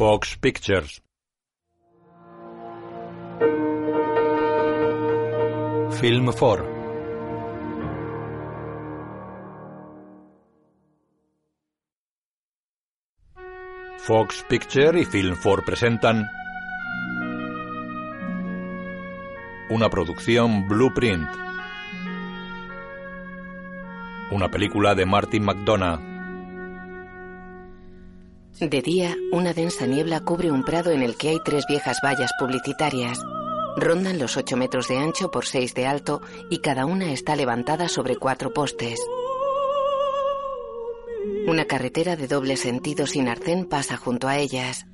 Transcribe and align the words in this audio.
Fox 0.00 0.38
Pictures. 0.38 1.02
Film 6.00 6.32
4. 6.32 6.64
Fox 13.98 14.42
Picture 14.48 14.98
y 14.98 15.04
Film 15.04 15.36
4 15.42 15.64
presentan 15.66 16.26
una 19.68 19.90
producción 19.90 20.66
Blueprint. 20.66 21.28
Una 24.30 24.50
película 24.50 24.94
de 24.94 25.04
Martin 25.04 25.44
McDonough. 25.44 26.09
De 28.60 28.82
día, 28.82 29.16
una 29.32 29.54
densa 29.54 29.86
niebla 29.86 30.20
cubre 30.20 30.50
un 30.50 30.64
prado 30.64 30.90
en 30.90 31.02
el 31.02 31.16
que 31.16 31.30
hay 31.30 31.38
tres 31.42 31.64
viejas 31.66 31.96
vallas 32.04 32.30
publicitarias. 32.38 33.18
Rondan 33.74 34.18
los 34.18 34.36
8 34.36 34.54
metros 34.58 34.86
de 34.86 34.98
ancho 34.98 35.30
por 35.30 35.46
6 35.46 35.72
de 35.72 35.86
alto 35.86 36.20
y 36.50 36.58
cada 36.58 36.84
una 36.84 37.10
está 37.10 37.36
levantada 37.36 37.88
sobre 37.88 38.16
cuatro 38.16 38.52
postes. 38.52 39.00
Una 41.46 41.64
carretera 41.64 42.16
de 42.16 42.28
doble 42.28 42.58
sentido 42.58 43.06
sin 43.06 43.28
arcén 43.28 43.64
pasa 43.64 43.96
junto 43.96 44.28
a 44.28 44.36
ellas. 44.36 44.84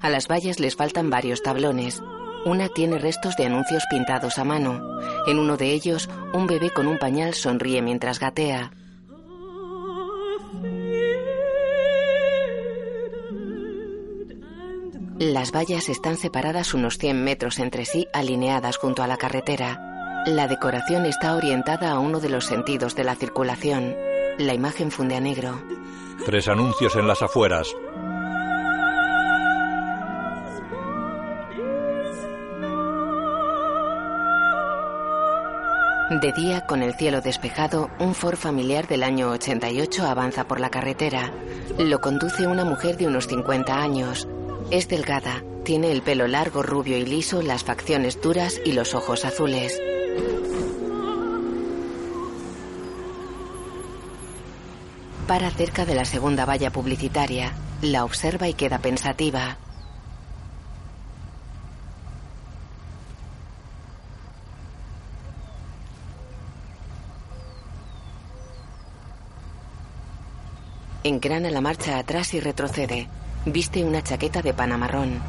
A 0.00 0.10
las 0.10 0.28
vallas 0.28 0.60
les 0.60 0.76
faltan 0.76 1.08
varios 1.08 1.42
tablones. 1.42 2.02
Una 2.44 2.68
tiene 2.68 2.98
restos 2.98 3.36
de 3.36 3.46
anuncios 3.46 3.84
pintados 3.88 4.38
a 4.38 4.44
mano. 4.44 4.82
En 5.26 5.38
uno 5.38 5.56
de 5.56 5.72
ellos, 5.72 6.10
un 6.34 6.46
bebé 6.46 6.68
con 6.68 6.86
un 6.86 6.98
pañal 6.98 7.32
sonríe 7.32 7.80
mientras 7.80 8.20
gatea. 8.20 8.70
Las 15.18 15.52
vallas 15.52 15.88
están 15.88 16.16
separadas 16.16 16.74
unos 16.74 16.98
100 16.98 17.22
metros 17.22 17.60
entre 17.60 17.84
sí, 17.84 18.08
alineadas 18.12 18.78
junto 18.78 19.02
a 19.02 19.06
la 19.06 19.16
carretera. 19.16 20.24
La 20.26 20.48
decoración 20.48 21.06
está 21.06 21.36
orientada 21.36 21.92
a 21.92 22.00
uno 22.00 22.18
de 22.18 22.28
los 22.28 22.46
sentidos 22.46 22.96
de 22.96 23.04
la 23.04 23.14
circulación. 23.14 23.94
La 24.38 24.54
imagen 24.54 24.90
funde 24.90 25.14
a 25.14 25.20
negro. 25.20 25.62
Tres 26.26 26.48
anuncios 26.48 26.96
en 26.96 27.06
las 27.06 27.22
afueras. 27.22 27.68
De 36.10 36.32
día, 36.32 36.66
con 36.66 36.82
el 36.82 36.94
cielo 36.94 37.20
despejado, 37.20 37.88
un 38.00 38.16
Ford 38.16 38.36
familiar 38.36 38.88
del 38.88 39.04
año 39.04 39.30
88 39.30 40.06
avanza 40.06 40.48
por 40.48 40.58
la 40.58 40.70
carretera. 40.70 41.32
Lo 41.78 42.00
conduce 42.00 42.48
una 42.48 42.64
mujer 42.64 42.96
de 42.96 43.06
unos 43.06 43.28
50 43.28 43.80
años. 43.80 44.28
Es 44.70 44.88
delgada, 44.88 45.42
tiene 45.64 45.92
el 45.92 46.02
pelo 46.02 46.26
largo, 46.26 46.62
rubio 46.62 46.96
y 46.98 47.04
liso, 47.04 47.42
las 47.42 47.64
facciones 47.64 48.20
duras 48.20 48.60
y 48.64 48.72
los 48.72 48.94
ojos 48.94 49.24
azules. 49.24 49.80
Para 55.26 55.50
cerca 55.50 55.86
de 55.86 55.94
la 55.94 56.04
segunda 56.04 56.44
valla 56.44 56.70
publicitaria. 56.70 57.52
La 57.82 58.04
observa 58.04 58.48
y 58.48 58.54
queda 58.54 58.78
pensativa. 58.78 59.58
Engrana 71.04 71.50
la 71.50 71.60
marcha 71.60 71.98
atrás 71.98 72.32
y 72.34 72.40
retrocede. 72.40 73.08
Viste 73.46 73.84
una 73.84 74.02
chaqueta 74.02 74.40
de 74.40 74.54
pana 74.54 74.78
marrón. 74.78 75.20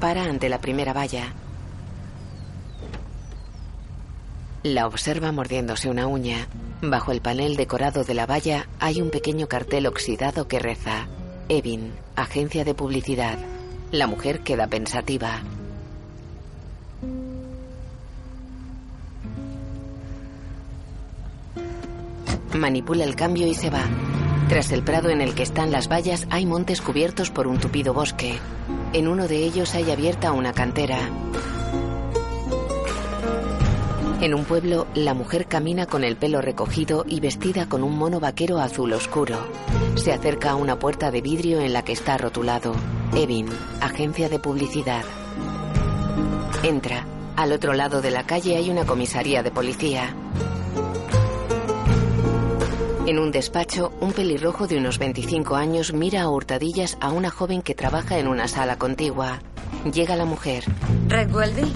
Para 0.00 0.24
ante 0.24 0.48
la 0.48 0.60
primera 0.60 0.92
valla. 0.92 1.32
La 4.64 4.88
observa 4.88 5.30
mordiéndose 5.30 5.88
una 5.88 6.08
uña. 6.08 6.48
Bajo 6.82 7.12
el 7.12 7.20
panel 7.20 7.54
decorado 7.54 8.02
de 8.02 8.14
la 8.14 8.26
valla 8.26 8.66
hay 8.80 9.00
un 9.00 9.10
pequeño 9.10 9.46
cartel 9.46 9.86
oxidado 9.86 10.48
que 10.48 10.58
reza: 10.58 11.06
Evin, 11.48 11.92
agencia 12.16 12.64
de 12.64 12.74
publicidad. 12.74 13.38
La 13.92 14.08
mujer 14.08 14.40
queda 14.40 14.66
pensativa. 14.66 15.42
Manipula 22.54 23.04
el 23.04 23.14
cambio 23.14 23.46
y 23.46 23.54
se 23.54 23.70
va. 23.70 23.84
Tras 24.48 24.72
el 24.72 24.82
prado 24.82 25.10
en 25.10 25.20
el 25.20 25.34
que 25.34 25.44
están 25.44 25.70
las 25.70 25.88
vallas 25.88 26.26
hay 26.30 26.46
montes 26.46 26.80
cubiertos 26.80 27.30
por 27.30 27.46
un 27.46 27.58
tupido 27.58 27.94
bosque. 27.94 28.38
En 28.92 29.06
uno 29.06 29.28
de 29.28 29.44
ellos 29.44 29.74
hay 29.74 29.90
abierta 29.90 30.32
una 30.32 30.52
cantera. 30.52 30.98
En 34.20 34.34
un 34.34 34.44
pueblo, 34.44 34.86
la 34.94 35.14
mujer 35.14 35.46
camina 35.46 35.86
con 35.86 36.04
el 36.04 36.16
pelo 36.16 36.42
recogido 36.42 37.04
y 37.08 37.20
vestida 37.20 37.66
con 37.68 37.82
un 37.82 37.96
mono 37.96 38.20
vaquero 38.20 38.58
azul 38.58 38.92
oscuro. 38.92 39.38
Se 39.94 40.12
acerca 40.12 40.50
a 40.50 40.56
una 40.56 40.78
puerta 40.78 41.10
de 41.10 41.22
vidrio 41.22 41.60
en 41.60 41.72
la 41.72 41.84
que 41.84 41.92
está 41.92 42.18
rotulado. 42.18 42.74
Evin, 43.14 43.46
agencia 43.80 44.28
de 44.28 44.38
publicidad. 44.38 45.04
Entra. 46.62 47.06
Al 47.36 47.52
otro 47.52 47.72
lado 47.72 48.02
de 48.02 48.10
la 48.10 48.26
calle 48.26 48.56
hay 48.56 48.68
una 48.68 48.84
comisaría 48.84 49.42
de 49.42 49.50
policía. 49.50 50.14
En 53.10 53.18
un 53.18 53.32
despacho, 53.32 53.92
un 54.00 54.12
pelirrojo 54.12 54.68
de 54.68 54.78
unos 54.78 55.00
25 55.00 55.56
años 55.56 55.92
mira 55.92 56.22
a 56.22 56.28
hurtadillas 56.28 56.96
a 57.00 57.10
una 57.10 57.28
joven 57.28 57.60
que 57.60 57.74
trabaja 57.74 58.20
en 58.20 58.28
una 58.28 58.46
sala 58.46 58.78
contigua. 58.78 59.42
Llega 59.92 60.14
la 60.14 60.26
mujer. 60.26 60.62
¿Red 61.08 61.34
Weldy? 61.34 61.72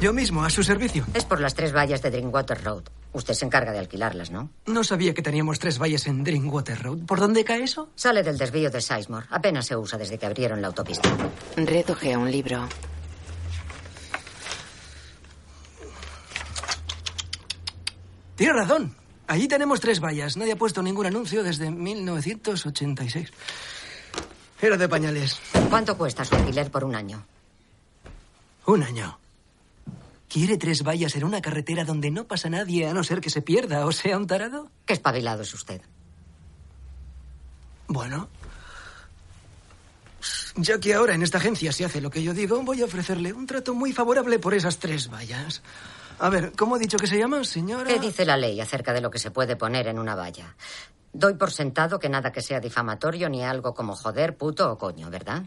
Yo 0.00 0.14
mismo, 0.14 0.42
a 0.42 0.48
su 0.48 0.62
servicio. 0.62 1.04
Es 1.12 1.26
por 1.26 1.42
las 1.42 1.54
tres 1.54 1.76
vallas 1.76 2.00
de 2.00 2.10
Drinkwater 2.10 2.64
Road. 2.64 2.84
Usted 3.12 3.34
se 3.34 3.44
encarga 3.44 3.72
de 3.72 3.80
alquilarlas, 3.80 4.30
¿no? 4.30 4.48
No 4.64 4.82
sabía 4.82 5.12
que 5.12 5.20
teníamos 5.20 5.58
tres 5.58 5.78
vallas 5.78 6.06
en 6.06 6.24
Drinkwater 6.24 6.82
Road. 6.82 7.00
¿Por 7.00 7.20
dónde 7.20 7.44
cae 7.44 7.62
eso? 7.62 7.90
Sale 7.94 8.22
del 8.22 8.38
desvío 8.38 8.70
de 8.70 8.80
Sizemore. 8.80 9.26
Apenas 9.28 9.66
se 9.66 9.76
usa 9.76 9.98
desde 9.98 10.16
que 10.16 10.24
abrieron 10.24 10.62
la 10.62 10.68
autopista. 10.68 11.14
Red 11.54 11.90
ojea 11.90 12.18
un 12.18 12.30
libro. 12.30 12.66
Tiene 18.36 18.54
razón. 18.54 19.03
Allí 19.26 19.48
tenemos 19.48 19.80
tres 19.80 20.00
vallas. 20.00 20.36
Nadie 20.36 20.52
ha 20.52 20.56
puesto 20.56 20.82
ningún 20.82 21.06
anuncio 21.06 21.42
desde 21.42 21.70
1986. 21.70 23.30
Era 24.60 24.76
de 24.76 24.88
pañales. 24.88 25.40
¿Cuánto 25.70 25.96
cuesta 25.96 26.24
su 26.24 26.34
alquiler 26.34 26.70
por 26.70 26.84
un 26.84 26.94
año? 26.94 27.26
Un 28.66 28.82
año. 28.82 29.18
¿Quiere 30.28 30.58
tres 30.58 30.82
vallas 30.82 31.14
en 31.16 31.24
una 31.24 31.40
carretera 31.40 31.84
donde 31.84 32.10
no 32.10 32.24
pasa 32.24 32.50
nadie 32.50 32.88
a 32.88 32.94
no 32.94 33.04
ser 33.04 33.20
que 33.20 33.30
se 33.30 33.42
pierda 33.42 33.86
o 33.86 33.92
sea 33.92 34.16
un 34.16 34.26
tarado? 34.26 34.70
Qué 34.86 34.92
espabilado 34.92 35.42
es 35.42 35.54
usted. 35.54 35.80
Bueno. 37.86 38.28
Ya 40.56 40.78
que 40.78 40.94
ahora 40.94 41.14
en 41.14 41.22
esta 41.22 41.38
agencia 41.38 41.72
se 41.72 41.84
hace 41.84 42.00
lo 42.00 42.10
que 42.10 42.22
yo 42.22 42.32
digo, 42.32 42.62
voy 42.62 42.80
a 42.82 42.86
ofrecerle 42.86 43.32
un 43.32 43.46
trato 43.46 43.74
muy 43.74 43.92
favorable 43.92 44.38
por 44.38 44.54
esas 44.54 44.78
tres 44.78 45.10
vallas. 45.10 45.62
A 46.18 46.28
ver, 46.28 46.52
¿cómo 46.56 46.76
ha 46.76 46.78
dicho 46.78 46.96
que 46.96 47.06
se 47.06 47.18
llama, 47.18 47.44
señora? 47.44 47.88
¿Qué 47.88 47.98
dice 47.98 48.24
la 48.24 48.36
ley 48.36 48.60
acerca 48.60 48.92
de 48.92 49.00
lo 49.00 49.10
que 49.10 49.18
se 49.18 49.30
puede 49.30 49.56
poner 49.56 49.88
en 49.88 49.98
una 49.98 50.14
valla? 50.14 50.54
Doy 51.12 51.34
por 51.34 51.50
sentado 51.50 51.98
que 51.98 52.08
nada 52.08 52.32
que 52.32 52.42
sea 52.42 52.60
difamatorio 52.60 53.28
ni 53.28 53.44
algo 53.44 53.74
como 53.74 53.94
joder, 53.94 54.36
puto 54.36 54.72
o 54.72 54.78
coño, 54.78 55.10
¿verdad? 55.10 55.42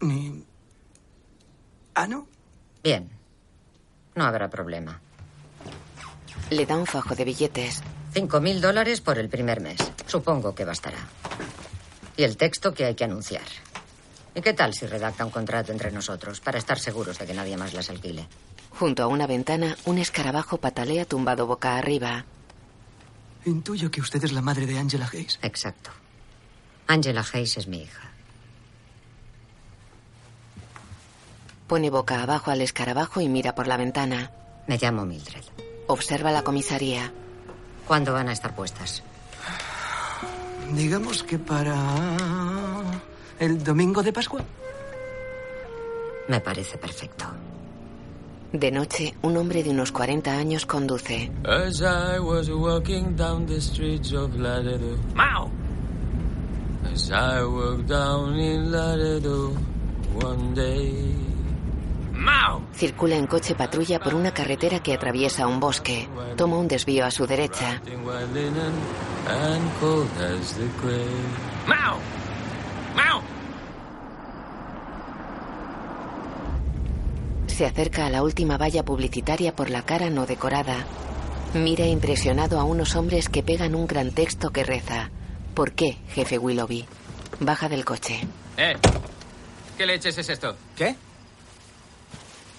Ni. 0.00 0.44
¿Ah, 1.94 2.06
no? 2.06 2.26
Bien. 2.82 3.10
No 4.14 4.24
habrá 4.24 4.48
problema. 4.48 5.00
Le 6.50 6.66
da 6.66 6.76
un 6.76 6.86
fajo 6.86 7.14
de 7.14 7.24
billetes. 7.24 7.82
Cinco 8.12 8.40
mil 8.40 8.60
dólares 8.60 9.00
por 9.00 9.18
el 9.18 9.28
primer 9.28 9.60
mes. 9.60 9.78
Supongo 10.06 10.54
que 10.54 10.64
bastará. 10.64 10.98
Y 12.16 12.22
el 12.22 12.36
texto 12.36 12.72
que 12.72 12.84
hay 12.84 12.94
que 12.94 13.04
anunciar. 13.04 13.44
¿Y 14.36 14.42
qué 14.42 14.52
tal 14.52 14.74
si 14.74 14.86
redacta 14.86 15.24
un 15.24 15.30
contrato 15.30 15.72
entre 15.72 15.90
nosotros 15.90 16.40
para 16.40 16.58
estar 16.58 16.78
seguros 16.78 17.18
de 17.18 17.24
que 17.26 17.32
nadie 17.32 17.56
más 17.56 17.72
las 17.72 17.88
alquile? 17.88 18.28
Junto 18.68 19.02
a 19.02 19.06
una 19.06 19.26
ventana, 19.26 19.74
un 19.86 19.96
escarabajo 19.96 20.58
patalea 20.58 21.06
tumbado 21.06 21.46
boca 21.46 21.78
arriba. 21.78 22.26
Intuyo 23.46 23.90
que 23.90 24.02
usted 24.02 24.22
es 24.22 24.32
la 24.32 24.42
madre 24.42 24.66
de 24.66 24.78
Angela 24.78 25.08
Hayes. 25.10 25.38
Exacto. 25.40 25.90
Angela 26.86 27.24
Hayes 27.32 27.56
es 27.56 27.66
mi 27.66 27.80
hija. 27.80 28.10
Pone 31.66 31.88
boca 31.88 32.22
abajo 32.22 32.50
al 32.50 32.60
escarabajo 32.60 33.22
y 33.22 33.30
mira 33.30 33.54
por 33.54 33.66
la 33.66 33.78
ventana. 33.78 34.32
Me 34.66 34.76
llamo 34.76 35.06
Mildred. 35.06 35.44
Observa 35.86 36.30
la 36.30 36.42
comisaría. 36.42 37.10
¿Cuándo 37.86 38.12
van 38.12 38.28
a 38.28 38.34
estar 38.34 38.54
puestas? 38.54 39.02
Digamos 40.74 41.22
que 41.22 41.38
para. 41.38 41.74
El 43.38 43.62
domingo 43.62 44.02
de 44.02 44.12
Pascua. 44.12 44.42
Me 46.28 46.40
parece 46.40 46.78
perfecto. 46.78 47.24
De 48.52 48.70
noche, 48.70 49.14
un 49.22 49.36
hombre 49.36 49.62
de 49.62 49.70
unos 49.70 49.92
40 49.92 50.30
años 50.30 50.66
conduce. 50.66 51.30
As 51.44 51.80
I 51.80 52.18
was 52.18 52.48
walking 52.48 53.16
down 53.16 53.46
the 53.46 53.60
streets 53.60 54.12
of 54.12 54.34
Laredo. 54.36 54.96
¡Mao! 55.14 55.50
As 56.92 57.10
I 57.10 57.44
walked 57.44 57.88
down 57.88 58.38
in 58.38 58.70
Laredo 58.72 59.52
one 60.22 60.54
day. 60.54 61.14
¡Mao! 62.12 62.62
Circula 62.72 63.16
en 63.16 63.26
coche 63.26 63.54
patrulla 63.54 64.00
por 64.00 64.14
una 64.14 64.32
carretera 64.32 64.80
que 64.80 64.94
atraviesa 64.94 65.46
un 65.46 65.60
bosque. 65.60 66.08
Toma 66.36 66.56
un 66.56 66.68
desvío 66.68 67.04
a 67.04 67.10
su 67.10 67.26
derecha. 67.26 67.82
In 67.86 68.04
Se 77.56 77.64
acerca 77.64 78.04
a 78.04 78.10
la 78.10 78.22
última 78.22 78.58
valla 78.58 78.84
publicitaria 78.84 79.56
por 79.56 79.70
la 79.70 79.80
cara 79.80 80.10
no 80.10 80.26
decorada. 80.26 80.84
Mira 81.54 81.86
impresionado 81.86 82.60
a 82.60 82.64
unos 82.64 82.94
hombres 82.96 83.30
que 83.30 83.42
pegan 83.42 83.74
un 83.74 83.86
gran 83.86 84.10
texto 84.10 84.50
que 84.50 84.62
reza. 84.62 85.10
¿Por 85.54 85.72
qué, 85.72 85.96
jefe 86.10 86.36
Willoughby? 86.36 86.84
Baja 87.40 87.70
del 87.70 87.86
coche. 87.86 88.20
Eh, 88.58 88.76
¿qué 89.78 89.86
leches 89.86 90.18
es 90.18 90.28
esto? 90.28 90.54
¿Qué? 90.76 90.96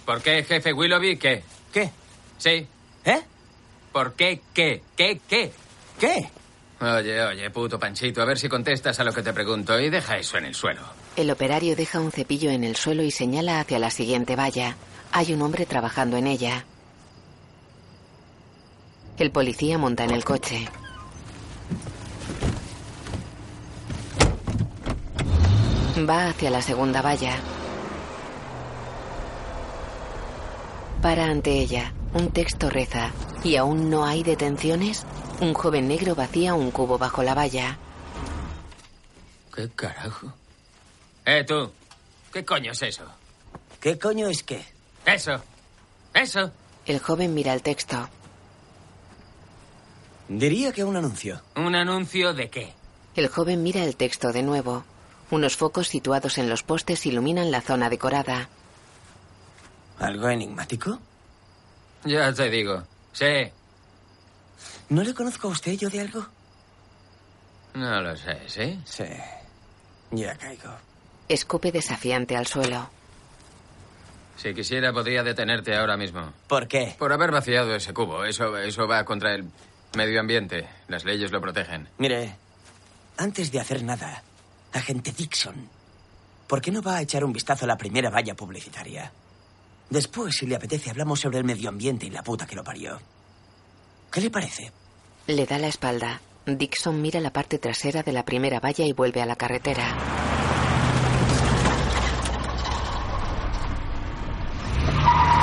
¿Por 0.04 0.20
qué, 0.24 0.44
jefe 0.44 0.74
Willoughby, 0.74 1.18
qué? 1.18 1.44
¿Qué? 1.72 1.92
Sí, 2.40 2.68
¿Eh? 3.06 3.22
¿por 3.92 4.16
qué, 4.16 4.42
qué? 4.52 4.82
¿Qué, 4.96 5.22
qué? 5.30 5.52
¿Qué? 6.00 6.28
Oye, 6.82 7.22
oye, 7.22 7.50
puto 7.52 7.80
Panchito, 7.80 8.24
a 8.24 8.26
ver 8.26 8.40
si 8.40 8.50
contestas 8.50 9.00
a 9.00 9.04
lo 9.04 9.14
que 9.14 9.22
te 9.22 9.32
pregunto 9.32 9.80
y 9.80 9.92
deja 9.92 10.18
eso 10.18 10.40
en 10.40 10.46
el 10.46 10.56
suelo. 10.56 10.82
El 11.18 11.32
operario 11.32 11.76
deja 11.76 12.00
un 12.00 12.12
cepillo 12.12 12.52
en 12.52 12.64
el 12.64 12.76
suelo 12.76 13.02
y 13.02 13.10
señala 13.10 13.60
hacia 13.60 13.80
la 13.80 13.90
siguiente 13.90 14.36
valla. 14.36 14.76
Hay 15.12 15.34
un 15.34 15.42
hombre 15.42 15.66
trabajando 15.66 16.16
en 16.16 16.28
ella. 16.28 16.64
El 19.18 19.32
policía 19.32 19.80
monta 19.80 20.04
en 20.04 20.12
el 20.12 20.24
coche. 20.24 20.70
Va 26.08 26.28
hacia 26.28 26.52
la 26.52 26.62
segunda 26.62 27.02
valla. 27.02 27.36
Para 31.02 31.26
ante 31.26 31.60
ella. 31.60 31.94
Un 32.14 32.30
texto 32.30 32.70
reza. 32.70 33.12
¿Y 33.44 33.56
aún 33.56 33.90
no 33.90 34.06
hay 34.06 34.22
detenciones? 34.22 35.08
Un 35.42 35.56
joven 35.56 35.88
negro 35.88 36.14
vacía 36.14 36.54
un 36.54 36.70
cubo 36.70 37.00
bajo 37.00 37.24
la 37.24 37.34
valla. 37.34 37.80
¿Qué 39.52 39.68
carajo? 39.70 40.32
Eh, 41.30 41.44
tú. 41.44 41.70
¿Qué 42.32 42.46
coño 42.46 42.72
es 42.72 42.82
eso? 42.84 43.04
¿Qué 43.82 44.00
coño 44.00 44.30
es 44.30 44.44
qué? 44.44 44.66
Eso. 45.06 45.44
Eso. 46.14 46.54
El 46.86 47.00
joven 47.00 47.34
mira 47.34 47.54
el 47.54 47.62
texto. 47.62 48.08
Diría 50.30 50.72
que 50.72 50.86
un 50.86 50.96
anuncio. 50.96 51.42
¿Un 51.58 51.76
anuncio 51.76 52.34
de 52.34 52.50
qué? 52.50 52.74
El 53.18 53.28
joven 53.28 53.62
mira 53.62 53.84
el 53.84 53.98
texto 53.98 54.32
de 54.32 54.42
nuevo. 54.42 54.86
Unos 55.30 55.58
focos 55.58 55.90
situados 55.90 56.38
en 56.38 56.48
los 56.48 56.64
postes 56.64 57.06
iluminan 57.06 57.52
la 57.52 57.60
zona 57.60 57.90
decorada. 57.90 58.48
¿Algo 60.00 60.30
enigmático? 60.30 60.98
Ya 62.06 62.32
te 62.32 62.50
digo. 62.50 62.84
Sí. 63.12 63.52
¿No 64.88 65.04
le 65.04 65.14
conozco 65.14 65.50
a 65.50 65.52
usted 65.52 65.74
yo 65.74 65.90
de 65.90 66.00
algo? 66.00 66.26
No 67.74 68.02
lo 68.02 68.16
sé, 68.16 68.40
¿sí? 68.48 68.80
Sí. 68.86 69.04
Ya 70.12 70.38
caigo. 70.38 70.87
Escupe 71.30 71.72
desafiante 71.72 72.36
al 72.36 72.48
suelo. 72.48 72.90
Si 74.38 74.54
quisiera, 74.54 74.94
podría 74.94 75.24
detenerte 75.24 75.76
ahora 75.76 75.98
mismo. 75.98 76.32
¿Por 76.48 76.68
qué? 76.68 76.96
Por 76.98 77.12
haber 77.12 77.32
vaciado 77.32 77.76
ese 77.76 77.94
cubo. 77.94 78.24
Eso, 78.24 78.56
eso 78.58 78.88
va 78.88 79.04
contra 79.04 79.34
el 79.34 79.50
medio 79.96 80.20
ambiente. 80.20 80.68
Las 80.88 81.06
leyes 81.06 81.32
lo 81.32 81.42
protegen. 81.42 81.90
Mire, 81.98 82.36
antes 83.18 83.52
de 83.52 83.60
hacer 83.60 83.84
nada, 83.84 84.24
agente 84.74 85.12
Dixon, 85.12 85.68
¿por 86.48 86.62
qué 86.62 86.72
no 86.72 86.82
va 86.82 86.98
a 86.98 87.02
echar 87.02 87.26
un 87.26 87.34
vistazo 87.34 87.66
a 87.66 87.68
la 87.68 87.78
primera 87.78 88.12
valla 88.12 88.36
publicitaria? 88.36 89.12
Después, 89.90 90.36
si 90.36 90.46
le 90.46 90.56
apetece, 90.56 90.92
hablamos 90.92 91.20
sobre 91.20 91.40
el 91.40 91.44
medio 91.44 91.70
ambiente 91.70 92.06
y 92.06 92.12
la 92.12 92.24
puta 92.24 92.46
que 92.46 92.56
lo 92.56 92.64
parió. 92.64 93.00
¿Qué 94.12 94.22
le 94.22 94.30
parece? 94.30 94.72
Le 95.26 95.46
da 95.46 95.58
la 95.58 95.68
espalda. 95.68 96.22
Dixon 96.46 97.02
mira 97.02 97.20
la 97.20 97.34
parte 97.34 97.58
trasera 97.58 98.04
de 98.04 98.12
la 98.14 98.24
primera 98.24 98.60
valla 98.60 98.86
y 98.86 98.94
vuelve 98.94 99.22
a 99.22 99.26
la 99.26 99.36
carretera. 99.36 100.27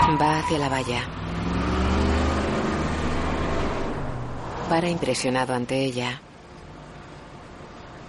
Va 0.06 0.38
hacia 0.38 0.58
la 0.58 0.68
valla. 0.68 1.02
Para 4.68 4.88
impresionado 4.88 5.54
ante 5.54 5.82
ella. 5.82 6.20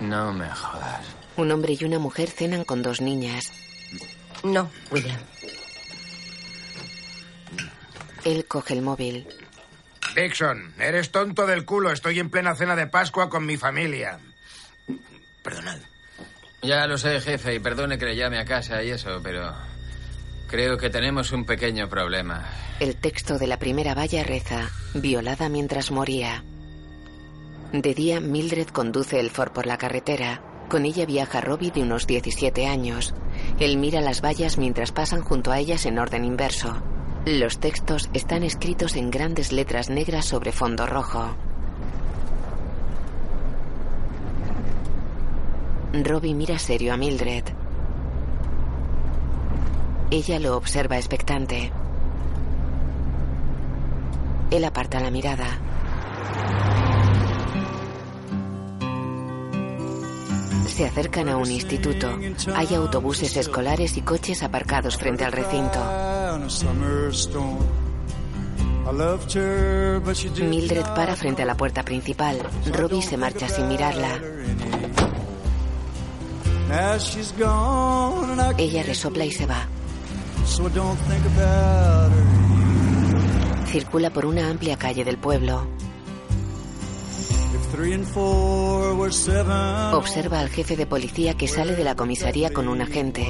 No 0.02 0.34
me 0.34 0.50
jodas. 0.50 1.06
Un 1.38 1.52
hombre 1.52 1.78
y 1.80 1.86
una 1.86 1.98
mujer 1.98 2.30
cenan 2.30 2.66
con 2.66 2.82
dos 2.82 3.00
niñas. 3.00 3.52
No, 4.44 4.70
William. 4.92 5.20
Él 8.26 8.46
coge 8.46 8.74
el 8.74 8.82
móvil. 8.82 9.28
Dixon, 10.16 10.74
eres 10.78 11.12
tonto 11.12 11.48
del 11.48 11.64
culo. 11.64 11.92
Estoy 11.92 12.20
en 12.20 12.30
plena 12.30 12.56
cena 12.56 12.76
de 12.76 12.88
Pascua 12.88 13.30
con 13.30 13.46
mi 13.46 13.56
familia. 13.56 14.20
Perdonad. 15.44 15.80
Ya 16.62 16.88
lo 16.88 16.98
sé, 16.98 17.22
jefe, 17.22 17.56
y 17.56 17.60
perdone 17.60 17.98
que 17.98 18.06
le 18.06 18.16
llame 18.18 18.38
a 18.38 18.46
casa 18.46 18.84
y 18.84 18.90
eso, 18.90 19.22
pero 19.24 19.54
creo 20.48 20.78
que 20.78 20.90
tenemos 20.90 21.32
un 21.32 21.46
pequeño 21.46 21.90
problema. 21.90 22.46
El 22.80 22.96
texto 22.96 23.38
de 23.38 23.48
la 23.48 23.58
primera 23.58 23.94
valla 23.94 24.24
reza, 24.24 24.70
violada 24.94 25.50
mientras 25.50 25.92
moría. 25.92 26.44
De 27.72 27.94
día, 27.94 28.20
Mildred 28.20 28.68
conduce 28.68 29.20
el 29.20 29.30
Ford 29.30 29.52
por 29.52 29.66
la 29.66 29.78
carretera. 29.78 30.42
Con 30.70 30.86
ella 30.86 31.06
viaja 31.06 31.42
Robbie 31.42 31.72
de 31.72 31.82
unos 31.82 32.08
17 32.08 32.66
años. 32.68 33.14
Él 33.60 33.78
mira 33.78 34.02
las 34.02 34.22
vallas 34.22 34.58
mientras 34.58 34.92
pasan 34.92 35.22
junto 35.22 35.52
a 35.52 35.60
ellas 35.60 35.86
en 35.86 36.00
orden 36.00 36.25
inverso. 36.25 36.82
Los 37.25 37.60
textos 37.60 38.10
están 38.14 38.44
escritos 38.44 38.96
en 38.96 39.12
grandes 39.12 39.52
letras 39.52 39.90
negras 39.90 40.25
sobre 40.25 40.52
fondo 40.52 40.86
rojo. 40.86 41.36
Robbie 46.04 46.34
mira 46.34 46.60
serio 46.60 46.94
a 46.94 46.98
Mildred. 46.98 47.64
Ella 50.12 50.40
lo 50.40 50.56
observa 50.56 50.98
expectante. 50.98 51.72
Él 54.52 54.64
aparta 54.64 55.00
la 55.00 55.10
mirada. 55.10 55.48
Se 60.68 60.86
acercan 60.86 61.30
a 61.30 61.38
un 61.38 61.50
instituto. 61.50 62.20
Hay 62.54 62.76
autobuses 62.76 63.36
escolares 63.38 63.98
y 63.98 64.02
coches 64.02 64.44
aparcados 64.44 64.98
frente 64.98 65.26
al 65.26 65.32
recinto. 65.32 65.80
Mildred 70.38 70.86
para 70.96 71.16
frente 71.16 71.42
a 71.42 71.46
la 71.46 71.56
puerta 71.56 71.84
principal. 71.84 72.38
Robbie 72.72 73.02
se 73.02 73.18
marcha 73.18 73.50
sin 73.50 73.68
mirarla. 73.68 74.20
Ella 78.58 78.84
resopla 78.84 79.26
y 79.26 79.32
se 79.32 79.46
va. 79.46 79.68
Circula 83.68 84.10
por 84.10 84.25
una 84.25 84.50
amplia 84.50 84.78
calle 84.78 85.04
del 85.04 85.18
pueblo. 85.18 85.68
Observa 89.94 90.40
al 90.40 90.50
jefe 90.50 90.78
de 90.78 90.86
policía 90.86 91.34
que 91.34 91.48
sale 91.48 91.75
de 91.75 91.84
la 91.84 91.96
comisaría 91.96 92.54
con 92.54 92.68
un 92.70 92.82
agente. 92.82 93.28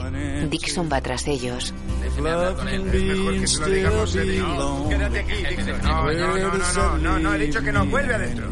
Dixon 0.50 0.90
va 0.92 1.02
tras 1.02 1.28
ellos. 1.28 1.74
Déjeme 2.02 2.30
hablar 2.30 2.56
con 2.56 2.68
él. 2.68 2.88
Es 2.88 3.04
mejor 3.04 3.40
que 3.40 3.48
se 3.48 3.60
lo 3.60 3.68
digamos 3.68 4.12
serio. 4.12 4.48
No, 4.48 4.90
quédate 4.90 5.20
aquí, 5.20 5.34
Dixon. 5.50 5.82
No, 5.82 6.12
no, 6.12 6.38
no, 6.38 6.38
no, 6.38 6.74
no, 6.74 6.98
no, 6.98 7.20
no, 7.20 7.34
he 7.34 7.40
dicho 7.40 7.62
que 7.62 7.72
no. 7.72 7.86
Vuelve 7.86 8.14
adentro. 8.14 8.50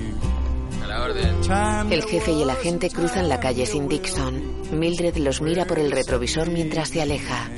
A 0.84 0.88
la 0.88 1.04
orden. 1.04 1.92
El 1.94 2.04
jefe 2.04 2.32
y 2.32 2.42
el 2.42 2.50
agente 2.50 2.90
cruzan 2.90 3.30
la 3.30 3.40
calle 3.40 3.66
sin 3.66 3.88
Dixon. 3.88 4.80
Mildred 4.80 5.18
los 5.18 5.42
mira 5.42 5.66
por 5.66 5.78
el 5.80 5.92
retrovisor 5.92 6.50
mientras 6.50 6.90
se 6.90 7.02
aleja. 7.02 7.50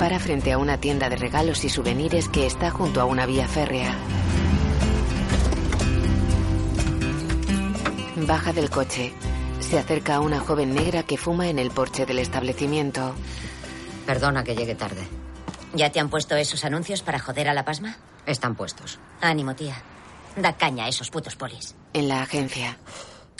Para 0.00 0.18
frente 0.18 0.50
a 0.50 0.56
una 0.56 0.80
tienda 0.80 1.10
de 1.10 1.16
regalos 1.16 1.62
y 1.62 1.68
souvenirs 1.68 2.30
que 2.30 2.46
está 2.46 2.70
junto 2.70 3.02
a 3.02 3.04
una 3.04 3.26
vía 3.26 3.46
férrea. 3.46 3.94
Baja 8.16 8.54
del 8.54 8.70
coche. 8.70 9.12
Se 9.60 9.78
acerca 9.78 10.14
a 10.14 10.20
una 10.20 10.40
joven 10.40 10.74
negra 10.74 11.02
que 11.02 11.18
fuma 11.18 11.48
en 11.48 11.58
el 11.58 11.70
porche 11.70 12.06
del 12.06 12.18
establecimiento. 12.18 13.14
Perdona 14.06 14.42
que 14.42 14.56
llegue 14.56 14.74
tarde. 14.74 15.02
¿Ya 15.74 15.92
te 15.92 16.00
han 16.00 16.08
puesto 16.08 16.34
esos 16.34 16.64
anuncios 16.64 17.02
para 17.02 17.18
joder 17.18 17.50
a 17.50 17.54
la 17.54 17.66
pasma? 17.66 17.98
Están 18.24 18.54
puestos. 18.54 18.98
Ánimo, 19.20 19.54
tía. 19.54 19.82
Da 20.34 20.56
caña 20.56 20.86
a 20.86 20.88
esos 20.88 21.10
putos 21.10 21.36
polis. 21.36 21.76
En 21.92 22.08
la 22.08 22.22
agencia. 22.22 22.78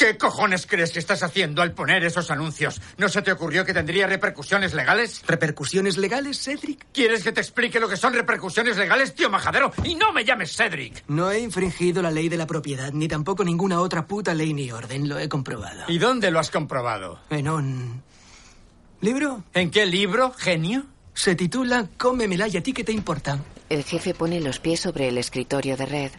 ¿Qué 0.01 0.17
cojones 0.17 0.67
crees 0.67 0.93
que 0.93 0.99
estás 0.99 1.23
haciendo 1.23 1.61
al 1.61 1.75
poner 1.75 2.03
esos 2.05 2.31
anuncios? 2.31 2.81
¿No 2.97 3.11
se 3.11 3.21
te 3.21 3.33
ocurrió 3.33 3.67
que 3.67 3.75
tendría 3.75 4.07
repercusiones 4.07 4.73
legales? 4.73 5.21
¿Repercusiones 5.27 5.99
legales, 5.99 6.41
Cedric? 6.41 6.87
¿Quieres 6.91 7.23
que 7.23 7.33
te 7.33 7.43
explique 7.43 7.79
lo 7.79 7.87
que 7.87 7.99
son 7.99 8.15
repercusiones 8.15 8.79
legales, 8.79 9.15
tío 9.15 9.29
majadero? 9.29 9.71
Y 9.85 9.97
no 9.97 10.11
me 10.15 10.25
llames 10.25 10.57
Cedric. 10.57 11.05
No 11.09 11.31
he 11.31 11.41
infringido 11.41 12.01
la 12.01 12.11
ley 12.11 12.31
de 12.31 12.39
la 12.39 12.47
propiedad, 12.47 12.91
ni 12.95 13.09
tampoco 13.09 13.45
ninguna 13.45 13.79
otra 13.79 14.07
puta 14.07 14.33
ley 14.33 14.55
ni 14.55 14.73
orden. 14.73 15.07
Lo 15.07 15.19
he 15.19 15.29
comprobado. 15.29 15.85
¿Y 15.89 15.99
dónde 15.99 16.31
lo 16.31 16.39
has 16.39 16.51
comprobado? 16.51 17.21
En 17.29 17.51
un... 17.51 18.03
¿Libro? 19.03 19.45
¿En 19.53 19.71
qué 19.71 19.85
libro, 19.85 20.33
genio? 20.33 20.87
Se 21.13 21.35
titula 21.35 21.91
Cómemela 21.99 22.49
y 22.49 22.57
a 22.57 22.63
ti 22.63 22.73
qué 22.73 22.85
te 22.85 22.93
importa. 22.93 23.39
El 23.69 23.85
jefe 23.85 24.15
pone 24.15 24.41
los 24.41 24.61
pies 24.61 24.81
sobre 24.81 25.09
el 25.09 25.19
escritorio 25.19 25.77
de 25.77 25.85
Red. 25.85 26.13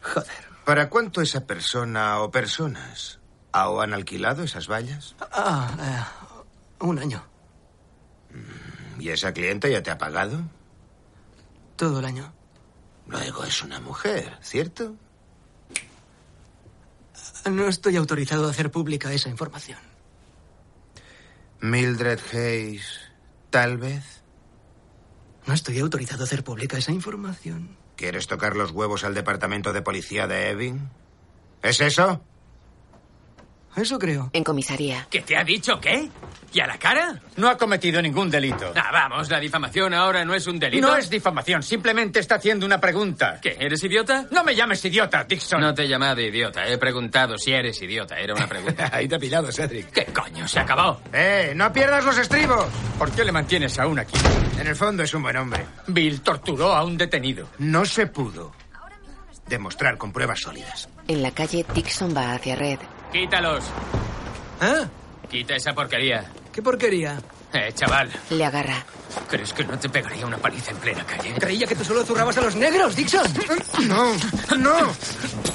Joder. 0.00 0.51
¿Para 0.64 0.88
cuánto 0.88 1.20
esa 1.20 1.46
persona 1.46 2.20
o 2.20 2.30
personas 2.30 3.20
¿O 3.52 3.80
han 3.80 3.92
alquilado 3.92 4.42
esas 4.44 4.66
vallas? 4.66 5.14
Ah, 5.20 5.76
eh, 5.78 6.84
un 6.84 6.98
año. 6.98 7.22
¿Y 8.98 9.10
esa 9.10 9.32
clienta 9.32 9.68
ya 9.68 9.82
te 9.82 9.90
ha 9.90 9.98
pagado? 9.98 10.42
Todo 11.76 11.98
el 11.98 12.04
año. 12.06 12.32
Luego 13.06 13.44
es 13.44 13.62
una 13.62 13.78
mujer, 13.80 14.38
¿cierto? 14.40 14.96
No 17.50 17.68
estoy 17.68 17.96
autorizado 17.96 18.46
a 18.46 18.50
hacer 18.50 18.70
pública 18.70 19.12
esa 19.12 19.28
información. 19.28 19.78
Mildred 21.60 22.20
Hayes, 22.32 23.00
tal 23.50 23.76
vez. 23.76 24.22
No 25.46 25.52
estoy 25.52 25.80
autorizado 25.80 26.22
a 26.22 26.26
hacer 26.26 26.42
pública 26.42 26.78
esa 26.78 26.92
información. 26.92 27.76
¿Quieres 27.96 28.26
tocar 28.26 28.56
los 28.56 28.70
huevos 28.70 29.04
al 29.04 29.14
departamento 29.14 29.72
de 29.72 29.82
policía 29.82 30.26
de 30.26 30.50
Evin? 30.50 30.90
¿Es 31.62 31.80
eso? 31.80 32.22
Eso 33.76 33.98
creo. 33.98 34.30
En 34.32 34.44
comisaría. 34.44 35.06
¿Qué 35.10 35.22
te 35.22 35.36
ha 35.36 35.44
dicho 35.44 35.80
qué? 35.80 36.10
¿Y 36.52 36.60
a 36.60 36.66
la 36.66 36.78
cara? 36.78 37.18
No 37.36 37.48
ha 37.48 37.56
cometido 37.56 38.02
ningún 38.02 38.30
delito. 38.30 38.72
Ah, 38.76 38.90
vamos, 38.92 39.30
la 39.30 39.40
difamación 39.40 39.94
ahora 39.94 40.22
no 40.24 40.34
es 40.34 40.46
un 40.46 40.58
delito. 40.58 40.86
No 40.86 40.96
es 40.96 41.08
difamación, 41.08 41.62
simplemente 41.62 42.20
está 42.20 42.34
haciendo 42.34 42.66
una 42.66 42.78
pregunta. 42.78 43.38
¿Qué? 43.40 43.56
¿Eres 43.58 43.82
idiota? 43.84 44.26
No 44.30 44.44
me 44.44 44.54
llames 44.54 44.84
idiota, 44.84 45.24
Dixon. 45.24 45.60
No 45.62 45.72
te 45.72 45.84
he 45.84 45.88
llamado 45.88 46.20
idiota, 46.20 46.68
he 46.68 46.76
preguntado 46.76 47.38
si 47.38 47.52
eres 47.52 47.80
idiota. 47.80 48.18
Era 48.18 48.34
una 48.34 48.46
pregunta. 48.46 48.90
Ahí 48.92 49.08
te 49.08 49.14
ha 49.14 49.18
pillado, 49.18 49.50
Cedric. 49.50 49.90
¿Qué 49.90 50.04
coño? 50.12 50.46
Se 50.46 50.60
acabó. 50.60 51.00
¡Eh! 51.10 51.54
¡No 51.56 51.72
pierdas 51.72 52.04
los 52.04 52.18
estribos! 52.18 52.66
¿Por 52.98 53.10
qué 53.12 53.24
le 53.24 53.32
mantienes 53.32 53.78
aún 53.78 53.98
aquí? 53.98 54.18
En 54.60 54.66
el 54.66 54.76
fondo 54.76 55.02
es 55.02 55.14
un 55.14 55.22
buen 55.22 55.36
hombre. 55.38 55.64
Bill 55.86 56.20
torturó 56.20 56.74
a 56.74 56.84
un 56.84 56.98
detenido. 56.98 57.48
No 57.58 57.86
se 57.86 58.06
pudo 58.06 58.52
demostrar 59.48 59.96
con 59.96 60.12
pruebas 60.12 60.40
sólidas. 60.40 60.88
En 61.08 61.22
la 61.22 61.30
calle, 61.30 61.64
Dixon 61.74 62.14
va 62.14 62.32
hacia 62.34 62.54
Red. 62.56 62.78
Quítalos. 63.12 63.64
¿Ah? 64.60 64.88
Quita 65.30 65.54
esa 65.54 65.72
porquería. 65.72 66.30
¿Qué 66.52 66.62
porquería? 66.62 67.20
Eh, 67.52 67.70
chaval. 67.74 68.10
Le 68.30 68.44
agarra. 68.44 68.84
¿Crees 69.28 69.52
que 69.52 69.64
no 69.64 69.78
te 69.78 69.88
pegaría 69.88 70.26
una 70.26 70.38
paliza 70.38 70.70
en 70.70 70.78
plena 70.78 71.04
calle? 71.04 71.34
Creía 71.38 71.66
que 71.66 71.74
tú 71.74 71.84
solo 71.84 72.04
zurrabas 72.04 72.36
a 72.38 72.42
los 72.42 72.56
negros, 72.56 72.96
Dixon. 72.96 73.26
No, 73.86 74.14
no. 74.56 74.92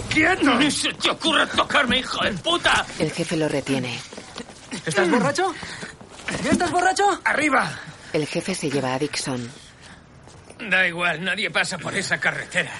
¡Quieto! 0.10 0.54
¡Ni 0.56 0.70
se 0.70 0.94
te 0.94 1.10
ocurre 1.10 1.48
tocarme, 1.48 2.00
hijo 2.00 2.24
de 2.24 2.32
puta! 2.34 2.86
El 3.00 3.12
jefe 3.12 3.36
lo 3.36 3.48
retiene. 3.48 4.00
¿Estás 4.86 5.10
borracho? 5.10 5.54
¿Ya 6.44 6.52
estás 6.52 6.72
borracho? 6.72 7.22
¡Arriba! 7.24 7.72
El 8.14 8.28
jefe 8.28 8.54
se 8.54 8.70
lleva 8.70 8.94
a 8.94 9.00
Dixon. 9.00 9.50
Da 10.70 10.88
igual, 10.88 11.24
nadie 11.24 11.50
pasa 11.50 11.78
por 11.78 11.96
esa 11.96 12.20
carretera. 12.20 12.74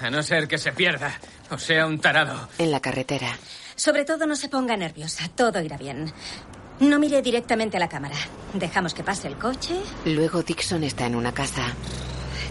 A 0.00 0.10
no 0.10 0.22
ser 0.22 0.46
que 0.46 0.58
se 0.58 0.72
pierda 0.72 1.18
o 1.50 1.58
sea 1.58 1.86
un 1.86 2.00
tarado. 2.00 2.48
En 2.58 2.70
la 2.70 2.80
carretera. 2.80 3.36
Sobre 3.76 4.04
todo 4.04 4.26
no 4.26 4.36
se 4.36 4.48
ponga 4.48 4.76
nerviosa, 4.76 5.24
todo 5.34 5.60
irá 5.60 5.76
bien. 5.76 6.12
No 6.80 6.98
mire 6.98 7.22
directamente 7.22 7.76
a 7.76 7.80
la 7.80 7.88
cámara. 7.88 8.16
Dejamos 8.54 8.94
que 8.94 9.04
pase 9.04 9.28
el 9.28 9.36
coche. 9.38 9.74
Luego 10.04 10.42
Dixon 10.42 10.84
está 10.84 11.06
en 11.06 11.16
una 11.16 11.32
casa. 11.32 11.62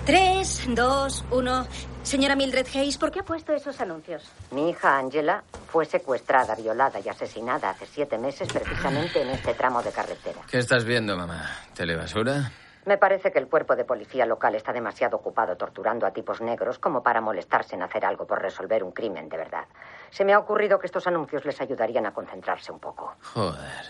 Tres, 0.05 0.63
dos, 0.69 1.23
uno. 1.31 1.67
Señora 2.03 2.35
Mildred 2.35 2.65
Hayes, 2.73 2.97
¿por 2.97 3.11
qué 3.11 3.19
ha 3.19 3.23
puesto 3.23 3.53
esos 3.53 3.79
anuncios? 3.79 4.23
Mi 4.51 4.69
hija 4.71 4.97
Angela 4.97 5.43
fue 5.67 5.85
secuestrada, 5.85 6.55
violada 6.55 6.99
y 6.99 7.07
asesinada 7.07 7.69
hace 7.69 7.85
siete 7.85 8.17
meses 8.17 8.51
precisamente 8.51 9.21
en 9.21 9.29
este 9.29 9.53
tramo 9.53 9.83
de 9.83 9.91
carretera. 9.91 10.41
¿Qué 10.49 10.57
estás 10.57 10.83
viendo, 10.83 11.15
mamá? 11.15 11.47
¿Telebasura? 11.75 12.51
Me 12.85 12.97
parece 12.97 13.31
que 13.31 13.37
el 13.37 13.47
cuerpo 13.47 13.75
de 13.75 13.85
policía 13.85 14.25
local 14.25 14.55
está 14.55 14.73
demasiado 14.73 15.17
ocupado 15.17 15.55
torturando 15.55 16.07
a 16.07 16.11
tipos 16.11 16.41
negros 16.41 16.79
como 16.79 17.03
para 17.03 17.21
molestarse 17.21 17.75
en 17.75 17.83
hacer 17.83 18.03
algo 18.03 18.25
por 18.25 18.41
resolver 18.41 18.83
un 18.83 18.91
crimen 18.91 19.29
de 19.29 19.37
verdad. 19.37 19.65
Se 20.11 20.25
me 20.25 20.33
ha 20.33 20.39
ocurrido 20.39 20.77
que 20.77 20.85
estos 20.85 21.07
anuncios 21.07 21.43
les 21.45 21.59
ayudarían 21.59 22.05
a 22.05 22.13
concentrarse 22.13 22.71
un 22.71 22.79
poco. 22.79 23.15
Joder. 23.33 23.85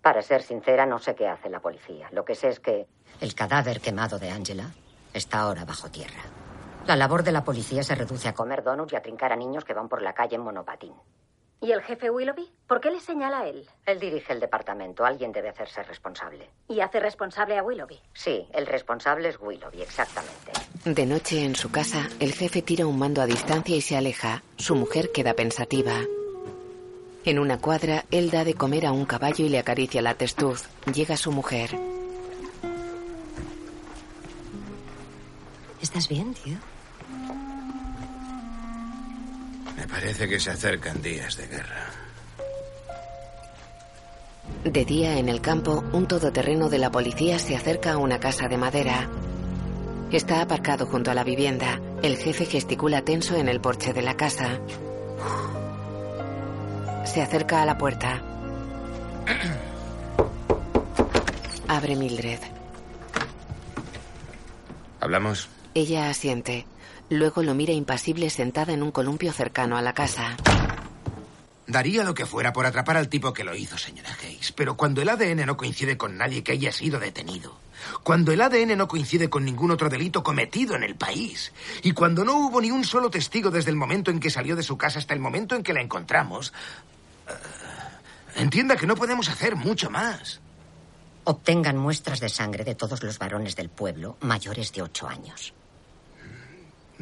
Para 0.00 0.22
ser 0.22 0.42
sincera, 0.42 0.86
no 0.86 0.98
sé 0.98 1.14
qué 1.14 1.28
hace 1.28 1.50
la 1.50 1.60
policía. 1.60 2.08
Lo 2.12 2.24
que 2.24 2.34
sé 2.34 2.48
es 2.48 2.60
que... 2.60 2.86
El 3.20 3.34
cadáver 3.34 3.80
quemado 3.80 4.18
de 4.18 4.30
Angela 4.30 4.70
está 5.12 5.40
ahora 5.40 5.64
bajo 5.64 5.90
tierra. 5.90 6.22
La 6.86 6.96
labor 6.96 7.24
de 7.24 7.32
la 7.32 7.44
policía 7.44 7.82
se 7.82 7.94
reduce 7.94 8.28
a 8.28 8.32
comer 8.32 8.62
donuts 8.62 8.92
y 8.92 8.96
a 8.96 9.02
trincar 9.02 9.32
a 9.32 9.36
niños 9.36 9.64
que 9.64 9.74
van 9.74 9.88
por 9.88 10.00
la 10.00 10.14
calle 10.14 10.36
en 10.36 10.42
monopatín. 10.42 10.94
¿Y 11.60 11.72
el 11.72 11.82
jefe 11.82 12.08
Willoughby? 12.08 12.48
¿Por 12.68 12.80
qué 12.80 12.90
le 12.90 13.00
señala 13.00 13.40
a 13.40 13.48
él? 13.48 13.68
Él 13.84 13.98
dirige 13.98 14.32
el 14.32 14.38
departamento. 14.38 15.04
Alguien 15.04 15.32
debe 15.32 15.48
hacerse 15.48 15.82
responsable. 15.82 16.48
¿Y 16.68 16.80
hace 16.80 17.00
responsable 17.00 17.58
a 17.58 17.64
Willoughby? 17.64 17.98
Sí, 18.14 18.46
el 18.52 18.66
responsable 18.66 19.30
es 19.30 19.40
Willoughby, 19.40 19.82
exactamente. 19.82 20.52
De 20.84 21.04
noche 21.04 21.44
en 21.44 21.56
su 21.56 21.70
casa, 21.72 22.08
el 22.20 22.32
jefe 22.32 22.62
tira 22.62 22.86
un 22.86 22.98
mando 22.98 23.22
a 23.22 23.26
distancia 23.26 23.74
y 23.74 23.80
se 23.80 23.96
aleja. 23.96 24.44
Su 24.56 24.76
mujer 24.76 25.10
queda 25.10 25.34
pensativa. 25.34 25.94
En 27.24 27.38
una 27.40 27.58
cuadra, 27.58 28.04
él 28.12 28.30
da 28.30 28.44
de 28.44 28.54
comer 28.54 28.86
a 28.86 28.92
un 28.92 29.04
caballo 29.04 29.44
y 29.44 29.48
le 29.48 29.58
acaricia 29.58 30.00
la 30.00 30.14
testuz. 30.14 30.68
Llega 30.94 31.16
su 31.16 31.32
mujer. 31.32 31.70
¿Estás 35.82 36.08
bien, 36.08 36.34
tío? 36.34 36.56
Me 39.78 39.86
parece 39.86 40.28
que 40.28 40.40
se 40.40 40.50
acercan 40.50 41.00
días 41.00 41.36
de 41.36 41.46
guerra. 41.46 41.86
De 44.64 44.84
día, 44.84 45.18
en 45.18 45.28
el 45.28 45.40
campo, 45.40 45.84
un 45.92 46.08
todoterreno 46.08 46.68
de 46.68 46.78
la 46.78 46.90
policía 46.90 47.38
se 47.38 47.54
acerca 47.54 47.92
a 47.92 47.98
una 47.98 48.18
casa 48.18 48.48
de 48.48 48.56
madera. 48.56 49.08
Está 50.10 50.40
aparcado 50.40 50.84
junto 50.86 51.12
a 51.12 51.14
la 51.14 51.22
vivienda. 51.22 51.80
El 52.02 52.16
jefe 52.16 52.44
gesticula 52.44 53.02
tenso 53.02 53.36
en 53.36 53.48
el 53.48 53.60
porche 53.60 53.92
de 53.92 54.02
la 54.02 54.16
casa. 54.16 54.58
Se 57.04 57.22
acerca 57.22 57.62
a 57.62 57.66
la 57.66 57.78
puerta. 57.78 58.20
Abre 61.68 61.94
Mildred. 61.94 62.40
¿Hablamos? 64.98 65.48
Ella 65.74 66.10
asiente. 66.10 66.66
Luego 67.10 67.42
lo 67.42 67.54
mira 67.54 67.72
impasible 67.72 68.28
sentada 68.30 68.72
en 68.72 68.82
un 68.82 68.90
columpio 68.90 69.32
cercano 69.32 69.76
a 69.76 69.82
la 69.82 69.94
casa. 69.94 70.36
Daría 71.66 72.02
lo 72.02 72.14
que 72.14 72.24
fuera 72.24 72.52
por 72.52 72.64
atrapar 72.64 72.96
al 72.96 73.10
tipo 73.10 73.34
que 73.34 73.44
lo 73.44 73.54
hizo, 73.54 73.76
señora 73.76 74.16
Hayes. 74.22 74.52
Pero 74.52 74.76
cuando 74.76 75.02
el 75.02 75.08
ADN 75.10 75.44
no 75.44 75.58
coincide 75.58 75.98
con 75.98 76.16
nadie 76.16 76.42
que 76.42 76.52
haya 76.52 76.72
sido 76.72 76.98
detenido, 76.98 77.58
cuando 78.02 78.32
el 78.32 78.40
ADN 78.40 78.76
no 78.76 78.88
coincide 78.88 79.28
con 79.28 79.44
ningún 79.44 79.70
otro 79.70 79.90
delito 79.90 80.22
cometido 80.22 80.76
en 80.76 80.82
el 80.82 80.96
país, 80.96 81.52
y 81.82 81.92
cuando 81.92 82.24
no 82.24 82.38
hubo 82.38 82.62
ni 82.62 82.70
un 82.70 82.84
solo 82.84 83.10
testigo 83.10 83.50
desde 83.50 83.70
el 83.70 83.76
momento 83.76 84.10
en 84.10 84.18
que 84.18 84.30
salió 84.30 84.56
de 84.56 84.62
su 84.62 84.78
casa 84.78 84.98
hasta 84.98 85.12
el 85.12 85.20
momento 85.20 85.56
en 85.56 85.62
que 85.62 85.74
la 85.74 85.82
encontramos, 85.82 86.54
eh, 87.28 87.32
entienda 88.36 88.76
que 88.76 88.86
no 88.86 88.96
podemos 88.96 89.28
hacer 89.28 89.54
mucho 89.54 89.90
más. 89.90 90.40
Obtengan 91.24 91.76
muestras 91.76 92.20
de 92.20 92.30
sangre 92.30 92.64
de 92.64 92.76
todos 92.76 93.02
los 93.02 93.18
varones 93.18 93.56
del 93.56 93.68
pueblo 93.68 94.16
mayores 94.20 94.72
de 94.72 94.80
ocho 94.80 95.06
años. 95.06 95.52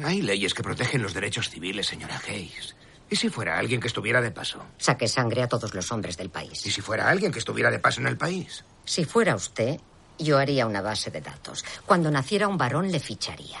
Hay 0.03 0.21
leyes 0.21 0.53
que 0.53 0.63
protegen 0.63 1.01
los 1.01 1.13
derechos 1.13 1.49
civiles, 1.49 1.87
señora 1.87 2.21
Hayes. 2.27 2.75
¿Y 3.09 3.15
si 3.15 3.29
fuera 3.29 3.57
alguien 3.57 3.79
que 3.79 3.87
estuviera 3.87 4.21
de 4.21 4.31
paso? 4.31 4.63
Saque 4.77 5.07
sangre 5.07 5.41
a 5.41 5.47
todos 5.47 5.73
los 5.73 5.91
hombres 5.91 6.17
del 6.17 6.29
país. 6.29 6.65
¿Y 6.65 6.71
si 6.71 6.81
fuera 6.81 7.09
alguien 7.09 7.31
que 7.31 7.39
estuviera 7.39 7.71
de 7.71 7.79
paso 7.79 8.01
en 8.01 8.07
el 8.07 8.17
país? 8.17 8.63
Si 8.85 9.05
fuera 9.05 9.35
usted, 9.35 9.79
yo 10.19 10.37
haría 10.37 10.67
una 10.67 10.81
base 10.81 11.09
de 11.09 11.21
datos. 11.21 11.63
Cuando 11.85 12.11
naciera 12.11 12.47
un 12.47 12.57
varón, 12.57 12.91
le 12.91 12.99
ficharía. 12.99 13.59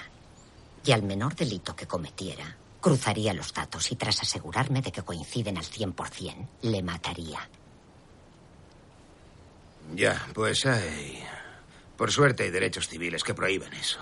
Y 0.83 0.91
al 0.91 1.03
menor 1.03 1.35
delito 1.35 1.75
que 1.75 1.87
cometiera, 1.87 2.57
cruzaría 2.81 3.33
los 3.33 3.53
datos 3.53 3.91
y 3.91 3.95
tras 3.95 4.21
asegurarme 4.21 4.81
de 4.81 4.91
que 4.91 5.01
coinciden 5.01 5.57
al 5.57 5.65
100%, 5.65 6.47
le 6.63 6.83
mataría. 6.83 7.49
Ya, 9.95 10.27
pues 10.33 10.65
hay... 10.65 11.23
Por 11.95 12.11
suerte 12.11 12.43
hay 12.43 12.51
derechos 12.51 12.87
civiles 12.87 13.23
que 13.23 13.33
prohíben 13.33 13.73
eso. 13.73 13.99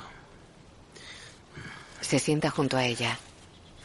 Se 2.06 2.20
sienta 2.20 2.52
junto 2.52 2.78
a 2.78 2.86
ella. 2.86 3.18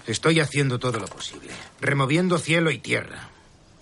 Estoy 0.07 0.41
haciendo 0.41 0.79
todo 0.79 0.99
lo 0.99 1.07
posible, 1.07 1.55
removiendo 1.81 2.39
cielo 2.39 2.71
y 2.71 2.79
tierra. 2.79 3.31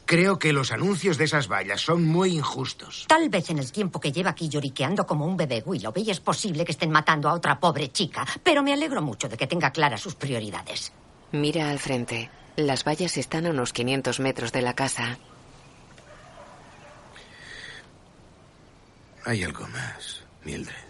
Creo 0.07 0.39
que 0.39 0.53
los 0.53 0.71
anuncios 0.71 1.19
de 1.19 1.25
esas 1.25 1.49
vallas 1.49 1.81
son 1.81 2.07
muy 2.07 2.37
injustos. 2.37 3.05
Tal 3.09 3.29
vez 3.31 3.51
en 3.51 3.59
el 3.59 3.73
tiempo 3.73 3.99
que 3.99 4.13
lleva 4.13 4.31
aquí 4.31 4.49
lloriqueando 4.49 5.07
como 5.07 5.27
un 5.27 5.37
bebé 5.37 5.63
Willoughby 5.67 6.09
es 6.09 6.21
posible 6.21 6.65
que 6.65 6.71
estén 6.71 6.93
matando 6.93 7.29
a 7.29 7.35
otra 7.35 7.59
pobre 7.59 7.91
chica, 7.91 8.25
pero 8.45 8.63
me 8.63 8.73
alegro 8.73 9.03
mucho 9.03 9.29
de 9.29 9.37
que 9.37 9.49
tenga 9.49 9.73
claras 9.73 10.01
sus 10.01 10.15
prioridades. 10.15 10.93
Mira 11.33 11.69
al 11.69 11.81
frente. 11.81 12.31
Las 12.55 12.85
vallas 12.85 13.17
están 13.17 13.47
a 13.47 13.51
unos 13.51 13.73
500 13.73 14.21
metros 14.21 14.53
de 14.53 14.63
la 14.63 14.75
casa. 14.75 15.19
Hay 19.25 19.43
algo 19.43 19.67
más, 19.67 20.23
Mildred. 20.45 20.88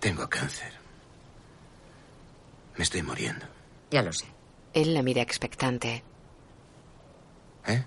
Tengo 0.00 0.28
cáncer. 0.28 0.72
Me 2.76 2.84
estoy 2.84 3.02
muriendo. 3.02 3.46
Ya 3.90 4.02
lo 4.02 4.12
sé. 4.12 4.26
Él 4.74 4.92
la 4.94 5.02
mira 5.02 5.22
expectante. 5.22 6.02
¿Eh? 7.66 7.84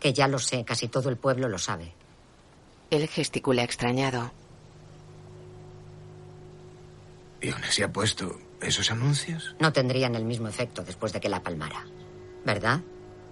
Que 0.00 0.12
ya 0.12 0.26
lo 0.26 0.38
sé, 0.38 0.64
casi 0.64 0.88
todo 0.88 1.10
el 1.10 1.16
pueblo 1.16 1.48
lo 1.48 1.58
sabe. 1.58 1.92
Él 2.90 3.06
gesticula 3.08 3.62
extrañado. 3.62 4.32
¿Y 7.40 7.50
aún 7.50 7.64
así 7.64 7.82
ha 7.82 7.92
puesto 7.92 8.38
esos 8.60 8.90
anuncios? 8.90 9.54
No 9.58 9.72
tendrían 9.72 10.14
el 10.14 10.24
mismo 10.24 10.48
efecto 10.48 10.82
después 10.82 11.12
de 11.12 11.20
que 11.20 11.28
la 11.28 11.42
palmara. 11.42 11.84
¿Verdad? 12.44 12.80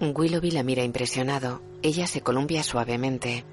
Willoughby 0.00 0.50
la 0.50 0.62
mira 0.62 0.82
impresionado. 0.82 1.62
Ella 1.82 2.06
se 2.06 2.20
columpia 2.22 2.62
suavemente. 2.62 3.44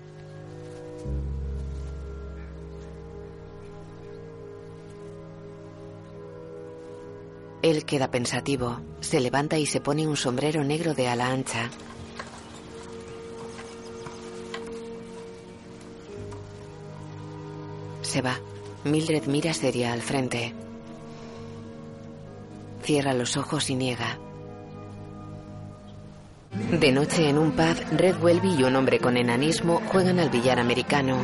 Él 7.69 7.83
queda 7.83 8.09
pensativo. 8.09 8.79
Se 9.01 9.19
levanta 9.19 9.57
y 9.57 9.65
se 9.65 9.81
pone 9.81 10.07
un 10.07 10.15
sombrero 10.15 10.63
negro 10.63 10.93
de 10.93 11.09
ala 11.09 11.27
ancha. 11.27 11.69
Se 18.01 18.21
va. 18.21 18.39
Mildred 18.85 19.25
mira 19.25 19.53
seria 19.53 19.91
al 19.91 20.01
frente. 20.01 20.53
Cierra 22.83 23.13
los 23.13 23.35
ojos 23.35 23.69
y 23.69 23.75
niega. 23.75 24.17
De 26.71 26.93
noche 26.93 27.27
en 27.27 27.37
un 27.37 27.51
pub, 27.51 27.75
Red 27.91 28.23
Welby 28.23 28.55
y 28.59 28.63
un 28.63 28.77
hombre 28.77 28.99
con 28.99 29.17
enanismo 29.17 29.81
juegan 29.87 30.19
al 30.19 30.29
billar 30.29 30.57
americano. 30.57 31.17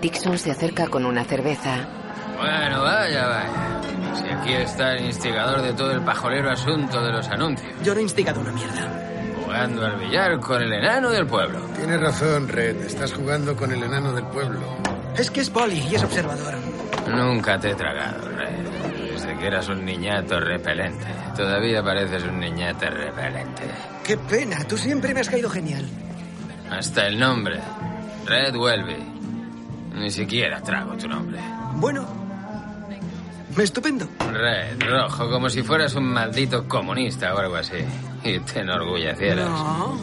Dixon 0.00 0.36
se 0.36 0.50
acerca 0.50 0.88
con 0.88 1.06
una 1.06 1.22
cerveza. 1.22 1.88
Bueno, 2.36 2.82
vaya, 2.82 3.26
vaya. 3.28 3.85
Si 4.20 4.28
aquí 4.28 4.52
está 4.54 4.94
el 4.94 5.06
instigador 5.06 5.62
de 5.62 5.72
todo 5.72 5.92
el 5.92 6.02
pajolero 6.02 6.50
asunto 6.50 7.02
de 7.02 7.12
los 7.12 7.28
anuncios. 7.28 7.72
Yo 7.82 7.94
no 7.94 8.00
he 8.00 8.02
instigado 8.02 8.40
una 8.40 8.52
mierda. 8.52 9.02
Jugando 9.44 9.84
al 9.84 9.96
billar 9.96 10.40
con 10.40 10.62
el 10.62 10.72
enano 10.72 11.10
del 11.10 11.26
pueblo. 11.26 11.60
Tienes 11.76 12.00
razón, 12.00 12.48
Red. 12.48 12.82
Estás 12.82 13.12
jugando 13.12 13.56
con 13.56 13.72
el 13.72 13.82
enano 13.82 14.12
del 14.12 14.24
pueblo. 14.26 14.60
Es 15.16 15.30
que 15.30 15.40
es 15.40 15.50
poli 15.50 15.78
y 15.78 15.94
es 15.94 16.02
observador. 16.02 16.54
Nunca 17.08 17.58
te 17.58 17.70
he 17.70 17.74
tragado, 17.74 18.28
Red. 18.28 19.12
Desde 19.12 19.36
que 19.36 19.46
eras 19.46 19.68
un 19.68 19.84
niñato 19.84 20.40
repelente. 20.40 21.06
Todavía 21.36 21.82
pareces 21.82 22.24
un 22.24 22.40
niñato 22.40 22.86
repelente. 22.90 23.62
Qué 24.04 24.16
pena, 24.16 24.64
tú 24.64 24.76
siempre 24.76 25.14
me 25.14 25.20
has 25.20 25.28
caído 25.28 25.48
genial. 25.48 25.84
Hasta 26.70 27.06
el 27.06 27.18
nombre. 27.18 27.60
Red 28.26 28.56
Welby. 28.56 28.96
Ni 29.94 30.10
siquiera 30.10 30.60
trago 30.60 30.96
tu 30.96 31.08
nombre. 31.08 31.40
Bueno, 31.76 32.25
estupendo. 33.64 34.08
Red, 34.32 34.82
rojo, 34.88 35.30
como 35.30 35.48
si 35.48 35.62
fueras 35.62 35.94
un 35.94 36.12
maldito 36.12 36.66
comunista 36.68 37.34
o 37.34 37.38
algo 37.38 37.56
así. 37.56 37.78
Y 38.24 38.38
te 38.40 38.60
enorgullecieras. 38.60 39.48
No, 39.48 40.00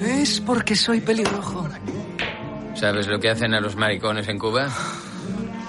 es 0.00 0.40
porque 0.40 0.76
soy 0.76 1.00
pelirrojo. 1.00 1.68
¿Sabes 2.74 3.06
lo 3.06 3.18
que 3.18 3.30
hacen 3.30 3.54
a 3.54 3.60
los 3.60 3.76
maricones 3.76 4.28
en 4.28 4.38
Cuba? 4.38 4.68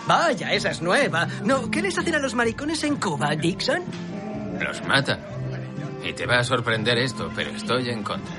Vaya, 0.07 0.53
esa 0.53 0.71
es 0.71 0.81
nueva. 0.81 1.27
No, 1.43 1.69
¿qué 1.69 1.81
les 1.81 1.97
hacen 1.97 2.15
a 2.15 2.19
los 2.19 2.33
maricones 2.35 2.83
en 2.83 2.97
Cuba, 2.97 3.35
Dixon? 3.35 3.83
Los 4.59 4.83
matan. 4.85 5.19
Y 6.03 6.13
te 6.13 6.25
va 6.25 6.39
a 6.39 6.43
sorprender 6.43 6.97
esto, 6.97 7.31
pero 7.35 7.51
estoy 7.51 7.89
en 7.89 8.03
contra. 8.03 8.33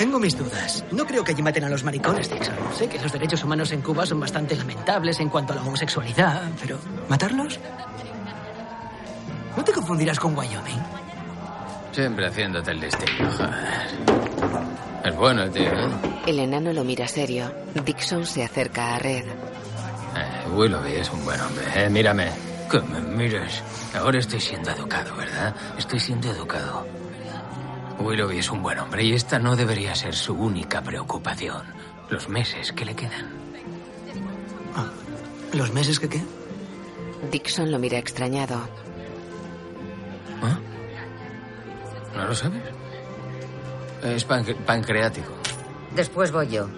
Tengo 0.00 0.18
mis 0.18 0.34
dudas. 0.34 0.82
No 0.92 1.04
creo 1.06 1.22
que 1.22 1.32
allí 1.32 1.42
maten 1.42 1.64
a 1.64 1.68
los 1.68 1.84
maricones, 1.84 2.30
Dixon. 2.30 2.54
Sé 2.74 2.88
que 2.88 2.98
los 2.98 3.12
derechos 3.12 3.44
humanos 3.44 3.70
en 3.70 3.82
Cuba 3.82 4.06
son 4.06 4.18
bastante 4.18 4.56
lamentables 4.56 5.20
en 5.20 5.28
cuanto 5.28 5.52
a 5.52 5.56
la 5.56 5.62
homosexualidad, 5.62 6.40
pero 6.58 6.78
¿matarlos? 7.10 7.60
¿No 9.54 9.62
te 9.62 9.72
confundirás 9.72 10.18
con 10.18 10.34
Wyoming? 10.34 10.80
Siempre 11.92 12.26
haciéndote 12.28 12.70
el 12.70 12.80
destino, 12.80 13.30
joder. 13.30 13.88
Es 15.04 15.16
bueno, 15.16 15.50
tío, 15.50 15.64
¿eh? 15.64 15.90
El 16.26 16.38
enano 16.38 16.72
lo 16.72 16.82
mira 16.82 17.06
serio. 17.06 17.52
Dixon 17.84 18.24
se 18.24 18.42
acerca 18.42 18.94
a 18.94 18.98
Red. 19.00 19.26
Eh, 19.26 20.48
Willoughby 20.54 20.92
es 20.94 21.10
un 21.10 21.22
buen 21.26 21.38
hombre, 21.42 21.64
¿eh? 21.74 21.90
Mírame. 21.90 22.30
Que 22.70 22.80
me 22.80 23.00
mires. 23.02 23.62
Ahora 23.94 24.18
estoy 24.18 24.40
siendo 24.40 24.70
educado, 24.70 25.14
¿verdad? 25.14 25.54
Estoy 25.76 26.00
siendo 26.00 26.30
educado. 26.30 26.86
Willoughby 28.00 28.38
es 28.38 28.50
un 28.50 28.62
buen 28.62 28.78
hombre 28.78 29.04
y 29.04 29.12
esta 29.12 29.38
no 29.38 29.56
debería 29.56 29.94
ser 29.94 30.14
su 30.14 30.34
única 30.34 30.82
preocupación. 30.82 31.62
Los 32.08 32.28
meses 32.28 32.72
que 32.72 32.84
le 32.84 32.94
quedan. 32.96 33.26
Ah, 34.74 34.86
¿Los 35.52 35.72
meses 35.72 36.00
que 36.00 36.08
qué? 36.08 36.22
Dixon 37.30 37.70
lo 37.70 37.78
mira 37.78 37.98
extrañado. 37.98 38.68
¿Ah? 40.42 40.58
¿No 42.16 42.24
lo 42.26 42.34
sabes? 42.34 42.62
Es 44.02 44.26
panc- 44.26 44.56
pancreático. 44.64 45.32
Después 45.94 46.32
voy 46.32 46.48
yo. 46.48 46.68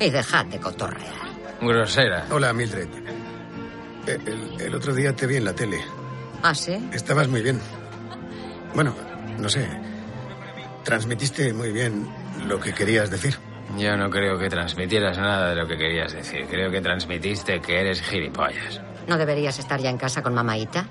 Y 0.00 0.10
dejad 0.10 0.46
de 0.46 0.58
cotorrear. 0.58 1.14
Grosera. 1.60 2.26
Hola, 2.30 2.52
Mildred. 2.52 2.88
Eh, 4.06 4.18
El, 4.26 4.60
el 4.60 4.74
otro 4.74 4.92
día 4.94 5.14
te 5.14 5.26
vi 5.26 5.36
en 5.36 5.44
la 5.44 5.52
tele. 5.54 5.80
¿Ah, 6.42 6.54
sí? 6.54 6.88
Estabas 6.92 7.28
muy 7.28 7.42
bien. 7.42 7.60
Bueno, 8.74 8.94
no 9.38 9.48
sé. 9.48 9.68
Transmitiste 10.90 11.52
muy 11.52 11.70
bien 11.70 12.04
lo 12.48 12.58
que 12.58 12.74
querías 12.74 13.08
decir. 13.12 13.36
Yo 13.78 13.96
no 13.96 14.10
creo 14.10 14.36
que 14.36 14.48
transmitieras 14.48 15.16
nada 15.18 15.50
de 15.50 15.54
lo 15.54 15.68
que 15.68 15.76
querías 15.76 16.12
decir. 16.12 16.46
Creo 16.50 16.68
que 16.68 16.80
transmitiste 16.80 17.60
que 17.60 17.80
eres 17.80 18.02
gilipollas. 18.02 18.80
¿No 19.06 19.16
deberías 19.16 19.56
estar 19.60 19.80
ya 19.80 19.88
en 19.88 19.98
casa 19.98 20.20
con 20.20 20.34
mamaita? 20.34 20.88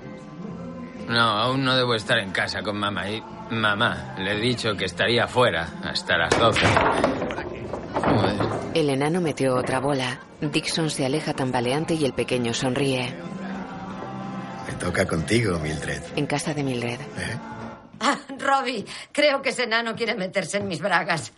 No, 1.06 1.20
aún 1.20 1.66
no 1.66 1.76
debo 1.76 1.94
estar 1.94 2.16
en 2.16 2.30
casa 2.30 2.62
con 2.62 2.78
mamá. 2.78 3.10
Y 3.10 3.22
mamá, 3.50 4.14
le 4.18 4.38
he 4.38 4.40
dicho 4.40 4.74
que 4.74 4.86
estaría 4.86 5.26
fuera 5.26 5.68
hasta 5.84 6.16
las 6.16 6.30
12. 6.30 6.66
Joder. 7.92 8.36
El 8.72 8.88
enano 8.88 9.20
metió 9.20 9.54
otra 9.54 9.80
bola. 9.80 10.18
Dixon 10.40 10.88
se 10.88 11.04
aleja 11.04 11.34
tambaleante 11.34 11.92
y 11.92 12.06
el 12.06 12.14
pequeño 12.14 12.54
sonríe. 12.54 13.12
Me 14.66 14.72
toca 14.76 15.04
contigo, 15.04 15.58
Mildred. 15.58 16.00
En 16.16 16.24
casa 16.24 16.54
de 16.54 16.64
Mildred. 16.64 17.00
Ah, 18.00 18.18
Robbie, 18.38 18.84
creo 19.12 19.42
que 19.42 19.50
ese 19.50 19.64
enano 19.64 19.94
quiere 19.94 20.14
meterse 20.14 20.56
en 20.56 20.68
mis 20.68 20.80
bragas. 20.80 21.32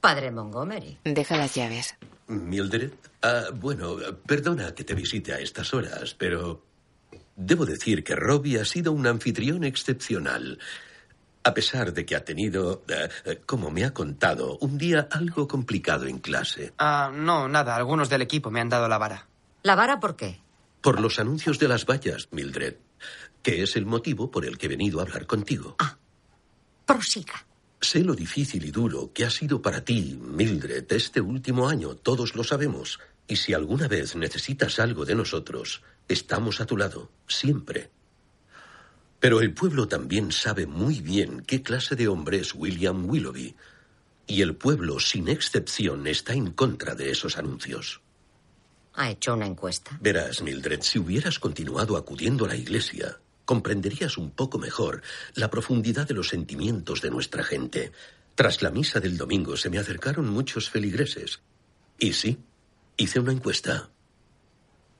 Padre 0.00 0.30
Montgomery. 0.30 0.98
Deja 1.04 1.36
las 1.36 1.54
llaves. 1.54 1.94
Mildred, 2.28 2.92
ah, 3.22 3.44
bueno, 3.54 3.96
perdona 4.26 4.74
que 4.74 4.84
te 4.84 4.94
visite 4.94 5.32
a 5.32 5.38
estas 5.38 5.72
horas, 5.72 6.14
pero 6.14 6.62
debo 7.36 7.64
decir 7.64 8.02
que 8.02 8.16
Robbie 8.16 8.58
ha 8.60 8.64
sido 8.64 8.92
un 8.92 9.06
anfitrión 9.06 9.64
excepcional. 9.64 10.58
A 11.44 11.54
pesar 11.54 11.92
de 11.92 12.04
que 12.04 12.16
ha 12.16 12.24
tenido, 12.24 12.82
eh, 12.88 13.40
como 13.46 13.70
me 13.70 13.84
ha 13.84 13.94
contado, 13.94 14.58
un 14.58 14.78
día 14.78 15.06
algo 15.12 15.46
complicado 15.46 16.06
en 16.06 16.18
clase. 16.18 16.72
Ah, 16.78 17.12
no, 17.14 17.48
nada. 17.48 17.76
Algunos 17.76 18.08
del 18.08 18.22
equipo 18.22 18.50
me 18.50 18.60
han 18.60 18.68
dado 18.68 18.88
la 18.88 18.98
vara. 18.98 19.28
¿La 19.62 19.76
vara 19.76 20.00
por 20.00 20.16
qué? 20.16 20.40
Por 20.80 21.00
los 21.00 21.20
anuncios 21.20 21.60
de 21.60 21.68
las 21.68 21.86
vallas, 21.86 22.28
Mildred, 22.32 22.74
que 23.46 23.62
es 23.62 23.76
el 23.76 23.86
motivo 23.86 24.28
por 24.28 24.44
el 24.44 24.58
que 24.58 24.66
he 24.66 24.68
venido 24.68 24.98
a 24.98 25.02
hablar 25.04 25.24
contigo. 25.24 25.76
Prosiga. 26.84 27.46
Sé 27.80 28.00
lo 28.00 28.16
difícil 28.16 28.64
y 28.64 28.72
duro 28.72 29.12
que 29.12 29.24
ha 29.24 29.30
sido 29.30 29.62
para 29.62 29.84
ti, 29.84 30.18
Mildred, 30.20 30.90
este 30.90 31.20
último 31.20 31.68
año, 31.68 31.94
todos 31.94 32.34
lo 32.34 32.42
sabemos. 32.42 32.98
Y 33.28 33.36
si 33.36 33.54
alguna 33.54 33.86
vez 33.86 34.16
necesitas 34.16 34.80
algo 34.80 35.04
de 35.04 35.14
nosotros, 35.14 35.84
estamos 36.08 36.60
a 36.60 36.66
tu 36.66 36.76
lado, 36.76 37.12
siempre. 37.28 37.88
Pero 39.20 39.40
el 39.40 39.54
pueblo 39.54 39.86
también 39.86 40.32
sabe 40.32 40.66
muy 40.66 41.00
bien 41.00 41.44
qué 41.46 41.62
clase 41.62 41.94
de 41.94 42.08
hombre 42.08 42.38
es 42.38 42.52
William 42.52 43.08
Willoughby. 43.08 43.54
Y 44.26 44.42
el 44.42 44.56
pueblo, 44.56 44.98
sin 44.98 45.28
excepción, 45.28 46.08
está 46.08 46.32
en 46.32 46.50
contra 46.50 46.96
de 46.96 47.12
esos 47.12 47.38
anuncios. 47.38 48.00
Ha 48.94 49.08
hecho 49.08 49.34
una 49.34 49.46
encuesta. 49.46 49.96
Verás, 50.00 50.42
Mildred, 50.42 50.80
si 50.82 50.98
hubieras 50.98 51.38
continuado 51.38 51.96
acudiendo 51.96 52.44
a 52.46 52.48
la 52.48 52.56
iglesia, 52.56 53.20
comprenderías 53.46 54.18
un 54.18 54.30
poco 54.30 54.58
mejor 54.58 55.00
la 55.34 55.48
profundidad 55.48 56.06
de 56.06 56.14
los 56.14 56.28
sentimientos 56.28 57.00
de 57.00 57.10
nuestra 57.10 57.42
gente. 57.42 57.92
Tras 58.34 58.60
la 58.60 58.70
misa 58.70 59.00
del 59.00 59.16
domingo 59.16 59.56
se 59.56 59.70
me 59.70 59.78
acercaron 59.78 60.28
muchos 60.28 60.68
feligreses. 60.68 61.40
Y 61.98 62.12
sí, 62.12 62.38
hice 62.98 63.20
una 63.20 63.32
encuesta. 63.32 63.88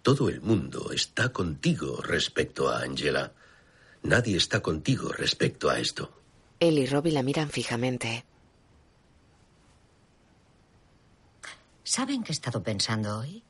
Todo 0.00 0.30
el 0.30 0.40
mundo 0.40 0.92
está 0.92 1.30
contigo 1.30 2.00
respecto 2.00 2.70
a 2.70 2.80
Angela. 2.80 3.34
Nadie 4.02 4.36
está 4.36 4.60
contigo 4.60 5.12
respecto 5.12 5.68
a 5.68 5.78
esto. 5.78 6.22
Él 6.60 6.78
y 6.78 6.86
Robbie 6.86 7.12
la 7.12 7.22
miran 7.22 7.50
fijamente. 7.50 8.24
¿Saben 11.82 12.22
qué 12.22 12.32
he 12.32 12.32
estado 12.32 12.62
pensando 12.62 13.18
hoy? 13.18 13.42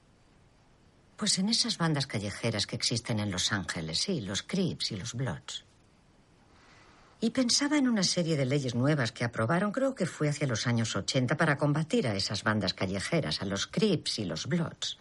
Pues 1.17 1.39
en 1.39 1.49
esas 1.49 1.79
bandas 1.79 2.07
callejeras 2.07 2.67
que 2.67 2.77
existen 2.77 3.21
en 3.21 3.31
Los 3.31 3.51
Ángeles, 3.51 4.01
sí, 4.01 4.21
los 4.21 4.43
Crips 4.43 4.93
y 4.93 4.97
los 4.97 5.15
Bloods. 5.15 5.65
Y 7.21 7.31
pensaba 7.31 7.79
en 7.79 7.89
una 7.89 8.03
serie 8.03 8.37
de 8.37 8.45
leyes 8.45 8.75
nuevas 8.75 9.13
que 9.13 9.25
aprobaron, 9.25 9.73
creo 9.73 9.95
que 9.95 10.05
fue 10.05 10.29
hacia 10.29 10.47
los 10.47 10.67
años 10.67 10.95
80, 10.95 11.39
para 11.39 11.57
combatir 11.57 12.07
a 12.07 12.15
esas 12.15 12.45
bandas 12.45 12.75
callejeras, 12.75 13.41
a 13.41 13.47
los 13.47 13.67
Crips 13.67 14.19
y 14.19 14.27
los 14.27 14.47
Bloods. 14.47 14.99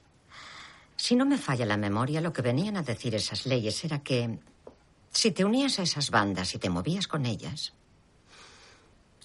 Si 0.95 1.17
no 1.17 1.25
me 1.25 1.37
falla 1.37 1.65
la 1.65 1.75
memoria, 1.75 2.21
lo 2.21 2.31
que 2.31 2.41
venían 2.41 2.77
a 2.77 2.83
decir 2.83 3.13
esas 3.13 3.45
leyes 3.45 3.83
era 3.83 3.99
que 3.99 4.39
si 5.11 5.31
te 5.31 5.43
unías 5.43 5.79
a 5.79 5.83
esas 5.83 6.09
bandas 6.09 6.55
y 6.55 6.59
te 6.59 6.69
movías 6.69 7.09
con 7.09 7.25
ellas, 7.25 7.73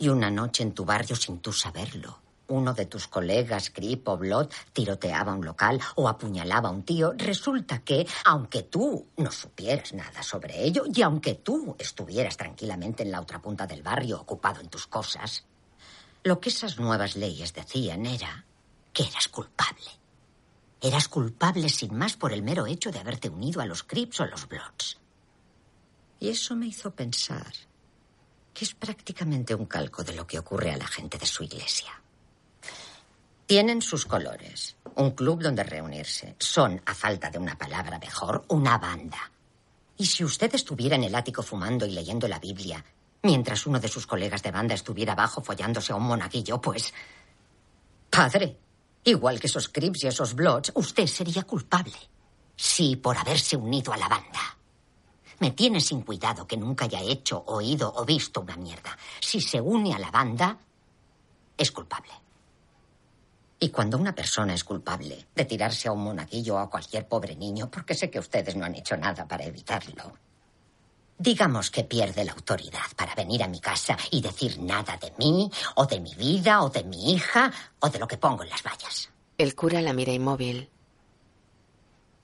y 0.01 0.09
una 0.09 0.31
noche 0.31 0.65
en 0.65 0.73
tu 0.73 0.85
barrio 0.85 1.15
sin 1.15 1.39
tú 1.39 1.53
saberlo, 1.53 2.19
uno 2.51 2.75
de 2.75 2.87
tus 2.87 3.09
colegas, 3.09 3.71
Crip 3.71 4.07
o 4.09 4.19
Blood, 4.19 4.49
tiroteaba 4.73 5.35
un 5.35 5.45
local 5.45 5.81
o 5.97 6.09
apuñalaba 6.09 6.69
a 6.69 6.73
un 6.73 6.83
tío, 6.83 7.15
resulta 7.17 7.81
que, 7.81 8.07
aunque 8.25 8.65
tú 8.65 9.09
no 9.17 9.31
supieras 9.31 9.93
nada 9.95 10.23
sobre 10.23 10.63
ello 10.63 10.85
y 10.93 11.03
aunque 11.03 11.35
tú 11.37 11.77
estuvieras 11.79 12.37
tranquilamente 12.37 13.03
en 13.03 13.11
la 13.11 13.21
otra 13.21 13.41
punta 13.41 13.67
del 13.67 13.83
barrio 13.83 14.21
ocupado 14.21 14.61
en 14.61 14.69
tus 14.69 14.87
cosas, 14.87 15.45
lo 16.23 16.41
que 16.41 16.51
esas 16.51 16.79
nuevas 16.79 17.17
leyes 17.17 17.55
decían 17.55 18.05
era 18.05 18.45
que 18.93 19.05
eras 19.05 19.29
culpable. 19.29 19.87
Eras 20.83 21.09
culpable 21.09 21.69
sin 21.69 21.95
más 21.95 22.17
por 22.17 22.33
el 22.33 22.43
mero 22.43 22.67
hecho 22.67 22.91
de 22.91 22.99
haberte 22.99 23.29
unido 23.29 23.61
a 23.61 23.67
los 23.67 23.83
Crips 23.83 24.21
o 24.21 24.27
los 24.27 24.49
Bloods. 24.49 24.99
Y 26.19 26.29
eso 26.29 26.57
me 26.57 26.67
hizo 26.67 26.91
pensar 26.91 27.53
que 28.53 28.65
es 28.65 28.75
prácticamente 28.75 29.55
un 29.55 29.67
calco 29.67 30.03
de 30.05 30.15
lo 30.15 30.27
que 30.27 30.39
ocurre 30.39 30.73
a 30.73 30.77
la 30.77 30.87
gente 30.87 31.19
de 31.19 31.27
su 31.27 31.45
iglesia. 31.45 32.03
Tienen 33.51 33.83
sus 33.83 34.07
colores, 34.07 34.77
un 34.95 35.11
club 35.11 35.43
donde 35.43 35.65
reunirse. 35.65 36.37
Son, 36.39 36.81
a 36.87 36.95
falta 36.95 37.31
de 37.31 37.39
una 37.41 37.59
palabra 37.59 37.99
mejor, 37.99 38.45
una 38.47 38.79
banda. 38.79 39.19
Y 39.97 40.07
si 40.07 40.23
usted 40.23 40.55
estuviera 40.55 40.95
en 40.95 41.03
el 41.03 41.17
ático 41.17 41.43
fumando 41.43 41.85
y 41.85 41.91
leyendo 41.91 42.29
la 42.29 42.39
Biblia, 42.39 42.85
mientras 43.25 43.67
uno 43.67 43.81
de 43.81 43.89
sus 43.89 44.07
colegas 44.07 44.45
de 44.45 44.53
banda 44.53 44.77
estuviera 44.77 45.15
abajo 45.15 45.43
follándose 45.43 45.93
a 45.93 45.97
un 45.97 46.05
monaguillo, 46.05 46.61
pues... 46.61 46.95
Padre, 48.09 48.57
igual 49.03 49.41
que 49.41 49.49
esos 49.49 49.69
Crips 49.69 50.05
y 50.05 50.07
esos 50.07 50.33
Bloods, 50.37 50.71
usted 50.77 51.09
sería 51.09 51.43
culpable. 51.43 51.99
Sí, 52.55 52.95
por 52.95 53.19
haberse 53.19 53.57
unido 53.57 53.93
a 53.93 53.97
la 53.97 54.07
banda. 54.07 54.57
Me 55.41 55.51
tiene 55.51 55.81
sin 55.81 56.03
cuidado 56.03 56.47
que 56.47 56.57
nunca 56.57 56.85
haya 56.85 57.03
hecho, 57.03 57.43
oído 57.49 57.93
o 57.97 58.05
visto 58.05 58.43
una 58.43 58.55
mierda. 58.55 58.97
Si 59.19 59.41
se 59.41 59.61
une 59.61 59.93
a 59.93 59.99
la 59.99 60.13
banda, 60.13 60.57
es 61.59 61.73
culpable. 61.73 62.13
Y 63.63 63.69
cuando 63.69 63.99
una 63.99 64.15
persona 64.15 64.55
es 64.55 64.65
culpable 64.65 65.27
de 65.35 65.45
tirarse 65.45 65.89
a 65.89 65.93
un 65.93 66.03
monaguillo 66.03 66.55
o 66.55 66.59
a 66.59 66.71
cualquier 66.71 67.07
pobre 67.07 67.37
niño, 67.37 67.71
porque 67.71 67.95
sé 67.95 68.11
que 68.11 68.19
ustedes 68.19 68.57
no 68.57 68.65
han 68.65 68.75
hecho 68.75 68.97
nada 68.97 69.29
para 69.29 69.45
evitarlo, 69.45 70.15
digamos 71.19 71.71
que 71.71 71.85
pierde 71.85 72.25
la 72.25 72.33
autoridad 72.33 72.91
para 72.97 73.15
venir 73.15 73.43
a 73.43 73.49
mi 73.49 73.61
casa 73.61 73.99
y 74.11 74.23
decir 74.23 74.59
nada 74.63 74.97
de 74.97 75.13
mí, 75.19 75.51
o 75.77 75.85
de 75.85 76.01
mi 76.01 76.15
vida, 76.15 76.63
o 76.63 76.71
de 76.71 76.83
mi 76.85 77.13
hija, 77.13 77.53
o 77.81 77.91
de 77.91 77.99
lo 77.99 78.09
que 78.09 78.17
pongo 78.17 78.43
en 78.43 78.49
las 78.49 78.63
vallas. 78.63 79.11
El 79.37 79.55
cura 79.55 79.83
la 79.83 79.93
mira 79.93 80.13
inmóvil. 80.13 80.71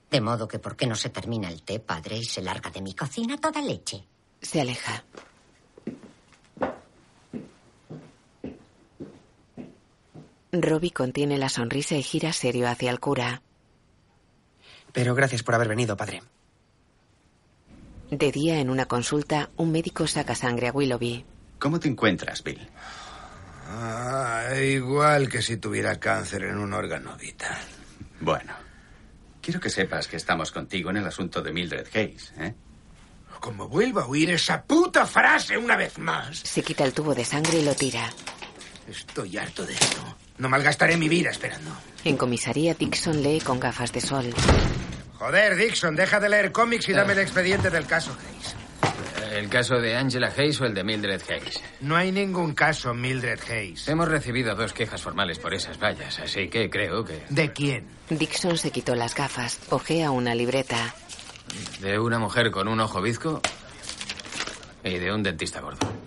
De 0.09 0.21
modo 0.21 0.47
que, 0.47 0.57
¿por 0.57 0.75
qué 0.75 0.87
no 0.87 0.95
se 0.95 1.09
termina 1.09 1.49
el 1.49 1.61
té, 1.61 1.79
padre, 1.79 2.17
y 2.17 2.23
se 2.23 2.41
larga 2.41 2.71
de 2.71 2.81
mi 2.81 2.95
cocina 2.95 3.37
toda 3.37 3.61
leche? 3.61 4.03
Se 4.41 4.61
aleja. 4.61 5.03
Robbie 10.51 10.91
contiene 10.91 11.37
la 11.37 11.49
sonrisa 11.49 11.95
y 11.95 12.03
gira 12.03 12.31
serio 12.33 12.69
hacia 12.69 12.91
el 12.91 12.99
cura. 12.99 13.41
Pero 14.93 15.13
gracias 15.13 15.43
por 15.43 15.55
haber 15.55 15.67
venido, 15.67 15.97
padre. 15.97 16.21
De 18.09 18.31
día, 18.31 18.59
en 18.59 18.69
una 18.69 18.85
consulta, 18.85 19.49
un 19.57 19.71
médico 19.71 20.07
saca 20.07 20.33
sangre 20.33 20.69
a 20.69 20.71
Willoughby. 20.71 21.25
¿Cómo 21.59 21.79
te 21.79 21.89
encuentras, 21.89 22.41
Bill? 22.43 22.67
Ah, 23.69 24.47
igual 24.55 25.27
que 25.27 25.41
si 25.41 25.57
tuviera 25.57 25.99
cáncer 25.99 26.43
en 26.43 26.57
un 26.57 26.71
órgano 26.73 27.17
vital. 27.17 27.59
Bueno, 28.21 28.53
quiero 29.41 29.59
que 29.59 29.69
sepas 29.69 30.07
que 30.07 30.15
estamos 30.15 30.51
contigo 30.51 30.89
en 30.89 30.97
el 30.97 31.05
asunto 31.05 31.41
de 31.41 31.51
Mildred 31.51 31.87
Hayes, 31.93 32.33
¿eh? 32.37 32.55
Como 33.41 33.67
vuelva 33.67 34.03
a 34.03 34.07
oír 34.07 34.31
esa 34.31 34.63
puta 34.63 35.05
frase 35.05 35.57
una 35.57 35.75
vez 35.75 35.99
más. 35.99 36.39
Se 36.39 36.63
quita 36.63 36.85
el 36.85 36.93
tubo 36.93 37.13
de 37.13 37.25
sangre 37.25 37.59
y 37.59 37.65
lo 37.65 37.75
tira. 37.75 38.09
Estoy 38.87 39.37
harto 39.37 39.65
de 39.65 39.73
esto. 39.73 40.15
No 40.37 40.49
malgastaré 40.49 40.97
mi 40.97 41.09
vida 41.09 41.31
esperando. 41.31 41.71
En 42.03 42.15
comisaría, 42.17 42.73
Dixon 42.73 43.21
lee 43.23 43.39
con 43.41 43.59
gafas 43.59 43.91
de 43.91 44.01
sol. 44.01 44.33
Joder, 45.17 45.55
Dixon, 45.55 45.95
deja 45.95 46.19
de 46.19 46.29
leer 46.29 46.51
cómics 46.51 46.87
y 46.89 46.93
dame 46.93 47.13
el 47.13 47.19
expediente 47.19 47.69
del 47.69 47.85
caso 47.85 48.11
Hayes. 48.11 48.55
¿El 49.33 49.49
caso 49.49 49.79
de 49.79 49.95
Angela 49.95 50.31
Hayes 50.35 50.61
o 50.61 50.65
el 50.65 50.73
de 50.73 50.83
Mildred 50.83 51.21
Hayes? 51.29 51.61
No 51.81 51.95
hay 51.95 52.11
ningún 52.11 52.53
caso 52.53 52.93
Mildred 52.93 53.39
Hayes. 53.49 53.87
Hemos 53.87 54.07
recibido 54.07 54.55
dos 54.55 54.73
quejas 54.73 55.01
formales 55.01 55.39
por 55.39 55.53
esas 55.53 55.79
vallas, 55.79 56.19
así 56.19 56.47
que 56.49 56.69
creo 56.69 57.03
que... 57.03 57.23
¿De 57.29 57.51
quién? 57.51 57.87
Dixon 58.09 58.57
se 58.57 58.71
quitó 58.71 58.95
las 58.95 59.15
gafas, 59.15 59.59
ojea 59.69 60.11
una 60.11 60.33
libreta. 60.33 60.95
De 61.81 61.99
una 61.99 62.19
mujer 62.19 62.51
con 62.51 62.67
un 62.67 62.79
ojo 62.79 63.01
bizco 63.01 63.41
y 64.83 64.97
de 64.97 65.11
un 65.11 65.23
dentista 65.23 65.61
gordo. 65.61 66.06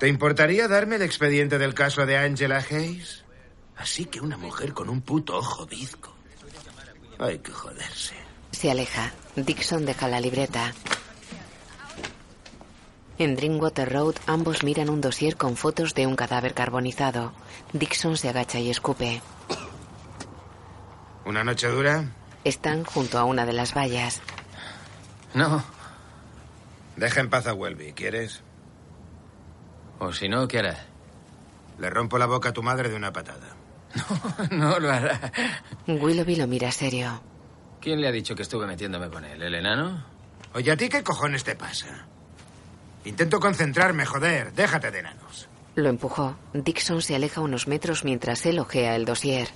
¿Te 0.00 0.08
importaría 0.08 0.66
darme 0.66 0.96
el 0.96 1.02
expediente 1.02 1.58
del 1.58 1.74
caso 1.74 2.06
de 2.06 2.16
Angela 2.16 2.64
Hayes? 2.70 3.22
Así 3.76 4.06
que 4.06 4.22
una 4.22 4.38
mujer 4.38 4.72
con 4.72 4.88
un 4.88 5.02
puto 5.02 5.36
ojo 5.36 5.66
bizco. 5.66 6.16
Hay 7.18 7.38
que 7.40 7.52
joderse. 7.52 8.14
Se 8.50 8.70
aleja. 8.70 9.12
Dixon 9.36 9.84
deja 9.84 10.08
la 10.08 10.18
libreta. 10.18 10.72
En 13.18 13.36
Drinkwater 13.36 13.92
Road 13.92 14.14
ambos 14.26 14.64
miran 14.64 14.88
un 14.88 15.02
dossier 15.02 15.36
con 15.36 15.54
fotos 15.54 15.92
de 15.92 16.06
un 16.06 16.16
cadáver 16.16 16.54
carbonizado. 16.54 17.34
Dixon 17.74 18.16
se 18.16 18.30
agacha 18.30 18.58
y 18.58 18.70
escupe. 18.70 19.20
¿Una 21.26 21.44
noche 21.44 21.68
dura? 21.68 22.06
Están 22.44 22.84
junto 22.84 23.18
a 23.18 23.24
una 23.24 23.44
de 23.44 23.52
las 23.52 23.76
vallas. 23.76 24.22
No. 25.34 25.62
Deja 26.96 27.20
en 27.20 27.28
paz 27.28 27.46
a 27.46 27.52
Welby, 27.52 27.92
¿quieres? 27.92 28.42
O 30.00 30.12
si 30.12 30.28
no, 30.28 30.48
¿qué 30.48 30.58
hará? 30.58 30.76
Le 31.78 31.88
rompo 31.90 32.18
la 32.18 32.26
boca 32.26 32.48
a 32.48 32.52
tu 32.52 32.62
madre 32.62 32.88
de 32.88 32.96
una 32.96 33.12
patada. 33.12 33.54
No, 34.50 34.70
no 34.70 34.78
lo 34.78 34.90
hará. 34.90 35.32
Willoughby 35.86 36.36
lo 36.36 36.46
mira 36.46 36.70
serio. 36.72 37.22
¿Quién 37.80 38.00
le 38.00 38.08
ha 38.08 38.12
dicho 38.12 38.34
que 38.34 38.42
estuve 38.42 38.66
metiéndome 38.66 39.08
con 39.08 39.24
él? 39.24 39.42
¿El 39.42 39.54
enano? 39.54 40.04
Oye, 40.54 40.70
¿a 40.72 40.76
ti 40.76 40.88
qué 40.88 41.02
cojones 41.02 41.44
te 41.44 41.54
pasa? 41.56 42.06
Intento 43.04 43.40
concentrarme, 43.40 44.04
joder. 44.06 44.52
Déjate 44.52 44.90
de 44.90 44.98
enanos. 45.00 45.48
Lo 45.76 45.88
empujó. 45.88 46.36
Dixon 46.52 47.00
se 47.02 47.14
aleja 47.14 47.40
unos 47.40 47.68
metros 47.68 48.04
mientras 48.04 48.44
él 48.46 48.58
ojea 48.58 48.96
el 48.96 49.04
dossier. 49.04 49.48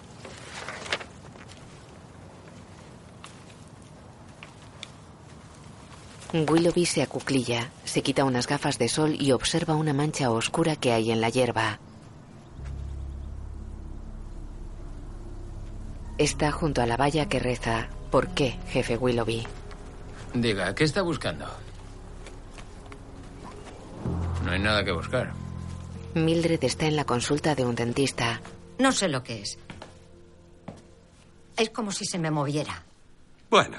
Willoughby 6.35 6.85
se 6.85 7.01
acuclilla, 7.01 7.71
se 7.85 8.03
quita 8.03 8.25
unas 8.25 8.49
gafas 8.49 8.77
de 8.77 8.89
sol 8.89 9.17
y 9.21 9.31
observa 9.31 9.77
una 9.77 9.93
mancha 9.93 10.33
oscura 10.33 10.75
que 10.75 10.91
hay 10.93 11.13
en 11.13 11.21
la 11.21 11.29
hierba. 11.29 11.79
Está 16.19 16.51
junto 16.51 16.83
a 16.83 16.87
la 16.87 16.97
valla 16.97 17.29
que 17.29 17.39
reza. 17.39 17.89
¿Por 18.11 18.29
qué, 18.29 18.59
jefe 18.69 18.97
Willoughby? 18.97 19.47
Diga, 20.35 20.75
¿qué 20.75 20.83
está 20.83 21.03
buscando? 21.03 21.47
No 24.45 24.51
hay 24.51 24.59
nada 24.59 24.85
que 24.85 24.93
buscar. 24.93 25.33
Mildred 26.15 26.63
está 26.65 26.87
en 26.87 26.97
la 26.97 27.05
consulta 27.05 27.55
de 27.55 27.65
un 27.65 27.77
dentista. 27.77 28.41
No 28.79 28.91
sé 28.91 29.09
lo 29.09 29.23
que 29.23 29.41
es. 29.43 29.59
Es 31.57 31.71
como 31.71 31.93
si 31.93 32.05
se 32.05 32.19
me 32.19 32.33
moviera. 32.33 32.83
Bueno, 33.51 33.79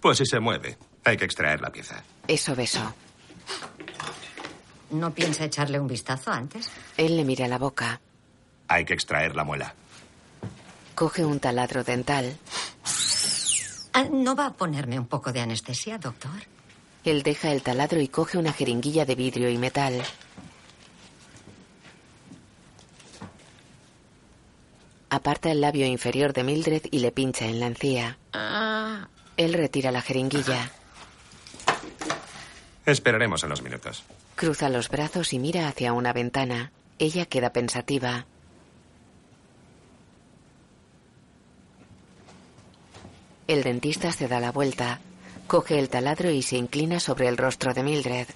pues 0.00 0.18
si 0.18 0.26
se 0.26 0.40
mueve, 0.40 0.76
hay 1.04 1.16
que 1.16 1.24
extraer 1.24 1.60
la 1.60 1.70
pieza. 1.70 2.02
Es 2.28 2.48
obeso. 2.48 2.94
¿No 4.90 5.12
piensa 5.14 5.44
echarle 5.44 5.80
un 5.80 5.88
vistazo 5.88 6.30
antes? 6.30 6.70
Él 6.96 7.16
le 7.16 7.24
mira 7.24 7.48
la 7.48 7.58
boca. 7.58 8.00
Hay 8.68 8.84
que 8.84 8.94
extraer 8.94 9.34
la 9.34 9.44
muela. 9.44 9.74
Coge 10.94 11.24
un 11.24 11.40
taladro 11.40 11.82
dental. 11.82 12.36
Ah, 13.94 14.04
¿No 14.10 14.36
va 14.36 14.46
a 14.46 14.52
ponerme 14.52 14.98
un 14.98 15.06
poco 15.06 15.32
de 15.32 15.40
anestesia, 15.40 15.98
doctor? 15.98 16.30
Él 17.04 17.22
deja 17.22 17.50
el 17.52 17.62
taladro 17.62 18.00
y 18.00 18.08
coge 18.08 18.38
una 18.38 18.52
jeringuilla 18.52 19.04
de 19.04 19.14
vidrio 19.14 19.50
y 19.50 19.58
metal. 19.58 20.02
Aparta 25.10 25.50
el 25.50 25.60
labio 25.60 25.86
inferior 25.86 26.32
de 26.32 26.44
Mildred 26.44 26.82
y 26.90 27.00
le 27.00 27.12
pincha 27.12 27.46
en 27.46 27.60
la 27.60 27.66
encía. 27.66 28.18
Él 29.36 29.52
retira 29.52 29.90
la 29.90 30.00
jeringuilla. 30.00 30.70
Esperaremos 32.86 33.42
unos 33.44 33.62
minutos. 33.62 34.04
Cruza 34.34 34.68
los 34.68 34.88
brazos 34.88 35.32
y 35.32 35.38
mira 35.38 35.68
hacia 35.68 35.92
una 35.92 36.12
ventana. 36.12 36.72
Ella 36.98 37.26
queda 37.26 37.52
pensativa. 37.52 38.26
El 43.46 43.62
dentista 43.62 44.12
se 44.12 44.28
da 44.28 44.40
la 44.40 44.52
vuelta, 44.52 45.00
coge 45.46 45.78
el 45.78 45.88
taladro 45.88 46.30
y 46.30 46.42
se 46.42 46.56
inclina 46.56 47.00
sobre 47.00 47.28
el 47.28 47.36
rostro 47.36 47.74
de 47.74 47.82
Mildred. 47.82 48.26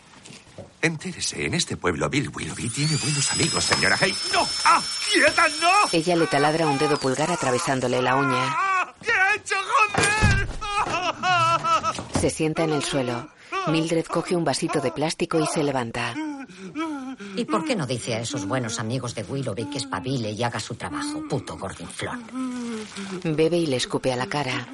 Entérese, 0.83 1.47
en 1.47 1.55
este 1.55 1.77
pueblo 1.77 2.09
Bill 2.09 2.31
Willoughby 2.35 2.69
tiene 2.69 2.97
buenos 2.97 3.33
amigos, 3.33 3.65
señora 3.65 3.97
Hay. 4.01 4.15
¡No! 4.33 4.47
¡Ah! 4.65 4.83
¡Quieta, 5.13 5.49
no! 5.61 5.71
Ella 5.93 6.17
le 6.17 6.27
taladra 6.27 6.67
un 6.67 6.79
dedo 6.79 6.99
pulgar 6.99 7.31
atravesándole 7.31 8.03
la 8.03 8.17
uña. 8.17 8.57
¿Qué 9.03 9.11
ha 9.13 9.35
hecho, 9.35 9.57
joder? 9.95 10.49
Se 12.21 12.31
sienta 12.31 12.65
en 12.65 12.73
el 12.73 12.83
suelo. 12.85 13.29
Mildred 13.69 14.07
coge 14.07 14.37
un 14.37 14.45
vasito 14.45 14.81
de 14.81 14.93
plástico 14.93 15.39
y 15.41 15.47
se 15.47 15.63
levanta. 15.63 16.15
¿Y 17.35 17.45
por 17.45 17.65
qué 17.65 17.75
no 17.75 17.87
dice 17.87 18.15
a 18.15 18.21
esos 18.21 18.47
buenos 18.47 18.79
amigos 18.79 19.15
de 19.15 19.23
Willoughby 19.23 19.71
que 19.71 19.79
espabile 19.79 20.31
y 20.31 20.43
haga 20.43 20.61
su 20.61 20.75
trabajo, 20.75 21.23
puto 21.29 21.57
gordinflón? 21.57 22.25
Bebe 23.25 23.57
y 23.57 23.67
le 23.67 23.77
escupe 23.77 24.13
a 24.13 24.17
la 24.17 24.27
cara. 24.27 24.67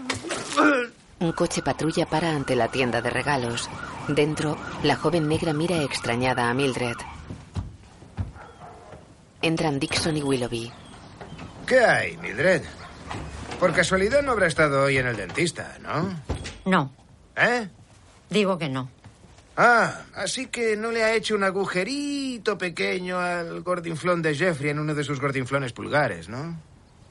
Un 1.20 1.32
coche 1.32 1.62
patrulla 1.62 2.06
para 2.06 2.34
ante 2.34 2.56
la 2.56 2.68
tienda 2.68 3.00
de 3.00 3.10
regalos. 3.10 3.70
Dentro, 4.08 4.56
la 4.82 4.96
joven 4.96 5.28
negra 5.28 5.52
mira 5.52 5.82
extrañada 5.82 6.50
a 6.50 6.54
Mildred. 6.54 6.96
Entran 9.40 9.78
Dixon 9.78 10.16
y 10.16 10.22
Willoughby. 10.22 10.72
¿Qué 11.66 11.80
hay, 11.80 12.16
Mildred? 12.18 12.62
Por 13.58 13.72
casualidad 13.72 14.22
no 14.22 14.32
habrá 14.32 14.48
estado 14.48 14.82
hoy 14.82 14.98
en 14.98 15.06
el 15.06 15.16
dentista, 15.16 15.78
¿no? 15.80 16.12
No. 16.64 16.92
¿Eh? 17.36 17.68
Digo 18.32 18.58
que 18.58 18.68
no. 18.68 18.88
Ah, 19.56 20.06
así 20.14 20.46
que 20.46 20.76
no 20.76 20.90
le 20.90 21.04
ha 21.04 21.14
hecho 21.14 21.34
un 21.34 21.44
agujerito 21.44 22.56
pequeño 22.56 23.18
al 23.18 23.60
gordinflón 23.60 24.22
de 24.22 24.34
Jeffrey 24.34 24.70
en 24.70 24.78
uno 24.78 24.94
de 24.94 25.04
sus 25.04 25.20
gordinflones 25.20 25.72
pulgares, 25.72 26.28
¿no? 26.28 26.58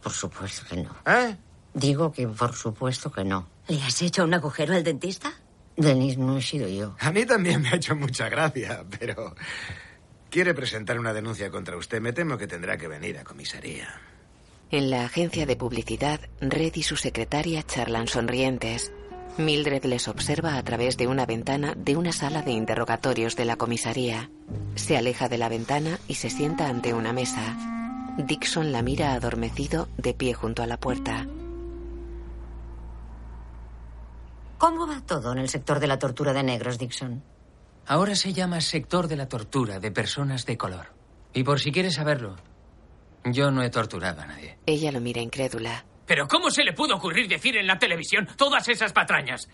Por 0.01 0.11
supuesto 0.11 0.65
que 0.67 0.77
no. 0.77 0.95
¿Eh? 1.05 1.35
Digo 1.73 2.11
que 2.11 2.27
por 2.27 2.55
supuesto 2.55 3.11
que 3.11 3.23
no. 3.23 3.47
¿Le 3.67 3.81
has 3.83 4.01
hecho 4.01 4.23
un 4.23 4.33
agujero 4.33 4.73
al 4.73 4.83
dentista? 4.83 5.31
Denise, 5.77 6.17
no 6.17 6.37
he 6.37 6.41
sido 6.41 6.67
yo. 6.67 6.95
A 6.99 7.11
mí 7.11 7.25
también 7.25 7.61
me 7.61 7.69
ha 7.69 7.75
hecho 7.75 7.95
mucha 7.95 8.27
gracia, 8.27 8.83
pero... 8.99 9.35
Quiere 10.31 10.53
presentar 10.53 10.97
una 10.97 11.13
denuncia 11.13 11.51
contra 11.51 11.75
usted. 11.75 12.01
Me 12.01 12.13
temo 12.13 12.37
que 12.37 12.47
tendrá 12.47 12.77
que 12.77 12.87
venir 12.87 13.17
a 13.17 13.23
comisaría. 13.25 13.89
En 14.71 14.89
la 14.89 15.03
agencia 15.03 15.45
de 15.45 15.57
publicidad, 15.57 16.21
Red 16.39 16.75
y 16.75 16.83
su 16.83 16.95
secretaria 16.95 17.63
charlan 17.63 18.07
sonrientes. 18.07 18.93
Mildred 19.37 19.85
les 19.85 20.07
observa 20.07 20.57
a 20.57 20.63
través 20.63 20.97
de 20.97 21.07
una 21.07 21.25
ventana 21.25 21.73
de 21.75 21.95
una 21.95 22.11
sala 22.11 22.41
de 22.41 22.51
interrogatorios 22.51 23.35
de 23.35 23.45
la 23.45 23.55
comisaría. 23.55 24.29
Se 24.75 24.97
aleja 24.97 25.29
de 25.29 25.37
la 25.37 25.49
ventana 25.49 25.99
y 26.07 26.15
se 26.15 26.29
sienta 26.29 26.67
ante 26.67 26.93
una 26.93 27.13
mesa. 27.13 27.55
Dixon 28.17 28.71
la 28.71 28.81
mira 28.81 29.13
adormecido 29.13 29.87
de 29.97 30.13
pie 30.13 30.33
junto 30.33 30.63
a 30.63 30.67
la 30.67 30.77
puerta. 30.77 31.25
¿Cómo 34.57 34.85
va 34.85 35.01
todo 35.01 35.31
en 35.31 35.39
el 35.39 35.49
sector 35.49 35.79
de 35.79 35.87
la 35.87 35.97
tortura 35.97 36.33
de 36.33 36.43
negros, 36.43 36.77
Dixon? 36.77 37.23
Ahora 37.87 38.15
se 38.15 38.33
llama 38.33 38.61
sector 38.61 39.07
de 39.07 39.15
la 39.15 39.27
tortura 39.27 39.79
de 39.79 39.91
personas 39.91 40.45
de 40.45 40.57
color. 40.57 40.93
Y 41.33 41.43
por 41.43 41.59
si 41.59 41.71
quieres 41.71 41.95
saberlo, 41.95 42.35
yo 43.23 43.49
no 43.49 43.63
he 43.63 43.69
torturado 43.69 44.21
a 44.21 44.27
nadie. 44.27 44.59
Ella 44.65 44.91
lo 44.91 45.01
mira 45.01 45.21
incrédula. 45.21 45.85
Pero 46.11 46.27
¿cómo 46.27 46.51
se 46.51 46.65
le 46.65 46.73
pudo 46.73 46.97
ocurrir 46.97 47.25
decir 47.29 47.55
en 47.55 47.65
la 47.65 47.79
televisión 47.79 48.27
todas 48.35 48.67
esas 48.67 48.91
patrañas? 48.91 49.47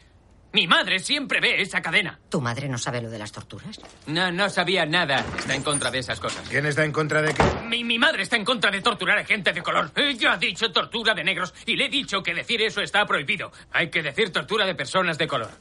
Mi 0.53 0.65
madre 0.65 0.97
siempre 0.97 1.39
ve 1.39 1.61
esa 1.61 1.83
cadena. 1.83 2.19
¿Tu 2.31 2.41
madre 2.41 2.67
no 2.67 2.79
sabe 2.79 2.99
lo 2.99 3.11
de 3.11 3.19
las 3.19 3.31
torturas? 3.31 3.79
No, 4.07 4.31
no 4.31 4.49
sabía 4.49 4.83
nada. 4.83 5.23
Está 5.37 5.53
en 5.53 5.61
contra 5.61 5.91
de 5.91 5.99
esas 5.99 6.19
cosas. 6.19 6.49
¿Quién 6.49 6.65
está 6.65 6.83
en 6.83 6.91
contra 6.91 7.21
de 7.21 7.35
qué? 7.35 7.43
Mi, 7.67 7.83
mi 7.83 7.99
madre 7.99 8.23
está 8.23 8.37
en 8.37 8.43
contra 8.43 8.71
de 8.71 8.81
torturar 8.81 9.19
a 9.19 9.23
gente 9.23 9.53
de 9.53 9.61
color. 9.61 9.91
Ella 9.95 10.33
ha 10.33 10.37
dicho 10.37 10.71
tortura 10.71 11.13
de 11.13 11.23
negros 11.23 11.53
y 11.67 11.75
le 11.75 11.85
he 11.85 11.89
dicho 11.89 12.23
que 12.23 12.33
decir 12.33 12.59
eso 12.63 12.81
está 12.81 13.05
prohibido. 13.05 13.51
Hay 13.71 13.91
que 13.91 14.01
decir 14.01 14.31
tortura 14.31 14.65
de 14.65 14.73
personas 14.73 15.19
de 15.19 15.27
color. 15.27 15.51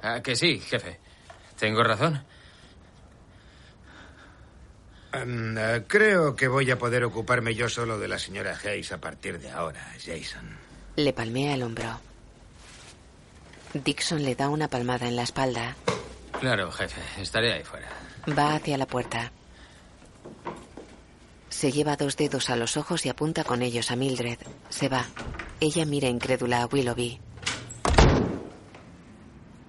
¿A 0.00 0.22
que 0.22 0.36
sí, 0.36 0.60
jefe? 0.60 1.00
¿Tengo 1.58 1.82
razón? 1.82 2.24
Um, 5.12 5.56
uh, 5.56 5.82
creo 5.88 6.36
que 6.36 6.46
voy 6.46 6.70
a 6.70 6.78
poder 6.78 7.04
ocuparme 7.04 7.54
yo 7.54 7.68
solo 7.68 7.98
de 7.98 8.08
la 8.08 8.18
señora 8.18 8.56
Hayes 8.64 8.92
a 8.92 8.98
partir 8.98 9.40
de 9.40 9.50
ahora, 9.50 9.84
Jason. 9.98 10.56
Le 10.96 11.12
palmea 11.12 11.54
el 11.54 11.62
hombro. 11.62 12.00
Dixon 13.74 14.22
le 14.22 14.34
da 14.34 14.48
una 14.48 14.68
palmada 14.68 15.08
en 15.08 15.16
la 15.16 15.22
espalda. 15.22 15.76
Claro, 16.38 16.70
jefe. 16.70 17.00
Estaré 17.20 17.52
ahí 17.52 17.64
fuera. 17.64 17.88
Va 18.36 18.54
hacia 18.54 18.78
la 18.78 18.86
puerta. 18.86 19.32
Se 21.48 21.72
lleva 21.72 21.96
dos 21.96 22.16
dedos 22.16 22.48
a 22.50 22.56
los 22.56 22.76
ojos 22.76 23.04
y 23.04 23.08
apunta 23.08 23.44
con 23.44 23.62
ellos 23.62 23.90
a 23.90 23.96
Mildred. 23.96 24.38
Se 24.68 24.88
va. 24.88 25.06
Ella 25.60 25.84
mira 25.84 26.08
incrédula 26.08 26.62
a 26.62 26.66
Willoughby. 26.66 27.20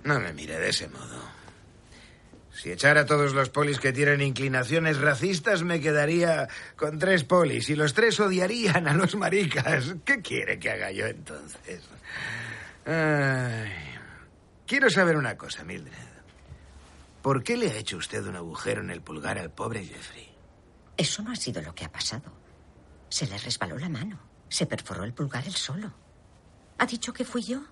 No 0.03 0.19
me 0.19 0.33
mire 0.33 0.59
de 0.59 0.69
ese 0.69 0.87
modo. 0.87 1.21
Si 2.61 2.71
echara 2.71 3.01
a 3.01 3.05
todos 3.07 3.33
los 3.33 3.49
polis 3.49 3.79
que 3.79 3.91
tienen 3.91 4.21
inclinaciones 4.21 4.99
racistas, 4.99 5.63
me 5.63 5.81
quedaría 5.81 6.47
con 6.75 6.99
tres 6.99 7.23
polis 7.23 7.71
y 7.71 7.75
los 7.75 7.95
tres 7.95 8.19
odiarían 8.19 8.87
a 8.87 8.93
los 8.93 9.15
maricas. 9.15 9.95
¿Qué 10.05 10.21
quiere 10.21 10.59
que 10.59 10.69
haga 10.69 10.91
yo 10.91 11.07
entonces? 11.07 11.81
Quiero 14.67 14.91
saber 14.91 15.17
una 15.17 15.35
cosa, 15.35 15.63
Mildred. 15.63 15.91
¿Por 17.23 17.41
qué 17.41 17.57
le 17.57 17.71
ha 17.71 17.77
hecho 17.77 17.97
usted 17.97 18.23
un 18.27 18.35
agujero 18.35 18.81
en 18.81 18.91
el 18.91 19.01
pulgar 19.01 19.39
al 19.39 19.49
pobre 19.49 19.83
Jeffrey? 19.83 20.29
Eso 20.95 21.23
no 21.23 21.31
ha 21.31 21.35
sido 21.35 21.63
lo 21.63 21.73
que 21.73 21.85
ha 21.85 21.91
pasado. 21.91 22.31
Se 23.09 23.25
le 23.25 23.39
resbaló 23.39 23.79
la 23.79 23.89
mano. 23.89 24.19
Se 24.49 24.67
perforó 24.67 25.03
el 25.03 25.15
pulgar 25.15 25.47
él 25.47 25.55
solo. 25.55 25.91
¿Ha 26.77 26.85
dicho 26.85 27.11
que 27.11 27.25
fui 27.25 27.41
yo? 27.41 27.63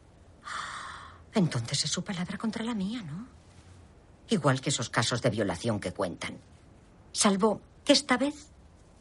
Entonces 1.35 1.83
es 1.83 1.91
su 1.91 2.03
palabra 2.03 2.39
contra 2.39 2.63
la 2.63 2.73
mía, 2.73 3.03
¿no? 3.03 3.37
Igual 4.29 4.61
que 4.61 4.69
esos 4.69 4.89
casos 4.89 5.21
de 5.21 5.29
violación 5.29 5.79
que 5.79 5.91
cuentan. 5.91 6.37
Salvo 7.11 7.61
que 7.83 7.93
esta 7.93 8.17
vez 8.17 8.49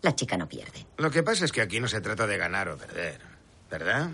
la 0.02 0.14
chica 0.14 0.36
no 0.36 0.48
pierde. 0.48 0.86
Lo 0.96 1.10
que 1.10 1.22
pasa 1.22 1.44
es 1.44 1.52
que 1.52 1.60
aquí 1.60 1.80
no 1.80 1.88
se 1.88 2.00
trata 2.00 2.26
de 2.26 2.38
ganar 2.38 2.68
o 2.68 2.76
perder, 2.76 3.20
¿verdad? 3.70 4.10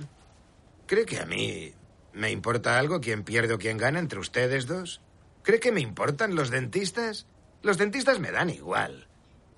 ¿Cree 0.86 1.06
que 1.06 1.20
a 1.20 1.26
mí 1.26 1.72
me 2.12 2.30
importa 2.30 2.78
algo 2.78 3.00
quién 3.00 3.22
pierde 3.22 3.54
o 3.54 3.58
quién 3.58 3.78
gana 3.78 3.98
entre 3.98 4.18
ustedes 4.18 4.66
dos? 4.66 5.00
¿Cree 5.42 5.60
que 5.60 5.72
me 5.72 5.80
importan 5.80 6.34
los 6.34 6.50
dentistas? 6.50 7.26
Los 7.62 7.78
dentistas 7.78 8.18
me 8.18 8.30
dan 8.30 8.50
igual. 8.50 9.06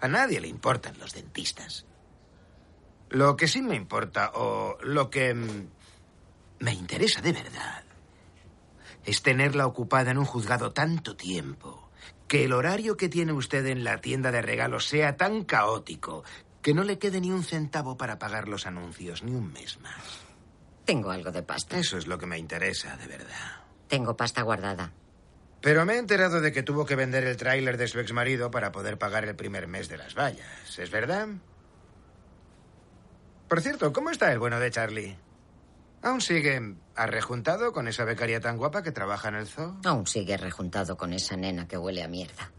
A 0.00 0.08
nadie 0.08 0.40
le 0.40 0.48
importan 0.48 0.98
los 0.98 1.14
dentistas. 1.14 1.86
Lo 3.08 3.36
que 3.36 3.48
sí 3.48 3.62
me 3.62 3.76
importa, 3.76 4.32
o 4.34 4.78
lo 4.82 5.10
que 5.10 5.32
me 6.58 6.72
interesa 6.72 7.20
de 7.20 7.32
verdad, 7.32 7.84
es 9.06 9.22
tenerla 9.22 9.66
ocupada 9.66 10.10
en 10.10 10.18
un 10.18 10.24
juzgado 10.24 10.72
tanto 10.72 11.16
tiempo, 11.16 11.88
que 12.28 12.44
el 12.44 12.52
horario 12.52 12.96
que 12.96 13.08
tiene 13.08 13.32
usted 13.32 13.64
en 13.66 13.84
la 13.84 14.00
tienda 14.00 14.32
de 14.32 14.42
regalos 14.42 14.86
sea 14.86 15.16
tan 15.16 15.44
caótico, 15.44 16.24
que 16.60 16.74
no 16.74 16.82
le 16.82 16.98
quede 16.98 17.20
ni 17.20 17.30
un 17.30 17.44
centavo 17.44 17.96
para 17.96 18.18
pagar 18.18 18.48
los 18.48 18.66
anuncios, 18.66 19.22
ni 19.22 19.32
un 19.32 19.52
mes 19.52 19.78
más. 19.80 20.26
Tengo 20.84 21.10
algo 21.10 21.30
de 21.30 21.42
pasta. 21.42 21.78
Eso 21.78 21.96
es 21.96 22.06
lo 22.06 22.18
que 22.18 22.26
me 22.26 22.38
interesa, 22.38 22.96
de 22.96 23.06
verdad. 23.06 23.64
Tengo 23.88 24.16
pasta 24.16 24.42
guardada. 24.42 24.92
Pero 25.60 25.86
me 25.86 25.94
he 25.94 25.98
enterado 25.98 26.40
de 26.40 26.52
que 26.52 26.62
tuvo 26.62 26.84
que 26.84 26.96
vender 26.96 27.24
el 27.24 27.36
tráiler 27.36 27.76
de 27.76 27.88
su 27.88 27.98
exmarido 27.98 28.50
para 28.50 28.72
poder 28.72 28.98
pagar 28.98 29.24
el 29.24 29.36
primer 29.36 29.68
mes 29.68 29.88
de 29.88 29.96
las 29.96 30.14
vallas. 30.14 30.78
¿Es 30.78 30.90
verdad? 30.90 31.28
Por 33.48 33.60
cierto, 33.60 33.92
¿cómo 33.92 34.10
está 34.10 34.32
el 34.32 34.38
bueno 34.38 34.58
de 34.58 34.70
Charlie? 34.70 35.16
¿Aún 36.06 36.20
sigue 36.20 36.76
arrejuntado 36.94 37.72
con 37.72 37.88
esa 37.88 38.04
becaria 38.04 38.40
tan 38.40 38.58
guapa 38.58 38.84
que 38.84 38.92
trabaja 38.92 39.28
en 39.28 39.34
el 39.34 39.48
zoo? 39.48 39.80
Aún 39.84 40.06
sigue 40.06 40.36
rejuntado 40.36 40.96
con 40.96 41.12
esa 41.12 41.36
nena 41.36 41.66
que 41.66 41.76
huele 41.76 42.04
a 42.04 42.06
mierda. 42.06 42.52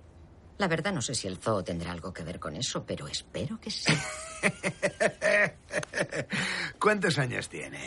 La 0.58 0.68
verdad 0.68 0.92
no 0.92 1.02
sé 1.02 1.16
si 1.16 1.30
el 1.30 1.38
zoo 1.38 1.64
tendrá 1.64 1.94
algo 1.94 2.12
que 2.12 2.26
ver 2.26 2.42
con 2.42 2.58
eso, 2.58 2.86
pero 2.86 3.08
espero 3.08 3.58
que 3.62 3.72
sí. 3.72 3.94
¿Cuántos 6.78 7.18
años 7.20 7.48
tiene? 7.48 7.80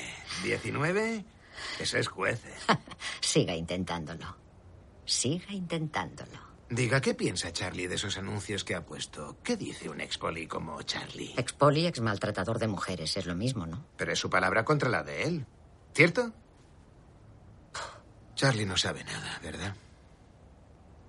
¿19? 0.45 1.27
Eso 1.79 1.99
es 1.99 2.09
juece. 2.09 2.55
Siga 3.21 3.55
intentándolo. 3.55 4.35
Siga 5.05 5.53
intentándolo. 5.53 6.50
Diga, 6.71 7.01
¿qué 7.01 7.15
piensa 7.15 7.53
Charlie 7.53 7.89
de 7.89 7.97
esos 7.97 8.17
anuncios 8.17 8.63
que 8.63 8.77
ha 8.77 8.87
puesto? 8.87 9.39
¿Qué 9.43 9.57
dice 9.57 9.89
un 9.89 10.01
expoli 10.01 10.47
como 10.47 10.81
Charlie? 10.83 11.35
Expoli, 11.37 11.85
ex 11.85 12.01
maltratador 12.01 12.61
de 12.61 12.69
mujeres, 12.69 13.17
es 13.17 13.27
lo 13.27 13.35
mismo, 13.35 13.67
¿no? 13.67 13.85
Pero 13.97 14.13
es 14.13 14.19
su 14.21 14.31
palabra 14.31 14.65
contra 14.65 14.89
la 14.89 15.03
de 15.03 15.25
él. 15.25 15.47
¿Cierto? 15.93 16.33
Charlie 18.37 18.67
no 18.67 18.77
sabe 18.77 19.03
nada, 19.03 19.41
¿verdad? 19.43 19.75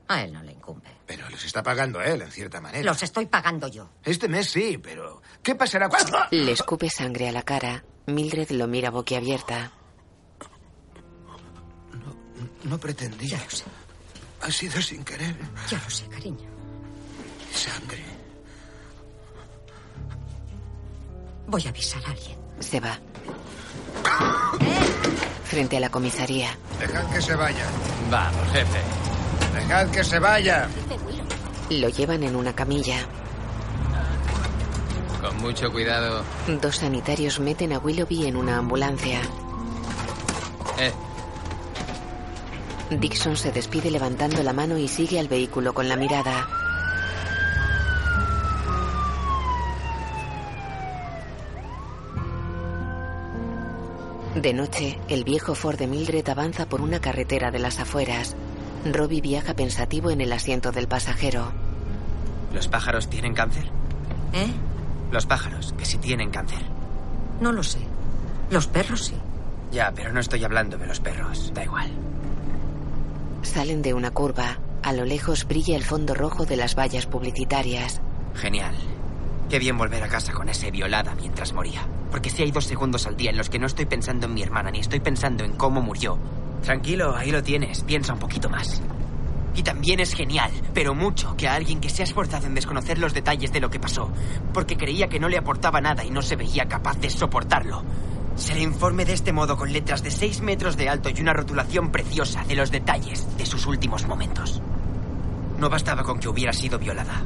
A 0.08 0.24
él 0.24 0.34
no 0.34 0.42
le 0.42 0.52
incumbe. 0.52 0.90
Pero 1.06 1.30
los 1.30 1.46
está 1.46 1.62
pagando 1.62 2.02
él, 2.02 2.24
en 2.24 2.32
cierta 2.32 2.60
manera. 2.60 2.84
Los 2.84 3.04
estoy 3.04 3.28
pagando 3.28 3.68
yo. 3.68 3.88
Este 4.04 4.28
mes 4.28 4.50
sí, 4.50 4.80
pero 4.80 5.22
¿qué 5.44 5.54
pasará 5.54 5.90
cuando...? 5.90 6.18
Le 6.32 6.54
escupe 6.54 6.90
sangre 6.90 7.30
a 7.30 7.32
la 7.32 7.44
cara. 7.44 7.86
Mildred 8.08 8.50
lo 8.50 8.68
mira 8.68 8.90
boquiabierta. 8.90 9.72
No, 11.94 12.70
no 12.72 12.80
pretendía. 12.80 13.38
Ya 13.38 13.44
lo 13.44 13.50
sé. 13.52 13.66
Ha 14.42 14.52
sido 14.52 14.82
sin 14.82 15.04
querer. 15.04 15.36
Ya 15.70 15.78
lo 15.78 15.90
sé, 15.90 16.08
cariño. 16.08 16.50
Sangre. 17.54 18.04
Voy 21.48 21.66
a 21.66 21.70
avisar 21.70 22.04
a 22.06 22.10
alguien. 22.12 22.38
Se 22.60 22.80
va. 22.80 23.00
Frente 25.44 25.78
a 25.78 25.80
la 25.80 25.90
comisaría. 25.90 26.58
Dejad 26.80 27.06
que 27.14 27.22
se 27.22 27.36
vaya. 27.36 27.66
Vamos, 28.10 28.52
jefe. 28.52 28.80
Dejad 29.54 29.90
que 29.90 30.04
se 30.04 30.20
vaya. 30.20 30.68
Lo 31.70 31.90
llevan 31.90 32.24
en 32.24 32.36
una 32.36 32.54
camilla. 32.54 33.06
Con 35.22 35.38
mucho 35.38 35.72
cuidado. 35.72 36.24
Dos 36.62 36.78
sanitarios 36.78 37.40
meten 37.40 37.74
a 37.74 37.80
Willoughby 37.80 38.26
en 38.26 38.38
una 38.38 38.58
ambulancia. 38.58 39.22
Eh, 40.80 40.92
Dixon 43.00 43.38
se 43.38 43.54
despide 43.54 43.90
levantando 43.90 44.44
la 44.44 44.52
mano 44.52 44.78
y 44.78 44.88
sigue 44.88 45.18
al 45.20 45.30
vehículo 45.30 45.74
con 45.74 45.88
la 45.88 45.96
mirada. 45.96 46.48
De 54.36 54.54
noche, 54.54 55.00
el 55.08 55.24
viejo 55.24 55.56
Ford 55.56 55.78
de 55.78 55.88
Mildred 55.88 56.28
avanza 56.28 56.66
por 56.66 56.82
una 56.82 57.00
carretera 57.00 57.50
de 57.50 57.60
las 57.60 57.80
afueras. 57.80 58.36
Robbie 58.86 59.22
viaja 59.22 59.54
pensativo 59.54 60.10
en 60.10 60.20
el 60.20 60.34
asiento 60.34 60.72
del 60.72 60.88
pasajero. 60.88 61.52
¿Los 62.54 62.68
pájaros 62.68 63.10
tienen 63.10 63.34
cáncer? 63.34 63.66
¿Eh? 64.34 64.52
Los 65.12 65.26
pájaros, 65.26 65.74
que 65.78 65.86
si 65.86 65.98
tienen 65.98 66.30
cáncer. 66.30 66.62
No 67.40 67.52
lo 67.52 67.64
sé. 67.64 67.80
Los 68.50 68.68
perros 68.68 69.06
sí. 69.06 69.16
Ya, 69.72 69.94
pero 69.96 70.12
no 70.12 70.20
estoy 70.20 70.44
hablando 70.44 70.78
de 70.78 70.88
los 70.88 71.00
perros. 71.00 71.52
Da 71.54 71.64
igual. 71.64 72.11
Salen 73.44 73.82
de 73.82 73.94
una 73.94 74.12
curva. 74.12 74.60
A 74.84 74.94
lo 74.94 75.06
lejos 75.06 75.48
brilla 75.48 75.76
el 75.76 75.84
fondo 75.84 76.14
rojo 76.14 76.46
de 76.46 76.58
las 76.58 76.76
vallas 76.76 77.06
publicitarias. 77.06 78.02
Genial. 78.36 78.76
Qué 79.50 79.60
bien 79.60 79.78
volver 79.78 80.04
a 80.04 80.08
casa 80.08 80.32
con 80.32 80.48
ese 80.48 80.72
violada 80.72 81.16
mientras 81.16 81.54
moría. 81.54 81.88
Porque 82.10 82.30
si 82.30 82.44
hay 82.44 82.52
dos 82.52 82.66
segundos 82.66 83.06
al 83.08 83.18
día 83.18 83.32
en 83.32 83.38
los 83.38 83.50
que 83.50 83.60
no 83.60 83.68
estoy 83.68 83.86
pensando 83.86 84.28
en 84.28 84.34
mi 84.34 84.44
hermana 84.44 84.72
ni 84.72 84.80
estoy 84.80 85.00
pensando 85.00 85.44
en 85.44 85.54
cómo 85.54 85.82
murió. 85.82 86.18
Tranquilo, 86.64 87.16
ahí 87.16 87.32
lo 87.32 87.44
tienes. 87.44 87.82
Piensa 87.84 88.14
un 88.14 88.20
poquito 88.20 88.50
más. 88.50 88.82
Y 89.56 89.64
también 89.64 90.00
es 90.00 90.14
genial, 90.14 90.52
pero 90.74 90.96
mucho, 90.96 91.36
que 91.36 91.48
a 91.48 91.56
alguien 91.56 91.82
que 91.82 91.90
se 91.90 92.04
ha 92.04 92.06
esforzado 92.06 92.48
en 92.48 92.56
desconocer 92.56 92.98
los 93.00 93.14
detalles 93.14 93.52
de 93.52 93.60
lo 93.60 93.70
que 93.70 93.80
pasó, 93.80 94.10
porque 94.54 94.78
creía 94.78 95.10
que 95.10 95.20
no 95.20 95.28
le 95.28 95.38
aportaba 95.38 95.82
nada 95.82 96.06
y 96.06 96.10
no 96.10 96.22
se 96.22 96.38
veía 96.38 96.68
capaz 96.70 96.98
de 97.00 97.10
soportarlo. 97.10 97.84
Se 98.42 98.56
le 98.56 98.62
informe 98.62 99.06
de 99.06 99.14
este 99.14 99.32
modo 99.32 99.56
con 99.56 99.72
letras 99.72 100.02
de 100.02 100.10
6 100.10 100.42
metros 100.42 100.76
de 100.76 100.90
alto 100.90 101.10
y 101.12 101.22
una 101.22 101.32
rotulación 101.32 101.92
preciosa 101.92 102.44
de 102.44 102.56
los 102.56 102.72
detalles 102.72 103.38
de 103.38 103.46
sus 103.46 103.68
últimos 103.68 104.08
momentos. 104.08 104.64
No 105.60 105.70
bastaba 105.70 106.02
con 106.02 106.20
que 106.20 106.28
hubiera 106.28 106.52
sido 106.52 106.80
violada. 106.80 107.22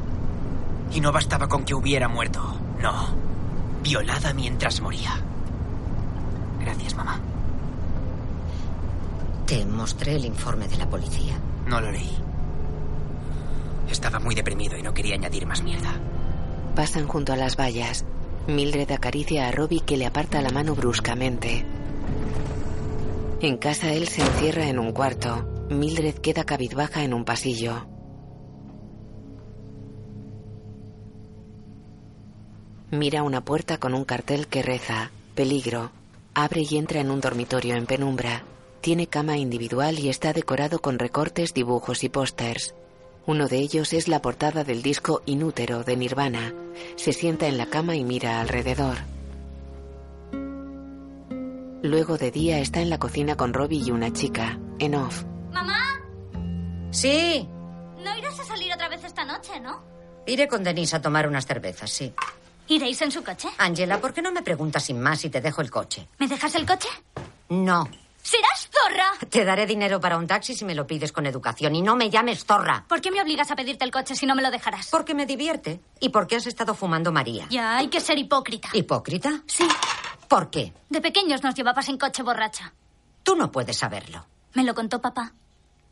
Y 0.92 1.00
no 1.00 1.14
bastaba 1.14 1.48
con 1.48 1.64
que 1.64 1.74
hubiera 1.74 2.10
muerto. 2.10 2.60
No. 2.82 3.16
Violada 3.82 4.34
mientras 4.34 4.82
moría. 4.82 5.22
Gracias, 6.60 6.96
mamá. 6.96 7.22
Te 9.46 9.66
mostré 9.66 10.18
el 10.18 10.26
informe 10.26 10.68
de 10.68 10.76
la 10.76 10.90
policía. 10.90 11.40
No 11.66 11.80
lo 11.80 11.94
leí. 11.94 12.12
Estaba 13.90 14.20
muy 14.20 14.36
deprimido 14.36 14.78
y 14.78 14.84
no 14.84 14.94
quería 14.94 15.16
añadir 15.16 15.48
más 15.48 15.64
mierda. 15.64 15.94
Pasan 16.76 17.08
junto 17.08 17.32
a 17.32 17.38
las 17.38 17.56
vallas. 17.56 18.04
Mildred 18.48 18.92
acaricia 18.92 19.48
a 19.48 19.52
Robbie 19.52 19.82
que 19.82 19.98
le 19.98 20.06
aparta 20.06 20.42
la 20.42 20.50
mano 20.50 20.76
bruscamente. 20.76 21.66
En 23.42 23.58
casa 23.58 23.92
él 23.92 24.08
se 24.08 24.22
encierra 24.22 24.68
en 24.68 24.78
un 24.78 24.92
cuarto. 24.92 25.48
Mildred 25.70 26.16
queda 26.16 26.44
cabizbaja 26.44 27.04
en 27.04 27.16
un 27.16 27.26
pasillo. 27.26 27.88
Mira 32.92 33.24
una 33.24 33.44
puerta 33.44 33.80
con 33.80 33.96
un 33.96 34.06
cartel 34.06 34.48
que 34.48 34.62
reza 34.62 35.12
Peligro. 35.34 35.92
Abre 36.36 36.66
y 36.70 36.78
entra 36.78 37.00
en 37.00 37.10
un 37.10 37.22
dormitorio 37.22 37.76
en 37.76 37.88
penumbra. 37.88 38.44
Tiene 38.80 39.08
cama 39.08 39.38
individual 39.38 39.98
y 39.98 40.10
está 40.10 40.34
decorado 40.34 40.80
con 40.80 41.00
recortes, 41.00 41.54
dibujos 41.54 42.04
y 42.04 42.10
pósters. 42.10 42.76
Uno 43.28 43.48
de 43.48 43.58
ellos 43.58 43.94
es 43.94 44.08
la 44.08 44.22
portada 44.22 44.64
del 44.64 44.84
disco 44.84 45.24
Inútero 45.26 45.84
de 45.84 45.98
Nirvana. 45.98 46.54
Se 46.96 47.12
sienta 47.12 47.48
en 47.48 47.58
la 47.58 47.66
cama 47.66 47.96
y 47.96 48.04
mira 48.04 48.40
alrededor. 48.40 48.98
Luego 51.82 52.18
de 52.18 52.32
día 52.32 52.60
está 52.60 52.82
en 52.82 52.90
la 52.90 53.00
cocina 53.00 53.36
con 53.36 53.54
Robbie 53.54 53.84
y 53.86 53.92
una 53.92 54.14
chica, 54.14 54.60
en 54.80 54.96
off. 54.96 55.24
¿Mamá? 55.52 56.02
Sí. 56.92 57.48
No 58.04 58.18
irás 58.18 58.40
a 58.40 58.44
salir 58.44 58.72
otra 58.74 58.90
vez 58.90 59.04
esta 59.04 59.26
noche, 59.26 59.60
¿no? 59.60 59.82
Iré 60.28 60.48
con 60.48 60.64
Denise 60.64 60.96
a 60.96 61.02
tomar 61.02 61.28
unas 61.28 61.46
cervezas, 61.46 61.90
sí. 61.92 62.14
¿Iréis 62.68 63.02
en 63.02 63.12
su 63.12 63.24
coche? 63.24 63.48
Angela, 63.58 64.00
¿por 64.02 64.14
qué 64.14 64.22
no 64.22 64.32
me 64.32 64.42
preguntas 64.42 64.84
sin 64.84 65.00
más 65.00 65.20
si 65.20 65.30
te 65.30 65.42
dejo 65.42 65.62
el 65.62 65.70
coche? 65.70 66.08
¿Me 66.18 66.28
dejas 66.28 66.56
el 66.56 66.66
coche? 66.66 66.90
No. 67.50 67.88
¡Serás 68.26 68.68
zorra! 68.72 69.28
Te 69.30 69.46
daré 69.46 69.68
dinero 69.68 70.00
para 70.00 70.18
un 70.18 70.26
taxi 70.26 70.56
si 70.56 70.66
me 70.66 70.74
lo 70.74 70.88
pides 70.88 71.12
con 71.12 71.28
educación 71.28 71.76
y 71.76 71.84
no 71.84 71.96
me 71.96 72.10
llames 72.10 72.44
zorra. 72.44 72.84
¿Por 72.90 73.00
qué 73.00 73.12
me 73.12 73.22
obligas 73.22 73.52
a 73.52 73.56
pedirte 73.56 73.86
el 73.86 73.92
coche 73.92 74.16
si 74.16 74.26
no 74.26 74.34
me 74.34 74.42
lo 74.42 74.50
dejarás? 74.50 74.88
Porque 74.90 75.14
me 75.14 75.28
divierte. 75.28 75.80
¿Y 76.00 76.10
porque 76.10 76.36
has 76.36 76.48
estado 76.48 76.74
fumando 76.74 77.12
María? 77.12 77.46
Ya, 77.52 77.78
hay 77.78 77.88
que 77.88 78.02
ser 78.02 78.18
hipócrita. 78.18 78.70
¿Hipócrita? 78.74 79.44
Sí. 79.46 79.68
¿Por 80.28 80.50
qué? 80.50 80.74
De 80.90 81.02
pequeños 81.02 81.44
nos 81.44 81.54
llevabas 81.54 81.88
en 81.88 82.00
coche 82.00 82.24
borracha. 82.24 82.74
Tú 83.22 83.36
no 83.36 83.52
puedes 83.52 83.78
saberlo. 83.78 84.26
Me 84.56 84.64
lo 84.64 84.74
contó 84.74 85.00
papá. 85.00 85.34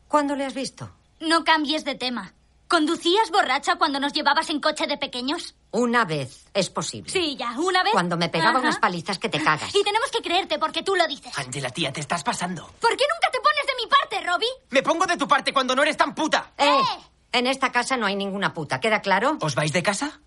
¿Cuándo 0.08 0.34
le 0.34 0.44
has 0.44 0.54
visto? 0.54 0.90
No 1.20 1.44
cambies 1.44 1.84
de 1.84 1.94
tema. 1.94 2.34
¿Conducías 2.74 3.30
borracha 3.30 3.76
cuando 3.76 4.00
nos 4.00 4.12
llevabas 4.12 4.50
en 4.50 4.58
coche 4.58 4.88
de 4.88 4.96
pequeños? 4.96 5.54
Una 5.70 6.04
vez. 6.04 6.44
Es 6.52 6.70
posible. 6.70 7.08
Sí, 7.08 7.36
ya, 7.36 7.52
una 7.56 7.84
vez. 7.84 7.92
Cuando 7.92 8.16
me 8.16 8.28
pegaba 8.28 8.58
Ajá. 8.58 8.62
unas 8.62 8.78
palizas 8.78 9.16
que 9.20 9.28
te 9.28 9.40
cagas. 9.40 9.72
Y 9.72 9.84
tenemos 9.84 10.10
que 10.10 10.20
creerte 10.20 10.58
porque 10.58 10.82
tú 10.82 10.96
lo 10.96 11.06
dices. 11.06 11.38
Angela, 11.38 11.70
tía, 11.70 11.92
te 11.92 12.00
estás 12.00 12.24
pasando. 12.24 12.66
¿Por 12.80 12.96
qué 12.96 13.04
nunca 13.04 13.30
te 13.30 13.38
pones 13.38 13.64
de 13.64 13.74
mi 13.80 13.86
parte, 13.88 14.26
Robbie? 14.28 14.48
Me 14.70 14.82
pongo 14.82 15.06
de 15.06 15.16
tu 15.16 15.28
parte 15.28 15.52
cuando 15.52 15.76
no 15.76 15.82
eres 15.84 15.96
tan 15.96 16.16
puta. 16.16 16.50
¡Eh! 16.58 16.82
En 17.30 17.46
esta 17.46 17.70
casa 17.70 17.96
no 17.96 18.06
hay 18.06 18.16
ninguna 18.16 18.52
puta, 18.52 18.80
¿queda 18.80 19.00
claro? 19.00 19.38
¿Os 19.40 19.54
vais 19.54 19.72
de 19.72 19.84
casa? 19.84 20.18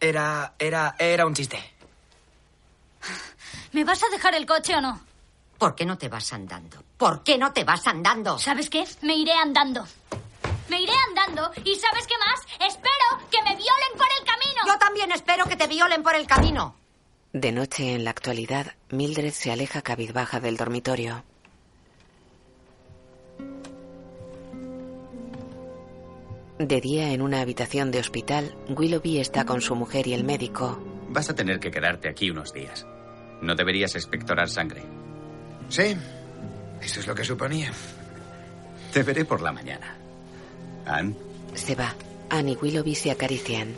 Era. 0.00 0.52
era. 0.58 0.96
era 0.98 1.24
un 1.24 1.32
chiste. 1.32 1.58
¿Me 3.72 3.84
vas 3.84 4.02
a 4.02 4.10
dejar 4.10 4.34
el 4.34 4.44
coche 4.44 4.76
o 4.76 4.82
no? 4.82 5.00
¿Por 5.56 5.74
qué 5.74 5.86
no 5.86 5.96
te 5.96 6.10
vas 6.10 6.30
andando? 6.34 6.84
¿Por 6.98 7.22
qué 7.22 7.38
no 7.38 7.54
te 7.54 7.64
vas 7.64 7.86
andando? 7.86 8.38
¿Sabes 8.38 8.68
qué? 8.68 8.84
Me 9.00 9.14
iré 9.14 9.32
andando. 9.32 9.86
Me 10.70 10.80
iré 10.80 10.92
andando 11.08 11.50
y 11.64 11.74
¿sabes 11.74 12.06
qué 12.06 12.14
más? 12.18 12.70
Espero 12.70 13.28
que 13.28 13.42
me 13.42 13.56
violen 13.56 13.92
por 13.98 14.06
el 14.18 14.24
camino. 14.24 14.62
Yo 14.68 14.78
también 14.78 15.10
espero 15.10 15.44
que 15.46 15.56
te 15.56 15.66
violen 15.66 16.04
por 16.04 16.14
el 16.14 16.28
camino. 16.28 16.76
De 17.32 17.50
noche, 17.50 17.94
en 17.94 18.04
la 18.04 18.10
actualidad, 18.10 18.74
Mildred 18.90 19.32
se 19.32 19.50
aleja 19.50 19.82
cabizbaja 19.82 20.38
del 20.38 20.56
dormitorio. 20.56 21.24
De 26.60 26.80
día, 26.80 27.12
en 27.12 27.22
una 27.22 27.40
habitación 27.40 27.90
de 27.90 27.98
hospital, 27.98 28.54
Willoughby 28.68 29.18
está 29.18 29.44
con 29.44 29.62
su 29.62 29.74
mujer 29.74 30.06
y 30.06 30.14
el 30.14 30.22
médico. 30.22 30.78
Vas 31.08 31.30
a 31.30 31.34
tener 31.34 31.58
que 31.58 31.72
quedarte 31.72 32.08
aquí 32.08 32.30
unos 32.30 32.52
días. 32.52 32.86
No 33.42 33.56
deberías 33.56 33.96
expectorar 33.96 34.48
sangre. 34.48 34.84
Sí, 35.68 35.96
eso 36.80 37.00
es 37.00 37.06
lo 37.08 37.14
que 37.16 37.24
suponía. 37.24 37.72
Te 38.92 39.02
veré 39.02 39.24
por 39.24 39.40
la 39.40 39.50
mañana. 39.50 39.99
Anne, 40.90 41.14
Se 41.54 41.74
va. 41.74 41.94
Anne 42.28 42.52
y 42.52 42.56
Willoughby 42.56 42.94
se 42.94 43.10
acarician. 43.10 43.74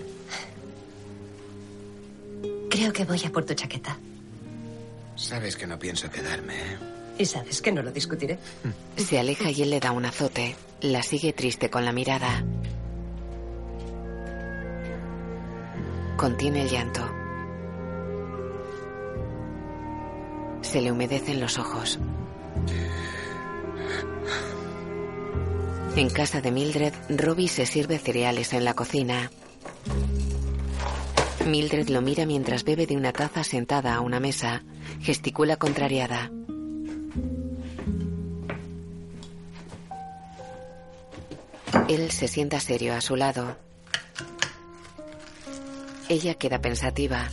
Creo 2.70 2.92
que 2.92 3.04
voy 3.04 3.22
a 3.24 3.30
por 3.30 3.44
tu 3.44 3.54
chaqueta. 3.54 3.98
Sabes 5.16 5.56
que 5.56 5.66
no 5.66 5.78
pienso 5.78 6.10
quedarme, 6.10 6.54
¿eh? 6.54 6.76
Y 7.18 7.26
sabes 7.26 7.60
que 7.60 7.70
no 7.70 7.82
lo 7.82 7.92
discutiré. 7.92 8.38
Se 8.96 9.18
aleja 9.18 9.50
y 9.50 9.62
él 9.62 9.70
le 9.70 9.80
da 9.80 9.92
un 9.92 10.04
azote. 10.06 10.56
La 10.80 11.02
sigue 11.02 11.32
triste 11.32 11.68
con 11.70 11.84
la 11.84 11.92
mirada. 11.92 12.42
Contiene 16.16 16.62
el 16.62 16.70
llanto. 16.70 17.08
Se 20.62 20.80
le 20.80 20.90
humedecen 20.90 21.40
los 21.40 21.58
ojos. 21.58 21.98
En 25.94 26.08
casa 26.08 26.40
de 26.40 26.50
Mildred, 26.50 26.94
Robbie 27.10 27.48
se 27.48 27.66
sirve 27.66 27.98
cereales 27.98 28.54
en 28.54 28.64
la 28.64 28.72
cocina. 28.72 29.30
Mildred 31.46 31.88
lo 31.90 32.00
mira 32.00 32.24
mientras 32.24 32.64
bebe 32.64 32.86
de 32.86 32.96
una 32.96 33.12
taza 33.12 33.44
sentada 33.44 33.94
a 33.94 34.00
una 34.00 34.18
mesa. 34.18 34.62
Gesticula 35.02 35.56
contrariada. 35.56 36.30
Él 41.88 42.10
se 42.10 42.26
sienta 42.26 42.58
serio 42.58 42.94
a 42.94 43.02
su 43.02 43.14
lado. 43.16 43.56
Ella 46.08 46.34
queda 46.34 46.58
pensativa. 46.62 47.28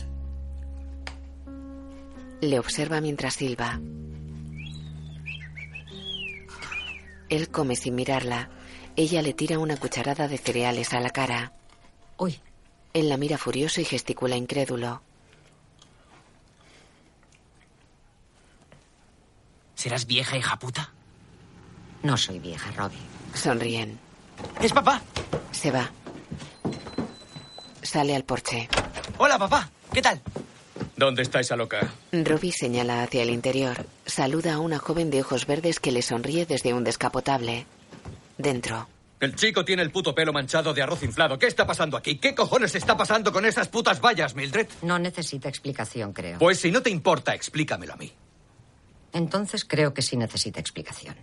Le 2.42 2.58
observa 2.58 3.00
mientras 3.00 3.34
silba. 3.34 3.80
Él 7.30 7.48
come 7.50 7.76
sin 7.76 7.94
mirarla. 7.94 8.50
Ella 8.96 9.22
le 9.22 9.32
tira 9.32 9.58
una 9.58 9.76
cucharada 9.76 10.28
de 10.28 10.36
cereales 10.36 10.92
a 10.92 11.00
la 11.00 11.10
cara. 11.10 11.52
Uy. 12.18 12.38
Él 12.92 13.08
la 13.08 13.16
mira 13.16 13.38
furioso 13.38 13.80
y 13.80 13.84
gesticula 13.84 14.36
incrédulo. 14.36 15.00
¿Serás 19.76 20.06
vieja, 20.06 20.36
hija 20.36 20.58
puta? 20.58 20.92
No 22.02 22.16
soy 22.16 22.38
vieja, 22.38 22.70
Robbie. 22.72 22.98
Sonríen. 23.34 23.98
¡Es 24.60 24.72
papá! 24.72 25.00
Se 25.52 25.70
va. 25.70 25.90
Sale 27.82 28.14
al 28.16 28.24
porche. 28.24 28.68
Hola, 29.18 29.38
papá. 29.38 29.70
¿Qué 29.92 30.02
tal? 30.02 30.20
¿Dónde 31.00 31.22
está 31.22 31.40
esa 31.40 31.56
loca? 31.56 31.94
Robbie 32.12 32.52
señala 32.52 33.02
hacia 33.02 33.22
el 33.22 33.30
interior. 33.30 33.86
Saluda 34.04 34.52
a 34.52 34.58
una 34.58 34.78
joven 34.78 35.08
de 35.08 35.22
ojos 35.22 35.46
verdes 35.46 35.80
que 35.80 35.92
le 35.92 36.02
sonríe 36.02 36.44
desde 36.44 36.74
un 36.74 36.84
descapotable. 36.84 37.64
Dentro. 38.36 38.86
El 39.18 39.34
chico 39.34 39.64
tiene 39.64 39.80
el 39.80 39.90
puto 39.90 40.14
pelo 40.14 40.34
manchado 40.34 40.74
de 40.74 40.82
arroz 40.82 41.02
inflado. 41.02 41.38
¿Qué 41.38 41.46
está 41.46 41.66
pasando 41.66 41.96
aquí? 41.96 42.16
¿Qué 42.16 42.34
cojones 42.34 42.74
está 42.74 42.98
pasando 42.98 43.32
con 43.32 43.46
esas 43.46 43.68
putas 43.68 43.98
vallas, 43.98 44.34
Mildred? 44.34 44.68
No 44.82 44.98
necesita 44.98 45.48
explicación, 45.48 46.12
creo. 46.12 46.38
Pues 46.38 46.60
si 46.60 46.70
no 46.70 46.82
te 46.82 46.90
importa, 46.90 47.34
explícamelo 47.34 47.94
a 47.94 47.96
mí. 47.96 48.12
Entonces 49.14 49.64
creo 49.64 49.94
que 49.94 50.02
sí 50.02 50.18
necesita 50.18 50.60
explicación. 50.60 51.16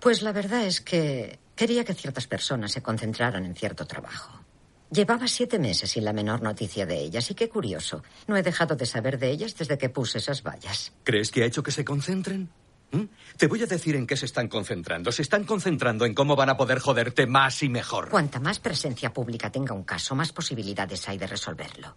Pues 0.00 0.22
la 0.22 0.32
verdad 0.32 0.64
es 0.64 0.80
que 0.80 1.38
quería 1.54 1.84
que 1.84 1.92
ciertas 1.92 2.26
personas 2.26 2.72
se 2.72 2.82
concentraran 2.82 3.44
en 3.44 3.54
cierto 3.54 3.86
trabajo. 3.86 4.43
Llevaba 4.90 5.26
siete 5.26 5.58
meses 5.58 5.90
sin 5.90 6.04
la 6.04 6.12
menor 6.12 6.42
noticia 6.42 6.86
de 6.86 6.98
ellas 7.00 7.30
y 7.30 7.34
qué 7.34 7.48
curioso. 7.48 8.02
No 8.26 8.36
he 8.36 8.42
dejado 8.42 8.76
de 8.76 8.86
saber 8.86 9.18
de 9.18 9.30
ellas 9.30 9.56
desde 9.56 9.78
que 9.78 9.88
puse 9.88 10.18
esas 10.18 10.42
vallas. 10.42 10.92
¿Crees 11.02 11.30
que 11.30 11.42
ha 11.42 11.46
hecho 11.46 11.62
que 11.62 11.72
se 11.72 11.84
concentren? 11.84 12.50
¿Mm? 12.92 13.04
Te 13.36 13.48
voy 13.48 13.62
a 13.62 13.66
decir 13.66 13.96
en 13.96 14.06
qué 14.06 14.16
se 14.16 14.26
están 14.26 14.48
concentrando. 14.48 15.10
Se 15.10 15.22
están 15.22 15.44
concentrando 15.44 16.04
en 16.04 16.14
cómo 16.14 16.36
van 16.36 16.50
a 16.50 16.56
poder 16.56 16.78
joderte 16.78 17.26
más 17.26 17.62
y 17.62 17.68
mejor. 17.68 18.10
Cuanta 18.10 18.38
más 18.38 18.60
presencia 18.60 19.12
pública 19.12 19.50
tenga 19.50 19.74
un 19.74 19.82
caso, 19.82 20.14
más 20.14 20.32
posibilidades 20.32 21.08
hay 21.08 21.18
de 21.18 21.26
resolverlo. 21.26 21.96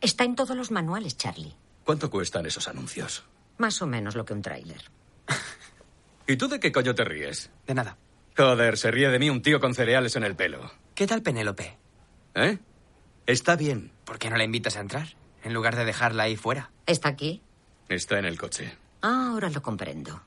Está 0.00 0.24
en 0.24 0.34
todos 0.34 0.56
los 0.56 0.70
manuales, 0.70 1.16
Charlie. 1.18 1.54
¿Cuánto 1.84 2.08
cuestan 2.08 2.46
esos 2.46 2.68
anuncios? 2.68 3.24
Más 3.58 3.82
o 3.82 3.86
menos 3.86 4.14
lo 4.14 4.24
que 4.24 4.32
un 4.32 4.40
tráiler. 4.40 4.80
¿Y 6.26 6.36
tú 6.36 6.48
de 6.48 6.58
qué 6.58 6.72
coño 6.72 6.94
te 6.94 7.04
ríes? 7.04 7.50
De 7.66 7.74
nada. 7.74 7.98
Joder, 8.36 8.78
se 8.78 8.90
ríe 8.90 9.10
de 9.10 9.18
mí 9.18 9.28
un 9.28 9.42
tío 9.42 9.60
con 9.60 9.74
cereales 9.74 10.16
en 10.16 10.24
el 10.24 10.36
pelo. 10.36 10.70
¿Qué 10.94 11.06
tal 11.06 11.20
Penélope? 11.20 11.79
¿Eh? 12.34 12.58
Está 13.26 13.56
bien. 13.56 13.92
¿Por 14.04 14.18
qué 14.18 14.30
no 14.30 14.36
la 14.36 14.44
invitas 14.44 14.76
a 14.76 14.80
entrar? 14.80 15.08
En 15.42 15.54
lugar 15.54 15.76
de 15.76 15.84
dejarla 15.84 16.24
ahí 16.24 16.36
fuera. 16.36 16.70
¿Está 16.86 17.08
aquí? 17.08 17.42
Está 17.88 18.18
en 18.18 18.24
el 18.24 18.38
coche. 18.38 18.76
Ah, 19.02 19.30
ahora 19.32 19.50
lo 19.50 19.62
comprendo. 19.62 20.20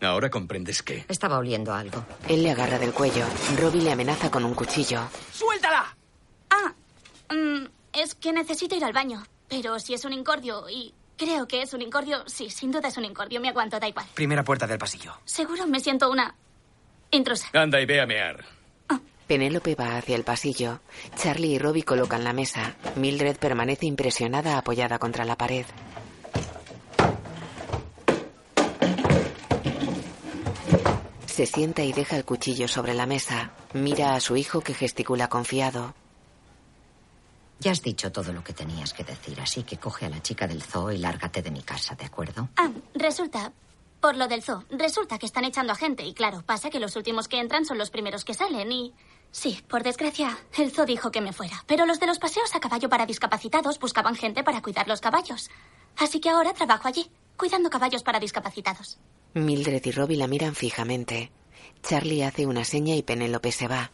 Ahora 0.00 0.30
comprendes 0.30 0.82
qué. 0.82 1.04
Estaba 1.08 1.38
oliendo 1.38 1.72
algo. 1.74 2.04
Él 2.28 2.42
le 2.42 2.50
agarra 2.50 2.78
del 2.78 2.92
cuello. 2.92 3.24
Robbie 3.58 3.82
le 3.82 3.92
amenaza 3.92 4.30
con 4.30 4.44
un 4.44 4.54
cuchillo. 4.54 5.00
¡Suéltala! 5.32 5.96
Ah, 6.50 6.74
mm, 7.34 7.66
es 7.94 8.14
que 8.14 8.32
necesito 8.32 8.76
ir 8.76 8.84
al 8.84 8.92
baño. 8.92 9.24
Pero 9.48 9.78
si 9.78 9.94
es 9.94 10.04
un 10.04 10.12
incordio 10.12 10.68
y 10.68 10.92
creo 11.16 11.46
que 11.48 11.62
es 11.62 11.72
un 11.72 11.82
incordio, 11.82 12.22
sí, 12.26 12.50
sin 12.50 12.70
duda 12.72 12.88
es 12.88 12.96
un 12.96 13.04
incordio. 13.04 13.40
Me 13.40 13.48
aguanto, 13.48 13.78
da 13.80 13.88
igual. 13.88 14.06
Primera 14.14 14.44
puerta 14.44 14.66
del 14.66 14.78
pasillo. 14.78 15.14
Seguro 15.24 15.66
me 15.66 15.80
siento 15.80 16.10
una 16.10 16.34
intrusa. 17.10 17.48
Anda 17.54 17.80
y 17.80 17.86
ve 17.86 18.00
a 18.00 18.06
mear. 18.06 18.44
Penélope 19.26 19.74
va 19.74 19.96
hacia 19.96 20.16
el 20.16 20.24
pasillo. 20.24 20.80
Charlie 21.16 21.54
y 21.54 21.58
Robbie 21.58 21.82
colocan 21.82 22.22
la 22.22 22.32
mesa. 22.32 22.76
Mildred 22.94 23.36
permanece 23.36 23.86
impresionada 23.86 24.56
apoyada 24.56 24.98
contra 24.98 25.24
la 25.24 25.36
pared. 25.36 25.66
Se 31.26 31.44
sienta 31.44 31.82
y 31.82 31.92
deja 31.92 32.16
el 32.16 32.24
cuchillo 32.24 32.66
sobre 32.68 32.94
la 32.94 33.04
mesa. 33.04 33.50
Mira 33.74 34.14
a 34.14 34.20
su 34.20 34.36
hijo 34.36 34.60
que 34.62 34.72
gesticula 34.72 35.28
confiado. 35.28 35.94
Ya 37.58 37.72
has 37.72 37.82
dicho 37.82 38.12
todo 38.12 38.32
lo 38.32 38.44
que 38.44 38.52
tenías 38.52 38.92
que 38.92 39.02
decir, 39.04 39.40
así 39.40 39.62
que 39.62 39.78
coge 39.78 40.06
a 40.06 40.08
la 40.08 40.22
chica 40.22 40.46
del 40.46 40.62
zoo 40.62 40.92
y 40.92 40.98
lárgate 40.98 41.42
de 41.42 41.50
mi 41.50 41.62
casa, 41.62 41.94
¿de 41.94 42.04
acuerdo? 42.04 42.48
Ah, 42.56 42.70
resulta, 42.94 43.52
por 44.00 44.16
lo 44.16 44.28
del 44.28 44.42
zoo, 44.42 44.64
resulta 44.70 45.18
que 45.18 45.26
están 45.26 45.44
echando 45.44 45.72
a 45.72 45.76
gente 45.76 46.04
y 46.04 46.12
claro, 46.14 46.42
pasa 46.42 46.70
que 46.70 46.80
los 46.80 46.96
últimos 46.96 47.28
que 47.28 47.40
entran 47.40 47.64
son 47.64 47.78
los 47.78 47.90
primeros 47.90 48.24
que 48.24 48.34
salen 48.34 48.70
y... 48.72 48.94
Sí, 49.36 49.62
por 49.68 49.82
desgracia, 49.82 50.34
el 50.56 50.70
zoo 50.72 50.86
dijo 50.86 51.10
que 51.10 51.20
me 51.20 51.34
fuera, 51.34 51.62
pero 51.66 51.84
los 51.84 52.00
de 52.00 52.06
los 52.06 52.18
paseos 52.18 52.54
a 52.54 52.58
caballo 52.58 52.88
para 52.88 53.04
discapacitados 53.04 53.78
buscaban 53.78 54.16
gente 54.16 54.42
para 54.42 54.62
cuidar 54.62 54.88
los 54.88 55.02
caballos. 55.02 55.50
Así 55.98 56.20
que 56.20 56.30
ahora 56.30 56.54
trabajo 56.54 56.88
allí, 56.88 57.10
cuidando 57.36 57.68
caballos 57.68 58.02
para 58.02 58.18
discapacitados. 58.18 58.98
Mildred 59.34 59.84
y 59.84 59.90
Robbie 59.90 60.16
la 60.16 60.26
miran 60.26 60.54
fijamente. 60.54 61.30
Charlie 61.82 62.24
hace 62.24 62.46
una 62.46 62.64
seña 62.64 62.94
y 62.94 63.02
Penélope 63.02 63.52
se 63.52 63.68
va. 63.68 63.90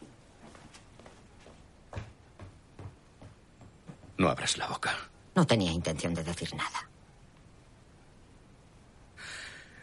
No 4.18 4.28
abras 4.28 4.56
la 4.58 4.68
boca. 4.68 4.96
No 5.34 5.44
tenía 5.44 5.72
intención 5.72 6.14
de 6.14 6.22
decir 6.22 6.54
nada. 6.54 6.88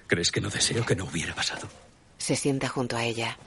¿Crees 0.07 0.31
que 0.31 0.39
no 0.39 0.49
deseo 0.49 0.85
que 0.85 0.95
no 0.95 1.03
hubiera 1.03 1.35
pasado? 1.35 1.67
Se 2.17 2.37
sienta 2.37 2.69
junto 2.69 2.95
a 2.95 3.03
ella. 3.03 3.37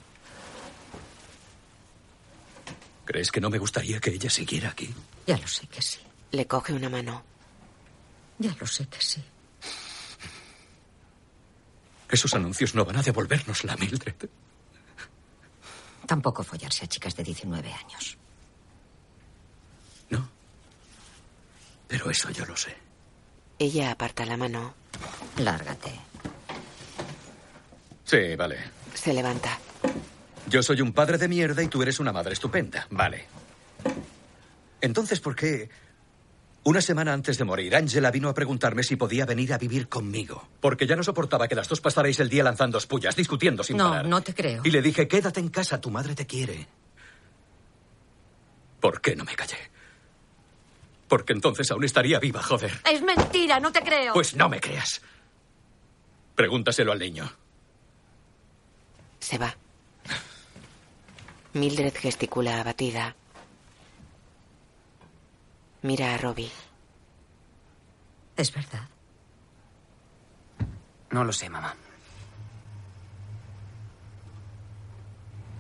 ¿Crees 3.05 3.31
que 3.31 3.41
no 3.41 3.51
me 3.51 3.59
gustaría 3.59 4.01
que 4.01 4.11
ella 4.11 4.31
siguiera 4.31 4.71
aquí? 4.71 4.95
Ya 5.27 5.37
lo 5.37 5.47
sé 5.47 5.67
que 5.67 5.83
sí. 5.83 6.01
Le 6.31 6.47
coge 6.47 6.73
una 6.73 6.89
mano. 6.89 7.23
Ya 8.39 8.55
lo 8.59 8.67
sé 8.67 8.87
que 8.87 9.01
sí. 9.01 9.23
Esos 12.09 12.35
anuncios 12.35 12.75
no 12.75 12.85
van 12.85 12.97
a 12.97 13.03
devolvernos 13.03 13.65
la 13.65 13.77
Mildred. 13.77 14.29
Tampoco 16.07 16.43
follarse 16.43 16.85
a 16.85 16.89
chicas 16.89 17.17
de 17.17 17.23
19 17.23 17.73
años. 17.73 18.19
Pero 21.93 22.11
eso 22.11 22.31
yo 22.31 22.47
lo 22.47 22.57
sé. 22.57 22.75
Ella 23.59 23.91
aparta 23.91 24.25
la 24.25 24.39
mano. 24.39 24.73
Lárgate. 25.37 25.93
Sí, 28.03 28.35
vale. 28.35 28.57
Se 28.95 29.13
levanta. 29.13 29.59
Yo 30.53 30.63
soy 30.63 30.83
un 30.83 30.93
padre 30.93 31.17
de 31.17 31.29
mierda 31.29 31.63
y 31.63 31.69
tú 31.69 31.81
eres 31.81 31.99
una 31.99 32.13
madre 32.13 32.35
estupenda. 32.35 32.87
Vale. 32.91 33.25
Entonces, 34.83 35.19
¿por 35.19 35.35
qué 35.35 35.71
una 36.65 36.83
semana 36.83 37.15
antes 37.15 37.39
de 37.39 37.45
morir, 37.45 37.75
Angela 37.75 38.11
vino 38.11 38.29
a 38.29 38.35
preguntarme 38.35 38.83
si 38.83 38.97
podía 38.97 39.25
venir 39.25 39.55
a 39.55 39.57
vivir 39.57 39.89
conmigo? 39.89 40.47
Porque 40.61 40.87
ya 40.87 40.95
no 40.95 41.03
soportaba 41.03 41.49
que 41.49 41.55
las 41.55 41.71
dos 41.71 41.81
pasarais 41.81 42.21
el 42.21 42.29
día 42.29 42.45
lanzando 42.45 42.77
espullas, 42.77 43.17
discutiendo 43.17 43.65
sin 43.65 43.79
no, 43.79 43.89
parar. 43.89 44.05
No, 44.05 44.11
no 44.11 44.21
te 44.21 44.35
creo. 44.35 44.61
Y 44.63 44.71
le 44.71 44.83
dije, 44.83 45.09
quédate 45.09 45.41
en 45.41 45.49
casa, 45.49 45.81
tu 45.81 45.91
madre 45.91 46.15
te 46.15 46.27
quiere. 46.27 46.69
¿Por 48.79 49.01
qué 49.01 49.17
no 49.17 49.25
me 49.25 49.35
callé? 49.35 49.57
Porque 51.09 51.33
entonces 51.33 51.71
aún 51.71 51.85
estaría 51.85 52.19
viva, 52.19 52.43
joder. 52.43 52.79
Es 52.93 53.01
mentira, 53.01 53.59
no 53.59 53.73
te 53.73 53.81
creo. 53.81 54.13
Pues 54.13 54.37
no 54.37 54.51
me 54.51 54.61
creas. 54.61 55.01
Pregúntaselo 56.35 56.93
al 56.93 56.99
niño. 56.99 57.33
Se 59.19 59.39
va. 59.39 59.57
Mildred 61.55 61.95
gesticula 61.95 62.61
abatida. 62.61 63.15
Mira 65.83 66.15
a 66.15 66.19
Robbie. 66.19 66.51
Es 68.37 68.53
verdad. 68.55 68.89
No 71.11 71.25
lo 71.25 71.33
sé, 71.33 71.51
mamá. 71.51 71.75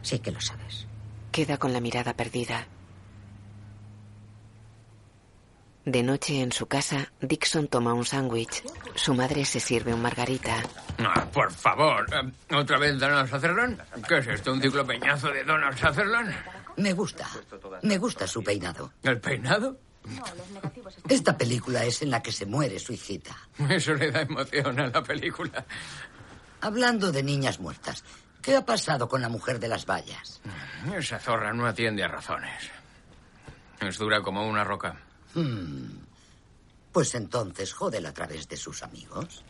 Sí 0.00 0.18
que 0.20 0.32
lo 0.32 0.40
sabes. 0.40 0.86
Queda 1.30 1.58
con 1.58 1.72
la 1.72 1.80
mirada 1.80 2.14
perdida. 2.14 2.66
De 5.84 6.02
noche 6.02 6.40
en 6.40 6.52
su 6.52 6.66
casa, 6.66 7.10
Dixon 7.20 7.66
toma 7.66 7.92
un 7.92 8.04
sándwich. 8.04 8.62
Su 8.94 9.14
madre 9.14 9.44
se 9.44 9.58
sirve 9.58 9.92
un 9.92 10.00
margarita. 10.00 10.62
Ah, 10.98 11.26
por 11.32 11.50
favor. 11.52 12.06
Eh, 12.14 12.54
¿Otra 12.54 12.78
vez 12.78 12.98
Donald 13.00 13.28
Sutherland? 13.28 13.80
¿Qué 14.06 14.18
es 14.18 14.26
esto? 14.28 14.52
¿Un 14.52 14.62
ciclo 14.62 14.86
peñazo 14.86 15.28
de 15.28 15.42
Donald 15.42 15.76
Sutherland? 15.76 16.32
Me 16.76 16.92
gusta. 16.92 17.28
Me 17.82 17.98
gusta 17.98 18.26
su 18.28 18.44
peinado. 18.44 18.92
¿El 19.02 19.20
peinado? 19.20 19.76
Esta 21.08 21.36
película 21.36 21.84
es 21.84 22.02
en 22.02 22.10
la 22.10 22.22
que 22.22 22.30
se 22.32 22.46
muere 22.46 22.78
su 22.78 22.92
hijita. 22.92 23.36
Eso 23.68 23.94
le 23.94 24.10
da 24.12 24.22
emoción 24.22 24.78
a 24.78 24.86
la 24.86 25.02
película. 25.02 25.64
Hablando 26.60 27.10
de 27.10 27.24
niñas 27.24 27.58
muertas, 27.58 28.04
¿qué 28.40 28.54
ha 28.56 28.64
pasado 28.64 29.08
con 29.08 29.20
la 29.20 29.28
mujer 29.28 29.58
de 29.58 29.68
las 29.68 29.84
vallas? 29.84 30.40
Esa 30.94 31.18
zorra 31.18 31.52
no 31.52 31.66
atiende 31.66 32.04
a 32.04 32.08
razones. 32.08 32.70
Es 33.80 33.98
dura 33.98 34.22
como 34.22 34.46
una 34.48 34.62
roca. 34.62 34.96
Hmm. 35.34 36.02
Pues 36.92 37.14
entonces 37.14 37.72
jódela 37.72 38.10
a 38.10 38.14
través 38.14 38.48
de 38.48 38.56
sus 38.56 38.82
amigos. 38.82 39.42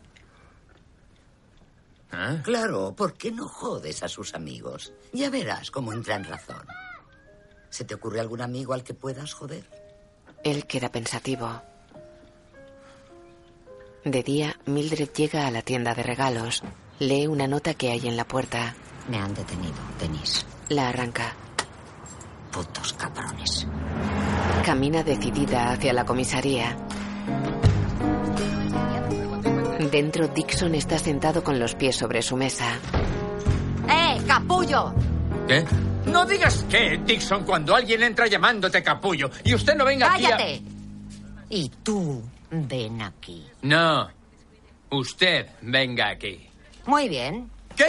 ¿Eh? 2.12 2.40
Claro, 2.44 2.94
¿por 2.94 3.14
qué 3.14 3.32
no 3.32 3.48
jodes 3.48 4.02
a 4.02 4.08
sus 4.08 4.34
amigos? 4.34 4.92
Ya 5.12 5.30
verás 5.30 5.70
cómo 5.70 5.92
entra 5.92 6.16
en 6.16 6.24
razón. 6.24 6.66
¿Se 7.70 7.84
te 7.84 7.94
ocurre 7.94 8.20
algún 8.20 8.42
amigo 8.42 8.74
al 8.74 8.84
que 8.84 8.94
puedas 8.94 9.32
joder? 9.32 9.64
Él 10.44 10.66
queda 10.66 10.92
pensativo. 10.92 11.62
De 14.04 14.22
día, 14.22 14.58
Mildred 14.66 15.10
llega 15.12 15.46
a 15.46 15.50
la 15.50 15.62
tienda 15.62 15.94
de 15.94 16.02
regalos. 16.02 16.62
Lee 16.98 17.26
una 17.26 17.46
nota 17.46 17.74
que 17.74 17.90
hay 17.90 18.06
en 18.08 18.16
la 18.16 18.26
puerta. 18.26 18.74
Me 19.08 19.18
han 19.18 19.34
detenido, 19.34 19.74
Denise. 19.98 20.44
La 20.68 20.88
arranca. 20.88 21.34
Putos 22.50 22.92
cabrones. 22.92 23.66
Camina 24.64 25.02
decidida 25.02 25.72
hacia 25.72 25.92
la 25.92 26.04
comisaría. 26.04 26.76
Dentro, 29.90 30.28
Dixon 30.28 30.74
está 30.76 30.98
sentado 30.98 31.42
con 31.42 31.58
los 31.58 31.74
pies 31.74 31.96
sobre 31.96 32.22
su 32.22 32.36
mesa. 32.36 32.78
¡Eh, 33.88 34.22
capullo! 34.26 34.94
¿Qué? 35.48 35.64
No 36.06 36.24
digas 36.24 36.64
qué, 36.70 37.00
Dixon, 37.04 37.44
cuando 37.44 37.74
alguien 37.74 38.02
entra 38.02 38.26
llamándote 38.26 38.82
capullo 38.82 39.30
y 39.44 39.54
usted 39.54 39.74
no 39.74 39.84
venga 39.84 40.12
aquí 40.12 40.26
a... 40.26 40.30
¡Cállate! 40.30 40.62
Y 41.50 41.68
tú, 41.82 42.22
ven 42.50 43.02
aquí. 43.02 43.44
No. 43.62 44.08
Usted 44.90 45.46
venga 45.60 46.08
aquí. 46.08 46.48
Muy 46.86 47.08
bien. 47.08 47.50
¿Qué? 47.76 47.86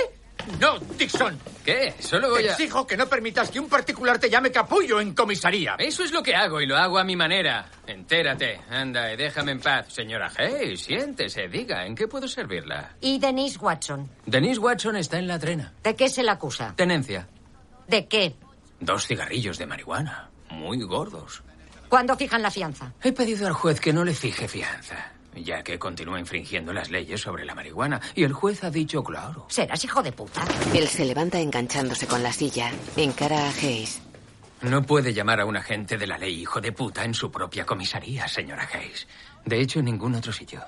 No, 0.60 0.80
Dixon. 0.98 1.39
¿Qué? 1.64 1.94
Solo 2.00 2.30
voy 2.30 2.44
Te 2.44 2.50
a... 2.50 2.52
exijo 2.54 2.86
que 2.86 2.98
no 2.98 3.08
permitas 3.08 3.50
que 3.50 3.60
un 3.60 3.70
particular 3.70 4.20
te 4.20 4.30
llame 4.30 4.52
capullo 4.52 5.00
en 5.00 5.14
comisaría. 5.14 5.76
Eso 5.80 6.04
es 6.04 6.12
lo 6.12 6.22
que 6.22 6.36
hago 6.36 6.60
y 6.62 6.66
lo 6.66 6.76
hago 6.78 6.98
a 7.00 7.04
mi 7.04 7.16
manera. 7.16 7.66
Entérate. 7.88 8.60
Anda 8.70 9.14
y 9.14 9.18
déjame 9.18 9.54
en 9.54 9.60
paz. 9.62 9.88
Señora 9.94 10.30
Hey, 10.38 10.76
siéntese. 10.78 11.48
Diga, 11.48 11.86
¿en 11.86 11.96
qué 11.96 12.08
puedo 12.08 12.28
servirla? 12.28 12.96
¿Y 13.02 13.20
Denise 13.20 13.58
Watson? 13.60 14.10
Denise 14.26 14.60
Watson 14.60 14.98
está 14.98 15.18
en 15.20 15.28
la 15.28 15.39
trena. 15.39 15.74
¿De 15.84 15.96
qué 15.96 16.10
se 16.10 16.24
le 16.24 16.32
acusa? 16.32 16.74
Tenencia. 16.76 17.28
¿De 17.88 18.08
qué? 18.08 18.36
Dos 18.80 19.08
cigarrillos 19.08 19.58
de 19.58 19.66
marihuana. 19.66 20.30
Muy 20.50 20.82
gordos. 20.84 21.41
¿Cuándo 21.88 22.16
fijan 22.18 22.41
la 22.41 22.52
fianza? 22.52 22.91
He 23.02 23.12
pedido 23.14 23.48
al 23.48 23.54
juez 23.54 23.80
que 23.80 23.94
no 23.94 24.04
le 24.04 24.14
fije 24.14 24.48
fianza, 24.48 25.12
ya 25.36 25.64
que 25.64 25.80
continúa 25.80 26.20
infringiendo 26.20 26.74
las 26.74 26.90
leyes 26.90 27.22
sobre 27.22 27.46
la 27.46 27.56
marihuana. 27.56 28.02
Y 28.16 28.24
el 28.24 28.34
juez 28.34 28.64
ha 28.64 28.70
dicho 28.70 29.04
claro. 29.04 29.46
Serás 29.50 29.84
hijo 29.84 30.04
de 30.04 30.12
puta. 30.12 30.44
Él 30.74 30.88
se 30.88 31.06
levanta 31.06 31.40
enganchándose 31.40 32.08
con 32.08 32.24
la 32.24 32.32
silla. 32.34 32.72
Encara 32.96 33.48
a 33.48 33.50
Hayes. 33.50 34.02
No 34.62 34.82
puede 34.84 35.14
llamar 35.14 35.42
a 35.42 35.46
un 35.46 35.58
agente 35.58 35.98
de 35.98 36.08
la 36.08 36.18
ley 36.18 36.42
hijo 36.42 36.62
de 36.62 36.72
puta 36.72 37.04
en 37.04 37.14
su 37.14 37.30
propia 37.32 37.66
comisaría, 37.66 38.28
señora 38.28 38.68
Hayes. 38.74 39.08
De 39.46 39.60
hecho, 39.60 39.80
en 39.80 39.86
ningún 39.86 40.16
otro 40.16 40.32
sitio. 40.32 40.64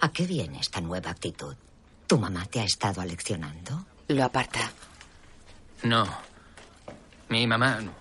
¿A 0.00 0.12
qué 0.12 0.26
viene 0.26 0.60
esta 0.60 0.80
nueva 0.80 1.10
actitud? 1.10 1.56
¿Tu 2.06 2.18
mamá 2.18 2.44
te 2.46 2.60
ha 2.60 2.64
estado 2.64 3.00
aleccionando? 3.00 3.86
Lo 4.08 4.24
aparta. 4.24 4.70
No. 5.82 6.06
Mi 7.28 7.46
mamá 7.46 7.80
no, 7.80 7.92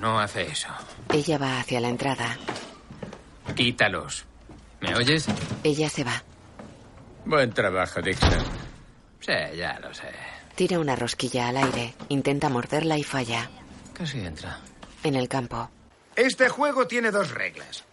no 0.00 0.18
hace 0.20 0.42
eso. 0.42 0.68
Ella 1.12 1.38
va 1.38 1.60
hacia 1.60 1.80
la 1.80 1.88
entrada. 1.88 2.36
Quítalos. 3.54 4.24
¿Me 4.80 4.94
oyes? 4.94 5.26
Ella 5.62 5.88
se 5.88 6.04
va. 6.04 6.22
Buen 7.24 7.52
trabajo, 7.52 8.02
Dixon. 8.02 8.44
Sí, 9.20 9.32
ya 9.56 9.78
lo 9.80 9.94
sé. 9.94 10.08
Tira 10.54 10.78
una 10.78 10.94
rosquilla 10.94 11.48
al 11.48 11.56
aire. 11.56 11.94
Intenta 12.08 12.48
morderla 12.48 12.98
y 12.98 13.02
falla. 13.02 13.48
Casi 13.92 14.20
entra. 14.20 14.58
En 15.02 15.14
el 15.14 15.28
campo. 15.28 15.70
Este 16.16 16.48
juego 16.48 16.86
tiene 16.86 17.10
dos 17.10 17.30
reglas. 17.30 17.84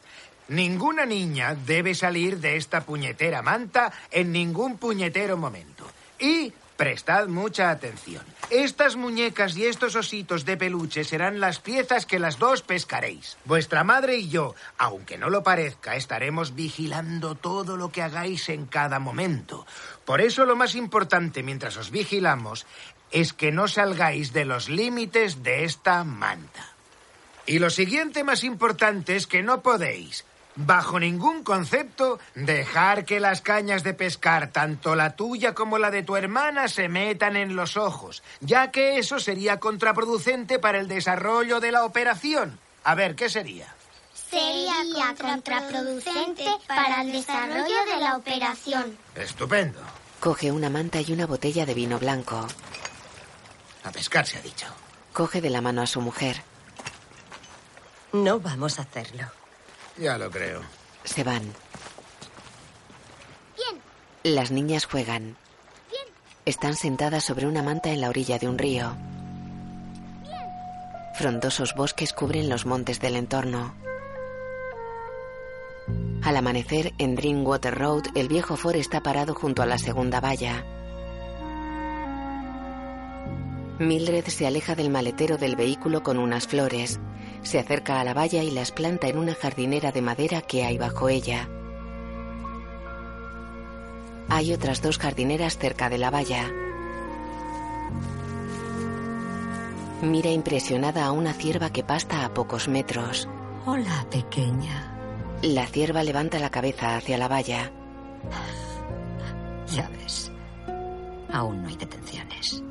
Ninguna 0.49 1.05
niña 1.05 1.55
debe 1.55 1.95
salir 1.95 2.39
de 2.39 2.57
esta 2.57 2.81
puñetera 2.81 3.41
manta 3.41 3.91
en 4.11 4.31
ningún 4.31 4.77
puñetero 4.77 5.37
momento. 5.37 5.85
Y 6.19 6.51
prestad 6.75 7.27
mucha 7.27 7.69
atención. 7.69 8.23
Estas 8.51 8.97
muñecas 8.97 9.55
y 9.55 9.65
estos 9.65 9.95
ositos 9.95 10.43
de 10.43 10.57
peluche 10.57 11.05
serán 11.05 11.39
las 11.39 11.61
piezas 11.61 12.05
que 12.05 12.19
las 12.19 12.37
dos 12.37 12.61
pescaréis. 12.61 13.37
Vuestra 13.45 13.85
madre 13.85 14.17
y 14.17 14.27
yo, 14.27 14.55
aunque 14.77 15.17
no 15.17 15.29
lo 15.29 15.41
parezca, 15.41 15.95
estaremos 15.95 16.53
vigilando 16.53 17.35
todo 17.35 17.77
lo 17.77 17.93
que 17.93 18.01
hagáis 18.01 18.49
en 18.49 18.65
cada 18.65 18.99
momento. 18.99 19.65
Por 20.03 20.19
eso 20.19 20.45
lo 20.45 20.57
más 20.57 20.75
importante 20.75 21.43
mientras 21.43 21.77
os 21.77 21.91
vigilamos 21.91 22.65
es 23.09 23.31
que 23.31 23.53
no 23.53 23.69
salgáis 23.69 24.33
de 24.33 24.43
los 24.43 24.67
límites 24.67 25.43
de 25.43 25.63
esta 25.63 26.03
manta. 26.03 26.73
Y 27.45 27.59
lo 27.59 27.69
siguiente 27.69 28.25
más 28.25 28.43
importante 28.43 29.15
es 29.15 29.27
que 29.27 29.43
no 29.43 29.61
podéis, 29.61 30.25
bajo 30.55 30.99
ningún 30.99 31.43
concepto, 31.43 32.19
dejar 32.35 33.05
que 33.05 33.19
las 33.19 33.41
cañas 33.41 33.83
de 33.83 33.93
pescar, 33.93 34.51
tanto 34.51 34.95
la 34.95 35.15
tuya 35.15 35.53
como 35.53 35.77
la 35.77 35.91
de 35.91 36.03
tu 36.03 36.15
hermana, 36.15 36.67
se 36.67 36.89
metan 36.89 37.35
en 37.35 37.55
los 37.55 37.77
ojos, 37.77 38.23
ya 38.39 38.71
que 38.71 38.97
eso 38.97 39.19
sería 39.19 39.59
contraproducente 39.59 40.59
para 40.59 40.79
el 40.79 40.87
desarrollo 40.87 41.59
de 41.59 41.71
la 41.71 41.85
operación. 41.85 42.59
A 42.83 42.95
ver, 42.95 43.15
¿qué 43.15 43.29
sería? 43.29 43.73
Sería 44.13 44.75
contraproducente 45.19 46.45
para 46.67 47.01
el 47.01 47.11
desarrollo 47.11 47.85
de 47.85 47.99
la 47.99 48.15
operación. 48.15 48.97
Estupendo. 49.15 49.79
Coge 50.19 50.51
una 50.51 50.69
manta 50.69 51.01
y 51.01 51.11
una 51.11 51.25
botella 51.25 51.65
de 51.65 51.73
vino 51.73 51.99
blanco. 51.99 52.47
A 53.83 53.91
pescar 53.91 54.25
se 54.25 54.37
ha 54.37 54.41
dicho. 54.41 54.67
Coge 55.13 55.41
de 55.41 55.49
la 55.49 55.61
mano 55.61 55.81
a 55.81 55.87
su 55.87 55.99
mujer. 55.99 56.43
No 58.13 58.39
vamos 58.39 58.79
a 58.79 58.83
hacerlo. 58.83 59.40
Ya 59.97 60.17
lo 60.17 60.29
creo. 60.31 60.61
Se 61.03 61.23
van. 61.23 61.41
Bien. 63.55 63.81
Las 64.23 64.51
niñas 64.51 64.85
juegan. 64.85 65.35
Bien. 65.89 66.07
Están 66.45 66.75
sentadas 66.75 67.23
sobre 67.23 67.47
una 67.47 67.63
manta 67.63 67.89
en 67.89 68.01
la 68.01 68.09
orilla 68.09 68.39
de 68.39 68.47
un 68.47 68.57
río. 68.57 68.95
Frondosos 71.15 71.75
bosques 71.75 72.13
cubren 72.13 72.49
los 72.49 72.65
montes 72.65 72.99
del 72.99 73.15
entorno. 73.15 73.75
Al 76.23 76.37
amanecer, 76.37 76.93
en 76.97 77.15
Dreamwater 77.15 77.77
Road, 77.77 78.03
el 78.15 78.27
viejo 78.27 78.55
Ford 78.55 78.75
está 78.75 79.01
parado 79.01 79.33
junto 79.33 79.61
a 79.61 79.65
la 79.65 79.77
segunda 79.77 80.19
valla. 80.19 80.63
Mildred 83.79 84.25
se 84.27 84.45
aleja 84.45 84.75
del 84.75 84.91
maletero 84.91 85.37
del 85.37 85.55
vehículo 85.55 86.03
con 86.03 86.19
unas 86.19 86.47
flores. 86.47 86.99
Se 87.43 87.59
acerca 87.59 87.99
a 87.99 88.03
la 88.03 88.13
valla 88.13 88.43
y 88.43 88.51
las 88.51 88.71
planta 88.71 89.07
en 89.07 89.17
una 89.17 89.33
jardinera 89.33 89.91
de 89.91 90.01
madera 90.01 90.41
que 90.41 90.63
hay 90.63 90.77
bajo 90.77 91.09
ella. 91.09 91.49
Hay 94.29 94.53
otras 94.53 94.81
dos 94.81 94.97
jardineras 94.97 95.57
cerca 95.57 95.89
de 95.89 95.97
la 95.97 96.09
valla. 96.09 96.49
Mira 100.01 100.31
impresionada 100.31 101.05
a 101.05 101.11
una 101.11 101.33
cierva 101.33 101.69
que 101.69 101.83
pasta 101.83 102.25
a 102.25 102.33
pocos 102.33 102.67
metros. 102.67 103.27
Hola, 103.65 104.05
pequeña. 104.09 104.87
La 105.41 105.67
cierva 105.67 106.03
levanta 106.03 106.39
la 106.39 106.49
cabeza 106.49 106.95
hacia 106.95 107.17
la 107.17 107.27
valla. 107.27 107.71
Ya 109.67 109.87
ves, 109.87 110.29
aún 111.31 111.61
no 111.61 111.69
hay 111.69 111.77
detenciones. 111.77 112.61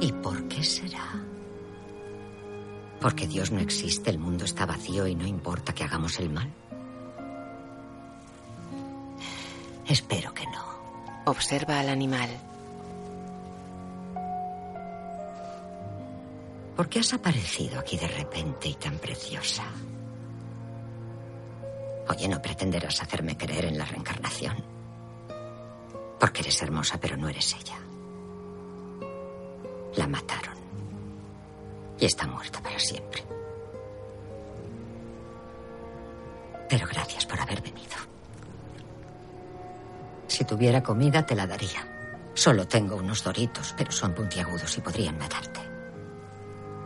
¿Y 0.00 0.10
por 0.10 0.48
qué 0.48 0.64
será? 0.64 1.27
¿Porque 3.00 3.26
Dios 3.26 3.50
no 3.52 3.60
existe, 3.60 4.10
el 4.10 4.18
mundo 4.18 4.44
está 4.44 4.66
vacío 4.66 5.06
y 5.06 5.14
no 5.14 5.26
importa 5.26 5.72
que 5.72 5.84
hagamos 5.84 6.18
el 6.18 6.30
mal? 6.30 6.50
Espero 9.86 10.34
que 10.34 10.44
no. 10.46 10.68
Observa 11.26 11.80
al 11.80 11.88
animal. 11.88 12.28
¿Por 16.76 16.88
qué 16.88 17.00
has 17.00 17.12
aparecido 17.12 17.78
aquí 17.78 17.96
de 17.96 18.08
repente 18.08 18.68
y 18.68 18.74
tan 18.74 18.98
preciosa? 18.98 19.64
Oye, 22.08 22.28
no 22.28 22.40
pretenderás 22.40 23.02
hacerme 23.02 23.36
creer 23.36 23.66
en 23.66 23.78
la 23.78 23.84
reencarnación. 23.84 24.56
Porque 26.18 26.40
eres 26.40 26.62
hermosa, 26.62 26.98
pero 27.00 27.16
no 27.16 27.28
eres 27.28 27.54
ella. 27.54 27.78
La 29.96 30.06
mataron. 30.06 30.67
Y 31.98 32.04
está 32.04 32.26
muerta 32.26 32.62
para 32.62 32.78
siempre. 32.78 33.22
Pero 36.68 36.86
gracias 36.86 37.26
por 37.26 37.40
haber 37.40 37.62
venido. 37.62 37.96
Si 40.26 40.44
tuviera 40.44 40.82
comida, 40.82 41.24
te 41.24 41.34
la 41.34 41.46
daría. 41.46 42.30
Solo 42.34 42.68
tengo 42.68 42.96
unos 42.96 43.24
doritos, 43.24 43.74
pero 43.76 43.90
son 43.90 44.14
puntiagudos 44.14 44.76
y 44.78 44.80
podrían 44.80 45.18
matarte. 45.18 45.60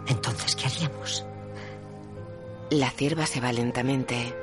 Entonces, 0.06 0.56
¿qué 0.56 0.66
haríamos? 0.66 1.26
La 2.70 2.90
cierva 2.90 3.26
se 3.26 3.40
va 3.40 3.52
lentamente. 3.52 4.34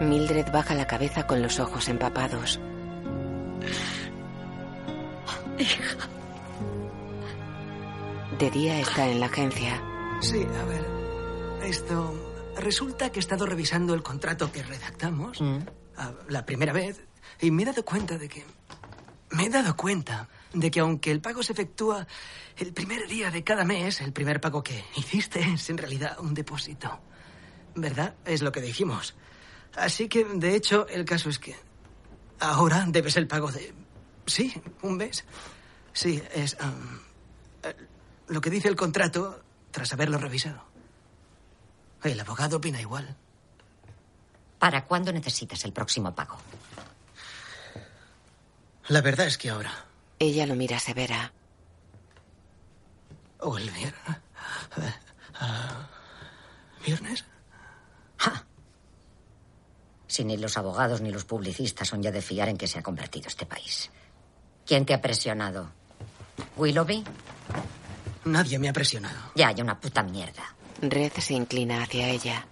Mildred 0.00 0.50
baja 0.50 0.74
la 0.74 0.86
cabeza 0.86 1.26
con 1.26 1.42
los 1.42 1.58
ojos 1.60 1.88
empapados. 1.88 2.60
Hija. 5.58 6.08
De 8.38 8.50
día 8.50 8.80
está 8.80 9.08
en 9.08 9.20
la 9.20 9.26
agencia. 9.26 9.82
Sí, 10.20 10.42
a 10.60 10.64
ver. 10.64 10.86
Esto. 11.64 12.14
Resulta 12.56 13.10
que 13.10 13.18
he 13.18 13.20
estado 13.20 13.46
revisando 13.46 13.94
el 13.94 14.02
contrato 14.02 14.50
que 14.52 14.62
redactamos 14.62 15.40
a- 15.96 16.12
la 16.28 16.44
primera 16.46 16.72
vez 16.72 17.02
y 17.40 17.50
me 17.50 17.62
he 17.62 17.66
dado 17.66 17.84
cuenta 17.84 18.18
de 18.18 18.28
que. 18.28 18.44
Me 19.30 19.46
he 19.46 19.50
dado 19.50 19.76
cuenta 19.76 20.28
de 20.52 20.70
que 20.70 20.80
aunque 20.80 21.10
el 21.10 21.20
pago 21.20 21.42
se 21.42 21.52
efectúa 21.52 22.06
el 22.56 22.72
primer 22.72 23.08
día 23.08 23.30
de 23.30 23.42
cada 23.44 23.64
mes, 23.64 24.00
el 24.00 24.12
primer 24.12 24.40
pago 24.40 24.62
que 24.62 24.84
hiciste 24.96 25.40
es 25.40 25.68
en 25.70 25.78
realidad 25.78 26.18
un 26.20 26.32
depósito. 26.34 27.00
¿Verdad? 27.74 28.14
Es 28.24 28.40
lo 28.42 28.52
que 28.52 28.60
dijimos. 28.62 29.16
Así 29.74 30.08
que, 30.08 30.24
de 30.24 30.54
hecho, 30.56 30.86
el 30.88 31.04
caso 31.04 31.28
es 31.28 31.38
que 31.38 31.54
ahora 32.40 32.84
debes 32.88 33.16
el 33.16 33.26
pago 33.26 33.50
de... 33.52 33.74
Sí, 34.26 34.54
un 34.82 34.96
mes. 34.96 35.24
Sí, 35.92 36.22
es... 36.34 36.56
lo 38.28 38.40
que 38.40 38.50
dice 38.50 38.68
el 38.68 38.76
contrato 38.76 39.42
tras 39.70 39.92
haberlo 39.92 40.18
revisado. 40.18 40.62
El 42.02 42.20
abogado 42.20 42.58
opina 42.58 42.80
igual. 42.80 43.16
¿Para 44.58 44.84
cuándo 44.84 45.12
necesitas 45.12 45.64
el 45.64 45.72
próximo 45.72 46.14
pago? 46.14 46.38
La 48.88 49.00
verdad 49.00 49.26
es 49.26 49.36
que 49.36 49.50
ahora. 49.50 49.72
Ella 50.18 50.46
lo 50.46 50.54
mira 50.54 50.78
severa. 50.78 51.32
O 53.40 53.58
el 53.58 53.70
viernes. 53.70 53.94
Ah, 55.38 55.86
¿Viernes? 56.84 57.24
Si 60.06 60.24
ni 60.24 60.38
los 60.38 60.56
abogados 60.56 61.02
ni 61.02 61.10
los 61.10 61.26
publicistas 61.26 61.88
son 61.88 62.02
ya 62.02 62.10
de 62.10 62.22
fiar 62.22 62.48
en 62.48 62.56
que 62.56 62.66
se 62.66 62.78
ha 62.78 62.82
convertido 62.82 63.28
este 63.28 63.44
país. 63.44 63.90
¿Quién 64.64 64.86
te 64.86 64.94
ha 64.94 65.02
presionado? 65.02 65.70
¿Willoughby? 66.56 67.04
Nadie 68.26 68.58
me 68.58 68.68
ha 68.68 68.72
presionado. 68.72 69.16
Ya 69.34 69.48
hay 69.48 69.60
una 69.60 69.78
puta 69.80 70.02
mierda. 70.02 70.54
Red 70.82 71.12
se 71.18 71.34
inclina 71.34 71.82
hacia 71.82 72.08
ella. 72.08 72.46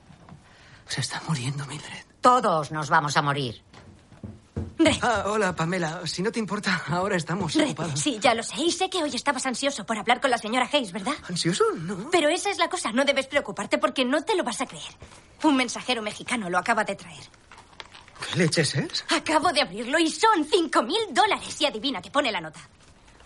Se 0.89 1.01
está 1.01 1.21
muriendo 1.29 1.67
Mildred. 1.67 2.05
Todos 2.21 2.71
nos 2.73 2.89
vamos 2.89 3.17
a 3.17 3.23
morir. 3.23 3.63
Ah, 5.03 5.25
hola, 5.27 5.55
Pamela. 5.55 6.07
Si 6.07 6.21
no 6.23 6.31
te 6.33 6.39
importa, 6.39 6.83
ahora 6.89 7.17
estamos 7.17 7.55
Red, 7.55 7.67
ocupados. 7.67 8.01
sí, 8.01 8.19
ya 8.21 8.35
lo 8.35 8.43
sé. 8.43 8.55
Y 8.61 8.71
sé 8.73 8.91
que 8.91 9.03
hoy 9.03 9.15
estabas 9.15 9.47
ansioso 9.47 9.85
por 9.87 9.97
hablar 9.99 10.21
con 10.21 10.31
la 10.31 10.39
señora 10.39 10.69
Hayes, 10.73 10.93
¿verdad? 10.93 11.15
¿Ansioso? 11.29 11.65
No. 11.77 12.11
Pero 12.11 12.29
esa 12.29 12.51
es 12.51 12.59
la 12.59 12.69
cosa. 12.69 12.93
No 12.93 13.05
debes 13.05 13.27
preocuparte 13.27 13.79
porque 13.79 14.05
no 14.05 14.23
te 14.25 14.35
lo 14.37 14.43
vas 14.45 14.61
a 14.61 14.67
creer. 14.67 14.85
Un 15.43 15.57
mensajero 15.57 16.03
mexicano 16.03 16.51
lo 16.51 16.59
acaba 16.59 16.85
de 16.85 16.97
traer. 16.97 17.23
¿Qué 18.33 18.39
leches 18.39 18.75
es? 18.75 19.05
Acabo 19.11 19.53
de 19.53 19.63
abrirlo 19.63 19.99
y 19.99 20.11
son 20.11 20.45
cinco 20.45 20.83
mil 20.83 21.01
dólares. 21.13 21.61
Y 21.61 21.67
adivina 21.67 22.01
que 22.03 22.11
pone 22.11 22.31
la 22.33 22.41
nota. 22.41 22.61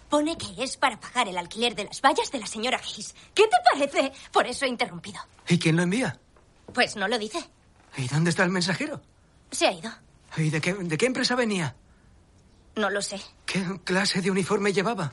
Pone 0.09 0.39
que 0.39 0.63
es 0.63 0.77
para 0.77 0.99
pagar 0.99 1.29
el 1.29 1.37
alquiler 1.37 1.75
de 1.75 1.85
las 1.85 2.01
vallas 2.01 2.31
de 2.33 2.39
la 2.39 2.47
señora 2.47 2.79
Hayes. 2.79 3.15
¿Qué 3.35 3.45
te 3.45 3.57
parece? 3.73 4.13
Por 4.33 4.47
eso 4.47 4.65
he 4.65 4.69
interrumpido. 4.69 5.21
¿Y 5.49 5.59
quién 5.59 5.77
lo 5.77 5.83
envía? 5.83 6.19
Pues 6.73 6.97
no 6.97 7.09
lo 7.09 7.19
dice. 7.19 7.39
¿Y 7.97 8.09
dónde 8.09 8.31
está 8.31 8.45
el 8.45 8.51
mensajero? 8.51 9.03
Se 9.51 9.67
ha 9.67 9.73
ido. 9.73 9.91
¿Y 10.37 10.51
de 10.51 10.61
qué, 10.61 10.75
de 10.75 10.97
qué 10.97 11.07
empresa 11.07 11.35
venía? 11.35 11.75
No 12.77 12.91
lo 12.91 13.03
sé. 13.03 13.21
¿Qué 13.45 13.63
clase 13.85 14.23
de 14.23 14.31
uniforme 14.31 14.73
llevaba? 14.73 15.13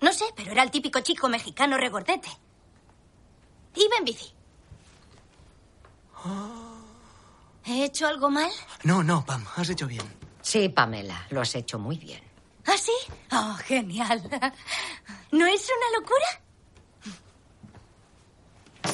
No 0.00 0.12
sé, 0.12 0.24
pero 0.34 0.52
era 0.52 0.62
el 0.62 0.70
típico 0.70 1.00
chico 1.00 1.28
mexicano 1.28 1.76
regordete. 1.76 2.28
Iba 3.74 3.96
en 3.98 4.04
bici. 4.04 4.34
¿He 7.64 7.84
hecho 7.84 8.06
algo 8.06 8.30
mal? 8.30 8.50
No, 8.82 9.02
no, 9.02 9.24
Pam, 9.24 9.44
has 9.56 9.70
hecho 9.70 9.86
bien. 9.86 10.02
Sí, 10.40 10.68
Pamela, 10.68 11.26
lo 11.30 11.40
has 11.40 11.54
hecho 11.54 11.78
muy 11.78 11.96
bien. 11.96 12.20
¿Ah, 12.66 12.76
sí? 12.76 12.92
Oh, 13.32 13.54
genial. 13.64 14.22
¿No 15.32 15.46
es 15.46 15.68
una 15.68 15.98
locura? 15.98 16.26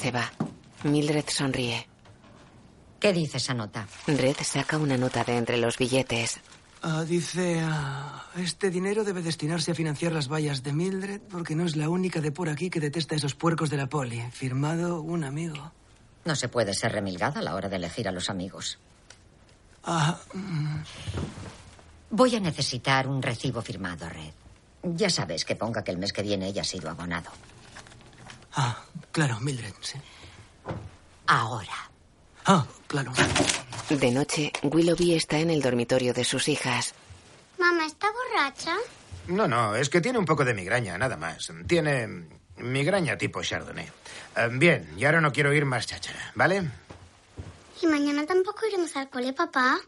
Se 0.01 0.11
va. 0.11 0.31
Mildred 0.85 1.29
sonríe. 1.29 1.87
¿Qué 3.01 3.13
dice 3.13 3.37
esa 3.37 3.55
nota? 3.55 3.87
Red 4.07 4.37
saca 4.43 4.79
una 4.79 4.97
nota 4.97 5.23
de 5.25 5.37
entre 5.37 5.57
los 5.57 5.79
billetes. 5.79 6.41
Ah, 6.83 7.05
dice, 7.05 7.61
ah, 7.63 8.25
este 8.37 8.71
dinero 8.71 9.03
debe 9.03 9.23
destinarse 9.23 9.73
a 9.73 9.75
financiar 9.75 10.13
las 10.13 10.29
vallas 10.29 10.63
de 10.63 10.73
Mildred 10.73 11.21
porque 11.23 11.57
no 11.57 11.65
es 11.65 11.77
la 11.77 11.89
única 11.89 12.21
de 12.21 12.31
por 12.31 12.49
aquí 12.49 12.71
que 12.71 12.81
detesta 12.81 13.15
a 13.15 13.19
esos 13.19 13.35
puercos 13.35 13.71
de 13.71 13.77
la 13.77 13.89
poli. 13.89 14.23
Firmado 14.33 15.01
un 15.01 15.25
amigo. 15.25 15.73
No 16.25 16.37
se 16.37 16.49
puede 16.49 16.75
ser 16.75 16.93
remilgada 16.93 17.41
a 17.41 17.43
la 17.43 17.55
hora 17.55 17.69
de 17.69 17.77
elegir 17.77 18.07
a 18.09 18.13
los 18.13 18.31
amigos. 18.31 18.79
Ah, 19.85 20.21
mm, 20.35 20.77
Voy 22.11 22.35
a 22.37 22.41
necesitar 22.41 23.07
un 23.07 23.23
recibo 23.23 23.61
firmado, 23.63 24.09
Red. 24.09 24.33
Ya 24.83 25.11
sabes 25.11 25.45
que 25.45 25.57
ponga 25.57 25.83
que 25.85 25.91
el 25.91 25.99
mes 25.99 26.13
que 26.13 26.23
viene 26.23 26.53
ya 26.53 26.63
ha 26.63 26.65
sido 26.65 26.89
abonado. 26.89 27.31
ah, 28.55 28.83
claro, 29.13 29.39
Mildred, 29.41 29.75
sí. 29.81 29.99
Ahora. 31.27 31.91
Ah, 32.47 32.67
claro. 32.87 33.13
De 33.91 34.11
noche, 34.11 34.53
Willoughby 34.63 35.15
está 35.15 35.39
en 35.39 35.51
el 35.51 35.61
dormitorio 35.61 36.15
de 36.15 36.25
sus 36.25 36.49
hijas. 36.49 36.95
Mamá, 37.59 37.85
¿está 37.87 38.07
borracha? 38.11 38.77
No, 39.27 39.47
no, 39.47 39.75
es 39.77 39.91
que 39.91 40.01
tiene 40.01 40.19
un 40.19 40.25
poco 40.25 40.45
de 40.45 40.55
migraña, 40.55 40.97
nada 40.97 41.17
más. 41.17 41.53
Tiene 41.67 42.29
migraña 42.57 43.19
tipo 43.19 43.43
Chardonnay. 43.43 43.87
Eh, 44.37 44.49
bien, 44.53 44.95
y 44.97 45.05
ahora 45.05 45.21
no 45.21 45.33
quiero 45.33 45.53
ir 45.53 45.67
más 45.67 45.87
cháchara, 45.87 46.33
¿vale? 46.35 46.71
¿Y 47.83 47.87
mañana 47.87 48.25
tampoco 48.25 48.67
iremos 48.67 48.97
al 48.97 49.11
cole, 49.11 49.33
papá? 49.35 49.79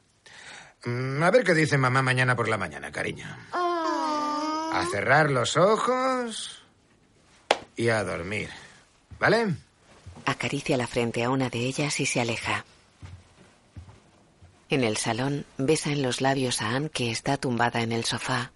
Mm, 0.85 1.23
A 1.23 1.31
ver 1.31 1.45
qué 1.45 1.55
dice 1.55 1.77
mamá 1.79 2.03
mañana 2.03 2.37
por 2.37 2.49
la 2.49 2.57
mañana, 2.57 2.91
cariño. 2.93 3.27
A 3.53 4.85
cerrar 4.91 5.31
los 5.31 5.57
ojos 5.57 6.63
y 7.77 7.89
a 7.89 8.03
dormir, 8.05 8.51
¿vale? 9.19 9.55
Acaricia 10.27 10.77
la 10.77 10.87
frente 10.87 11.25
a 11.25 11.31
una 11.31 11.49
de 11.51 11.59
ellas 11.59 11.99
y 12.01 12.07
se 12.07 12.21
aleja. 12.21 12.65
En 14.69 14.85
el 14.85 14.97
salón, 14.97 15.45
besa 15.59 15.91
en 15.91 16.03
los 16.03 16.21
labios 16.21 16.63
a 16.63 16.71
Anne 16.77 16.91
que 16.91 17.11
está 17.11 17.37
tumbada 17.37 17.83
en 17.83 17.91
el 17.93 18.05
sofá. 18.05 18.53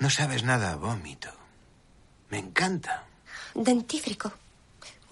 No 0.00 0.10
sabes 0.10 0.42
nada, 0.42 0.76
vómito. 0.76 1.30
Me 2.30 2.38
encanta. 2.38 3.04
Dentífrico. 3.54 4.32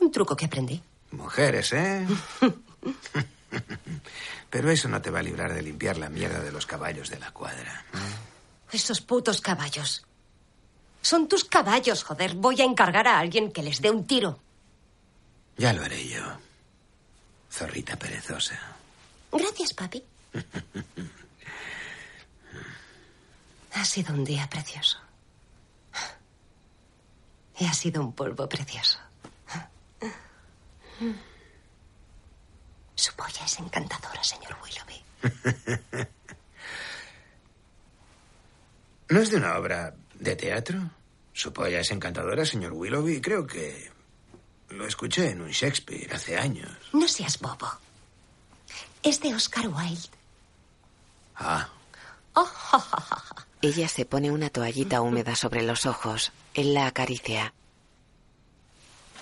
Un 0.00 0.10
truco 0.10 0.34
que 0.34 0.46
aprendí. 0.46 0.82
Mujeres, 1.12 1.72
¿eh? 1.72 2.06
Pero 4.50 4.70
eso 4.70 4.88
no 4.88 5.02
te 5.02 5.10
va 5.10 5.18
a 5.18 5.22
librar 5.22 5.52
de 5.52 5.62
limpiar 5.62 5.96
la 5.96 6.08
mierda 6.08 6.40
de 6.40 6.52
los 6.52 6.66
caballos 6.66 7.10
de 7.10 7.18
la 7.18 7.30
cuadra. 7.32 7.84
Esos 8.72 9.00
putos 9.00 9.40
caballos. 9.40 10.04
Son 11.02 11.28
tus 11.28 11.44
caballos, 11.44 12.02
joder. 12.02 12.34
Voy 12.34 12.60
a 12.60 12.64
encargar 12.64 13.06
a 13.06 13.18
alguien 13.18 13.52
que 13.52 13.62
les 13.62 13.80
dé 13.80 13.90
un 13.90 14.06
tiro. 14.06 14.40
Ya 15.56 15.72
lo 15.72 15.82
haré 15.82 16.06
yo. 16.08 16.22
Zorrita 17.50 17.96
perezosa. 17.96 18.58
Gracias, 19.32 19.74
papi. 19.74 20.02
Ha 23.74 23.84
sido 23.84 24.14
un 24.14 24.24
día 24.24 24.48
precioso. 24.48 24.98
Y 27.58 27.64
ha 27.64 27.72
sido 27.72 28.02
un 28.02 28.12
polvo 28.12 28.48
precioso. 28.48 28.98
Su 32.98 33.14
polla 33.14 33.44
es 33.44 33.58
encantadora, 33.60 34.24
señor 34.24 34.56
Willoughby. 34.60 35.04
¿No 39.10 39.20
es 39.20 39.30
de 39.30 39.36
una 39.36 39.56
obra 39.56 39.94
de 40.14 40.34
teatro? 40.34 40.80
Su 41.32 41.52
polla 41.52 41.78
es 41.78 41.92
encantadora, 41.92 42.44
señor 42.44 42.72
Willoughby. 42.72 43.20
Creo 43.20 43.46
que 43.46 43.92
lo 44.70 44.84
escuché 44.84 45.30
en 45.30 45.42
un 45.42 45.50
Shakespeare 45.50 46.12
hace 46.12 46.36
años. 46.36 46.72
No 46.92 47.06
seas 47.06 47.38
bobo. 47.38 47.70
Es 49.04 49.20
de 49.20 49.32
Oscar 49.32 49.68
Wilde. 49.68 50.08
Ah, 51.36 51.68
Oh. 52.34 52.50
Ella 53.62 53.88
se 53.88 54.04
pone 54.06 54.30
una 54.32 54.50
toallita 54.50 55.00
húmeda 55.02 55.36
sobre 55.36 55.62
los 55.62 55.86
ojos. 55.86 56.32
Él 56.54 56.74
la 56.74 56.86
acaricia. 56.88 57.52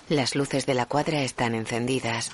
Las 0.09 0.33
luces 0.35 0.65
de 0.65 0.73
la 0.73 0.87
cuadra 0.87 1.21
están 1.21 1.53
encendidas. 1.53 2.31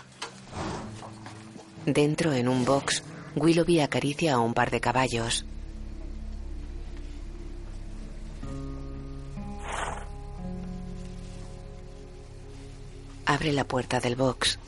Dentro, 1.86 2.32
en 2.32 2.48
un 2.48 2.64
box, 2.64 3.04
Willoughby 3.36 3.82
acaricia 3.82 4.36
a 4.36 4.40
un 4.40 4.54
par 4.54 4.72
de 4.72 4.80
caballos. 4.80 5.46
Abre 13.26 13.52
la 13.52 13.66
puerta 13.66 14.00
del 14.00 14.16
box. 14.16 14.60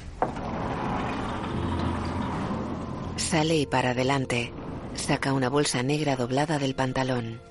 Sale 3.15 3.55
y 3.57 3.65
para 3.65 3.91
adelante. 3.91 4.51
Saca 4.95 5.33
una 5.33 5.49
bolsa 5.49 5.83
negra 5.83 6.15
doblada 6.15 6.57
del 6.57 6.75
pantalón. 6.75 7.41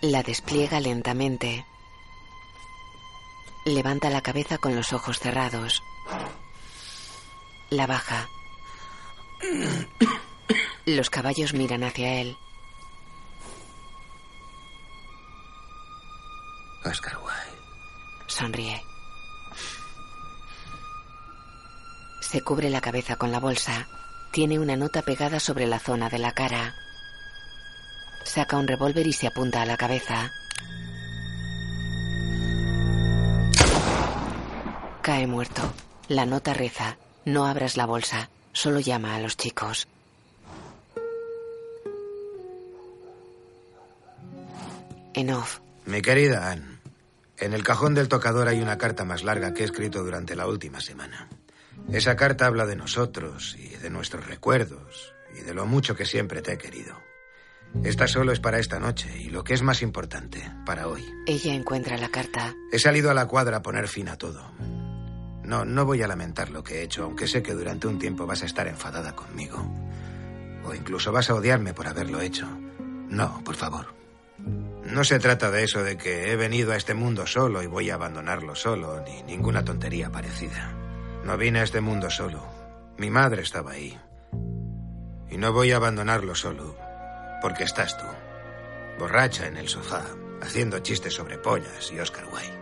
La 0.00 0.22
despliega 0.22 0.78
lentamente. 0.78 1.64
Levanta 3.68 4.08
la 4.08 4.22
cabeza 4.22 4.56
con 4.56 4.74
los 4.74 4.94
ojos 4.94 5.18
cerrados. 5.18 5.82
La 7.68 7.86
baja. 7.86 8.26
Los 10.86 11.10
caballos 11.10 11.52
miran 11.52 11.84
hacia 11.84 12.14
él. 12.22 12.34
Oscar 16.82 17.18
Wilde. 17.18 17.62
Sonríe. 18.26 18.82
Se 22.22 22.40
cubre 22.40 22.70
la 22.70 22.80
cabeza 22.80 23.16
con 23.16 23.30
la 23.30 23.38
bolsa. 23.38 23.86
Tiene 24.32 24.58
una 24.58 24.76
nota 24.76 25.02
pegada 25.02 25.40
sobre 25.40 25.66
la 25.66 25.78
zona 25.78 26.08
de 26.08 26.18
la 26.18 26.32
cara. 26.32 26.74
Saca 28.24 28.56
un 28.56 28.66
revólver 28.66 29.06
y 29.06 29.12
se 29.12 29.26
apunta 29.26 29.60
a 29.60 29.66
la 29.66 29.76
cabeza. 29.76 30.32
Cae 35.08 35.26
muerto. 35.26 35.62
La 36.08 36.26
nota 36.26 36.52
reza. 36.52 36.98
No 37.24 37.46
abras 37.46 37.78
la 37.78 37.86
bolsa. 37.86 38.28
Solo 38.52 38.78
llama 38.78 39.16
a 39.16 39.20
los 39.20 39.38
chicos. 39.38 39.88
En 45.14 45.30
off. 45.30 45.60
Mi 45.86 46.02
querida 46.02 46.50
Anne, 46.50 46.80
En 47.38 47.54
el 47.54 47.64
cajón 47.64 47.94
del 47.94 48.08
tocador 48.08 48.48
hay 48.48 48.60
una 48.60 48.76
carta 48.76 49.06
más 49.06 49.24
larga 49.24 49.54
que 49.54 49.62
he 49.62 49.64
escrito 49.64 50.04
durante 50.04 50.36
la 50.36 50.46
última 50.46 50.82
semana. 50.82 51.26
Esa 51.90 52.14
carta 52.14 52.44
habla 52.44 52.66
de 52.66 52.76
nosotros 52.76 53.56
y 53.58 53.76
de 53.76 53.88
nuestros 53.88 54.26
recuerdos 54.26 55.14
y 55.34 55.40
de 55.40 55.54
lo 55.54 55.64
mucho 55.64 55.96
que 55.96 56.04
siempre 56.04 56.42
te 56.42 56.52
he 56.52 56.58
querido. 56.58 56.94
Esta 57.82 58.08
solo 58.08 58.30
es 58.30 58.40
para 58.40 58.58
esta 58.58 58.78
noche 58.78 59.10
y 59.18 59.30
lo 59.30 59.42
que 59.42 59.54
es 59.54 59.62
más 59.62 59.80
importante, 59.80 60.52
para 60.66 60.86
hoy. 60.86 61.06
Ella 61.26 61.54
encuentra 61.54 61.96
la 61.96 62.10
carta. 62.10 62.54
He 62.70 62.78
salido 62.78 63.10
a 63.10 63.14
la 63.14 63.24
cuadra 63.24 63.56
a 63.56 63.62
poner 63.62 63.88
fin 63.88 64.10
a 64.10 64.18
todo. 64.18 64.52
No, 65.48 65.64
no 65.64 65.86
voy 65.86 66.02
a 66.02 66.06
lamentar 66.06 66.50
lo 66.50 66.62
que 66.62 66.74
he 66.74 66.82
hecho, 66.82 67.04
aunque 67.04 67.26
sé 67.26 67.42
que 67.42 67.54
durante 67.54 67.86
un 67.86 67.98
tiempo 67.98 68.26
vas 68.26 68.42
a 68.42 68.44
estar 68.44 68.68
enfadada 68.68 69.16
conmigo. 69.16 69.56
O 70.62 70.74
incluso 70.74 71.10
vas 71.10 71.30
a 71.30 71.34
odiarme 71.34 71.72
por 71.72 71.86
haberlo 71.86 72.20
hecho. 72.20 72.46
No, 73.08 73.42
por 73.44 73.56
favor. 73.56 73.86
No 74.84 75.04
se 75.04 75.18
trata 75.18 75.50
de 75.50 75.64
eso 75.64 75.82
de 75.82 75.96
que 75.96 76.30
he 76.30 76.36
venido 76.36 76.72
a 76.72 76.76
este 76.76 76.92
mundo 76.92 77.26
solo 77.26 77.62
y 77.62 77.66
voy 77.66 77.88
a 77.88 77.94
abandonarlo 77.94 78.54
solo, 78.54 79.02
ni 79.06 79.22
ninguna 79.22 79.64
tontería 79.64 80.10
parecida. 80.10 80.74
No 81.24 81.38
vine 81.38 81.60
a 81.60 81.62
este 81.62 81.80
mundo 81.80 82.10
solo. 82.10 82.44
Mi 82.98 83.08
madre 83.08 83.40
estaba 83.40 83.70
ahí. 83.70 83.98
Y 85.30 85.38
no 85.38 85.54
voy 85.54 85.72
a 85.72 85.76
abandonarlo 85.76 86.34
solo, 86.34 86.76
porque 87.40 87.64
estás 87.64 87.96
tú, 87.96 88.04
borracha 88.98 89.46
en 89.46 89.56
el 89.56 89.68
sofá, 89.68 90.04
haciendo 90.42 90.80
chistes 90.80 91.14
sobre 91.14 91.38
pollas 91.38 91.90
y 91.90 91.98
Oscar 92.00 92.26
Wilde. 92.26 92.57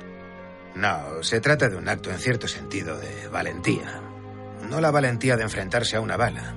No, 0.77 1.23
se 1.23 1.41
trata 1.41 1.71
de 1.71 1.77
un 1.77 1.89
acto 1.89 2.11
en 2.11 2.19
cierto 2.19 2.47
sentido 2.47 2.99
de 2.99 3.29
valentía. 3.29 4.03
No 4.69 4.79
la 4.83 4.91
valentía 4.91 5.37
de 5.37 5.43
enfrentarse 5.43 5.97
a 5.97 6.03
una 6.03 6.19
bala. 6.19 6.55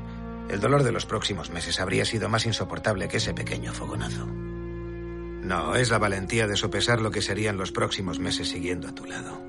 El 0.49 0.59
dolor 0.59 0.83
de 0.83 0.91
los 0.91 1.05
próximos 1.05 1.49
meses 1.51 1.79
habría 1.79 2.03
sido 2.03 2.27
más 2.27 2.45
insoportable 2.45 3.07
que 3.07 3.17
ese 3.17 3.33
pequeño 3.33 3.71
fogonazo. 3.71 4.25
No, 4.25 5.73
es 5.75 5.89
la 5.89 5.99
valentía 5.99 6.47
de 6.47 6.57
sopesar 6.57 6.99
lo 6.99 7.11
que 7.11 7.21
serían 7.21 7.55
los 7.55 7.71
próximos 7.71 8.19
meses 8.19 8.49
siguiendo 8.49 8.89
a 8.89 8.93
tu 8.93 9.05
lado. 9.05 9.41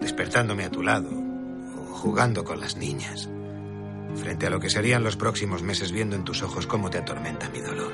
Despertándome 0.00 0.64
a 0.64 0.70
tu 0.70 0.84
lado 0.84 1.10
o 1.10 1.94
jugando 1.94 2.44
con 2.44 2.60
las 2.60 2.76
niñas. 2.76 3.28
Frente 4.14 4.46
a 4.46 4.50
lo 4.50 4.60
que 4.60 4.70
serían 4.70 5.02
los 5.02 5.16
próximos 5.16 5.62
meses 5.62 5.90
viendo 5.90 6.14
en 6.14 6.22
tus 6.22 6.42
ojos 6.42 6.68
cómo 6.68 6.90
te 6.90 6.98
atormenta 6.98 7.50
mi 7.50 7.60
dolor. 7.60 7.92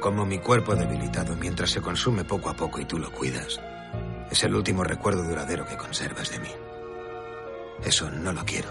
Como 0.00 0.24
mi 0.24 0.38
cuerpo 0.38 0.74
debilitado 0.74 1.36
mientras 1.36 1.70
se 1.70 1.82
consume 1.82 2.24
poco 2.24 2.48
a 2.48 2.56
poco 2.56 2.80
y 2.80 2.86
tú 2.86 2.98
lo 2.98 3.12
cuidas. 3.12 3.60
Es 4.30 4.44
el 4.44 4.54
último 4.54 4.84
recuerdo 4.84 5.24
duradero 5.24 5.66
que 5.66 5.76
conservas 5.76 6.30
de 6.30 6.38
mí. 6.38 6.50
Eso 7.84 8.10
no 8.10 8.32
lo 8.32 8.44
quiero. 8.44 8.68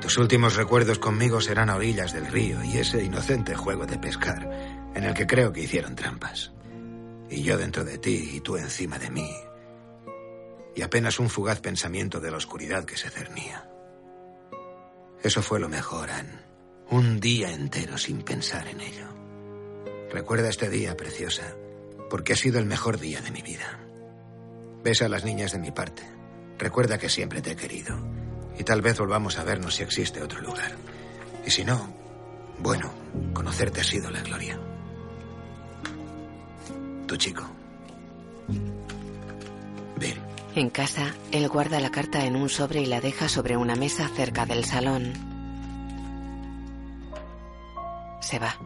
Tus 0.00 0.16
últimos 0.18 0.54
recuerdos 0.54 0.98
conmigo 0.98 1.40
serán 1.40 1.70
a 1.70 1.76
orillas 1.76 2.12
del 2.12 2.26
río 2.26 2.62
y 2.62 2.78
ese 2.78 3.02
inocente 3.02 3.56
juego 3.56 3.86
de 3.86 3.98
pescar 3.98 4.48
en 4.94 5.04
el 5.04 5.14
que 5.14 5.26
creo 5.26 5.52
que 5.52 5.62
hicieron 5.62 5.96
trampas. 5.96 6.52
Y 7.28 7.42
yo 7.42 7.58
dentro 7.58 7.84
de 7.84 7.98
ti 7.98 8.30
y 8.34 8.40
tú 8.40 8.56
encima 8.56 8.98
de 8.98 9.10
mí. 9.10 9.30
Y 10.76 10.82
apenas 10.82 11.18
un 11.18 11.28
fugaz 11.28 11.60
pensamiento 11.60 12.20
de 12.20 12.30
la 12.30 12.36
oscuridad 12.36 12.84
que 12.84 12.96
se 12.96 13.10
cernía. 13.10 13.68
Eso 15.22 15.42
fue 15.42 15.58
lo 15.58 15.68
mejor, 15.68 16.10
Anne. 16.10 16.38
Un 16.90 17.18
día 17.18 17.52
entero 17.52 17.98
sin 17.98 18.22
pensar 18.22 18.68
en 18.68 18.80
ello. 18.80 19.08
Recuerda 20.10 20.48
este 20.48 20.70
día, 20.70 20.96
preciosa, 20.96 21.54
porque 22.08 22.32
ha 22.32 22.36
sido 22.36 22.60
el 22.60 22.66
mejor 22.66 22.98
día 22.98 23.20
de 23.20 23.32
mi 23.32 23.42
vida. 23.42 23.87
Besa 24.82 25.06
a 25.06 25.08
las 25.08 25.24
niñas 25.24 25.52
de 25.52 25.58
mi 25.58 25.70
parte. 25.70 26.02
Recuerda 26.58 26.98
que 26.98 27.08
siempre 27.08 27.40
te 27.40 27.52
he 27.52 27.56
querido. 27.56 27.96
Y 28.58 28.64
tal 28.64 28.82
vez 28.82 28.98
volvamos 28.98 29.38
a 29.38 29.44
vernos 29.44 29.76
si 29.76 29.82
existe 29.82 30.22
otro 30.22 30.40
lugar. 30.40 30.72
Y 31.46 31.50
si 31.50 31.64
no, 31.64 31.94
bueno, 32.58 32.92
conocerte 33.32 33.80
ha 33.80 33.84
sido 33.84 34.10
la 34.10 34.20
gloria. 34.20 34.58
Tu 37.06 37.16
chico. 37.16 37.48
Bill. 39.96 40.20
En 40.54 40.70
casa, 40.70 41.14
él 41.30 41.48
guarda 41.48 41.80
la 41.80 41.90
carta 41.90 42.24
en 42.24 42.34
un 42.34 42.48
sobre 42.48 42.80
y 42.80 42.86
la 42.86 43.00
deja 43.00 43.28
sobre 43.28 43.56
una 43.56 43.76
mesa 43.76 44.08
cerca 44.08 44.44
del 44.44 44.64
salón. 44.64 45.12
Se 48.20 48.38
va. 48.38 48.56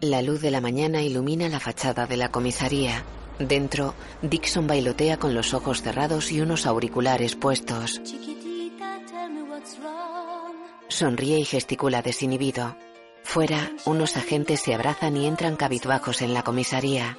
La 0.00 0.22
luz 0.22 0.40
de 0.40 0.50
la 0.50 0.60
mañana 0.60 1.02
ilumina 1.02 1.48
la 1.48 1.60
fachada 1.60 2.06
de 2.06 2.16
la 2.16 2.30
comisaría. 2.30 3.04
Dentro, 3.38 3.94
Dixon 4.22 4.66
bailotea 4.66 5.18
con 5.18 5.34
los 5.34 5.54
ojos 5.54 5.82
cerrados 5.82 6.30
y 6.30 6.40
unos 6.40 6.66
auriculares 6.66 7.34
puestos. 7.36 8.00
Sonríe 10.88 11.38
y 11.38 11.44
gesticula 11.44 12.02
desinhibido. 12.02 12.76
Fuera, 13.22 13.72
unos 13.86 14.16
agentes 14.16 14.60
se 14.60 14.74
abrazan 14.74 15.16
y 15.16 15.26
entran 15.26 15.56
cabizbajos 15.56 16.22
en 16.22 16.34
la 16.34 16.42
comisaría. 16.42 17.16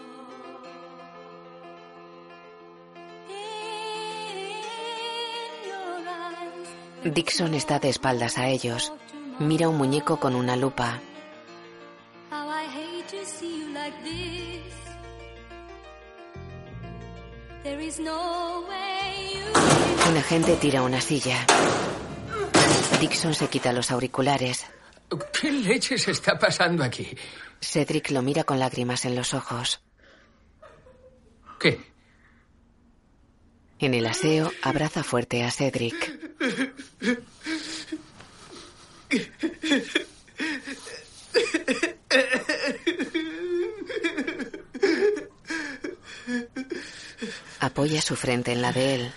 Dixon 7.03 7.53
está 7.53 7.80
de 7.80 7.89
espaldas 7.89 8.38
a 8.38 8.47
ellos. 8.47 8.93
Mira 9.39 9.69
un 9.69 9.78
muñeco 9.78 10.19
con 10.19 10.36
una 10.36 10.55
lupa. 10.55 11.01
Un 20.07 20.18
agente 20.18 20.55
tira 20.57 20.84
una 20.84 21.01
silla. 21.01 21.43
Dixon 22.99 23.34
se 23.34 23.47
quita 23.47 23.74
los 23.74 23.89
auriculares. 23.89 24.68
¿Qué 25.34 25.51
leches 25.51 26.07
está 26.07 26.38
pasando 26.38 26.84
aquí? 26.84 27.18
Cedric 27.59 28.11
lo 28.11 28.22
mira 28.22 28.43
con 28.43 28.59
lágrimas 28.59 29.05
en 29.05 29.16
los 29.16 29.34
ojos. 29.34 29.82
¿Qué? 31.59 31.82
En 33.80 33.95
el 33.95 34.05
aseo, 34.05 34.51
abraza 34.61 35.03
fuerte 35.03 35.43
a 35.43 35.49
Cedric. 35.49 36.20
Apoya 47.59 48.01
su 48.01 48.15
frente 48.15 48.51
en 48.51 48.61
la 48.61 48.71
de 48.71 48.95
él. 48.95 49.13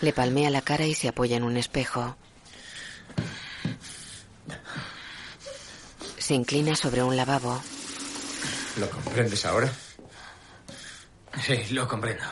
Le 0.00 0.12
palmea 0.12 0.50
la 0.50 0.62
cara 0.62 0.84
y 0.84 0.94
se 0.94 1.08
apoya 1.08 1.36
en 1.36 1.44
un 1.44 1.56
espejo. 1.56 2.16
Se 6.18 6.34
inclina 6.34 6.74
sobre 6.74 7.02
un 7.02 7.16
lavabo. 7.16 7.62
¿Lo 8.78 8.90
comprendes 8.90 9.44
ahora? 9.44 9.72
Sí, 11.42 11.66
lo 11.70 11.86
comprendo. 11.86 12.24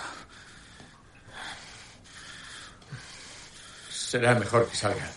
Será 3.90 4.34
mejor 4.34 4.68
que 4.68 4.76
salga 4.76 5.10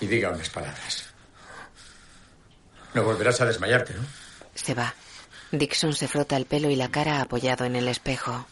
y 0.00 0.06
diga 0.06 0.30
unas 0.30 0.50
palabras. 0.50 1.04
No 2.94 3.02
volverás 3.04 3.40
a 3.40 3.46
desmayarte, 3.46 3.94
¿no? 3.94 4.04
Se 4.54 4.74
va. 4.74 4.94
Dixon 5.52 5.92
se 5.92 6.08
frota 6.08 6.38
el 6.38 6.46
pelo 6.46 6.70
y 6.70 6.76
la 6.76 6.90
cara 6.90 7.20
apoyado 7.20 7.66
en 7.66 7.76
el 7.76 7.86
espejo. 7.86 8.46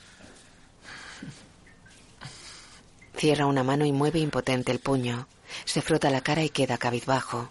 Cierra 3.17 3.47
una 3.47 3.65
mano 3.65 3.87
y 3.87 3.93
mueve 3.93 4.19
impotente 4.19 4.71
el 4.71 4.81
puño. 4.81 5.27
Se 5.65 5.81
frota 5.81 6.11
la 6.11 6.21
cara 6.21 6.45
y 6.45 6.51
queda 6.51 6.77
cabizbajo. 6.77 7.51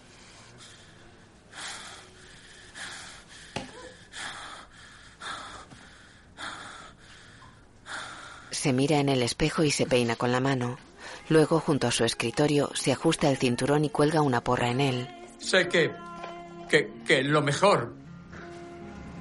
Se 8.52 8.72
mira 8.72 8.98
en 8.98 9.08
el 9.08 9.22
espejo 9.22 9.64
y 9.64 9.72
se 9.72 9.86
peina 9.86 10.14
con 10.14 10.30
la 10.30 10.40
mano. 10.40 10.78
Luego, 11.28 11.58
junto 11.58 11.88
a 11.88 11.92
su 11.92 12.04
escritorio, 12.04 12.70
se 12.74 12.92
ajusta 12.92 13.30
el 13.30 13.36
cinturón 13.36 13.84
y 13.84 13.90
cuelga 13.90 14.22
una 14.22 14.44
porra 14.44 14.70
en 14.70 14.80
él. 14.80 15.08
Sé 15.38 15.66
que. 15.68 15.90
que, 16.68 16.92
que 17.04 17.22
lo 17.24 17.42
mejor. 17.42 17.99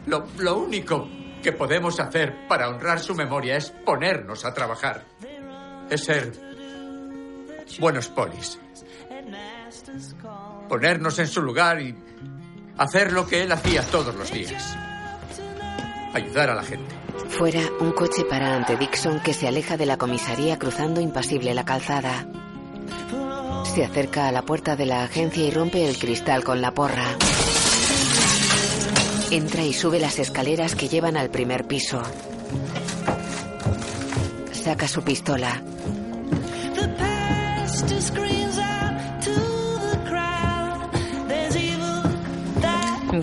Lo, 0.09 0.57
único 0.57 1.07
que 1.43 1.51
podemos 1.51 1.99
hacer 1.99 2.47
para 2.47 2.67
honrar 2.67 2.99
su 2.99 3.13
memoria 3.13 3.57
es 3.57 3.69
ponernos 3.69 4.43
a 4.43 4.53
trabajar. 4.53 5.05
Es 5.87 6.03
ser. 6.03 6.33
buenos 7.79 8.07
polis. 8.07 8.59
Ponernos 10.67 11.19
en 11.19 11.27
su 11.27 11.43
lugar 11.43 11.79
y 11.79 11.95
hacer 12.77 13.13
lo 13.13 13.27
que 13.27 13.43
él 13.43 13.51
hacía 13.51 13.83
todos 13.83 14.15
los 14.15 14.31
días. 14.31 14.75
Ayudar 16.13 16.49
a 16.49 16.55
la 16.55 16.63
gente. 16.63 16.95
Fuera, 17.29 17.61
un 17.79 17.91
coche 17.91 18.25
para 18.25 18.55
ante 18.55 18.77
Dixon 18.77 19.19
que 19.19 19.35
se 19.35 19.47
aleja 19.47 19.77
de 19.77 19.85
la 19.85 19.97
comisaría 19.97 20.57
cruzando 20.57 21.01
impasible 21.01 21.53
la 21.53 21.65
calzada. 21.65 22.27
Se 23.63 23.85
acerca 23.85 24.27
a 24.27 24.31
la 24.31 24.41
puerta 24.41 24.75
de 24.75 24.87
la 24.87 25.03
agencia 25.03 25.45
y 25.45 25.51
rompe 25.51 25.87
el 25.87 25.99
cristal 25.99 26.43
con 26.43 26.61
la 26.61 26.73
porra. 26.73 27.15
Entra 29.31 29.63
y 29.63 29.73
sube 29.73 29.99
las 29.99 30.17
escaleras 30.17 30.75
que 30.75 30.89
llevan 30.89 31.15
al 31.15 31.29
primer 31.29 31.65
piso. 31.65 32.01
Saca 34.51 34.87
su 34.87 35.03
pistola. 35.03 35.61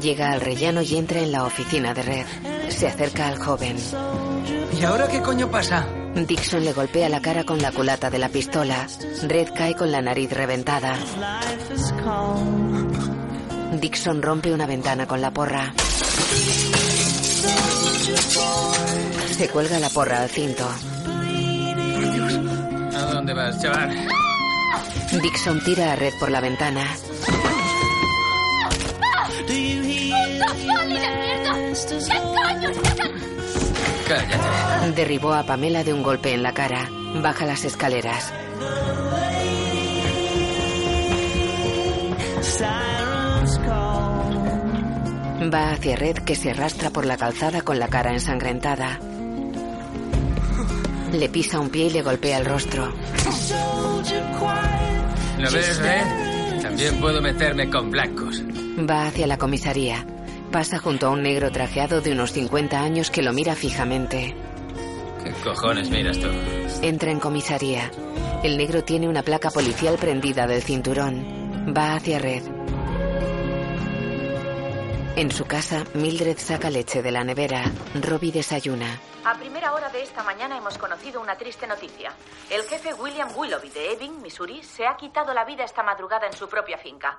Llega 0.01 0.31
al 0.31 0.41
rellano 0.41 0.83
y 0.83 0.97
entra 0.97 1.21
en 1.21 1.33
la 1.33 1.45
oficina 1.45 1.93
de 1.93 2.03
Red. 2.03 2.27
Se 2.69 2.87
acerca 2.87 3.27
al 3.27 3.39
joven. 3.39 3.77
¿Y 4.81 4.85
ahora 4.85 5.09
qué 5.09 5.21
coño 5.23 5.51
pasa? 5.51 5.87
Dixon 6.15 6.65
le 6.65 6.73
golpea 6.73 7.09
la 7.09 7.21
cara 7.21 7.45
con 7.45 7.61
la 7.61 7.73
culata 7.73 8.11
de 8.11 8.19
la 8.19 8.29
pistola. 8.29 8.87
Red 9.23 9.49
cae 9.55 9.75
con 9.75 9.91
la 9.91 10.03
nariz 10.03 10.31
reventada. 10.33 10.97
Dixon 13.81 14.23
rompe 14.23 14.53
una 14.53 14.67
ventana 14.67 15.07
con 15.07 15.21
la 15.21 15.31
porra. 15.31 15.75
Se 19.37 19.49
cuelga 19.49 19.79
la 19.79 19.91
porra 19.91 20.23
al 20.23 20.31
cinto. 20.31 20.67
¿A 22.95 23.01
dónde 23.13 23.35
vas, 23.35 23.61
chaval? 23.61 24.09
Dixon 25.23 25.63
tira 25.65 25.93
a 25.93 25.97
Red 25.97 26.15
por 26.19 26.31
la 26.31 26.41
ventana. 26.41 26.87
¡Puta 29.47 30.55
poli 30.55 30.99
de 30.99 31.11
mierda! 31.17 31.53
¿Qué 31.55 31.87
coño 32.39 32.69
estás 32.71 33.07
Cállate. 34.09 34.93
Derribó 34.95 35.35
a 35.35 35.43
Pamela 35.45 35.85
de 35.85 35.93
un 35.93 36.03
golpe 36.03 36.33
en 36.33 36.43
la 36.43 36.55
cara. 36.55 36.89
Baja 37.21 37.45
las 37.45 37.65
escaleras. 37.65 38.33
Va 45.53 45.71
hacia 45.71 45.97
Red 45.97 46.19
que 46.19 46.35
se 46.35 46.51
arrastra 46.51 46.91
por 46.91 47.05
la 47.07 47.17
calzada 47.17 47.63
con 47.63 47.79
la 47.79 47.89
cara 47.89 48.13
ensangrentada. 48.13 48.99
Le 51.13 51.29
pisa 51.29 51.61
un 51.61 51.71
pie 51.71 51.87
y 51.87 51.91
le 51.91 52.03
golpea 52.03 52.39
el 52.39 52.47
rostro. 52.47 52.93
¿Lo 55.39 55.51
ves, 55.51 55.79
Red? 55.79 56.63
También 56.63 57.01
puedo 57.01 57.21
meterme 57.23 57.71
con 57.71 57.91
blancos. 57.91 58.43
Va 58.89 59.07
hacia 59.07 59.27
la 59.27 59.39
comisaría. 59.39 60.05
Pasa 60.51 60.79
junto 60.79 61.07
a 61.07 61.11
un 61.11 61.23
negro 61.23 61.51
trajeado 61.53 62.01
de 62.01 62.13
unos 62.13 62.33
50 62.33 62.81
años 62.81 63.11
que 63.11 63.23
lo 63.23 63.33
mira 63.33 63.55
fijamente. 63.55 64.35
¿Qué 65.23 65.31
cojones 65.45 65.91
miras 65.91 66.19
tú? 66.19 66.29
Entra 66.83 67.11
en 67.11 67.21
comisaría. 67.21 67.91
El 68.43 68.57
negro 68.57 68.83
tiene 68.83 69.09
una 69.09 69.23
placa 69.23 69.51
policial 69.51 69.97
prendida 69.97 70.47
del 70.47 70.63
cinturón. 70.63 71.75
Va 71.77 71.95
hacia 71.95 72.19
Red. 72.19 72.56
En 75.17 75.31
su 75.31 75.47
casa, 75.47 75.83
Mildred 75.95 76.37
saca 76.37 76.69
leche 76.69 77.03
de 77.03 77.11
la 77.11 77.25
nevera. 77.25 77.65
Robbie 78.03 78.31
desayuna. 78.31 79.01
A 79.25 79.35
primera 79.39 79.73
hora 79.73 79.89
de 79.89 80.03
esta 80.03 80.23
mañana 80.23 80.59
hemos 80.59 80.77
conocido 80.77 81.23
una 81.23 81.39
triste 81.39 81.67
noticia. 81.67 82.13
El 82.51 82.65
jefe 82.65 82.93
William 82.93 83.31
Willoughby 83.35 83.71
de 83.71 83.93
Ebbing, 83.93 84.21
Missouri, 84.21 84.63
se 84.63 84.87
ha 84.87 84.95
quitado 84.99 85.33
la 85.33 85.47
vida 85.47 85.65
esta 85.65 85.83
madrugada 85.83 86.27
en 86.27 86.35
su 86.35 86.51
propia 86.51 86.77
finca. 86.77 87.19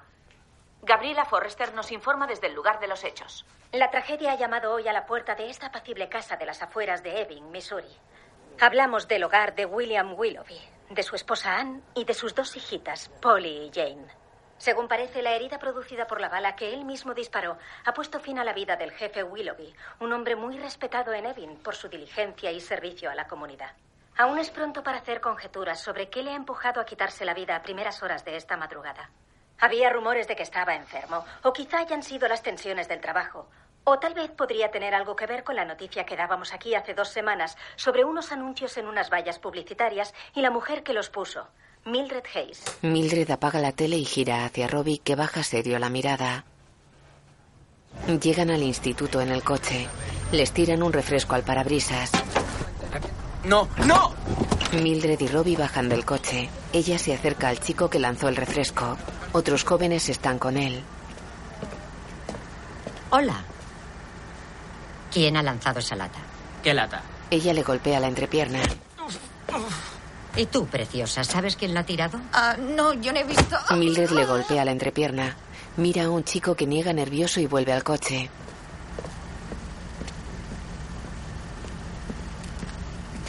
Gabriela 0.83 1.25
Forrester 1.25 1.73
nos 1.73 1.91
informa 1.91 2.27
desde 2.27 2.45
el 2.45 2.53
lugar 2.53 2.79
de 2.79 2.87
los 2.87 3.03
hechos. 3.03 3.47
La 3.71 3.89
tragedia 3.89 4.33
ha 4.33 4.37
llamado 4.37 4.73
hoy 4.73 4.87
a 4.87 4.93
la 4.93 5.07
puerta 5.07 5.33
de 5.33 5.49
esta 5.49 5.65
apacible 5.65 6.07
casa 6.07 6.37
de 6.37 6.45
las 6.45 6.61
afueras 6.61 7.01
de 7.01 7.19
Ebbing, 7.21 7.49
Missouri. 7.49 7.97
Hablamos 8.61 9.07
del 9.07 9.23
hogar 9.23 9.55
de 9.55 9.65
William 9.65 10.13
Willoughby, 10.13 10.61
de 10.91 11.01
su 11.01 11.15
esposa 11.15 11.57
Anne 11.57 11.81
y 11.95 12.05
de 12.05 12.13
sus 12.13 12.35
dos 12.35 12.55
hijitas, 12.55 13.09
Polly 13.19 13.65
y 13.65 13.71
Jane. 13.73 14.05
Según 14.57 14.87
parece, 14.87 15.21
la 15.21 15.33
herida 15.33 15.59
producida 15.59 16.07
por 16.07 16.19
la 16.19 16.29
bala 16.29 16.55
que 16.55 16.73
él 16.73 16.83
mismo 16.83 17.13
disparó 17.13 17.57
ha 17.85 17.93
puesto 17.93 18.19
fin 18.19 18.39
a 18.39 18.43
la 18.43 18.53
vida 18.53 18.75
del 18.75 18.91
jefe 18.91 19.23
Willoughby, 19.23 19.73
un 19.99 20.13
hombre 20.13 20.35
muy 20.35 20.57
respetado 20.57 21.13
en 21.13 21.25
Ebbing 21.25 21.57
por 21.57 21.75
su 21.75 21.87
diligencia 21.89 22.51
y 22.51 22.59
servicio 22.59 23.09
a 23.11 23.15
la 23.15 23.27
comunidad. 23.27 23.71
Aún 24.17 24.39
es 24.39 24.49
pronto 24.49 24.81
para 24.81 24.97
hacer 24.97 25.21
conjeturas 25.21 25.79
sobre 25.79 26.09
qué 26.09 26.23
le 26.23 26.31
ha 26.31 26.35
empujado 26.35 26.81
a 26.81 26.85
quitarse 26.85 27.23
la 27.23 27.35
vida 27.35 27.55
a 27.55 27.61
primeras 27.61 28.01
horas 28.01 28.25
de 28.25 28.35
esta 28.35 28.57
madrugada. 28.57 29.11
Había 29.59 29.91
rumores 29.91 30.27
de 30.27 30.35
que 30.35 30.43
estaba 30.43 30.73
enfermo, 30.73 31.23
o 31.43 31.53
quizá 31.53 31.79
hayan 31.79 32.01
sido 32.01 32.27
las 32.27 32.41
tensiones 32.41 32.87
del 32.87 32.99
trabajo, 32.99 33.47
o 33.83 33.99
tal 33.99 34.15
vez 34.15 34.31
podría 34.31 34.71
tener 34.71 34.95
algo 34.95 35.15
que 35.15 35.27
ver 35.27 35.43
con 35.43 35.55
la 35.55 35.65
noticia 35.65 36.05
que 36.05 36.17
dábamos 36.17 36.51
aquí 36.51 36.73
hace 36.73 36.95
dos 36.95 37.09
semanas 37.09 37.57
sobre 37.75 38.05
unos 38.05 38.31
anuncios 38.31 38.75
en 38.77 38.87
unas 38.87 39.11
vallas 39.11 39.37
publicitarias 39.37 40.13
y 40.33 40.41
la 40.41 40.49
mujer 40.49 40.83
que 40.83 40.93
los 40.93 41.09
puso, 41.09 41.47
Mildred 41.85 42.23
Hayes. 42.35 42.63
Mildred 42.81 43.29
apaga 43.31 43.59
la 43.59 43.71
tele 43.71 43.97
y 43.97 44.05
gira 44.05 44.45
hacia 44.45 44.67
Robbie, 44.67 44.99
que 44.99 45.15
baja 45.15 45.43
serio 45.43 45.79
la 45.79 45.89
mirada. 45.89 46.45
Llegan 48.21 48.51
al 48.51 48.63
instituto 48.63 49.21
en 49.21 49.29
el 49.29 49.43
coche. 49.43 49.87
Les 50.31 50.51
tiran 50.51 50.83
un 50.83 50.93
refresco 50.93 51.35
al 51.35 51.43
parabrisas. 51.43 52.11
¡No! 53.43 53.69
¡No! 53.85 54.13
Mildred 54.73 55.19
y 55.19 55.27
Robbie 55.27 55.55
bajan 55.55 55.87
del 55.87 56.03
coche. 56.05 56.49
Ella 56.73 56.99
se 56.99 57.13
acerca 57.13 57.47
al 57.47 57.59
chico 57.59 57.89
que 57.89 57.99
lanzó 57.99 58.27
el 58.27 58.35
refresco. 58.35 58.97
Otros 59.31 59.63
jóvenes 59.63 60.09
están 60.09 60.39
con 60.39 60.57
él. 60.57 60.83
Hola. 63.09 63.43
¿Quién 65.11 65.37
ha 65.37 65.43
lanzado 65.43 65.79
esa 65.79 65.95
lata? 65.95 66.19
¿Qué 66.61 66.73
lata? 66.73 67.01
Ella 67.31 67.53
le 67.53 67.63
golpea 67.63 67.99
la 67.99 68.07
entrepierna. 68.07 68.59
¿Y 70.37 70.45
tú, 70.45 70.67
preciosa, 70.67 71.23
sabes 71.23 71.55
quién 71.55 71.73
la 71.73 71.79
ha 71.79 71.85
tirado? 71.85 72.21
Ah, 72.31 72.55
no, 72.59 72.93
yo 72.93 73.11
no 73.11 73.19
he 73.19 73.23
visto. 73.23 73.57
Mildred 73.75 74.11
le 74.11 74.25
golpea 74.25 74.63
la 74.63 74.71
entrepierna. 74.71 75.35
Mira 75.77 76.05
a 76.05 76.09
un 76.11 76.23
chico 76.23 76.55
que 76.55 76.67
niega 76.67 76.93
nervioso 76.93 77.39
y 77.39 77.47
vuelve 77.47 77.73
al 77.73 77.83
coche. 77.83 78.29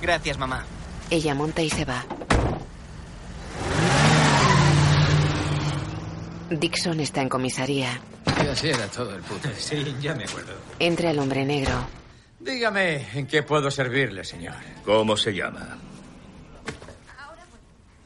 Gracias, 0.02 0.38
mamá. 0.38 0.66
Ella 1.10 1.34
monta 1.34 1.62
y 1.62 1.70
se 1.70 1.86
va. 1.86 2.04
Dixon 6.50 7.00
está 7.00 7.22
en 7.22 7.28
comisaría. 7.28 8.00
Así 8.50 8.68
era 8.68 8.86
todo 8.86 9.14
el 9.14 9.22
puto. 9.22 9.48
Sí, 9.56 9.96
ya 10.00 10.14
me 10.14 10.24
acuerdo. 10.24 10.52
Entra 10.78 11.10
el 11.10 11.18
hombre 11.18 11.44
negro. 11.44 11.72
Dígame, 12.40 13.06
¿en 13.14 13.26
qué 13.26 13.42
puedo 13.42 13.70
servirle, 13.70 14.24
señor? 14.24 14.54
¿Cómo 14.84 15.16
se 15.16 15.32
llama? 15.32 15.76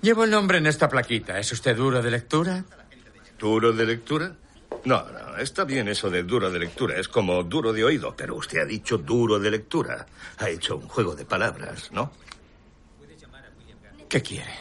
Llevo 0.02 0.24
el 0.24 0.30
nombre 0.30 0.58
en 0.58 0.66
esta 0.66 0.88
plaquita. 0.88 1.38
¿Es 1.38 1.52
usted 1.52 1.76
duro 1.76 2.02
de 2.02 2.10
lectura? 2.10 2.64
¿Duro 3.38 3.72
de 3.72 3.86
lectura? 3.86 4.34
No, 4.84 5.04
no, 5.04 5.36
está 5.36 5.62
bien 5.62 5.86
eso 5.86 6.10
de 6.10 6.24
duro 6.24 6.50
de 6.50 6.58
lectura. 6.58 6.98
Es 6.98 7.06
como 7.06 7.44
duro 7.44 7.72
de 7.72 7.84
oído, 7.84 8.12
pero 8.16 8.34
usted 8.34 8.58
ha 8.58 8.64
dicho 8.64 8.98
duro 8.98 9.38
de 9.38 9.52
lectura. 9.52 10.04
Ha 10.38 10.48
hecho 10.48 10.76
un 10.76 10.88
juego 10.88 11.14
de 11.14 11.24
palabras, 11.24 11.92
¿no? 11.92 12.10
¿Qué 14.08 14.20
quiere? 14.20 14.52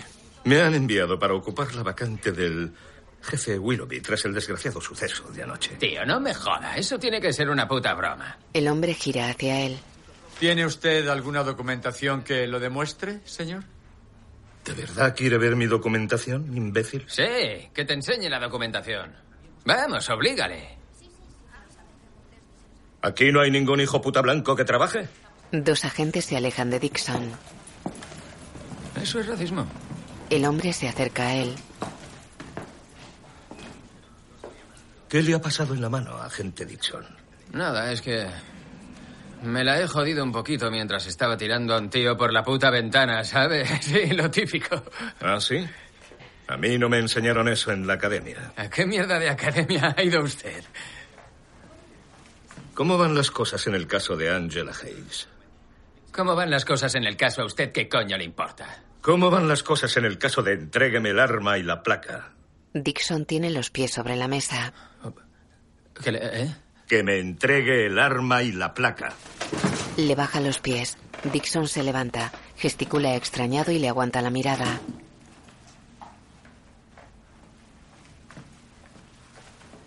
Me 0.44 0.62
han 0.62 0.76
enviado 0.76 1.18
para 1.18 1.34
ocupar 1.34 1.74
la 1.74 1.82
vacante 1.82 2.32
del 2.32 2.72
jefe 3.24 3.58
Willoughby 3.58 4.00
tras 4.00 4.24
el 4.26 4.36
desgraciado 4.36 4.80
suceso 4.80 5.24
de 5.32 5.42
anoche. 5.42 5.76
Tío, 5.78 6.06
no 6.06 6.20
me 6.20 6.36
joda. 6.36 6.78
Eso 6.78 7.00
tiene 7.00 7.20
que 7.20 7.34
ser 7.34 7.50
una 7.50 7.68
puta 7.68 7.96
broma. 7.96 8.38
El 8.54 8.68
hombre 8.68 8.94
gira 8.94 9.30
hacia 9.32 9.62
él. 9.62 9.80
¿Tiene 10.40 10.68
usted 10.68 11.08
alguna 11.08 11.44
documentación 11.44 12.24
que 12.24 12.46
lo 12.46 12.60
demuestre, 12.60 13.22
señor? 13.26 13.64
¿De 14.66 14.74
verdad 14.74 15.16
quiere 15.16 15.38
ver 15.38 15.56
mi 15.56 15.66
documentación, 15.66 16.56
imbécil? 16.56 17.04
Sí, 17.08 17.70
que 17.74 17.86
te 17.86 17.94
enseñe 17.94 18.30
la 18.30 18.40
documentación. 18.40 19.14
Vamos, 19.66 20.10
oblígale. 20.10 20.78
¿Aquí 23.02 23.32
no 23.32 23.42
hay 23.42 23.50
ningún 23.50 23.80
hijo 23.80 24.02
puta 24.02 24.22
blanco 24.22 24.56
que 24.56 24.64
trabaje? 24.64 25.08
Dos 25.52 25.84
agentes 25.86 26.26
se 26.26 26.38
alejan 26.38 26.70
de 26.70 26.80
Dixon. 26.80 27.32
Eso 29.02 29.20
es 29.20 29.28
racismo. 29.28 29.66
El 30.30 30.46
hombre 30.46 30.72
se 30.72 30.88
acerca 30.88 31.28
a 31.28 31.36
él. 31.36 31.56
¿Qué 35.10 35.22
le 35.24 35.34
ha 35.34 35.42
pasado 35.42 35.74
en 35.74 35.82
la 35.82 35.90
mano, 35.90 36.16
agente 36.18 36.66
Dixon? 36.66 37.06
Nada, 37.52 37.92
es 37.92 38.02
que 38.02 38.28
me 39.42 39.64
la 39.64 39.80
he 39.80 39.88
jodido 39.88 40.24
un 40.24 40.32
poquito 40.32 40.70
mientras 40.72 41.08
estaba 41.08 41.38
tirando 41.38 41.74
a 41.74 41.80
un 41.80 41.90
tío 41.90 42.16
por 42.18 42.32
la 42.34 42.44
puta 42.44 42.70
ventana, 42.70 43.24
¿sabe? 43.24 43.66
Sí, 43.82 44.08
lo 44.12 44.30
típico. 44.32 44.84
¿Ah, 45.22 45.40
sí? 45.40 45.68
A 46.48 46.58
mí 46.58 46.78
no 46.78 46.90
me 46.90 47.00
enseñaron 47.00 47.48
eso 47.48 47.72
en 47.72 47.88
la 47.88 47.94
academia. 47.94 48.54
¿A 48.58 48.70
qué 48.70 48.86
mierda 48.86 49.18
de 49.20 49.30
academia 49.30 49.96
ha 49.98 50.04
ido 50.04 50.22
usted? 50.22 50.64
¿Cómo 52.74 52.98
van 52.98 53.16
las 53.16 53.32
cosas 53.32 53.66
en 53.68 53.76
el 53.76 53.88
caso 53.88 54.16
de 54.16 54.30
Angela 54.30 54.72
Hayes? 54.82 55.28
¿Cómo 56.12 56.36
van 56.36 56.50
las 56.50 56.66
cosas 56.66 56.96
en 56.96 57.06
el 57.06 57.16
caso 57.16 57.42
a 57.42 57.46
usted? 57.46 57.72
¿Qué 57.72 57.88
coño 57.88 58.18
le 58.18 58.24
importa? 58.24 58.84
¿Cómo 59.02 59.30
van 59.30 59.48
las 59.48 59.64
cosas 59.64 59.96
en 59.98 60.06
el 60.06 60.18
caso 60.18 60.42
de 60.44 60.54
entrégueme 60.54 61.10
el 61.10 61.20
arma 61.20 61.58
y 61.58 61.64
la 61.64 61.84
placa? 61.84 62.32
Dixon 62.74 63.26
tiene 63.26 63.50
los 63.50 63.70
pies 63.70 63.92
sobre 63.94 64.16
la 64.16 64.28
mesa. 64.28 64.74
¿Qué 66.04 66.12
le- 66.12 66.42
eh? 66.44 66.56
Que 66.92 67.04
me 67.04 67.20
entregue 67.20 67.86
el 67.86 67.98
arma 67.98 68.44
y 68.44 68.52
la 68.52 68.74
placa. 68.74 69.14
Le 69.96 70.14
baja 70.14 70.42
los 70.42 70.60
pies. 70.60 70.98
Dixon 71.32 71.70
se 71.70 71.84
levanta, 71.84 72.34
gesticula 72.58 73.16
extrañado 73.16 73.72
y 73.72 73.80
le 73.80 73.88
aguanta 73.88 74.22
la 74.22 74.30
mirada. 74.30 74.82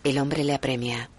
El 0.03 0.19
hombre 0.19 0.45
le 0.45 0.55
apremia. 0.55 1.11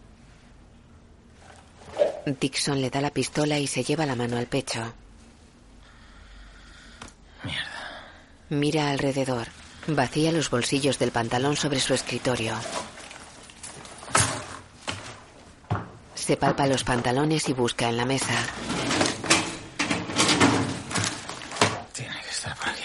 Dixon 2.25 2.81
le 2.81 2.89
da 2.89 2.99
la 2.99 3.11
pistola 3.11 3.59
y 3.59 3.67
se 3.67 3.83
lleva 3.83 4.07
la 4.07 4.15
mano 4.15 4.37
al 4.37 4.47
pecho. 4.47 4.91
Mierda. 7.43 8.01
Mira 8.49 8.89
alrededor. 8.89 9.49
Vacía 9.85 10.31
los 10.31 10.49
bolsillos 10.49 10.97
del 10.97 11.11
pantalón 11.11 11.55
sobre 11.55 11.79
su 11.79 11.93
escritorio. 11.93 12.55
Se 16.25 16.37
palpa 16.37 16.65
los 16.65 16.83
pantalones 16.83 17.47
y 17.49 17.53
busca 17.53 17.87
en 17.87 17.97
la 17.97 18.05
mesa. 18.05 18.33
Tiene 21.93 22.19
que 22.19 22.29
estar 22.29 22.57
por 22.57 22.69
aquí. 22.69 22.81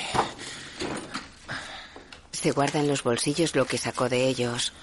Se 2.32 2.50
guarda 2.50 2.80
en 2.80 2.88
los 2.88 3.02
bolsillos 3.02 3.56
lo 3.56 3.64
que 3.64 3.78
sacó 3.78 4.10
de 4.10 4.28
ellos. 4.28 4.74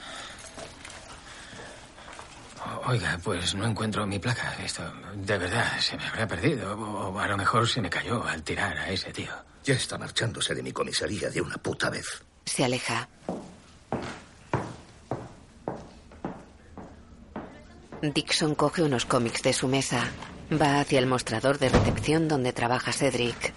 Oiga, 2.87 3.19
pues 3.23 3.53
no 3.53 3.67
encuentro 3.67 4.07
mi 4.07 4.17
placa. 4.17 4.55
Esto, 4.65 4.91
de 5.13 5.37
verdad, 5.37 5.79
se 5.79 5.95
me 5.95 6.07
habrá 6.07 6.27
perdido. 6.27 6.75
O 6.75 7.19
a 7.19 7.27
lo 7.27 7.37
mejor 7.37 7.69
se 7.69 7.79
me 7.79 7.91
cayó 7.91 8.25
al 8.25 8.41
tirar 8.41 8.75
a 8.75 8.89
ese 8.89 9.13
tío. 9.13 9.33
Ya 9.65 9.75
está 9.75 9.99
marchándose 9.99 10.55
de 10.55 10.63
mi 10.63 10.71
comisaría 10.71 11.29
de 11.29 11.41
una 11.41 11.57
puta 11.57 11.91
vez. 11.91 12.23
Se 12.43 12.65
aleja. 12.65 13.07
Dixon 18.01 18.53
coge 18.53 18.83
unos 18.83 19.05
cómics 19.05 19.41
de 19.41 19.53
su 19.53 19.67
mesa. 19.67 20.05
Va 20.51 20.79
hacia 20.79 20.99
el 20.99 21.07
mostrador 21.07 21.57
de 21.57 21.69
recepción 21.69 22.27
donde 22.27 22.53
trabaja 22.53 22.93
Cedric. 22.93 23.53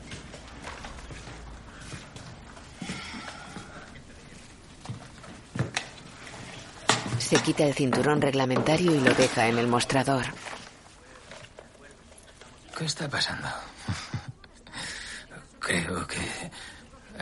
Se 7.18 7.36
quita 7.43 7.64
el 7.64 7.74
cinturón 7.74 8.20
reglamentario 8.20 8.93
y 8.95 9.01
lo 9.01 9.14
deja 9.14 9.47
en 9.47 9.59
el 9.59 9.68
mostrador. 9.68 10.24
¿Qué 12.76 12.86
está 12.86 13.09
pasando? 13.09 13.49
Creo 15.61 16.07
que 16.07 16.51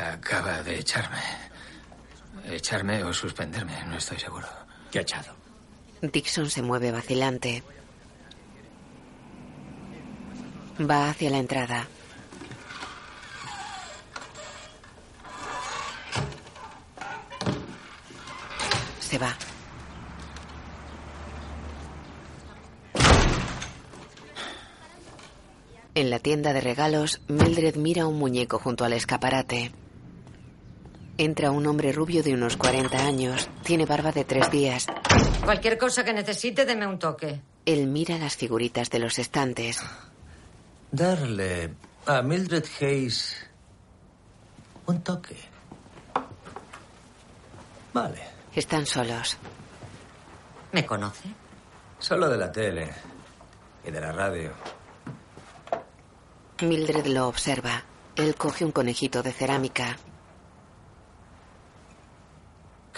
acaba 0.00 0.62
de 0.62 0.78
echarme. 0.78 1.20
Echarme 2.44 3.02
o 3.04 3.12
suspenderme, 3.12 3.84
no 3.84 3.98
estoy 3.98 4.18
seguro. 4.18 4.48
¿Qué 4.90 5.00
ha 5.00 5.02
echado? 5.02 5.37
Dixon 6.00 6.48
se 6.48 6.62
mueve 6.62 6.92
vacilante. 6.92 7.62
Va 10.78 11.10
hacia 11.10 11.30
la 11.30 11.38
entrada. 11.38 11.88
Se 19.00 19.18
va. 19.18 19.36
En 25.94 26.10
la 26.10 26.20
tienda 26.20 26.52
de 26.52 26.60
regalos, 26.60 27.20
Mildred 27.26 27.74
mira 27.74 28.06
un 28.06 28.18
muñeco 28.20 28.60
junto 28.60 28.84
al 28.84 28.92
escaparate. 28.92 29.72
Entra 31.20 31.50
un 31.50 31.66
hombre 31.66 31.90
rubio 31.90 32.22
de 32.22 32.32
unos 32.32 32.56
40 32.56 32.96
años. 33.04 33.50
Tiene 33.64 33.86
barba 33.86 34.12
de 34.12 34.24
tres 34.24 34.52
días. 34.52 34.86
Cualquier 35.44 35.76
cosa 35.76 36.04
que 36.04 36.12
necesite, 36.12 36.64
deme 36.64 36.86
un 36.86 37.00
toque. 37.00 37.40
Él 37.66 37.88
mira 37.88 38.16
las 38.18 38.36
figuritas 38.36 38.88
de 38.88 39.00
los 39.00 39.18
estantes. 39.18 39.80
Darle 40.92 41.74
a 42.06 42.22
Mildred 42.22 42.64
Hayes 42.80 43.34
un 44.86 45.02
toque. 45.02 45.36
Vale. 47.92 48.22
Están 48.54 48.86
solos. 48.86 49.36
¿Me 50.70 50.86
conoce? 50.86 51.28
Solo 51.98 52.28
de 52.28 52.38
la 52.38 52.52
tele 52.52 52.92
y 53.84 53.90
de 53.90 54.00
la 54.00 54.12
radio. 54.12 54.52
Mildred 56.62 57.06
lo 57.06 57.26
observa. 57.26 57.82
Él 58.14 58.36
coge 58.36 58.64
un 58.64 58.70
conejito 58.70 59.20
de 59.22 59.32
cerámica. 59.32 59.96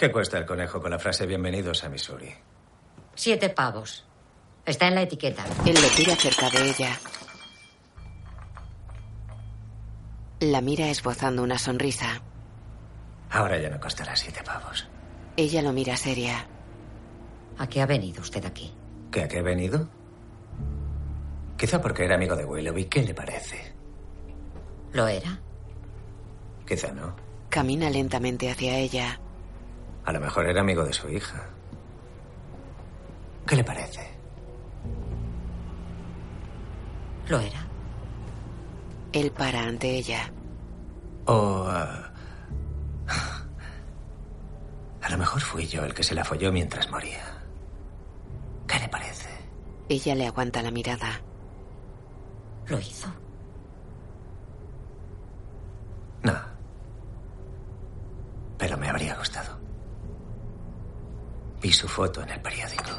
¿Qué 0.01 0.11
cuesta 0.11 0.39
el 0.39 0.47
conejo 0.47 0.81
con 0.81 0.89
la 0.89 0.97
frase 0.97 1.27
bienvenidos 1.27 1.83
a 1.83 1.89
Missouri? 1.89 2.33
Siete 3.13 3.49
pavos. 3.49 4.03
Está 4.65 4.87
en 4.87 4.95
la 4.95 5.03
etiqueta. 5.03 5.45
Él 5.63 5.75
lo 5.75 5.87
tira 5.89 6.15
cerca 6.15 6.49
de 6.49 6.71
ella. 6.71 6.99
La 10.39 10.59
mira 10.59 10.89
esbozando 10.89 11.43
una 11.43 11.59
sonrisa. 11.59 12.19
Ahora 13.29 13.59
ya 13.59 13.69
no 13.69 13.79
costará 13.79 14.15
siete 14.15 14.41
pavos. 14.43 14.89
Ella 15.37 15.61
lo 15.61 15.71
mira 15.71 15.95
seria. 15.95 16.47
¿A 17.59 17.67
qué 17.67 17.83
ha 17.83 17.85
venido 17.85 18.21
usted 18.21 18.43
aquí? 18.43 18.73
¿Qué 19.11 19.21
a 19.21 19.27
qué 19.27 19.37
he 19.37 19.43
venido? 19.43 19.87
Quizá 21.57 21.79
porque 21.79 22.05
era 22.05 22.15
amigo 22.15 22.35
de 22.35 22.45
Willoughby. 22.45 22.85
¿Qué 22.85 23.03
le 23.03 23.13
parece? 23.13 23.75
¿Lo 24.93 25.07
era? 25.07 25.39
Quizá 26.67 26.91
no. 26.91 27.15
Camina 27.49 27.87
lentamente 27.91 28.49
hacia 28.49 28.79
ella. 28.79 29.19
A 30.05 30.11
lo 30.11 30.19
mejor 30.19 30.47
era 30.47 30.61
amigo 30.61 30.83
de 30.83 30.93
su 30.93 31.09
hija. 31.09 31.49
¿Qué 33.45 33.55
le 33.55 33.63
parece? 33.63 34.09
¿Lo 37.27 37.39
era? 37.39 37.65
Él 39.13 39.31
para 39.31 39.61
ante 39.63 39.89
ella. 39.89 40.31
O... 41.25 41.65
ah, 41.67 42.11
a 45.01 45.09
lo 45.09 45.17
mejor 45.17 45.41
fui 45.41 45.67
yo 45.67 45.83
el 45.83 45.93
que 45.93 46.03
se 46.03 46.15
la 46.15 46.23
folló 46.23 46.51
mientras 46.51 46.89
moría. 46.89 47.23
¿Qué 48.67 48.79
le 48.79 48.87
parece? 48.87 49.29
Ella 49.89 50.15
le 50.15 50.27
aguanta 50.27 50.61
la 50.61 50.71
mirada. 50.71 51.21
¿Lo 52.67 52.79
hizo? 52.79 53.07
No. 56.23 56.33
Pero 58.57 58.77
me 58.77 58.89
habría 58.89 59.15
gustado. 59.15 59.60
Vi 61.61 61.71
su 61.71 61.87
foto 61.87 62.23
en 62.23 62.29
el 62.29 62.41
periódico. 62.41 62.89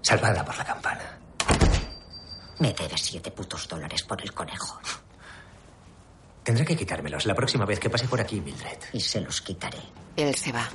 Salvada 0.00 0.44
por 0.44 0.56
la 0.56 0.64
campana. 0.64 1.18
Me 2.60 2.72
debes 2.72 3.00
siete 3.00 3.30
putos 3.32 3.66
dólares 3.66 4.04
por 4.04 4.22
el 4.22 4.32
conejo. 4.32 4.80
Tendré 6.44 6.64
que 6.64 6.76
quitármelos 6.76 7.26
la 7.26 7.34
próxima 7.34 7.64
vez 7.64 7.80
que 7.80 7.90
pase 7.90 8.06
por 8.06 8.20
aquí, 8.20 8.40
Mildred. 8.40 8.78
Y 8.92 9.00
se 9.00 9.20
los 9.20 9.40
quitaré. 9.40 9.80
Él 10.16 10.34
se 10.36 10.52
va. 10.52 10.68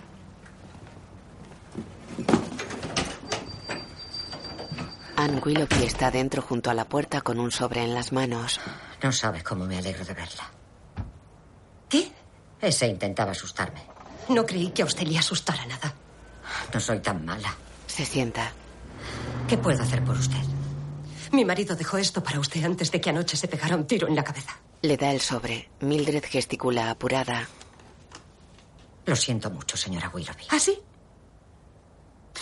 Anne 5.16 5.42
Willoughby 5.44 5.84
está 5.84 6.12
dentro 6.12 6.42
junto 6.42 6.70
a 6.70 6.74
la 6.74 6.86
puerta 6.86 7.22
con 7.22 7.40
un 7.40 7.52
sobre 7.52 7.84
en 7.84 7.96
las 7.96 8.12
manos. 8.12 8.60
No 9.02 9.12
sabes 9.12 9.44
cómo 9.44 9.66
me 9.66 9.78
alegro 9.78 10.04
de 10.04 10.14
verla. 10.14 10.52
¿Qué? 11.88 12.12
Ese 12.62 12.88
intentaba 12.88 13.32
asustarme. 13.32 13.93
No 14.30 14.46
creí 14.46 14.72
que 14.72 14.82
a 14.82 14.86
usted 14.86 15.08
le 15.08 15.18
asustara 15.18 15.66
nada. 15.66 15.94
No 16.74 16.80
soy 16.80 17.00
tan 17.00 17.26
mala. 17.26 17.56
Se 17.88 18.06
sienta. 18.06 18.52
¿Qué 19.48 19.58
puedo 19.58 19.82
hacer 19.84 20.04
por 20.04 20.16
usted? 20.18 20.42
Mi 21.32 21.46
marido 21.46 21.76
dejó 21.76 21.98
esto 21.98 22.24
para 22.24 22.40
usted 22.40 22.64
antes 22.64 22.92
de 22.92 23.02
que 23.02 23.10
anoche 23.10 23.36
se 23.38 23.48
pegara 23.48 23.76
un 23.76 23.88
tiro 23.88 24.08
en 24.08 24.16
la 24.16 24.24
cabeza. 24.24 24.58
Le 24.82 24.98
da 24.98 25.12
el 25.12 25.20
sobre. 25.22 25.70
Mildred 25.82 26.24
gesticula 26.26 26.90
apurada. 26.92 27.48
Lo 29.06 29.16
siento 29.16 29.50
mucho, 29.50 29.76
señora 29.76 30.10
Willoughby. 30.14 30.46
¿Ah, 30.50 30.60
sí? 30.60 30.80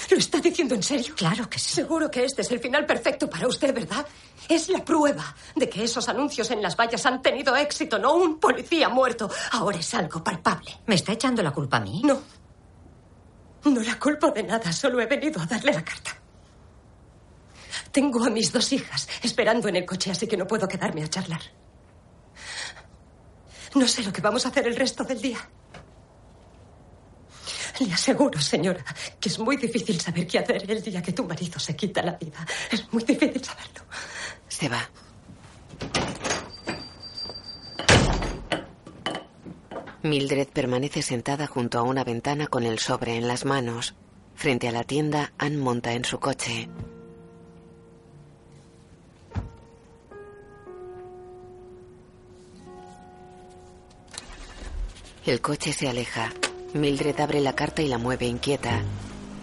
¿Lo 0.10 0.18
está 0.18 0.40
diciendo 0.40 0.76
en 0.76 0.84
serio? 0.84 1.14
Claro 1.16 1.50
que 1.50 1.60
sí. 1.60 1.70
Seguro 1.74 2.10
que 2.10 2.26
este 2.26 2.42
es 2.42 2.52
el 2.52 2.60
final 2.60 2.86
perfecto 2.86 3.30
para 3.30 3.48
usted, 3.48 3.74
¿verdad? 3.74 4.06
Es 4.50 4.70
la 4.70 4.84
prueba 4.84 5.36
de 5.56 5.70
que 5.70 5.84
esos 5.84 6.10
anuncios 6.10 6.50
en 6.52 6.62
las 6.62 6.76
vallas 6.76 7.06
han 7.06 7.22
tenido 7.22 7.56
éxito, 7.56 8.00
no 8.00 8.16
un 8.16 8.40
policía 8.40 8.90
muerto. 8.90 9.30
Ahora 9.52 9.78
es 9.78 9.94
algo 9.94 10.24
palpable. 10.24 10.80
¿Me 10.88 10.96
está 10.96 11.14
echando 11.14 11.44
la 11.44 11.52
culpa 11.52 11.78
a 11.78 11.82
mí? 11.82 12.02
No. 12.04 12.22
No 13.66 13.82
la 13.82 14.00
culpo 14.00 14.32
de 14.32 14.44
nada, 14.44 14.72
solo 14.74 15.00
he 15.02 15.06
venido 15.06 15.40
a 15.42 15.46
darle 15.46 15.74
la 15.74 15.84
carta. 15.84 16.18
Tengo 17.92 18.24
a 18.24 18.30
mis 18.30 18.52
dos 18.52 18.72
hijas 18.74 19.08
esperando 19.22 19.68
en 19.68 19.76
el 19.76 19.86
coche, 19.86 20.12
así 20.12 20.28
que 20.28 20.38
no 20.38 20.48
puedo 20.48 20.68
quedarme 20.68 21.04
a 21.04 21.10
charlar. 21.10 21.42
No 23.76 23.88
sé 23.88 24.04
lo 24.04 24.12
que 24.12 24.22
vamos 24.22 24.46
a 24.46 24.50
hacer 24.50 24.68
el 24.68 24.76
resto 24.76 25.04
del 25.04 25.22
día. 25.22 25.38
Le 27.82 27.94
aseguro, 27.94 28.40
señora, 28.40 28.86
que 29.20 29.30
es 29.30 29.40
muy 29.40 29.58
difícil 29.58 30.00
saber 30.00 30.28
qué 30.28 30.38
hacer 30.38 30.70
el 30.70 30.84
día 30.84 31.02
que 31.02 31.14
tu 31.14 31.24
marido 31.24 31.60
se 31.60 31.76
quita 31.76 32.04
la 32.04 32.14
vida. 32.14 32.46
Es 32.70 32.86
muy 32.94 33.04
difícil 33.04 33.44
saberlo. 33.44 33.82
Se 34.48 34.70
va. 34.70 34.88
Mildred 40.04 40.48
permanece 40.50 41.02
sentada 41.02 41.48
junto 41.48 41.80
a 41.80 41.82
una 41.82 42.04
ventana 42.04 42.46
con 42.46 42.64
el 42.64 42.78
sobre 42.78 43.16
en 43.16 43.28
las 43.28 43.46
manos. 43.46 43.96
Frente 44.36 44.68
a 44.68 44.72
la 44.72 44.84
tienda, 44.84 45.34
Anne 45.40 45.58
monta 45.58 45.94
en 45.94 46.06
su 46.06 46.20
coche. 46.20 46.70
El 55.26 55.42
coche 55.42 55.74
se 55.74 55.88
aleja. 55.88 56.32
Mildred 56.74 57.20
abre 57.20 57.42
la 57.42 57.54
carta 57.54 57.82
y 57.82 57.88
la 57.88 57.98
mueve 57.98 58.26
inquieta. 58.26 58.82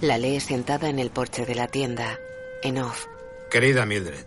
La 0.01 0.17
lee 0.17 0.41
sentada 0.41 0.89
en 0.89 0.99
el 0.99 1.11
porche 1.11 1.45
de 1.45 1.55
la 1.55 1.69
tienda. 1.69 2.19
En 2.63 2.79
off. 2.79 3.07
Querida 3.51 3.85
Mildred, 3.87 4.27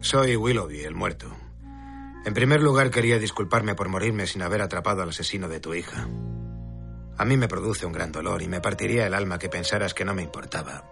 soy 0.00 0.36
Willoughby, 0.36 0.80
el 0.80 0.94
muerto. 0.94 1.26
En 2.24 2.34
primer 2.34 2.62
lugar, 2.62 2.90
quería 2.90 3.18
disculparme 3.18 3.74
por 3.74 3.88
morirme 3.88 4.26
sin 4.26 4.42
haber 4.42 4.62
atrapado 4.62 5.02
al 5.02 5.10
asesino 5.10 5.48
de 5.48 5.60
tu 5.60 5.74
hija. 5.74 6.08
A 7.18 7.24
mí 7.24 7.36
me 7.36 7.48
produce 7.48 7.84
un 7.84 7.92
gran 7.92 8.10
dolor 8.10 8.42
y 8.42 8.48
me 8.48 8.60
partiría 8.60 9.06
el 9.06 9.14
alma 9.14 9.38
que 9.38 9.48
pensaras 9.48 9.92
que 9.92 10.04
no 10.04 10.14
me 10.14 10.22
importaba, 10.22 10.84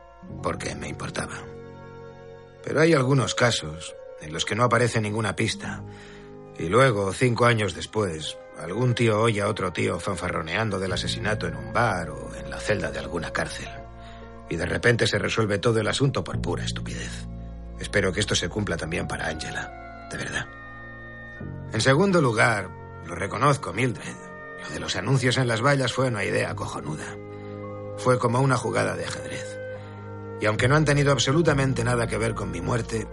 porque 0.42 0.74
me 0.74 0.88
importaba. 0.88 1.38
Pero 2.62 2.80
hay 2.80 2.92
algunos 2.92 3.34
casos 3.34 3.94
en 4.20 4.32
los 4.32 4.44
que 4.44 4.55
no 4.55 4.64
aparece 4.64 5.01
ninguna 5.01 5.34
pista. 5.34 5.82
Y 6.59 6.68
luego, 6.68 7.12
cinco 7.12 7.46
años 7.46 7.74
después, 7.74 8.36
algún 8.61 8.94
tío 8.94 9.20
oye 9.20 9.40
a 9.40 9.48
otro 9.48 9.72
tío 9.72 9.98
fanfarroneando 9.98 10.78
del 10.78 10.92
asesinato 10.92 11.46
en 11.46 11.56
un 11.56 11.72
bar 11.72 12.11
o 12.11 12.34
en 12.36 12.50
la 12.50 12.58
celda 12.58 12.90
de 12.90 12.98
alguna 12.98 13.32
cárcel. 13.32 13.68
Y 14.48 14.56
de 14.56 14.66
repente 14.66 15.06
se 15.06 15.18
resuelve 15.18 15.58
todo 15.58 15.80
el 15.80 15.88
asunto 15.88 16.22
por 16.22 16.40
pura 16.40 16.64
estupidez. 16.64 17.26
Espero 17.78 18.12
que 18.12 18.20
esto 18.20 18.34
se 18.34 18.48
cumpla 18.48 18.76
también 18.76 19.08
para 19.08 19.28
Angela. 19.28 20.08
De 20.11 20.18
verdad. 20.18 20.46
En 21.72 21.80
segundo 21.80 22.20
lugar, 22.20 22.68
lo 23.06 23.14
reconozco, 23.14 23.72
Mildred. 23.72 24.16
Lo 24.62 24.74
de 24.74 24.80
los 24.80 24.96
anuncios 24.96 25.38
en 25.38 25.48
las 25.48 25.62
vallas 25.62 25.92
fue 25.92 26.08
una 26.08 26.24
idea 26.24 26.54
cojonuda. 26.54 27.16
Fue 27.96 28.18
como 28.18 28.40
una 28.40 28.56
jugada 28.56 28.96
de 28.96 29.06
ajedrez. 29.06 29.58
Y 30.40 30.46
aunque 30.46 30.68
no 30.68 30.76
han 30.76 30.84
tenido 30.84 31.12
absolutamente 31.12 31.84
nada 31.84 32.06
que 32.06 32.18
ver 32.18 32.34
con 32.34 32.50
mi 32.50 32.61
muerte, 32.61 33.06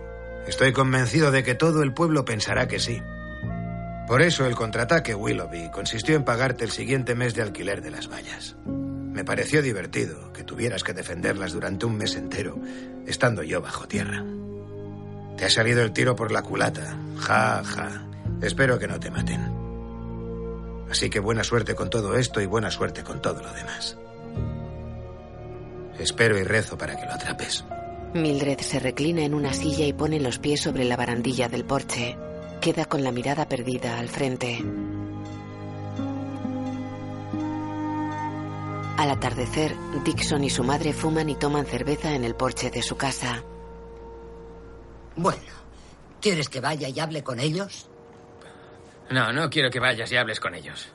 estoy 0.47 0.73
convencido 0.73 1.31
de 1.31 1.43
que 1.43 1.55
todo 1.55 1.83
el 1.83 1.93
pueblo 1.93 2.25
pensará 2.25 2.67
que 2.67 2.79
sí. 2.79 3.01
Por 4.08 4.22
eso 4.22 4.45
el 4.45 4.55
contraataque 4.55 5.14
Willoughby 5.14 5.70
consistió 5.70 6.16
en 6.16 6.24
pagarte 6.24 6.64
el 6.64 6.72
siguiente 6.72 7.14
mes 7.14 7.36
de 7.36 7.41
alquiler 7.41 7.82
de 7.82 7.91
las 7.91 8.10
vallas. 8.10 8.55
Me 8.66 9.26
pareció 9.26 9.62
divertido 9.62 10.32
que 10.32 10.45
tuvieras 10.45 10.84
que 10.84 10.93
defenderlas 10.93 11.51
durante 11.51 11.86
un 11.86 11.97
mes 11.97 12.16
entero, 12.16 12.58
estando 13.05 13.43
yo 13.43 13.62
bajo 13.62 13.86
tierra. 13.86 14.24
Te 15.36 15.43
ha 15.43 15.49
salido 15.49 15.82
el 15.82 15.91
tiro 15.91 16.16
por 16.16 16.32
la 16.32 16.41
culata. 16.41 16.97
Ja, 17.18 17.64
ja. 17.66 18.08
Espero 18.41 18.80
que 18.80 18.88
no 18.88 18.97
te 18.97 19.12
maten. 19.12 19.41
Así 20.89 21.10
que 21.10 21.20
buena 21.20 21.43
suerte 21.43 21.76
con 21.76 21.89
todo 21.89 22.16
esto 22.16 22.39
y 22.39 22.45
buena 22.45 22.72
suerte 22.72 23.03
con 23.03 23.22
todo 23.22 23.41
lo 23.41 23.51
demás. 23.51 23.97
Espero 25.99 26.38
y 26.38 26.43
rezo 26.43 26.78
para 26.78 26.95
que 26.95 27.05
lo 27.05 27.12
atrapes. 27.12 27.66
Mildred 28.14 28.60
se 28.60 28.80
reclina 28.80 29.24
en 29.24 29.34
una 29.34 29.51
silla 29.51 29.86
y 29.86 29.91
pone 29.91 30.22
los 30.22 30.39
pies 30.39 30.62
sobre 30.62 30.86
la 30.86 30.95
barandilla 30.95 31.49
del 31.49 31.66
porche. 31.66 32.18
Queda 32.62 32.86
con 32.86 33.03
la 33.03 33.12
mirada 33.12 33.47
perdida 33.47 33.99
al 33.99 34.10
frente. 34.10 34.60
Al 38.97 39.12
atardecer, 39.12 39.76
Dixon 40.03 40.43
y 40.43 40.49
su 40.49 40.64
madre 40.64 40.91
fuman 40.91 41.30
y 41.30 41.36
toman 41.36 41.66
cerveza 41.66 42.16
en 42.16 42.24
el 42.24 42.36
porche 42.36 42.72
de 42.72 42.82
su 42.82 42.97
casa. 42.97 43.43
Bueno, 45.16 45.53
¿quieres 46.20 46.49
que 46.49 46.60
vaya 46.60 46.89
y 46.89 46.99
hable 46.99 47.24
con 47.24 47.39
ellos? 47.39 47.88
No, 49.12 49.32
no 49.32 49.49
quiero 49.49 49.70
que 49.70 49.80
vayas 49.80 50.12
y 50.12 50.18
hables 50.18 50.39
con 50.39 50.55
ellos. 50.55 50.89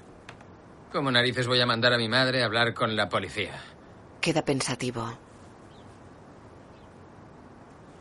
¿Cómo 0.92 1.10
narices 1.10 1.46
voy 1.46 1.60
a 1.60 1.66
mandar 1.66 1.92
a 1.92 1.96
mi 1.96 2.08
madre 2.08 2.42
a 2.42 2.46
hablar 2.46 2.74
con 2.74 2.96
la 2.96 3.08
policía? 3.08 3.58
Queda 4.20 4.44
pensativo. 4.44 5.16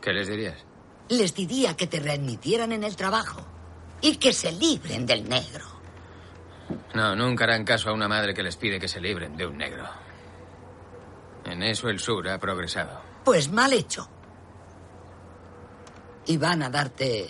¿Qué 0.00 0.12
les 0.12 0.28
dirías? 0.28 0.64
Les 1.08 1.32
diría 1.32 1.76
que 1.76 1.86
te 1.86 2.00
readmitieran 2.00 2.72
en 2.72 2.82
el 2.82 2.96
trabajo 2.96 3.51
y 4.02 4.16
que 4.16 4.32
se 4.32 4.52
libren 4.52 5.06
del 5.06 5.28
negro. 5.28 5.64
No, 6.94 7.14
nunca 7.16 7.44
harán 7.44 7.64
caso 7.64 7.90
a 7.90 7.92
una 7.92 8.08
madre 8.08 8.34
que 8.34 8.42
les 8.42 8.56
pide 8.56 8.78
que 8.78 8.88
se 8.88 9.00
libren 9.00 9.36
de 9.36 9.46
un 9.46 9.56
negro. 9.56 9.84
En 11.44 11.62
eso 11.62 11.88
el 11.88 11.98
sur 11.98 12.28
ha 12.28 12.38
progresado. 12.38 13.00
Pues 13.24 13.50
mal 13.50 13.72
hecho. 13.72 14.08
¿Y 16.26 16.36
van 16.36 16.62
a 16.62 16.70
darte 16.70 17.28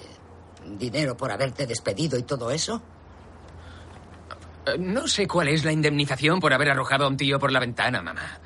dinero 0.67 1.17
por 1.17 1.31
haberte 1.31 1.67
despedido 1.67 2.19
y 2.19 2.23
todo 2.25 2.51
eso? 2.51 2.83
Eh, 4.67 4.77
No 4.79 5.07
sé 5.09 5.27
cuál 5.27 5.49
es 5.49 5.65
la 5.65 5.73
indemnización 5.73 6.41
por 6.41 6.53
haber 6.53 6.71
arrojado 6.71 7.05
a 7.05 7.09
un 7.09 7.17
tío 7.17 7.39
por 7.39 7.53
la 7.53 7.61
ventana, 7.61 8.03
mamá. 8.03 8.39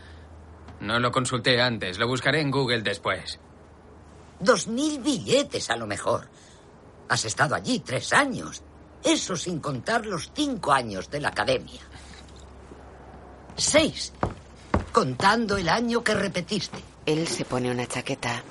No 0.80 0.98
lo 1.00 1.10
consulté 1.10 1.60
antes, 1.60 1.98
lo 1.98 2.06
buscaré 2.06 2.40
en 2.40 2.50
Google 2.50 2.82
después. 2.82 3.40
Dos 4.38 4.68
mil 4.68 5.00
billetes 5.00 5.70
a 5.70 5.76
lo 5.76 5.86
mejor. 5.86 6.28
Has 7.08 7.24
estado 7.24 7.54
allí 7.54 7.80
tres 7.80 8.12
años. 8.12 8.62
Eso 9.02 9.36
sin 9.36 9.60
contar 9.60 10.04
los 10.06 10.30
cinco 10.34 10.72
años 10.72 11.10
de 11.10 11.20
la 11.20 11.28
academia. 11.28 11.80
Seis. 13.56 14.12
Contando 14.92 15.56
el 15.56 15.68
año 15.68 16.02
que 16.02 16.14
repetiste. 16.14 16.78
Él 17.04 17.26
se 17.28 17.44
pone 17.44 17.70
una 17.70 17.86
chaqueta. 17.86 18.42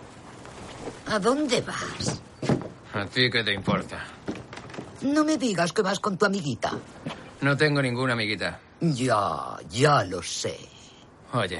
¿A 1.07 1.19
dónde 1.19 1.61
vas? 1.61 2.21
¿A 2.93 3.05
ti 3.05 3.29
qué 3.29 3.43
te 3.43 3.53
importa? 3.53 4.05
No 5.01 5.25
me 5.25 5.37
digas 5.37 5.73
que 5.73 5.81
vas 5.81 5.99
con 5.99 6.17
tu 6.17 6.25
amiguita. 6.25 6.71
No 7.41 7.57
tengo 7.57 7.81
ninguna 7.81 8.13
amiguita. 8.13 8.59
Ya, 8.79 9.57
ya 9.69 10.03
lo 10.05 10.23
sé. 10.23 10.57
Oye, 11.33 11.59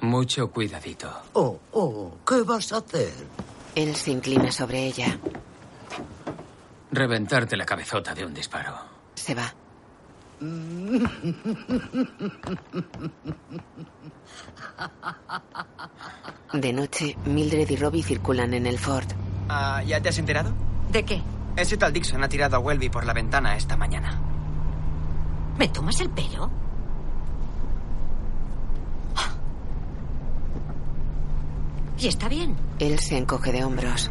mucho 0.00 0.50
cuidadito. 0.50 1.10
Oh, 1.32 1.58
oh, 1.72 2.12
¿qué 2.26 2.42
vas 2.42 2.72
a 2.72 2.78
hacer? 2.78 3.12
Él 3.74 3.96
se 3.96 4.10
inclina 4.10 4.52
sobre 4.52 4.86
ella. 4.86 5.18
Reventarte 6.90 7.56
la 7.56 7.64
cabezota 7.64 8.14
de 8.14 8.26
un 8.26 8.34
disparo. 8.34 8.74
Se 9.14 9.34
va. 9.34 9.52
De 16.52 16.72
noche, 16.72 17.16
Mildred 17.24 17.70
y 17.70 17.76
Robbie 17.76 18.02
circulan 18.02 18.52
en 18.54 18.66
el 18.66 18.78
Ford. 18.78 19.06
Ah, 19.48 19.82
¿Ya 19.86 20.00
te 20.00 20.08
has 20.10 20.18
enterado? 20.18 20.52
¿De 20.90 21.04
qué? 21.04 21.22
Ese 21.56 21.76
tal 21.76 21.92
Dixon 21.92 22.22
ha 22.22 22.28
tirado 22.28 22.56
a 22.56 22.58
Welby 22.58 22.88
por 22.88 23.06
la 23.06 23.12
ventana 23.12 23.56
esta 23.56 23.76
mañana. 23.76 24.18
¿Me 25.58 25.68
tomas 25.68 26.00
el 26.00 26.10
pelo? 26.10 26.50
¿Y 31.98 32.08
está 32.08 32.28
bien? 32.28 32.56
Él 32.78 32.98
se 32.98 33.16
encoge 33.16 33.52
de 33.52 33.64
hombros. 33.64 34.10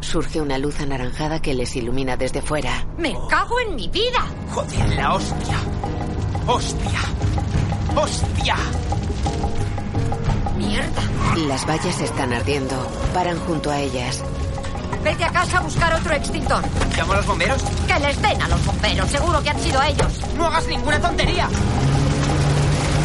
Surge 0.00 0.40
una 0.40 0.58
luz 0.58 0.80
anaranjada 0.80 1.40
que 1.40 1.54
les 1.54 1.74
ilumina 1.76 2.16
desde 2.16 2.42
fuera. 2.42 2.86
¡Me 2.98 3.14
cago 3.28 3.58
en 3.60 3.74
mi 3.74 3.88
vida! 3.88 4.24
Joder, 4.52 4.94
la 4.94 5.14
hostia. 5.14 5.56
¡Hostia! 6.46 7.00
¡Hostia! 7.96 8.56
¡Mierda! 10.56 11.02
Las 11.48 11.66
vallas 11.66 12.00
están 12.00 12.32
ardiendo. 12.32 12.76
Paran 13.12 13.38
junto 13.40 13.70
a 13.70 13.80
ellas. 13.80 14.22
Vete 15.02 15.24
a 15.24 15.30
casa 15.30 15.58
a 15.58 15.60
buscar 15.60 15.92
otro 15.94 16.14
extintor. 16.14 16.62
¿Llamo 16.96 17.12
a 17.12 17.16
los 17.16 17.26
bomberos? 17.26 17.62
Que 17.86 17.98
les 18.00 18.20
den 18.22 18.42
a 18.42 18.48
los 18.48 18.64
bomberos. 18.64 19.08
Seguro 19.10 19.42
que 19.42 19.50
han 19.50 19.60
sido 19.60 19.82
ellos. 19.82 20.20
¡No 20.36 20.46
hagas 20.46 20.66
ninguna 20.68 21.00
tontería! 21.00 21.48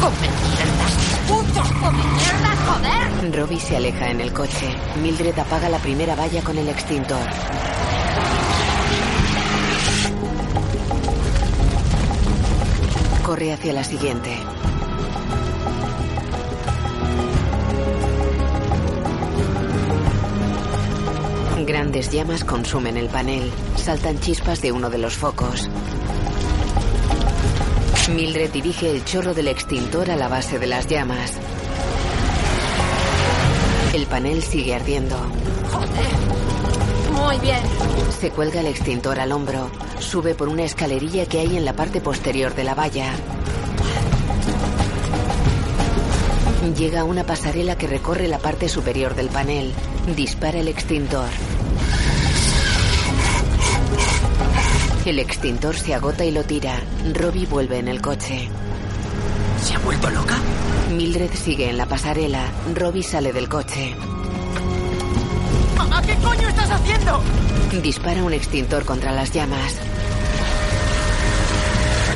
¡Come 0.00 0.28
mierdas! 0.48 0.81
¡Putos 1.32 1.70
mierdas, 1.94 2.58
joder! 2.66 3.34
Robbie 3.34 3.58
se 3.58 3.76
aleja 3.76 4.10
en 4.10 4.20
el 4.20 4.34
coche. 4.34 4.68
Mildred 5.00 5.38
apaga 5.38 5.70
la 5.70 5.78
primera 5.78 6.14
valla 6.14 6.42
con 6.42 6.58
el 6.58 6.68
extintor. 6.68 7.26
Corre 13.24 13.54
hacia 13.54 13.72
la 13.72 13.82
siguiente. 13.82 14.36
Grandes 21.66 22.10
llamas 22.10 22.44
consumen 22.44 22.98
el 22.98 23.08
panel. 23.08 23.50
Saltan 23.76 24.18
chispas 24.20 24.60
de 24.60 24.72
uno 24.72 24.90
de 24.90 24.98
los 24.98 25.14
focos. 25.16 25.70
Mildred 28.14 28.50
dirige 28.50 28.90
el 28.90 29.04
chorro 29.04 29.32
del 29.32 29.48
extintor 29.48 30.10
a 30.10 30.16
la 30.16 30.28
base 30.28 30.58
de 30.58 30.66
las 30.66 30.86
llamas. 30.86 31.32
El 33.94 34.06
panel 34.06 34.42
sigue 34.42 34.74
ardiendo. 34.74 35.16
Muy 37.14 37.38
bien. 37.38 37.60
Se 38.20 38.30
cuelga 38.30 38.60
el 38.60 38.66
extintor 38.66 39.18
al 39.18 39.32
hombro. 39.32 39.70
Sube 39.98 40.34
por 40.34 40.48
una 40.48 40.64
escalerilla 40.64 41.26
que 41.26 41.40
hay 41.40 41.56
en 41.56 41.64
la 41.64 41.72
parte 41.72 42.02
posterior 42.02 42.54
de 42.54 42.64
la 42.64 42.74
valla. 42.74 43.12
Llega 46.76 47.00
a 47.00 47.04
una 47.04 47.24
pasarela 47.24 47.76
que 47.76 47.86
recorre 47.86 48.28
la 48.28 48.38
parte 48.38 48.68
superior 48.68 49.14
del 49.14 49.28
panel. 49.28 49.72
Dispara 50.14 50.58
el 50.58 50.68
extintor. 50.68 51.28
El 55.04 55.18
extintor 55.18 55.76
se 55.76 55.94
agota 55.94 56.24
y 56.24 56.30
lo 56.30 56.44
tira. 56.44 56.78
Robbie 57.12 57.46
vuelve 57.46 57.78
en 57.78 57.88
el 57.88 58.00
coche. 58.00 58.48
¿Se 59.60 59.74
ha 59.74 59.78
vuelto 59.80 60.08
loca? 60.10 60.36
Mildred 60.92 61.32
sigue 61.34 61.68
en 61.70 61.76
la 61.76 61.86
pasarela. 61.86 62.44
Robbie 62.72 63.02
sale 63.02 63.32
del 63.32 63.48
coche. 63.48 63.96
¡Mamá, 65.76 66.02
qué 66.02 66.14
coño 66.16 66.48
estás 66.48 66.70
haciendo! 66.70 67.20
Dispara 67.82 68.22
un 68.22 68.32
extintor 68.32 68.84
contra 68.84 69.10
las 69.12 69.32
llamas. 69.32 69.74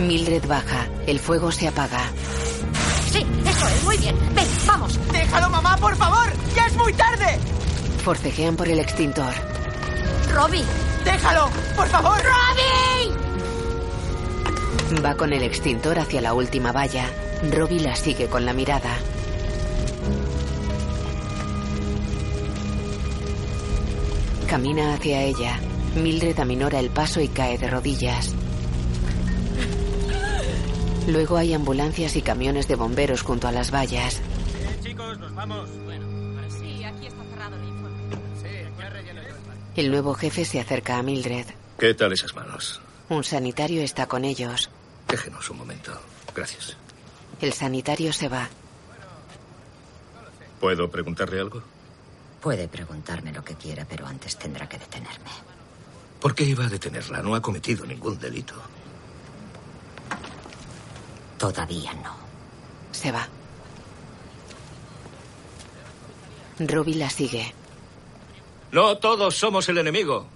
Mildred 0.00 0.46
baja. 0.46 0.86
El 1.08 1.18
fuego 1.18 1.50
se 1.50 1.66
apaga. 1.66 2.02
Sí, 3.10 3.26
eso 3.44 3.68
es. 3.68 3.84
Muy 3.84 3.96
bien. 3.96 4.16
Ven, 4.34 4.46
vamos. 4.64 4.98
¡Déjalo, 5.12 5.50
mamá, 5.50 5.76
por 5.78 5.96
favor! 5.96 6.32
¡Ya 6.54 6.66
es 6.66 6.76
muy 6.76 6.92
tarde! 6.92 7.38
Forcejean 8.04 8.54
por 8.54 8.68
el 8.68 8.78
extintor. 8.78 9.32
Robbie. 10.36 10.64
¡Déjalo! 11.02 11.48
¡Por 11.74 11.88
favor! 11.88 12.18
¡Robbie! 12.18 13.16
Va 15.02 15.14
con 15.14 15.32
el 15.32 15.42
extintor 15.42 15.98
hacia 15.98 16.20
la 16.20 16.34
última 16.34 16.72
valla. 16.72 17.06
Robbie 17.50 17.80
la 17.80 17.96
sigue 17.96 18.26
con 18.26 18.44
la 18.44 18.52
mirada. 18.52 18.98
Camina 24.46 24.92
hacia 24.92 25.22
ella. 25.22 25.58
Mildred 25.94 26.38
aminora 26.38 26.80
el 26.80 26.90
paso 26.90 27.22
y 27.22 27.28
cae 27.28 27.56
de 27.56 27.70
rodillas. 27.70 28.34
Luego 31.08 31.38
hay 31.38 31.54
ambulancias 31.54 32.14
y 32.14 32.20
camiones 32.20 32.68
de 32.68 32.74
bomberos 32.74 33.22
junto 33.22 33.48
a 33.48 33.52
las 33.52 33.70
vallas. 33.72 34.20
chicos, 34.82 35.18
nos 35.18 35.34
vamos. 35.34 35.66
Sí, 35.70 36.05
El 39.76 39.90
nuevo 39.90 40.14
jefe 40.14 40.46
se 40.46 40.58
acerca 40.58 40.96
a 40.96 41.02
Mildred. 41.02 41.44
¿Qué 41.78 41.92
tal 41.92 42.12
esas 42.14 42.34
manos? 42.34 42.80
Un 43.10 43.22
sanitario 43.22 43.82
está 43.82 44.06
con 44.06 44.24
ellos. 44.24 44.70
Déjenos 45.06 45.50
un 45.50 45.58
momento. 45.58 45.92
Gracias. 46.34 46.76
El 47.42 47.52
sanitario 47.52 48.10
se 48.14 48.28
va. 48.28 48.48
¿Puedo 50.60 50.90
preguntarle 50.90 51.40
algo? 51.40 51.62
Puede 52.40 52.68
preguntarme 52.68 53.32
lo 53.32 53.44
que 53.44 53.54
quiera, 53.54 53.84
pero 53.84 54.06
antes 54.06 54.38
tendrá 54.38 54.66
que 54.66 54.78
detenerme. 54.78 55.30
¿Por 56.20 56.34
qué 56.34 56.44
iba 56.44 56.64
a 56.64 56.68
detenerla? 56.70 57.20
No 57.20 57.34
ha 57.34 57.42
cometido 57.42 57.84
ningún 57.84 58.18
delito. 58.18 58.54
Todavía 61.36 61.92
no. 61.92 62.16
Se 62.92 63.12
va. 63.12 63.28
Robbie 66.60 66.94
la 66.94 67.10
sigue. 67.10 67.52
No 68.76 68.98
todos 68.98 69.34
somos 69.34 69.66
el 69.70 69.78
enemigo. 69.78 70.26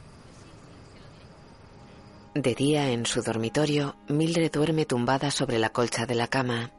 De 2.34 2.54
día, 2.54 2.88
en 2.90 3.04
su 3.04 3.20
dormitorio, 3.20 3.96
Mildred 4.08 4.50
duerme 4.50 4.86
tumbada 4.86 5.30
sobre 5.30 5.58
la 5.58 5.68
colcha 5.68 6.06
de 6.06 6.14
la 6.14 6.26
cama. 6.26 6.70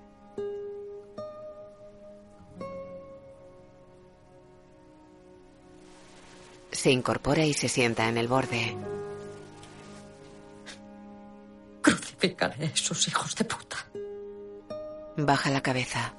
Se 6.72 6.90
incorpora 6.90 7.46
y 7.46 7.54
se 7.54 7.70
sienta 7.70 8.10
en 8.10 8.18
el 8.18 8.28
borde. 8.28 8.76
Crucificaré 11.84 12.66
a 12.66 12.70
esos 12.70 13.08
hijos 13.08 13.36
de 13.36 13.46
puta. 13.46 13.78
Baja 15.16 15.52
la 15.52 15.62
cabeza. 15.62 16.16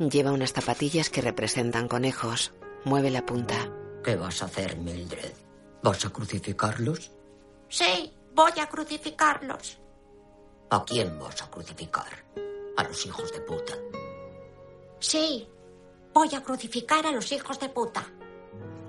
Lleva 0.00 0.32
unas 0.32 0.54
zapatillas 0.54 1.10
que 1.10 1.20
representan 1.20 1.86
conejos. 1.86 2.54
Mueve 2.86 3.10
la 3.10 3.26
punta. 3.26 3.70
¿Qué 4.02 4.16
vas 4.16 4.40
a 4.40 4.46
hacer, 4.46 4.78
Mildred? 4.78 5.34
¿Vas 5.82 6.06
a 6.06 6.08
crucificarlos? 6.08 7.10
Sí, 7.68 8.10
voy 8.34 8.52
a 8.58 8.66
crucificarlos. 8.66 9.78
¿A 10.70 10.82
quién 10.86 11.18
vas 11.18 11.42
a 11.42 11.50
crucificar? 11.50 12.24
A 12.78 12.84
los 12.84 13.04
hijos 13.04 13.30
de 13.30 13.40
puta. 13.42 13.74
Sí, 15.00 15.46
voy 16.14 16.34
a 16.34 16.42
crucificar 16.42 17.04
a 17.04 17.12
los 17.12 17.30
hijos 17.30 17.60
de 17.60 17.68
puta. 17.68 18.02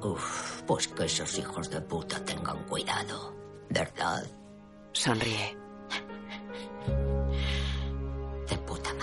Uf, 0.01 0.61
pues 0.61 0.87
que 0.87 1.03
esos 1.03 1.37
hijos 1.37 1.69
de 1.69 1.81
puta 1.81 2.23
tengan 2.23 2.63
cuidado. 2.67 3.35
¿Verdad? 3.69 4.25
Sonríe. 4.93 5.57
De 8.47 8.57
puta 8.59 8.93
madre. 8.93 9.00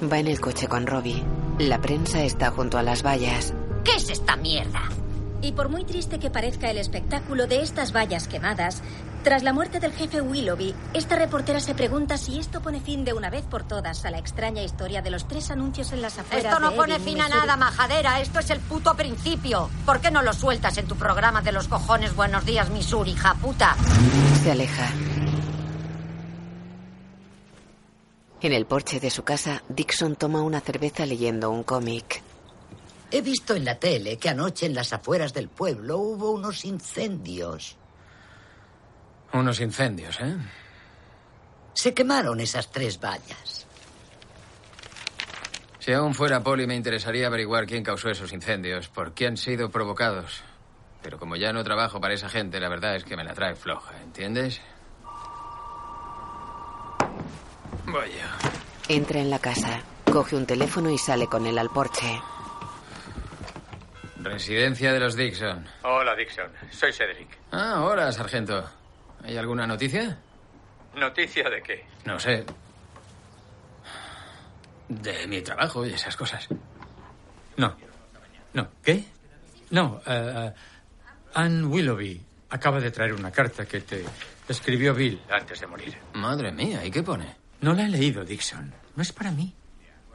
Va 0.00 0.18
en 0.18 0.28
el 0.28 0.40
coche 0.40 0.68
con 0.68 0.86
Robbie. 0.86 1.24
La 1.58 1.80
prensa 1.80 2.22
está 2.22 2.52
junto 2.52 2.78
a 2.78 2.84
las 2.84 3.02
vallas. 3.02 3.52
¿Qué 3.84 3.96
es 3.96 4.08
esta 4.10 4.36
mierda? 4.36 4.82
Y 5.42 5.52
por 5.52 5.68
muy 5.68 5.84
triste 5.84 6.20
que 6.20 6.30
parezca 6.30 6.70
el 6.70 6.78
espectáculo 6.78 7.46
de 7.46 7.62
estas 7.62 7.92
vallas 7.92 8.28
quemadas, 8.28 8.82
tras 9.24 9.42
la 9.42 9.52
muerte 9.52 9.80
del 9.80 9.92
jefe 9.92 10.20
Willoughby, 10.20 10.74
esta 10.94 11.16
reportera 11.16 11.58
se 11.58 11.74
pregunta 11.74 12.16
si 12.16 12.38
esto 12.38 12.60
pone 12.60 12.80
fin 12.80 13.04
de 13.04 13.12
una 13.12 13.28
vez 13.28 13.44
por 13.44 13.64
todas 13.64 14.04
a 14.04 14.10
la 14.10 14.18
extraña 14.18 14.62
historia 14.62 15.02
de 15.02 15.10
los 15.10 15.26
tres 15.26 15.50
anuncios 15.50 15.92
en 15.92 16.00
las 16.02 16.18
afueras 16.18 16.44
Esto 16.44 16.60
no 16.60 16.70
de 16.70 16.76
pone 16.76 16.98
fin 17.00 17.20
a 17.20 17.28
nada, 17.28 17.56
majadera. 17.56 18.20
Esto 18.20 18.38
es 18.38 18.50
el 18.50 18.60
puto 18.60 18.94
principio. 18.94 19.68
¿Por 19.84 20.00
qué 20.00 20.12
no 20.12 20.22
lo 20.22 20.32
sueltas 20.32 20.78
en 20.78 20.86
tu 20.86 20.94
programa 20.94 21.42
de 21.42 21.50
los 21.52 21.66
cojones 21.66 22.14
Buenos 22.14 22.44
días, 22.46 22.70
Missouri, 22.70 23.12
hija 23.12 23.34
puta? 23.34 23.76
Se 24.42 24.52
aleja. 24.52 24.92
En 28.40 28.52
el 28.52 28.66
porche 28.66 29.00
de 29.00 29.10
su 29.10 29.24
casa, 29.24 29.62
Dixon 29.68 30.14
toma 30.14 30.42
una 30.42 30.60
cerveza 30.60 31.04
leyendo 31.04 31.50
un 31.50 31.64
cómic. 31.64 32.22
He 33.10 33.20
visto 33.20 33.54
en 33.56 33.64
la 33.64 33.80
tele 33.80 34.16
que 34.16 34.28
anoche 34.28 34.66
en 34.66 34.74
las 34.74 34.92
afueras 34.92 35.34
del 35.34 35.48
pueblo 35.48 35.98
hubo 35.98 36.30
unos 36.30 36.64
incendios. 36.64 37.76
Unos 39.32 39.60
incendios, 39.60 40.20
¿eh? 40.20 40.36
Se 41.74 41.92
quemaron 41.92 42.38
esas 42.40 42.70
tres 42.70 43.00
vallas. 43.00 43.66
Si 45.80 45.92
aún 45.92 46.14
fuera 46.14 46.42
Poli, 46.42 46.66
me 46.66 46.76
interesaría 46.76 47.26
averiguar 47.26 47.66
quién 47.66 47.82
causó 47.82 48.10
esos 48.10 48.32
incendios, 48.32 48.88
por 48.88 49.14
qué 49.14 49.26
han 49.26 49.36
sido 49.36 49.70
provocados. 49.70 50.42
Pero 51.02 51.18
como 51.18 51.36
ya 51.36 51.52
no 51.52 51.64
trabajo 51.64 52.00
para 52.00 52.14
esa 52.14 52.28
gente, 52.28 52.60
la 52.60 52.68
verdad 52.68 52.94
es 52.94 53.04
que 53.04 53.16
me 53.16 53.24
la 53.24 53.32
trae 53.32 53.54
floja, 53.54 54.00
¿entiendes? 54.02 54.60
Vaya. 57.92 58.28
Entra 58.88 59.20
en 59.20 59.30
la 59.30 59.38
casa, 59.38 59.80
coge 60.10 60.36
un 60.36 60.46
teléfono 60.46 60.90
y 60.90 60.98
sale 60.98 61.26
con 61.26 61.46
él 61.46 61.58
al 61.58 61.70
porche. 61.70 62.20
Residencia 64.20 64.92
de 64.92 65.00
los 65.00 65.14
Dixon. 65.16 65.64
Hola, 65.84 66.14
Dixon. 66.16 66.50
Soy 66.70 66.92
Cedric. 66.92 67.28
Ah, 67.52 67.82
hola, 67.82 68.10
sargento. 68.12 68.68
¿Hay 69.24 69.36
alguna 69.36 69.66
noticia? 69.66 70.18
¿Noticia 70.96 71.48
de 71.48 71.62
qué? 71.62 71.84
No 72.04 72.18
sé. 72.18 72.44
De 74.88 75.26
mi 75.26 75.40
trabajo 75.42 75.84
y 75.86 75.92
esas 75.92 76.16
cosas. 76.16 76.48
No. 77.56 77.76
No. 78.54 78.68
¿Qué? 78.82 79.04
No. 79.70 80.00
eh, 80.06 80.52
Anne 81.34 81.64
Willoughby 81.64 82.20
acaba 82.50 82.80
de 82.80 82.90
traer 82.90 83.12
una 83.12 83.30
carta 83.30 83.66
que 83.66 83.80
te 83.82 84.04
escribió 84.48 84.94
Bill 84.94 85.20
antes 85.30 85.60
de 85.60 85.66
morir. 85.66 85.96
Madre 86.14 86.50
mía, 86.52 86.84
¿y 86.84 86.90
qué 86.90 87.02
pone? 87.02 87.36
No 87.60 87.74
la 87.74 87.84
he 87.84 87.88
leído, 87.88 88.24
Dixon. 88.24 88.72
No 88.94 89.02
es 89.02 89.12
para 89.12 89.30
mí. 89.30 89.54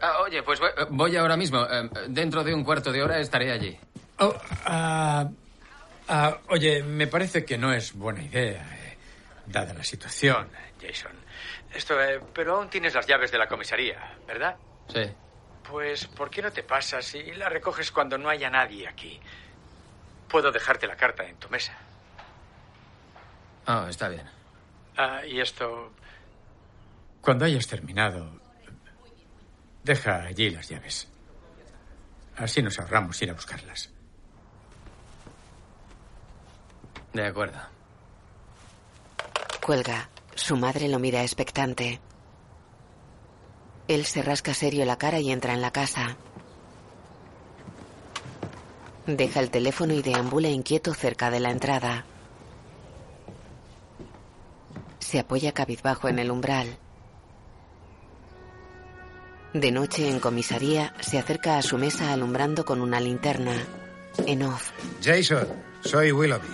Ah, 0.01 0.19
oye, 0.21 0.43
pues 0.43 0.59
voy, 0.59 0.69
voy 0.89 1.15
ahora 1.17 1.37
mismo. 1.37 1.65
Eh, 1.69 1.89
dentro 2.09 2.43
de 2.43 2.53
un 2.53 2.63
cuarto 2.63 2.91
de 2.91 3.01
hora 3.01 3.19
estaré 3.19 3.51
allí. 3.51 3.77
Oh, 4.19 4.35
ah, 4.65 5.29
ah, 6.07 6.37
oye, 6.49 6.83
me 6.83 7.07
parece 7.07 7.45
que 7.45 7.57
no 7.57 7.73
es 7.73 7.93
buena 7.93 8.21
idea, 8.21 8.61
eh, 8.61 8.97
dada 9.45 9.73
la 9.73 9.83
situación, 9.83 10.49
Jason. 10.81 11.11
Esto, 11.73 12.01
eh, 12.01 12.21
pero 12.33 12.57
aún 12.57 12.69
tienes 12.69 12.93
las 12.93 13.07
llaves 13.07 13.31
de 13.31 13.37
la 13.37 13.47
comisaría, 13.47 14.17
¿verdad? 14.27 14.55
Sí. 14.93 15.09
Pues, 15.69 16.05
¿por 16.07 16.29
qué 16.29 16.41
no 16.41 16.51
te 16.51 16.63
pasas 16.63 17.15
y 17.15 17.31
la 17.31 17.49
recoges 17.49 17.91
cuando 17.91 18.17
no 18.17 18.29
haya 18.29 18.49
nadie 18.49 18.87
aquí? 18.87 19.19
Puedo 20.27 20.51
dejarte 20.51 20.85
la 20.85 20.95
carta 20.95 21.23
en 21.23 21.37
tu 21.37 21.49
mesa. 21.49 21.73
Ah, 23.65 23.87
está 23.89 24.09
bien. 24.09 24.29
Ah, 24.97 25.25
y 25.25 25.39
esto... 25.39 25.93
Cuando 27.23 27.45
hayas 27.45 27.65
terminado, 27.67 28.37
deja 29.81 30.23
allí 30.23 30.49
las 30.49 30.67
llaves. 30.67 31.07
Así 32.35 32.61
nos 32.61 32.77
ahorramos 32.77 33.21
ir 33.21 33.29
a 33.29 33.33
buscarlas. 33.33 33.89
De 37.13 37.25
acuerdo. 37.25 37.59
Cuelga. 39.65 40.09
Su 40.35 40.57
madre 40.57 40.89
lo 40.89 40.99
mira 40.99 41.21
expectante. 41.21 42.01
Él 43.87 44.03
se 44.05 44.21
rasca 44.21 44.53
serio 44.53 44.83
la 44.83 44.97
cara 44.97 45.19
y 45.19 45.31
entra 45.31 45.53
en 45.53 45.61
la 45.61 45.71
casa. 45.71 46.17
Deja 49.07 49.39
el 49.39 49.49
teléfono 49.49 49.93
y 49.93 50.01
deambula 50.01 50.49
inquieto 50.49 50.93
cerca 50.93 51.31
de 51.31 51.39
la 51.39 51.51
entrada. 51.51 52.03
Se 54.99 55.19
apoya 55.19 55.53
cabizbajo 55.53 56.09
en 56.09 56.19
el 56.19 56.29
umbral. 56.29 56.79
De 59.53 59.71
noche, 59.71 60.09
en 60.09 60.19
comisaría, 60.19 60.93
se 60.99 61.19
acerca 61.19 61.57
a 61.57 61.61
su 61.61 61.77
mesa 61.77 62.11
alumbrando 62.11 62.65
con 62.65 62.81
una 62.81 62.99
linterna. 62.99 63.53
En 64.25 64.43
off, 64.43 64.71
Jason, 65.03 65.47
soy 65.81 66.11
Willoughby. 66.11 66.47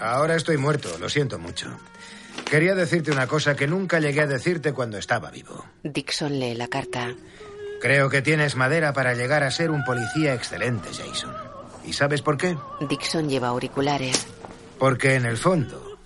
Ahora 0.00 0.36
estoy 0.36 0.58
muerto, 0.58 0.98
lo 0.98 1.08
siento 1.08 1.38
mucho. 1.38 1.68
Quería 2.50 2.74
decirte 2.74 3.10
una 3.10 3.26
cosa 3.26 3.56
que 3.56 3.66
nunca 3.66 3.98
llegué 4.00 4.20
a 4.20 4.26
decirte 4.26 4.72
cuando 4.72 4.98
estaba 4.98 5.30
vivo. 5.30 5.64
Dixon 5.82 6.38
lee 6.38 6.54
la 6.54 6.68
carta. 6.68 7.14
Creo 7.80 8.08
que 8.10 8.22
tienes 8.22 8.56
madera 8.56 8.92
para 8.92 9.14
llegar 9.14 9.42
a 9.42 9.50
ser 9.50 9.70
un 9.70 9.84
policía 9.84 10.34
excelente, 10.34 10.88
Jason. 10.92 11.34
¿Y 11.84 11.92
sabes 11.92 12.22
por 12.22 12.36
qué? 12.36 12.56
Dixon 12.80 13.28
lleva 13.28 13.48
auriculares. 13.48 14.26
Porque 14.78 15.14
en 15.14 15.24
el 15.24 15.38
fondo, 15.38 15.98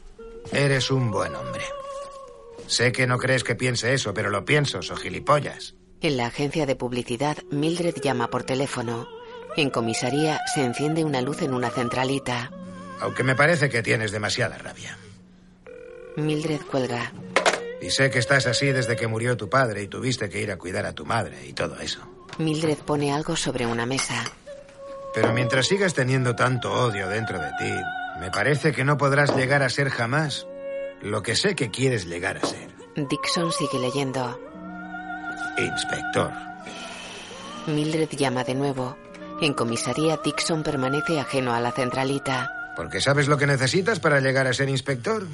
eres 0.52 0.90
un 0.90 1.10
buen 1.10 1.34
hombre. 1.34 1.64
Sé 2.66 2.92
que 2.92 3.06
no 3.06 3.18
crees 3.18 3.42
que 3.42 3.56
piense 3.56 3.92
eso, 3.94 4.14
pero 4.14 4.30
lo 4.30 4.44
pienso, 4.44 4.80
so 4.82 4.94
gilipollas. 4.96 5.74
En 6.02 6.16
la 6.16 6.26
agencia 6.26 6.64
de 6.64 6.76
publicidad, 6.76 7.36
Mildred 7.50 7.96
llama 8.00 8.28
por 8.28 8.42
teléfono. 8.42 9.06
En 9.56 9.68
comisaría 9.68 10.40
se 10.54 10.64
enciende 10.64 11.04
una 11.04 11.20
luz 11.20 11.42
en 11.42 11.52
una 11.52 11.68
centralita. 11.70 12.50
Aunque 13.00 13.22
me 13.22 13.34
parece 13.34 13.68
que 13.68 13.82
tienes 13.82 14.10
demasiada 14.10 14.56
rabia. 14.56 14.96
Mildred 16.16 16.60
cuelga. 16.62 17.12
Y 17.82 17.90
sé 17.90 18.10
que 18.10 18.18
estás 18.18 18.46
así 18.46 18.66
desde 18.66 18.96
que 18.96 19.08
murió 19.08 19.36
tu 19.36 19.50
padre 19.50 19.82
y 19.82 19.88
tuviste 19.88 20.30
que 20.30 20.40
ir 20.40 20.50
a 20.50 20.56
cuidar 20.56 20.86
a 20.86 20.94
tu 20.94 21.04
madre 21.04 21.46
y 21.46 21.52
todo 21.52 21.78
eso. 21.80 22.00
Mildred 22.38 22.78
pone 22.78 23.12
algo 23.12 23.36
sobre 23.36 23.66
una 23.66 23.84
mesa. 23.84 24.24
Pero 25.14 25.32
mientras 25.32 25.66
sigas 25.66 25.92
teniendo 25.92 26.34
tanto 26.34 26.72
odio 26.72 27.08
dentro 27.08 27.38
de 27.38 27.50
ti, 27.58 27.72
me 28.20 28.30
parece 28.30 28.72
que 28.72 28.84
no 28.84 28.96
podrás 28.96 29.36
llegar 29.36 29.62
a 29.62 29.68
ser 29.68 29.90
jamás 29.90 30.46
lo 31.02 31.22
que 31.22 31.36
sé 31.36 31.54
que 31.54 31.70
quieres 31.70 32.06
llegar 32.06 32.38
a 32.38 32.46
ser. 32.46 32.70
Dixon 32.96 33.52
sigue 33.52 33.78
leyendo. 33.78 34.49
Inspector. 35.64 36.32
Mildred 37.66 38.08
llama 38.10 38.44
de 38.44 38.54
nuevo. 38.54 38.96
En 39.40 39.54
comisaría, 39.54 40.18
Dixon 40.22 40.62
permanece 40.62 41.20
ajeno 41.20 41.54
a 41.54 41.60
la 41.60 41.72
centralita. 41.72 42.50
Porque 42.76 43.00
sabes 43.00 43.28
lo 43.28 43.36
que 43.36 43.46
necesitas 43.46 44.00
para 44.00 44.20
llegar 44.20 44.46
a 44.46 44.52
ser 44.52 44.68
inspector. 44.68 45.26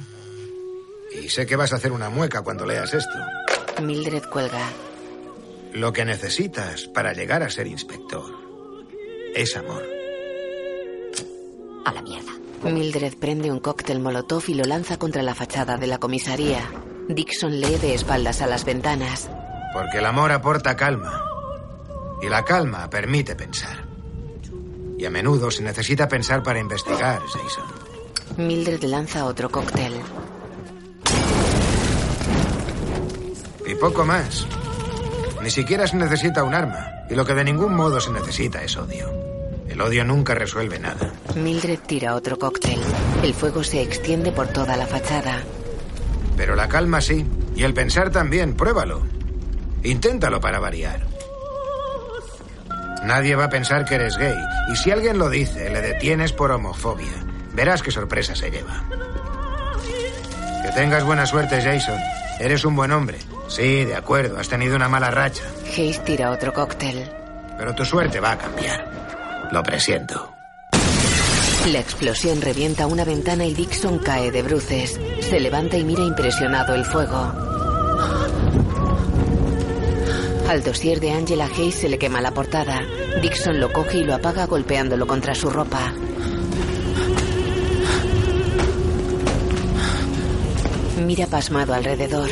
Y 1.21 1.29
sé 1.29 1.45
que 1.45 1.55
vas 1.55 1.73
a 1.73 1.77
hacer 1.77 1.91
una 1.91 2.09
mueca 2.09 2.41
cuando 2.41 2.65
leas 2.65 2.93
esto. 2.93 3.17
Mildred 3.81 4.23
cuelga. 4.23 4.69
Lo 5.73 5.93
que 5.93 6.05
necesitas 6.05 6.87
para 6.87 7.13
llegar 7.13 7.43
a 7.43 7.49
ser 7.49 7.67
inspector 7.67 8.33
es 9.35 9.55
amor. 9.55 9.83
A 11.85 11.93
la 11.93 12.01
mierda. 12.01 12.31
Mildred 12.63 13.17
prende 13.17 13.51
un 13.51 13.59
cóctel 13.59 13.99
molotov 13.99 14.43
y 14.47 14.55
lo 14.55 14.63
lanza 14.63 14.97
contra 14.97 15.21
la 15.21 15.35
fachada 15.35 15.77
de 15.77 15.87
la 15.87 15.99
comisaría. 15.99 16.69
Dixon 17.07 17.61
lee 17.61 17.77
de 17.77 17.93
espaldas 17.93 18.41
a 18.41 18.47
las 18.47 18.65
ventanas. 18.65 19.29
Porque 19.77 19.99
el 19.99 20.07
amor 20.07 20.31
aporta 20.31 20.75
calma. 20.75 21.23
Y 22.19 22.27
la 22.27 22.43
calma 22.43 22.89
permite 22.89 23.35
pensar. 23.35 23.85
Y 24.97 25.05
a 25.05 25.11
menudo 25.11 25.51
se 25.51 25.61
necesita 25.61 26.07
pensar 26.07 26.41
para 26.41 26.57
investigar, 26.57 27.21
Jason. 27.21 27.63
Mildred 28.37 28.81
lanza 28.85 29.25
otro 29.25 29.51
cóctel. 29.51 29.93
Y 33.67 33.75
poco 33.75 34.03
más. 34.03 34.47
Ni 35.43 35.51
siquiera 35.51 35.85
se 35.85 35.95
necesita 35.95 36.41
un 36.41 36.55
arma. 36.55 37.05
Y 37.11 37.13
lo 37.13 37.23
que 37.23 37.35
de 37.35 37.43
ningún 37.43 37.75
modo 37.75 38.01
se 38.01 38.11
necesita 38.11 38.63
es 38.63 38.75
odio. 38.77 39.11
El 39.69 39.79
odio 39.79 40.03
nunca 40.03 40.33
resuelve 40.33 40.79
nada. 40.79 41.13
Mildred 41.35 41.81
tira 41.85 42.15
otro 42.15 42.39
cóctel. 42.39 42.79
El 43.21 43.35
fuego 43.35 43.63
se 43.63 43.83
extiende 43.83 44.31
por 44.31 44.47
toda 44.47 44.75
la 44.75 44.87
fachada. 44.87 45.43
Pero 46.35 46.55
la 46.55 46.67
calma 46.67 46.99
sí. 46.99 47.27
Y 47.55 47.61
el 47.61 47.75
pensar 47.75 48.09
también. 48.09 48.55
Pruébalo. 48.55 49.16
Inténtalo 49.83 50.41
para 50.41 50.59
variar. 50.59 51.05
Nadie 53.03 53.35
va 53.35 53.45
a 53.45 53.49
pensar 53.49 53.85
que 53.85 53.95
eres 53.95 54.17
gay. 54.17 54.35
Y 54.71 54.75
si 54.75 54.91
alguien 54.91 55.17
lo 55.17 55.29
dice, 55.29 55.69
le 55.69 55.81
detienes 55.81 56.33
por 56.33 56.51
homofobia. 56.51 57.25
Verás 57.53 57.81
qué 57.81 57.91
sorpresa 57.91 58.35
se 58.35 58.51
lleva. 58.51 58.83
Que 60.63 60.71
tengas 60.73 61.03
buena 61.03 61.25
suerte, 61.25 61.61
Jason. 61.61 61.97
Eres 62.39 62.65
un 62.65 62.75
buen 62.75 62.91
hombre. 62.91 63.17
Sí, 63.47 63.85
de 63.85 63.95
acuerdo. 63.95 64.39
Has 64.39 64.49
tenido 64.49 64.75
una 64.75 64.89
mala 64.89 65.09
racha. 65.09 65.43
Hayes 65.65 66.03
tira 66.03 66.31
otro 66.31 66.53
cóctel. 66.53 67.09
Pero 67.57 67.73
tu 67.73 67.85
suerte 67.85 68.19
va 68.19 68.33
a 68.33 68.37
cambiar. 68.37 69.49
Lo 69.51 69.63
presiento. 69.63 70.33
La 71.71 71.79
explosión 71.79 72.41
revienta 72.41 72.87
una 72.87 73.03
ventana 73.03 73.45
y 73.45 73.53
Dixon 73.53 73.99
cae 73.99 74.31
de 74.31 74.41
bruces. 74.41 74.99
Se 75.21 75.39
levanta 75.39 75.77
y 75.77 75.83
mira 75.83 76.03
impresionado 76.03 76.75
el 76.75 76.85
fuego. 76.85 77.46
Al 80.47 80.63
dossier 80.63 81.01
de 81.01 81.11
Angela 81.11 81.45
Hayes 81.45 81.75
se 81.75 81.89
le 81.89 81.99
quema 81.99 82.21
la 82.21 82.31
portada. 82.31 82.81
Dixon 83.21 83.59
lo 83.59 83.73
coge 83.73 83.97
y 83.97 84.03
lo 84.05 84.15
apaga 84.15 84.45
golpeándolo 84.45 85.05
contra 85.05 85.35
su 85.35 85.49
ropa. 85.49 85.93
Mira 91.05 91.27
pasmado 91.27 91.73
alrededor. 91.73 92.29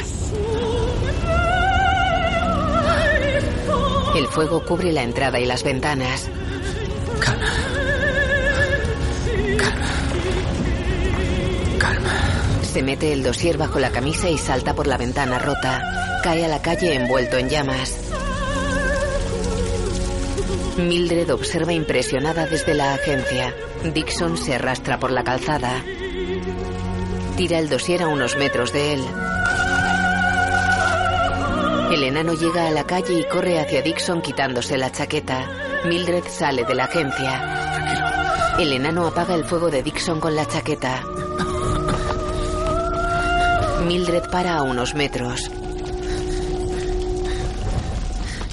El 4.15 4.27
fuego 4.27 4.63
cubre 4.63 4.93
la 4.93 5.03
entrada 5.03 5.37
y 5.37 5.45
las 5.45 5.63
ventanas. 5.63 6.29
Calma. 7.19 7.51
Calma. 9.57 9.89
Calma. 11.77 12.63
Se 12.63 12.81
mete 12.81 13.11
el 13.11 13.23
dossier 13.23 13.57
bajo 13.57 13.77
la 13.77 13.91
camisa 13.91 14.29
y 14.29 14.37
salta 14.37 14.73
por 14.73 14.87
la 14.87 14.95
ventana 14.95 15.37
rota. 15.37 16.21
Cae 16.23 16.45
a 16.45 16.47
la 16.47 16.61
calle 16.61 16.95
envuelto 16.95 17.37
en 17.37 17.49
llamas. 17.49 18.04
Mildred 20.77 21.29
observa 21.31 21.71
impresionada 21.71 22.47
desde 22.47 22.73
la 22.73 22.93
agencia. 22.93 23.55
Dixon 23.93 24.37
se 24.37 24.55
arrastra 24.55 24.99
por 24.99 25.09
la 25.11 25.23
calzada. 25.23 25.83
Tira 27.37 27.59
el 27.59 27.69
dossier 27.69 28.03
a 28.03 28.07
unos 28.07 28.35
metros 28.35 28.73
de 28.73 28.93
él. 28.93 29.05
El 31.91 32.03
enano 32.03 32.33
llega 32.33 32.67
a 32.67 32.71
la 32.71 32.85
calle 32.85 33.19
y 33.19 33.23
corre 33.23 33.57
hacia 33.59 33.81
Dixon 33.81 34.21
quitándose 34.21 34.77
la 34.77 34.91
chaqueta. 34.91 35.49
Mildred 35.85 36.25
sale 36.27 36.65
de 36.65 36.75
la 36.75 36.85
agencia. 36.85 38.55
El 38.59 38.73
enano 38.73 39.07
apaga 39.07 39.35
el 39.35 39.45
fuego 39.45 39.69
de 39.69 39.81
Dixon 39.81 40.19
con 40.19 40.35
la 40.35 40.45
chaqueta. 40.45 41.03
Mildred 43.87 44.29
para 44.29 44.55
a 44.55 44.63
unos 44.63 44.93
metros. 44.93 45.49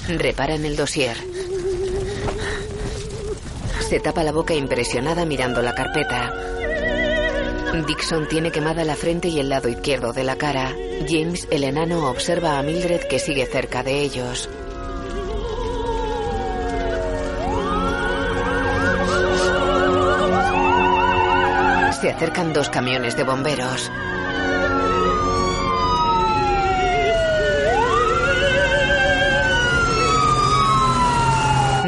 Repara 0.07 0.55
en 0.55 0.65
el 0.65 0.77
dossier. 0.77 1.32
Se 3.93 3.99
tapa 3.99 4.23
la 4.23 4.31
boca 4.31 4.55
impresionada 4.55 5.23
mirando 5.23 5.61
la 5.61 5.75
carpeta. 5.75 6.33
Dixon 7.85 8.27
tiene 8.27 8.49
quemada 8.49 8.83
la 8.83 8.95
frente 8.95 9.27
y 9.27 9.39
el 9.39 9.49
lado 9.49 9.69
izquierdo 9.69 10.13
de 10.13 10.23
la 10.23 10.35
cara. 10.35 10.75
James, 11.07 11.47
el 11.51 11.63
enano, 11.63 12.09
observa 12.09 12.57
a 12.57 12.63
Mildred 12.63 13.01
que 13.01 13.19
sigue 13.19 13.45
cerca 13.45 13.83
de 13.83 14.01
ellos. 14.01 14.49
Se 22.01 22.09
acercan 22.09 22.51
dos 22.51 22.71
camiones 22.71 23.15
de 23.15 23.23
bomberos. 23.23 23.91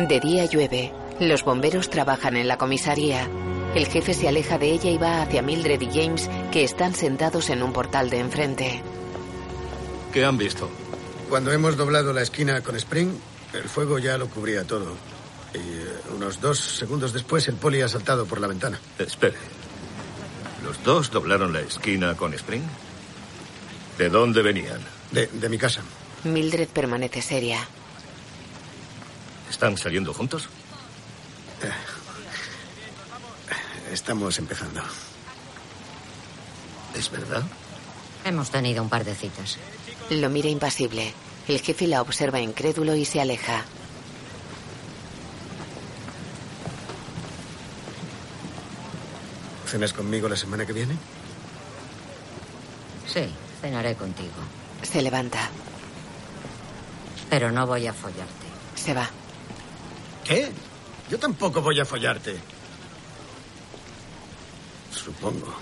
De 0.08 0.20
día 0.20 0.46
llueve. 0.46 1.05
Los 1.20 1.44
bomberos 1.46 1.90
trabajan 1.90 2.36
en 2.36 2.48
la 2.48 2.58
comisaría. 2.58 3.30
El 3.74 3.88
jefe 3.88 4.14
se 4.14 4.28
aleja 4.28 4.58
de 4.58 4.72
ella 4.72 4.90
y 4.90 4.98
va 4.98 5.22
hacia 5.22 5.42
Mildred 5.42 5.80
y 5.82 5.88
James, 5.88 6.30
que 6.52 6.64
están 6.64 6.94
sentados 6.94 7.50
en 7.50 7.64
un 7.64 7.72
portal 7.72 8.10
de 8.10 8.20
enfrente. 8.20 8.82
¿Qué 10.12 10.26
han 10.26 10.38
visto? 10.38 10.70
Cuando 11.30 11.52
hemos 11.52 11.78
doblado 11.78 12.12
la 12.14 12.22
esquina 12.22 12.62
con 12.62 12.76
Spring, 12.76 13.12
el 13.54 13.64
fuego 13.64 13.98
ya 13.98 14.18
lo 14.18 14.28
cubría 14.28 14.66
todo. 14.66 14.96
Y 15.54 15.58
eh, 15.58 15.88
unos 16.16 16.42
dos 16.42 16.60
segundos 16.60 17.14
después, 17.14 17.48
el 17.48 17.56
poli 17.56 17.82
ha 17.82 17.88
saltado 17.88 18.26
por 18.26 18.42
la 18.42 18.48
ventana. 18.48 18.80
Espere. 19.00 19.38
¿Los 20.64 20.84
dos 20.84 21.12
doblaron 21.12 21.54
la 21.54 21.62
esquina 21.62 22.16
con 22.16 22.34
Spring? 22.34 22.64
¿De 23.98 24.10
dónde 24.10 24.42
venían? 24.42 24.80
De, 25.12 25.28
de 25.28 25.50
mi 25.50 25.58
casa. 25.58 25.82
Mildred 26.26 26.68
permanece 26.68 27.22
seria. 27.22 27.66
¿Están 29.50 29.78
saliendo 29.78 30.14
juntos? 30.14 30.50
Estamos 33.92 34.38
empezando. 34.40 34.82
¿Es 36.96 37.10
verdad? 37.12 37.44
Hemos 38.24 38.50
tenido 38.50 38.82
un 38.82 38.90
par 38.90 39.06
de 39.06 39.16
citas. 39.16 39.58
Lo 40.10 40.30
mira 40.30 40.50
impasible. 40.50 41.14
El 41.48 41.62
jefe 41.62 41.88
la 41.88 42.02
observa 42.02 42.40
incrédulo 42.40 42.96
y 42.96 43.06
se 43.06 43.22
aleja. 43.22 43.64
¿Cenas 49.68 49.94
conmigo 49.94 50.30
la 50.30 50.38
semana 50.38 50.66
que 50.66 50.74
viene? 50.74 50.96
Sí, 53.08 53.26
cenaré 53.62 53.96
contigo. 53.96 54.34
Se 54.84 55.02
levanta. 55.02 55.50
Pero 57.30 57.52
no 57.52 57.68
voy 57.68 57.88
a 57.88 57.94
follarte. 57.94 58.46
Se 58.76 58.94
va. 58.94 59.10
¿Qué? 60.24 60.52
Yo 61.10 61.20
tampoco 61.20 61.62
voy 61.62 61.80
a 61.80 61.86
follarte. 61.86 62.36
Supongo. 64.92 65.54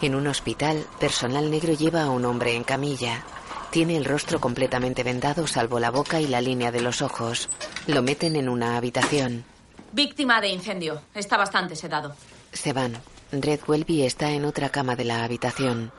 En 0.00 0.14
un 0.14 0.26
hospital, 0.26 0.86
personal 1.00 1.50
negro 1.50 1.72
lleva 1.72 2.02
a 2.02 2.10
un 2.10 2.24
hombre 2.24 2.54
en 2.54 2.64
camilla. 2.64 3.24
Tiene 3.70 3.96
el 3.96 4.04
rostro 4.04 4.40
completamente 4.40 5.02
vendado 5.02 5.46
salvo 5.46 5.80
la 5.80 5.90
boca 5.90 6.20
y 6.20 6.26
la 6.26 6.40
línea 6.40 6.70
de 6.70 6.80
los 6.80 7.02
ojos. 7.02 7.48
Lo 7.86 8.02
meten 8.02 8.36
en 8.36 8.48
una 8.48 8.76
habitación. 8.76 9.44
Víctima 9.92 10.40
de 10.40 10.48
incendio. 10.48 11.02
Está 11.14 11.36
bastante 11.36 11.76
sedado. 11.76 12.14
Se 12.52 12.72
van. 12.72 12.96
Red 13.32 13.60
Welby 13.66 14.02
está 14.02 14.30
en 14.30 14.44
otra 14.44 14.68
cama 14.68 14.96
de 14.96 15.04
la 15.04 15.24
habitación. 15.24 15.90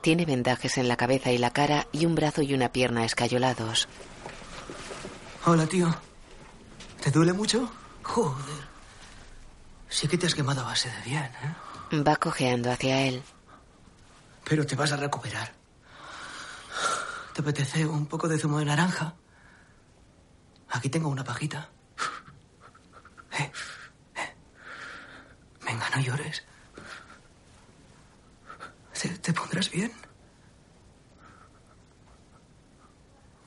Tiene 0.00 0.24
vendajes 0.24 0.78
en 0.78 0.88
la 0.88 0.96
cabeza 0.96 1.30
y 1.30 1.38
la 1.38 1.50
cara 1.50 1.86
y 1.92 2.06
un 2.06 2.14
brazo 2.14 2.40
y 2.42 2.54
una 2.54 2.72
pierna 2.72 3.04
escayolados. 3.04 3.86
Hola, 5.44 5.66
tío. 5.66 5.94
¿Te 7.02 7.10
duele 7.10 7.32
mucho? 7.32 7.70
Joder. 8.02 8.68
Sí 9.88 10.08
que 10.08 10.16
te 10.16 10.26
has 10.26 10.34
quemado 10.34 10.62
a 10.62 10.64
base 10.64 10.88
de 10.90 11.02
bien, 11.02 11.24
¿eh? 11.24 12.00
Va 12.00 12.16
cojeando 12.16 12.70
hacia 12.70 13.02
él. 13.02 13.22
Pero 14.44 14.64
te 14.64 14.76
vas 14.76 14.92
a 14.92 14.96
recuperar. 14.96 15.52
¿Te 17.34 17.42
apetece 17.42 17.84
un 17.86 18.06
poco 18.06 18.28
de 18.28 18.38
zumo 18.38 18.58
de 18.58 18.64
naranja? 18.64 19.14
Aquí 20.70 20.88
tengo 20.88 21.08
una 21.08 21.24
pajita. 21.24 21.68
Eh, 23.38 23.52
eh. 24.16 24.34
Venga, 25.64 25.88
no 25.90 26.00
llores. 26.00 26.42
¿Te, 29.00 29.08
te 29.08 29.32
pondrás 29.32 29.70
bien? 29.70 29.92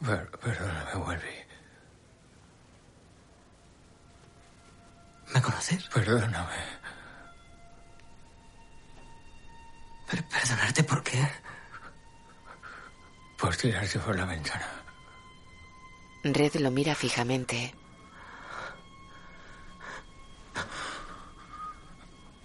Per- 0.06 0.32
perdóname, 0.40 0.96
Welby. 0.96 1.36
¿Me 5.34 5.42
conoces? 5.42 5.84
Perdóname. 5.90 6.56
Per- 10.10 10.26
¿Perdonarte 10.28 10.84
por 10.84 11.04
qué? 11.04 11.28
Por 13.38 13.56
tirarte 13.56 14.00
por 14.00 14.16
la 14.16 14.26
ventana. 14.26 14.68
Red 16.24 16.56
lo 16.56 16.72
mira 16.72 16.96
fijamente. 16.96 17.74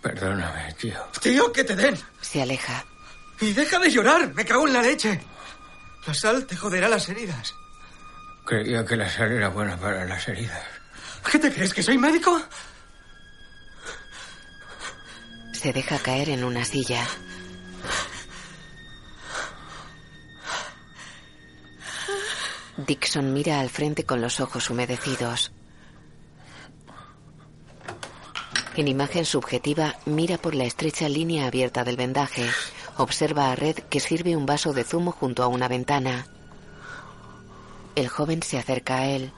Perdóname, 0.03 0.73
tío. 0.75 1.01
Tío, 1.21 1.53
que 1.53 1.65
te 1.65 1.75
den. 1.77 1.99
Se 2.21 2.43
aleja. 2.43 2.85
Y 3.41 3.53
deja 3.53 3.79
de 3.79 3.91
llorar. 3.91 4.35
Me 4.35 4.45
cago 4.45 4.67
en 4.67 4.73
la 4.73 4.83
leche. 4.83 5.21
La 6.07 6.15
sal 6.15 6.47
te 6.47 6.57
joderá 6.57 6.89
las 6.89 7.09
heridas. 7.09 7.55
Creía 8.45 8.85
que 8.85 8.97
la 8.97 9.09
sal 9.11 9.33
era 9.33 9.49
buena 9.49 9.77
para 9.77 10.05
las 10.05 10.27
heridas. 10.29 10.65
¿Qué 11.31 11.39
te 11.39 11.53
crees? 11.53 11.75
¿Que 11.75 11.83
soy 11.83 11.99
médico? 11.99 12.41
Se 15.53 15.73
deja 15.73 15.99
caer 15.99 16.31
en 16.31 16.45
una 16.45 16.65
silla. 16.65 17.07
Dixon 22.87 23.33
mira 23.33 23.59
al 23.61 23.69
frente 23.69 24.05
con 24.05 24.21
los 24.21 24.41
ojos 24.41 24.71
humedecidos. 24.71 25.53
En 28.77 28.87
imagen 28.87 29.25
subjetiva, 29.25 29.97
mira 30.07 30.39
por 30.39 30.55
la 30.55 30.65
estrecha 30.65 31.09
línea 31.09 31.49
abierta 31.49 31.83
del 31.83 31.97
vendaje. 31.97 32.49
Observa 32.99 33.53
a 33.53 33.55
Red 33.55 33.77
que 33.89 34.01
sirve 34.01 34.37
un 34.37 34.45
vaso 34.45 34.73
de 34.73 34.83
zumo 34.83 35.13
junto 35.13 35.45
a 35.45 35.47
una 35.47 35.69
ventana. 35.69 36.27
El 37.95 38.09
joven 38.09 38.43
se 38.43 38.59
acerca 38.59 38.97
a 38.97 39.07
él. 39.07 39.31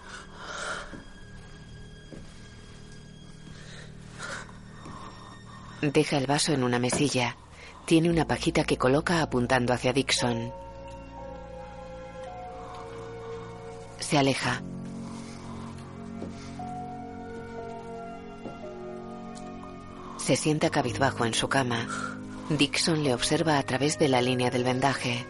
Deja 5.82 6.16
el 6.16 6.26
vaso 6.26 6.54
en 6.54 6.64
una 6.64 6.78
mesilla. 6.78 7.36
Tiene 7.84 8.08
una 8.08 8.26
pajita 8.26 8.64
que 8.64 8.78
coloca 8.78 9.20
apuntando 9.20 9.74
hacia 9.74 9.92
Dixon. 9.92 10.52
Se 13.98 14.16
aleja. 14.16 14.62
Se 20.16 20.34
sienta 20.34 20.70
cabizbajo 20.70 21.26
en 21.26 21.34
su 21.34 21.46
cama. 21.48 22.19
Dixon 22.50 23.04
le 23.04 23.14
observa 23.14 23.58
a 23.58 23.62
través 23.62 23.96
de 23.98 24.08
la 24.08 24.20
línea 24.20 24.50
del 24.50 24.64
vendaje. 24.64 25.24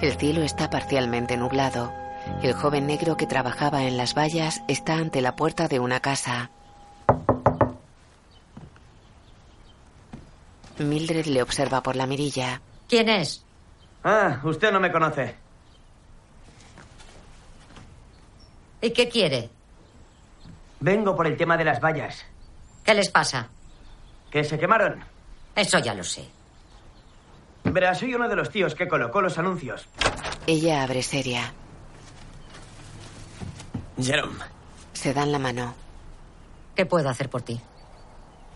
El 0.00 0.18
cielo 0.18 0.42
está 0.42 0.68
parcialmente 0.68 1.36
nublado. 1.36 1.92
El 2.42 2.54
joven 2.54 2.86
negro 2.86 3.16
que 3.16 3.26
trabajaba 3.26 3.84
en 3.84 3.96
las 3.96 4.14
vallas 4.14 4.62
está 4.66 4.94
ante 4.94 5.20
la 5.20 5.36
puerta 5.36 5.68
de 5.68 5.78
una 5.78 6.00
casa. 6.00 6.50
Mildred 10.78 11.26
le 11.26 11.40
observa 11.42 11.80
por 11.80 11.94
la 11.94 12.06
mirilla. 12.06 12.60
¿Quién 12.88 13.08
es? 13.08 13.44
Ah, 14.02 14.40
usted 14.42 14.72
no 14.72 14.80
me 14.80 14.90
conoce. 14.90 15.36
¿Y 18.80 18.90
qué 18.90 19.08
quiere? 19.08 19.50
Vengo 20.80 21.14
por 21.14 21.28
el 21.28 21.36
tema 21.36 21.56
de 21.56 21.64
las 21.64 21.80
vallas. 21.80 22.24
¿Qué 22.82 22.92
les 22.92 23.08
pasa? 23.08 23.48
¿Que 24.34 24.42
se 24.42 24.58
quemaron? 24.58 24.98
Eso 25.54 25.78
ya 25.78 25.94
lo 25.94 26.02
sé. 26.02 26.28
Verá, 27.62 27.94
soy 27.94 28.16
uno 28.16 28.28
de 28.28 28.34
los 28.34 28.50
tíos 28.50 28.74
que 28.74 28.88
colocó 28.88 29.22
los 29.22 29.38
anuncios. 29.38 29.86
Ella 30.44 30.82
abre 30.82 31.04
seria. 31.04 31.52
Jerome. 33.96 34.44
Se 34.92 35.14
dan 35.14 35.30
la 35.30 35.38
mano. 35.38 35.76
¿Qué 36.74 36.84
puedo 36.84 37.08
hacer 37.08 37.30
por 37.30 37.42
ti? 37.42 37.60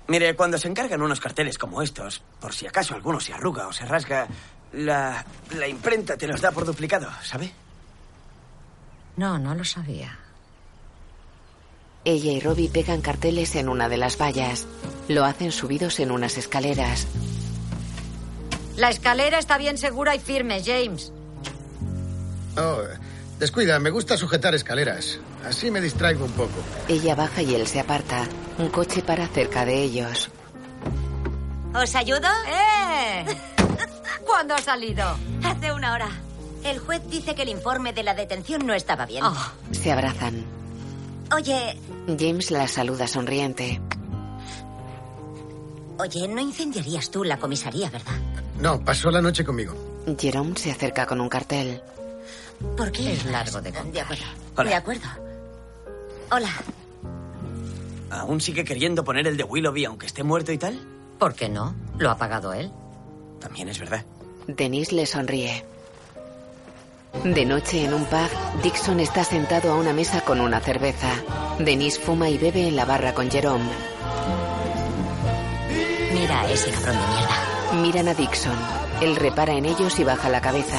Mire, 0.09 0.34
cuando 0.34 0.59
se 0.59 0.66
encargan 0.66 1.00
unos 1.00 1.20
carteles 1.20 1.56
como 1.56 1.80
estos, 1.80 2.24
por 2.40 2.52
si 2.52 2.66
acaso 2.66 2.96
alguno 2.96 3.20
se 3.20 3.32
arruga 3.32 3.68
o 3.68 3.72
se 3.72 3.86
rasga, 3.86 4.26
la, 4.72 5.24
la 5.55 5.68
imprenta 5.68 6.16
te 6.16 6.26
los 6.26 6.40
da 6.40 6.50
por 6.50 6.64
duplicado, 6.64 7.09
¿sabe? 7.22 7.52
No, 9.16 9.38
no 9.38 9.55
lo 9.55 9.62
sabía. 9.64 10.18
Ella 12.09 12.32
y 12.32 12.40
Robbie 12.40 12.70
pegan 12.70 13.02
carteles 13.02 13.55
en 13.55 13.68
una 13.68 13.90
de 13.90 13.98
las 13.98 14.16
vallas. 14.16 14.66
Lo 15.09 15.26
hacen 15.26 15.52
subidos 15.52 16.01
en 16.01 16.10
unas 16.10 16.39
escaleras. 16.39 17.06
La 18.76 18.89
escalera 18.89 19.39
está 19.39 19.59
bien 19.59 19.76
segura 19.76 20.14
y 20.14 20.18
firme, 20.18 20.62
James. 20.64 21.12
Oh, 22.56 22.80
descuida, 23.39 23.78
me 23.78 23.90
gusta 23.90 24.16
sujetar 24.16 24.55
escaleras. 24.55 25.18
Así 25.44 25.70
me 25.70 25.82
distraigo 25.82 26.24
un 26.24 26.32
poco. 26.32 26.62
Ella 26.89 27.14
baja 27.14 27.43
y 27.43 27.55
él 27.55 27.66
se 27.66 27.78
aparta. 27.78 28.26
Un 28.56 28.70
coche 28.70 29.02
para 29.02 29.28
cerca 29.28 29.66
de 29.66 29.82
ellos. 29.82 30.30
¿Os 31.74 31.94
ayudo? 31.94 32.28
¡Eh! 32.48 33.36
¿Cuándo 34.26 34.55
ha 34.55 34.62
salido? 34.62 35.05
Hace 35.44 35.72
una 35.72 35.93
hora. 35.93 36.09
El 36.64 36.78
juez 36.78 37.02
dice 37.10 37.35
que 37.35 37.43
el 37.43 37.51
informe 37.51 37.93
de 37.93 38.02
la 38.02 38.14
detención 38.14 38.66
no 38.66 38.72
estaba 38.72 39.05
bien. 39.05 39.24
Oh. 39.24 39.52
Se 39.72 39.93
abrazan. 39.93 40.56
Oye, 41.34 41.76
James 42.18 42.50
la 42.50 42.66
saluda 42.68 43.06
sonriente. 43.06 43.80
oye, 45.98 46.28
no 46.28 46.40
incendiarías 46.40 47.10
tú 47.10 47.24
la 47.24 47.38
comisaría, 47.38 47.90
¿verdad? 47.90 48.16
No, 48.60 48.82
pasó 48.84 49.10
la 49.10 49.20
noche 49.20 49.44
conmigo. 49.44 49.74
Jerome 50.18 50.56
se 50.56 50.70
acerca 50.70 51.06
con 51.06 51.20
un 51.20 51.28
cartel. 51.28 51.80
¿Por 52.76 52.90
qué? 52.92 53.12
Es 53.12 53.24
largo 53.26 53.60
de 53.60 53.70
De 53.72 53.78
contar. 53.78 54.02
acuerdo. 54.05 54.24
Hola. 54.56 54.70
De 54.70 54.74
acuerdo. 54.76 55.09
Hola. 56.30 56.50
¿Aún 58.10 58.40
sigue 58.40 58.64
queriendo 58.64 59.05
poner 59.05 59.26
el 59.26 59.36
de 59.36 59.44
Willoughby 59.44 59.84
aunque 59.84 60.06
esté 60.06 60.22
muerto 60.22 60.50
y 60.52 60.59
tal? 60.59 60.78
¿Por 61.18 61.34
qué 61.34 61.48
no? 61.48 61.74
¿Lo 61.98 62.10
ha 62.10 62.16
pagado 62.16 62.52
él? 62.55 62.70
También 63.40 63.68
es 63.68 63.78
verdad. 63.78 64.05
Denise 64.46 64.94
le 64.94 65.05
sonríe. 65.06 65.64
De 67.12 67.44
noche 67.44 67.85
en 67.85 67.94
un 67.94 68.05
pub, 68.05 68.62
Dixon 68.62 69.01
está 69.01 69.24
sentado 69.24 69.72
a 69.72 69.76
una 69.76 69.93
mesa 69.93 70.20
con 70.20 70.40
una 70.40 70.60
cerveza. 70.60 71.10
Denise 71.59 72.01
fuma 72.01 72.28
y 72.28 72.39
bebe 72.39 72.68
en 72.68 72.76
la 72.76 72.85
barra 72.85 73.12
con 73.12 73.30
Jerome. 73.30 73.68
Mira 76.14 76.40
a 76.43 76.51
ese 76.51 76.70
cabrón 76.70 76.97
de 76.97 77.06
mierda. 77.09 77.82
Miran 77.82 78.09
a 78.09 78.14
Dixon. 78.14 78.56
Él 79.01 79.16
repara 79.16 79.55
en 79.55 79.64
ellos 79.64 79.98
y 79.98 80.05
baja 80.05 80.28
la 80.28 80.40
cabeza. 80.40 80.78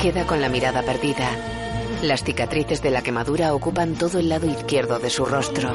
Queda 0.00 0.26
con 0.26 0.40
la 0.40 0.48
mirada 0.48 0.82
perdida. 0.82 1.30
Las 2.02 2.22
cicatrices 2.24 2.82
de 2.82 2.90
la 2.90 3.02
quemadura 3.02 3.54
ocupan 3.54 3.94
todo 3.94 4.18
el 4.18 4.28
lado 4.28 4.46
izquierdo 4.46 4.98
de 4.98 5.08
su 5.08 5.24
rostro. 5.24 5.72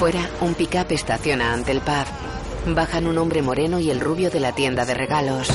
Fuera, 0.00 0.30
un 0.40 0.54
pick-up 0.54 0.86
estaciona 0.88 1.52
ante 1.52 1.72
el 1.72 1.82
pub. 1.82 2.74
Bajan 2.74 3.06
un 3.06 3.18
hombre 3.18 3.42
moreno 3.42 3.78
y 3.80 3.90
el 3.90 4.00
rubio 4.00 4.30
de 4.30 4.40
la 4.40 4.52
tienda 4.52 4.86
de 4.86 4.94
regalos. 4.94 5.50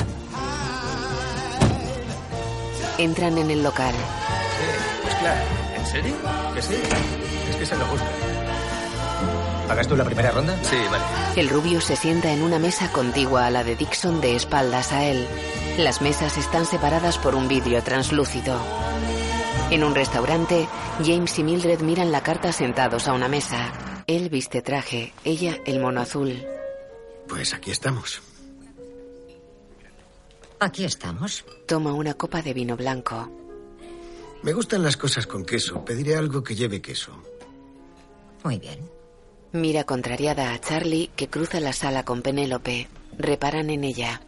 Entran 2.96 3.38
en 3.38 3.50
el 3.50 3.64
local. 3.64 3.92
Pues 5.02 5.14
claro, 5.16 5.40
¿en 5.76 5.86
serio? 5.86 6.14
¿Que 6.54 6.62
sí? 6.62 6.74
Es 7.50 7.56
que 7.56 7.66
se 7.66 7.76
lo 7.76 7.86
busca. 7.86 8.06
¿Pagas 9.66 9.88
tú 9.88 9.96
la 9.96 10.04
primera 10.04 10.30
ronda? 10.30 10.56
Sí, 10.62 10.76
vale. 10.92 11.02
El 11.34 11.48
rubio 11.48 11.80
se 11.80 11.96
sienta 11.96 12.30
en 12.30 12.44
una 12.44 12.60
mesa 12.60 12.92
contigua 12.92 13.46
a 13.46 13.50
la 13.50 13.64
de 13.64 13.74
Dixon 13.74 14.20
de 14.20 14.36
espaldas 14.36 14.92
a 14.92 15.02
él. 15.06 15.26
Las 15.76 16.00
mesas 16.02 16.38
están 16.38 16.66
separadas 16.66 17.18
por 17.18 17.34
un 17.34 17.48
vidrio 17.48 17.82
translúcido. 17.82 18.60
En 19.70 19.82
un 19.82 19.96
restaurante, 19.96 20.68
James 21.04 21.36
y 21.36 21.42
Mildred 21.42 21.80
miran 21.80 22.12
la 22.12 22.20
carta 22.20 22.52
sentados 22.52 23.08
a 23.08 23.12
una 23.12 23.26
mesa. 23.26 23.72
Él 24.06 24.28
viste 24.28 24.62
traje, 24.62 25.12
ella 25.24 25.58
el 25.66 25.80
mono 25.80 26.00
azul. 26.00 26.40
Pues 27.28 27.52
aquí 27.54 27.72
estamos. 27.72 28.22
Aquí 30.60 30.84
estamos. 30.84 31.44
Toma 31.66 31.92
una 31.92 32.14
copa 32.14 32.40
de 32.40 32.54
vino 32.54 32.76
blanco. 32.76 33.28
Me 34.42 34.52
gustan 34.52 34.84
las 34.84 34.96
cosas 34.96 35.26
con 35.26 35.44
queso. 35.44 35.84
Pediré 35.84 36.14
algo 36.14 36.44
que 36.44 36.54
lleve 36.54 36.80
queso. 36.80 37.12
Muy 38.44 38.58
bien. 38.58 38.88
Mira 39.52 39.84
contrariada 39.84 40.52
a 40.52 40.60
Charlie 40.60 41.10
que 41.16 41.28
cruza 41.28 41.58
la 41.58 41.72
sala 41.72 42.04
con 42.04 42.22
Penélope. 42.22 42.88
Reparan 43.18 43.70
en 43.70 43.82
ella. 43.82 44.20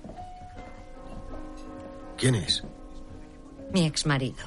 ¿Quién 2.16 2.34
es? 2.34 2.64
Mi 3.72 3.86
exmarido. 3.86 4.44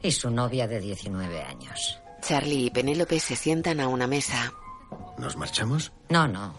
Y 0.00 0.12
su 0.12 0.30
novia 0.30 0.68
de 0.68 0.80
19 0.80 1.42
años. 1.42 1.98
Charlie 2.22 2.66
y 2.66 2.70
Penélope 2.70 3.20
se 3.20 3.36
sientan 3.36 3.80
a 3.80 3.88
una 3.88 4.06
mesa. 4.06 4.52
¿Nos 5.18 5.36
marchamos? 5.36 5.92
No, 6.08 6.26
no. 6.28 6.54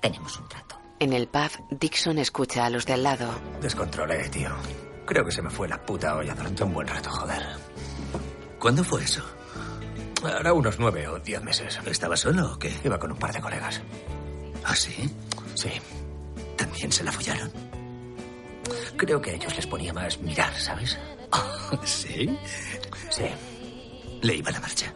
Tenemos 0.00 0.38
un 0.38 0.48
trato. 0.48 0.78
En 0.98 1.12
el 1.12 1.28
pub, 1.28 1.50
Dixon 1.70 2.18
escucha 2.18 2.64
a 2.64 2.70
los 2.70 2.86
de 2.86 2.94
al 2.94 3.02
lado. 3.02 3.28
Descontrolé, 3.60 4.28
tío. 4.28 4.50
Creo 5.04 5.24
que 5.24 5.32
se 5.32 5.42
me 5.42 5.50
fue 5.50 5.68
la 5.68 5.84
puta 5.84 6.16
olla 6.16 6.34
durante 6.34 6.64
un 6.64 6.72
buen 6.72 6.86
rato, 6.88 7.10
joder. 7.10 7.42
¿Cuándo 8.58 8.82
fue 8.82 9.04
eso? 9.04 9.22
Ahora 10.22 10.52
unos 10.52 10.78
nueve 10.78 11.06
o 11.08 11.18
diez 11.20 11.42
meses. 11.42 11.78
¿Estaba 11.86 12.16
solo 12.16 12.54
o 12.54 12.58
qué? 12.58 12.74
Iba 12.84 12.98
con 12.98 13.12
un 13.12 13.18
par 13.18 13.32
de 13.32 13.40
colegas. 13.40 13.80
¿Ah, 14.64 14.74
sí? 14.74 15.08
Sí. 15.54 15.70
¿También 16.56 16.90
se 16.90 17.04
la 17.04 17.12
follaron? 17.12 17.52
Creo 18.96 19.20
que 19.20 19.30
a 19.30 19.34
ellos 19.34 19.54
les 19.54 19.66
ponía 19.66 19.92
más 19.92 20.18
mirar, 20.20 20.52
¿sabes? 20.58 20.98
¿Sí? 21.84 22.36
Sí. 23.10 23.26
Le 24.22 24.34
iba 24.36 24.50
la 24.50 24.60
marcha. 24.60 24.92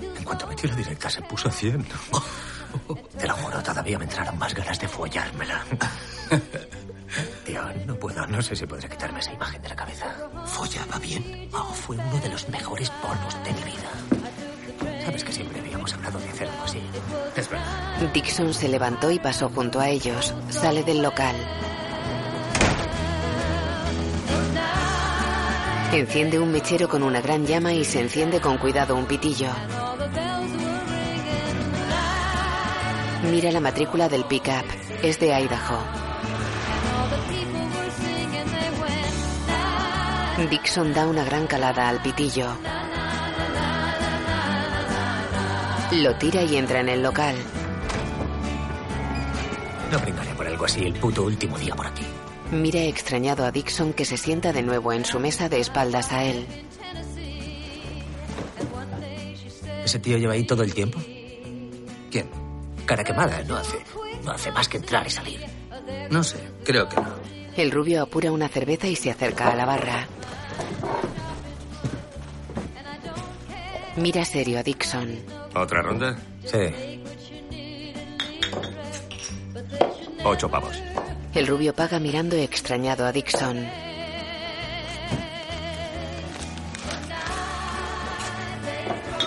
En 0.00 0.24
cuanto 0.24 0.46
metió 0.46 0.68
la 0.68 0.76
directa 0.76 1.10
se 1.10 1.22
puso 1.22 1.48
a 1.48 1.52
100. 1.52 1.84
Te 3.18 3.28
lo 3.28 3.34
juro, 3.34 3.62
todavía 3.62 3.98
me 3.98 4.04
entraron 4.04 4.38
más 4.38 4.54
ganas 4.54 4.78
de 4.80 4.88
follármela. 4.88 5.64
Tío, 7.44 7.62
no 7.86 7.94
puedo, 7.94 8.26
no 8.26 8.42
sé 8.42 8.56
si 8.56 8.66
podré 8.66 8.88
quitarme 8.88 9.20
esa 9.20 9.32
imagen 9.32 9.62
de 9.62 9.68
la 9.68 9.76
cabeza. 9.76 10.06
¿Follaba 10.46 10.98
bien? 10.98 11.48
Oh, 11.52 11.72
fue 11.72 11.96
uno 11.96 12.18
de 12.18 12.28
los 12.28 12.48
mejores 12.48 12.90
polvos 12.90 13.36
de 13.44 13.52
mi 13.52 13.62
vida. 13.62 15.04
Sabes 15.04 15.22
que 15.22 15.32
siempre 15.32 15.60
habíamos 15.60 15.92
hablado 15.92 16.18
de 16.18 16.28
hacer 16.28 16.48
algo 16.48 16.64
así. 16.64 16.80
Es 17.36 17.48
verdad. 17.48 18.10
Dixon 18.12 18.54
se 18.54 18.68
levantó 18.68 19.10
y 19.10 19.18
pasó 19.18 19.48
junto 19.50 19.78
a 19.78 19.88
ellos. 19.88 20.34
Sale 20.48 20.82
del 20.82 21.02
local. 21.02 21.36
Enciende 25.94 26.40
un 26.40 26.50
mechero 26.50 26.88
con 26.88 27.04
una 27.04 27.20
gran 27.20 27.46
llama 27.46 27.72
y 27.72 27.84
se 27.84 28.00
enciende 28.00 28.40
con 28.40 28.58
cuidado 28.58 28.96
un 28.96 29.06
pitillo. 29.06 29.46
Mira 33.30 33.52
la 33.52 33.60
matrícula 33.60 34.08
del 34.08 34.24
pickup. 34.24 34.64
Es 35.04 35.20
de 35.20 35.28
Idaho. 35.28 35.78
Dixon 40.50 40.92
da 40.92 41.06
una 41.06 41.22
gran 41.22 41.46
calada 41.46 41.88
al 41.88 42.02
pitillo. 42.02 42.48
Lo 45.92 46.16
tira 46.16 46.42
y 46.42 46.56
entra 46.56 46.80
en 46.80 46.88
el 46.88 47.04
local. 47.04 47.36
No 49.92 49.98
brincaré 50.00 50.34
por 50.34 50.44
algo 50.48 50.64
así 50.64 50.82
el 50.82 50.94
puto 50.94 51.22
último 51.22 51.56
día 51.56 51.76
por 51.76 51.86
aquí. 51.86 52.04
Mira 52.50 52.82
extrañado 52.82 53.44
a 53.44 53.50
Dixon 53.50 53.92
que 53.92 54.04
se 54.04 54.16
sienta 54.16 54.52
de 54.52 54.62
nuevo 54.62 54.92
en 54.92 55.04
su 55.04 55.18
mesa 55.18 55.48
de 55.48 55.60
espaldas 55.60 56.12
a 56.12 56.24
él. 56.24 56.46
¿Ese 59.84 59.98
tío 59.98 60.16
lleva 60.18 60.34
ahí 60.34 60.44
todo 60.44 60.62
el 60.62 60.72
tiempo? 60.72 60.98
¿Quién? 62.10 62.28
Cara 62.86 63.02
quemada, 63.04 63.42
no 63.44 63.56
hace, 63.56 63.78
no 64.24 64.32
hace 64.32 64.50
más 64.52 64.68
que 64.68 64.76
entrar 64.78 65.06
y 65.06 65.10
salir. 65.10 65.40
No 66.10 66.22
sé, 66.22 66.38
creo 66.64 66.88
que 66.88 66.96
no. 66.96 67.14
El 67.56 67.70
rubio 67.70 68.02
apura 68.02 68.32
una 68.32 68.48
cerveza 68.48 68.86
y 68.86 68.96
se 68.96 69.10
acerca 69.10 69.50
a 69.50 69.54
la 69.56 69.64
barra. 69.64 70.06
Mira 73.96 74.24
serio 74.24 74.58
a 74.58 74.62
Dixon. 74.62 75.18
¿Otra 75.54 75.82
ronda? 75.82 76.16
Sí. 76.44 77.00
Ocho 80.24 80.50
pavos. 80.50 80.76
El 81.34 81.48
rubio 81.48 81.74
paga 81.74 81.98
mirando 81.98 82.36
extrañado 82.36 83.04
a 83.04 83.10
Dixon. 83.10 83.68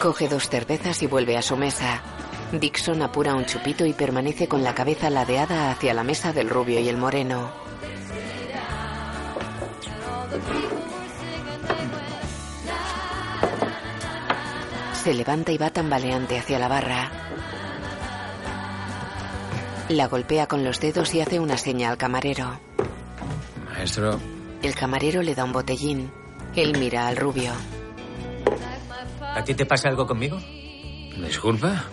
Coge 0.02 0.30
dos 0.30 0.48
cervezas 0.48 1.04
y 1.04 1.08
vuelve 1.08 1.36
a 1.36 1.42
su 1.42 1.58
mesa. 1.58 2.02
Dixon 2.54 3.02
apura 3.02 3.36
un 3.36 3.46
chupito 3.46 3.86
y 3.86 3.92
permanece 3.92 4.48
con 4.48 4.64
la 4.64 4.74
cabeza 4.74 5.10
ladeada 5.10 5.70
hacia 5.70 5.94
la 5.94 6.06
mesa 6.06 6.32
del 6.32 6.50
rubio 6.50 6.80
y 6.80 6.88
el 6.88 6.96
moreno. 6.96 7.52
Se 15.04 15.14
levanta 15.14 15.52
y 15.52 15.58
va 15.58 15.72
tambaleante 15.72 16.40
hacia 16.40 16.58
la 16.58 16.70
barra. 16.70 17.12
La 19.90 20.08
golpea 20.08 20.48
con 20.48 20.64
los 20.64 20.80
dedos 20.80 21.14
y 21.16 21.22
hace 21.22 21.40
una 21.40 21.58
seña 21.58 21.90
al 21.90 21.98
camarero. 21.98 22.60
Maestro, 23.66 24.20
El 24.62 24.76
camarero 24.76 25.22
le 25.22 25.34
da 25.36 25.44
un 25.44 25.54
botellín. 25.54 26.12
Él 26.56 26.78
mira 26.78 27.08
al 27.08 27.16
rubio. 27.16 27.52
¿A 29.22 29.44
ti 29.44 29.54
te 29.54 29.66
pasa 29.66 29.90
algo 29.90 30.06
conmigo? 30.06 30.40
¿Disculpa? 31.26 31.86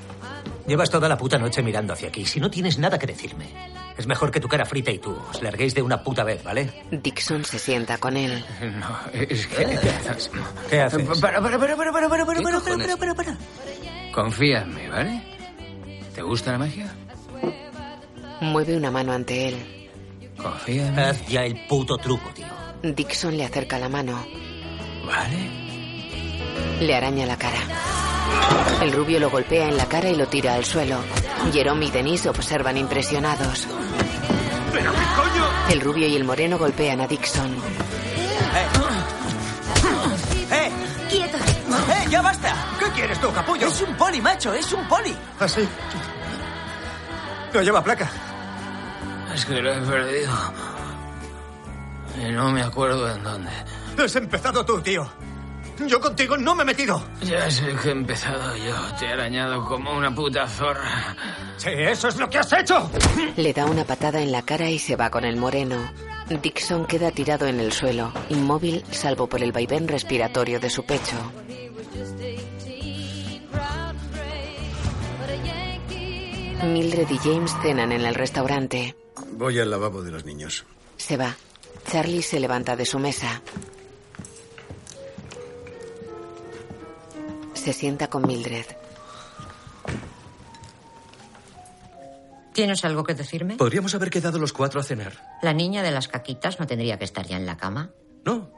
Llevas 0.67 0.89
toda 0.91 1.09
la 1.09 1.17
puta 1.19 1.37
noche 1.39 1.63
mirando 1.63 1.93
hacia 1.93 2.09
aquí. 2.09 2.25
Si 2.25 2.41
no 2.41 2.51
tienes 2.51 2.79
nada 2.79 2.99
que 2.99 3.07
decirme, 3.07 3.47
es 3.99 4.07
mejor 4.07 4.31
que 4.31 4.41
tu 4.41 4.49
cara 4.49 4.65
frita 4.65 4.91
y 4.91 4.99
tú 4.99 5.15
os 5.31 5.43
larguéis 5.43 5.75
de 5.75 5.83
una 5.83 6.03
puta 6.03 6.25
vez, 6.25 6.43
¿vale? 6.43 6.73
Dixon 6.91 7.45
se 7.45 7.59
sienta 7.59 7.99
con 7.99 8.17
él. 8.17 8.43
No, 8.81 8.99
es 9.13 9.47
que... 9.47 9.79
¿Qué 10.71 10.81
haces? 10.81 11.07
Para, 11.21 11.41
para, 11.43 11.59
para, 11.59 11.77
para, 11.77 11.93
para, 11.93 12.09
para, 12.09 12.25
para, 12.27 12.39
¿Qué 12.39 12.43
para, 12.43 12.59
cojones? 12.61 12.97
para, 12.97 13.15
para, 13.15 13.15
para. 13.15 13.39
Confía 14.15 14.63
en 14.63 14.75
mí, 14.75 14.89
¿vale? 14.89 15.23
¿Te 16.15 16.23
gusta 16.23 16.53
la 16.53 16.59
magia? 16.59 16.91
Mueve 18.45 18.77
una 18.77 18.91
mano 18.91 19.13
ante 19.13 19.49
él. 19.49 19.91
Confía 20.41 20.87
en 20.89 20.95
mí. 20.95 21.03
Haz 21.03 21.27
ya 21.27 21.45
el 21.45 21.67
puto 21.67 21.97
truco, 21.97 22.31
tío. 22.35 22.47
Dixon 22.83 23.37
le 23.37 23.45
acerca 23.45 23.79
la 23.79 23.89
mano. 23.89 24.25
¿Vale? 25.07 25.51
Le 26.81 26.95
araña 26.95 27.27
la 27.27 27.37
cara. 27.37 27.59
El 28.83 28.93
rubio 28.93 29.19
lo 29.21 29.31
golpea 29.31 29.69
en 29.69 29.77
la 29.77 29.87
cara 29.87 30.09
y 30.11 30.17
lo 30.17 30.27
tira 30.27 30.55
al 30.55 30.65
suelo. 30.65 30.99
Jerome 31.53 31.87
y 31.87 31.91
Denise 31.91 32.29
observan 32.29 32.77
impresionados. 32.77 33.67
¿Pero 34.73 34.93
qué 34.93 34.99
coño? 35.17 35.45
El 35.71 35.81
rubio 35.81 36.07
y 36.09 36.17
el 36.17 36.25
moreno 36.25 36.59
golpean 36.59 37.01
a 37.01 37.07
Dixon. 37.07 37.55
¡Eh! 40.51 40.71
¡Quietos! 41.11 41.41
¡Eh! 41.41 42.07
¡Ya 42.11 42.23
basta! 42.23 42.55
¿Qué 42.79 42.87
quieres 42.91 43.21
tú, 43.21 43.33
capullo? 43.33 43.69
Es 43.69 43.81
un 43.83 43.95
poli, 43.97 44.21
macho, 44.21 44.53
es 44.53 44.73
un 44.73 44.87
poli. 44.89 45.15
¿Ah, 45.41 45.49
sí? 45.49 45.67
No 47.53 47.63
lleva 47.63 47.83
placa. 47.83 48.11
Es 49.35 49.45
que 49.45 49.61
lo 49.61 49.73
he 49.73 49.81
perdido. 49.81 50.33
Y 52.23 52.33
no 52.33 52.53
me 52.53 52.63
acuerdo 52.63 53.11
en 53.11 53.23
dónde. 53.23 53.51
Has 53.99 54.17
empezado 54.17 54.65
tú, 54.65 54.81
tío. 54.81 55.11
Yo 55.89 56.01
contigo 56.01 56.37
no 56.37 56.55
me 56.55 56.63
he 56.63 56.67
metido. 56.67 57.03
Ya 57.23 57.51
sé 57.51 57.75
que 57.83 57.89
he 57.89 57.93
empezado 57.93 58.57
yo. 58.57 58.75
Te 58.99 59.07
he 59.07 59.13
arañado 59.13 59.65
como 59.65 59.93
una 59.93 60.15
puta 60.15 60.47
zorra. 60.47 61.17
Sí, 61.57 61.71
eso 61.71 62.09
es 62.09 62.17
lo 62.17 62.31
que 62.31 62.39
has 62.39 62.53
hecho. 62.53 62.89
Le 63.37 63.53
da 63.53 63.67
una 63.67 63.85
patada 63.85 64.21
en 64.21 64.31
la 64.31 64.43
cara 64.43 64.71
y 64.71 64.79
se 64.79 64.95
va 64.95 65.11
con 65.11 65.25
el 65.25 65.37
moreno. 65.37 65.77
Dixon 66.29 66.87
queda 66.87 67.11
tirado 67.11 67.47
en 67.47 67.61
el 67.61 67.73
suelo, 67.73 68.13
inmóvil 68.31 68.85
salvo 68.91 69.27
por 69.27 69.43
el 69.43 69.53
vaivén 69.53 69.89
respiratorio 69.89 70.59
de 70.59 70.71
su 70.71 70.85
pecho. 70.87 71.17
Mildred 76.63 77.11
y 77.11 77.19
James 77.19 77.55
cenan 77.63 77.93
en 77.93 78.07
el 78.07 78.15
restaurante. 78.15 78.95
Voy 79.33 79.59
al 79.59 79.71
lavabo 79.71 80.03
de 80.03 80.11
los 80.11 80.25
niños. 80.25 80.65
Se 80.97 81.17
va. 81.17 81.35
Charlie 81.91 82.23
se 82.23 82.41
levanta 82.41 82.77
de 82.77 82.87
su 82.87 82.99
mesa. 82.99 83.43
Se 87.55 87.73
sienta 87.73 88.09
con 88.09 88.27
Mildred. 88.27 88.67
¿Tienes 92.53 92.85
algo 92.85 93.03
que 93.03 93.15
decirme? 93.15 93.57
Podríamos 93.57 93.95
haber 93.97 94.11
quedado 94.11 94.39
los 94.39 94.53
cuatro 94.53 94.81
a 94.81 94.85
cenar. 94.85 95.15
¿La 95.43 95.53
niña 95.53 95.83
de 95.83 95.91
las 95.91 96.07
caquitas 96.07 96.61
no 96.61 96.67
tendría 96.67 96.99
que 96.99 97.05
estar 97.05 97.27
ya 97.27 97.37
en 97.37 97.47
la 97.47 97.57
cama? 97.57 97.91
No, 98.25 98.51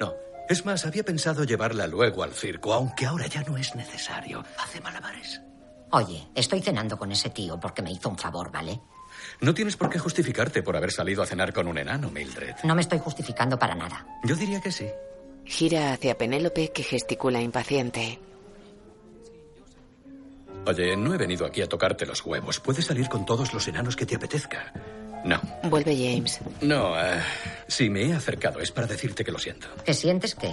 no. 0.00 0.14
Es 0.48 0.64
más, 0.66 0.84
había 0.84 1.04
pensado 1.04 1.44
llevarla 1.44 1.86
luego 1.86 2.24
al 2.24 2.32
circo, 2.32 2.72
aunque 2.72 3.06
ahora 3.06 3.26
ya 3.28 3.42
no 3.44 3.56
es 3.56 3.74
necesario. 3.76 4.42
Hace 4.58 4.80
malabares. 4.80 5.40
Oye, 5.92 6.26
estoy 6.34 6.60
cenando 6.60 6.98
con 6.98 7.12
ese 7.12 7.30
tío 7.30 7.60
porque 7.60 7.82
me 7.82 7.92
hizo 7.92 8.08
un 8.08 8.18
favor, 8.18 8.50
¿vale? 8.50 8.80
No 9.40 9.54
tienes 9.54 9.76
por 9.76 9.90
qué 9.90 9.98
justificarte 9.98 10.62
por 10.62 10.76
haber 10.76 10.90
salido 10.90 11.22
a 11.22 11.26
cenar 11.26 11.52
con 11.52 11.68
un 11.68 11.78
enano, 11.78 12.10
Mildred. 12.10 12.54
No 12.64 12.74
me 12.74 12.80
estoy 12.80 12.98
justificando 12.98 13.58
para 13.58 13.74
nada. 13.74 14.06
Yo 14.24 14.34
diría 14.34 14.60
que 14.60 14.72
sí. 14.72 14.86
Gira 15.44 15.92
hacia 15.92 16.16
Penélope 16.16 16.72
que 16.72 16.82
gesticula 16.82 17.40
impaciente. 17.40 18.18
Oye, 20.66 20.96
no 20.96 21.14
he 21.14 21.18
venido 21.18 21.46
aquí 21.46 21.62
a 21.62 21.68
tocarte 21.68 22.06
los 22.06 22.24
huevos. 22.24 22.58
Puedes 22.58 22.86
salir 22.86 23.08
con 23.08 23.24
todos 23.24 23.52
los 23.52 23.68
enanos 23.68 23.94
que 23.94 24.06
te 24.06 24.16
apetezca. 24.16 24.72
No. 25.24 25.40
Vuelve 25.64 25.94
James. 25.96 26.40
No, 26.60 26.98
eh, 27.00 27.20
si 27.68 27.88
me 27.88 28.06
he 28.06 28.14
acercado 28.14 28.60
es 28.60 28.72
para 28.72 28.86
decirte 28.86 29.24
que 29.24 29.30
lo 29.30 29.38
siento. 29.38 29.68
¿Qué 29.84 29.94
sientes 29.94 30.34
qué? 30.34 30.52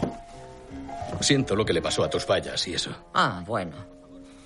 Siento 1.22 1.56
lo 1.56 1.66
que 1.66 1.74
le 1.74 1.82
pasó 1.82 2.04
a 2.04 2.10
tus 2.10 2.26
fallas 2.26 2.68
y 2.68 2.74
eso. 2.76 2.96
Ah, 3.14 3.44
bueno. 3.46 3.76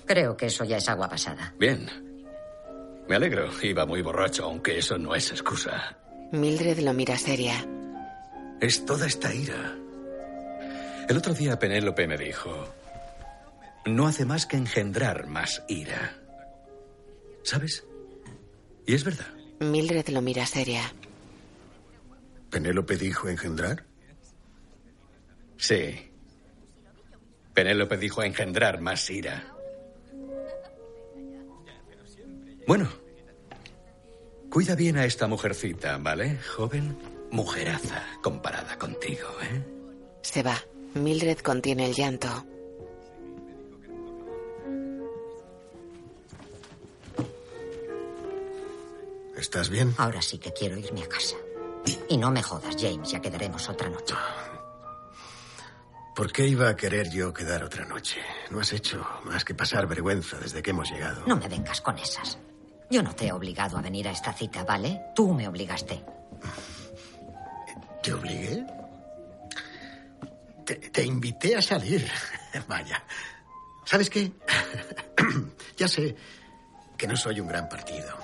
Creo 0.06 0.36
que 0.36 0.46
eso 0.46 0.64
ya 0.64 0.78
es 0.78 0.88
agua 0.88 1.08
pasada. 1.08 1.52
Bien. 1.58 2.07
Me 3.08 3.16
alegro. 3.16 3.50
Iba 3.62 3.86
muy 3.86 4.02
borracho, 4.02 4.44
aunque 4.44 4.78
eso 4.78 4.98
no 4.98 5.14
es 5.14 5.30
excusa. 5.30 5.96
Mildred 6.32 6.78
lo 6.80 6.92
mira 6.92 7.16
seria. 7.16 7.54
Es 8.60 8.84
toda 8.84 9.06
esta 9.06 9.34
ira. 9.34 9.76
El 11.08 11.16
otro 11.16 11.32
día 11.32 11.58
Penélope 11.58 12.06
me 12.06 12.18
dijo, 12.18 12.68
no 13.86 14.06
hace 14.06 14.26
más 14.26 14.44
que 14.44 14.58
engendrar 14.58 15.26
más 15.26 15.64
ira. 15.68 16.18
¿Sabes? 17.42 17.86
Y 18.86 18.94
es 18.94 19.04
verdad. 19.04 19.28
Mildred 19.60 20.08
lo 20.08 20.20
mira 20.20 20.44
seria. 20.44 20.82
¿Penélope 22.50 22.96
dijo 22.96 23.28
engendrar? 23.28 23.84
Sí. 25.56 26.10
Penélope 27.54 27.96
dijo 27.96 28.22
engendrar 28.22 28.80
más 28.80 29.08
ira. 29.08 29.54
Bueno, 32.68 32.86
cuida 34.50 34.74
bien 34.74 34.98
a 34.98 35.06
esta 35.06 35.26
mujercita, 35.26 35.96
¿vale? 35.96 36.38
Joven, 36.54 36.98
mujeraza 37.30 38.04
comparada 38.22 38.76
contigo, 38.76 39.26
¿eh? 39.40 39.64
Se 40.20 40.42
va. 40.42 40.54
Mildred 40.92 41.38
contiene 41.38 41.86
el 41.86 41.94
llanto. 41.94 42.28
¿Estás 49.38 49.70
bien? 49.70 49.94
Ahora 49.96 50.20
sí 50.20 50.36
que 50.36 50.52
quiero 50.52 50.76
irme 50.76 51.04
a 51.04 51.08
casa. 51.08 51.36
Y 52.06 52.18
no 52.18 52.30
me 52.30 52.42
jodas, 52.42 52.76
James, 52.78 53.10
ya 53.10 53.22
quedaremos 53.22 53.66
otra 53.70 53.88
noche. 53.88 54.14
¿Por 56.14 56.30
qué 56.30 56.46
iba 56.46 56.68
a 56.68 56.76
querer 56.76 57.08
yo 57.08 57.32
quedar 57.32 57.64
otra 57.64 57.86
noche? 57.86 58.20
No 58.50 58.60
has 58.60 58.74
hecho 58.74 59.06
más 59.24 59.42
que 59.42 59.54
pasar 59.54 59.86
vergüenza 59.86 60.36
desde 60.36 60.60
que 60.62 60.72
hemos 60.72 60.90
llegado. 60.90 61.22
No 61.26 61.36
me 61.36 61.48
vengas 61.48 61.80
con 61.80 61.96
esas. 61.96 62.38
Yo 62.90 63.02
no 63.02 63.14
te 63.14 63.26
he 63.26 63.32
obligado 63.32 63.76
a 63.76 63.82
venir 63.82 64.08
a 64.08 64.12
esta 64.12 64.32
cita, 64.32 64.64
¿vale? 64.64 65.00
Tú 65.14 65.34
me 65.34 65.46
obligaste. 65.46 66.02
¿Te 68.02 68.12
obligué? 68.12 68.64
Te, 70.64 71.04
invité 71.04 71.56
a 71.56 71.62
salir. 71.62 72.06
Vaya. 72.68 73.02
¿Sabes 73.84 74.08
qué? 74.10 74.32
ya 75.76 75.88
sé 75.88 76.16
que 76.96 77.06
no 77.06 77.16
soy 77.16 77.40
un 77.40 77.48
gran 77.48 77.68
partido. 77.68 78.16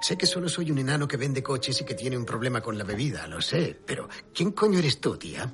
Sé 0.00 0.16
que 0.16 0.26
solo 0.26 0.48
soy 0.48 0.70
un 0.70 0.78
enano 0.78 1.06
que 1.06 1.16
vende 1.16 1.42
coches 1.42 1.80
y 1.80 1.84
que 1.84 1.94
tiene 1.94 2.16
un 2.16 2.24
problema 2.24 2.60
con 2.60 2.76
la 2.76 2.84
bebida, 2.84 3.26
lo 3.26 3.40
sé. 3.40 3.78
Pero, 3.86 4.08
¿quién 4.34 4.52
coño 4.52 4.78
eres 4.78 5.00
tú, 5.00 5.16
tía? 5.16 5.52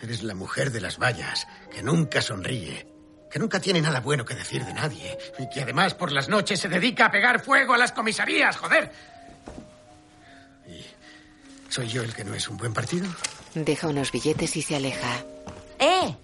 Eres 0.00 0.22
la 0.22 0.34
mujer 0.34 0.72
de 0.72 0.80
las 0.80 0.98
vallas, 0.98 1.46
que 1.70 1.82
nunca 1.82 2.22
sonríe, 2.22 2.91
que 3.32 3.38
nunca 3.38 3.58
tiene 3.58 3.80
nada 3.80 4.00
bueno 4.00 4.26
que 4.26 4.34
decir 4.34 4.62
de 4.62 4.74
nadie, 4.74 5.18
y 5.38 5.48
que 5.48 5.62
además 5.62 5.94
por 5.94 6.12
las 6.12 6.28
noches 6.28 6.60
se 6.60 6.68
dedica 6.68 7.06
a 7.06 7.10
pegar 7.10 7.42
fuego 7.42 7.72
a 7.72 7.78
las 7.78 7.90
comisarías, 7.90 8.58
joder. 8.58 8.92
¿Y 10.68 10.84
soy 11.72 11.88
yo 11.88 12.02
el 12.02 12.14
que 12.14 12.24
no 12.24 12.34
es 12.34 12.46
un 12.48 12.58
buen 12.58 12.74
partido? 12.74 13.08
Deja 13.54 13.88
unos 13.88 14.12
billetes 14.12 14.54
y 14.56 14.60
se 14.60 14.76
aleja. 14.76 15.24
¡Eh! 15.78 16.14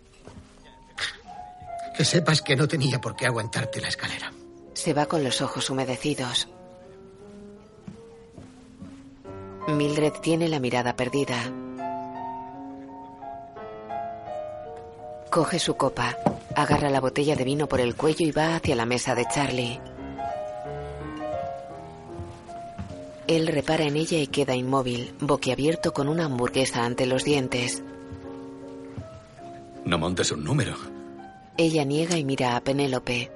Que 1.97 2.05
sepas 2.05 2.43
que 2.43 2.57
no 2.57 2.69
tenía 2.69 3.01
por 3.01 3.17
qué 3.17 3.25
aguantarte 3.25 3.81
la 3.81 3.89
escalera. 3.89 4.31
Se 4.75 4.93
va 4.93 5.07
con 5.07 5.25
los 5.25 5.41
ojos 5.41 5.71
humedecidos. 5.71 6.47
Mildred 9.67 10.13
tiene 10.21 10.49
la 10.51 10.61
mirada 10.61 10.95
perdida. 10.95 11.51
Coge 15.31 15.59
su 15.59 15.77
copa, 15.77 16.17
agarra 16.57 16.89
la 16.89 17.01
botella 17.01 17.37
de 17.37 17.45
vino 17.45 17.69
por 17.69 17.81
el 17.81 17.95
cuello 17.95 18.25
y 18.27 18.33
va 18.33 18.57
hacia 18.57 18.75
la 18.75 18.87
mesa 18.87 19.15
de 19.15 19.27
Charlie. 19.27 19.81
Él 23.27 23.47
repara 23.47 23.85
en 23.85 23.97
ella 23.97 24.19
y 24.19 24.27
queda 24.27 24.55
inmóvil, 24.55 25.15
boquiabierto 25.21 25.93
con 25.93 26.09
una 26.09 26.25
hamburguesa 26.25 26.83
ante 26.85 27.05
los 27.05 27.25
dientes. 27.25 27.83
No 29.85 29.99
montes 29.99 30.33
un 30.33 30.45
número. 30.45 30.77
Ella 31.59 31.85
niega 31.85 32.17
y 32.17 32.25
mira 32.25 32.57
a 32.57 32.61
Penélope. 32.63 33.31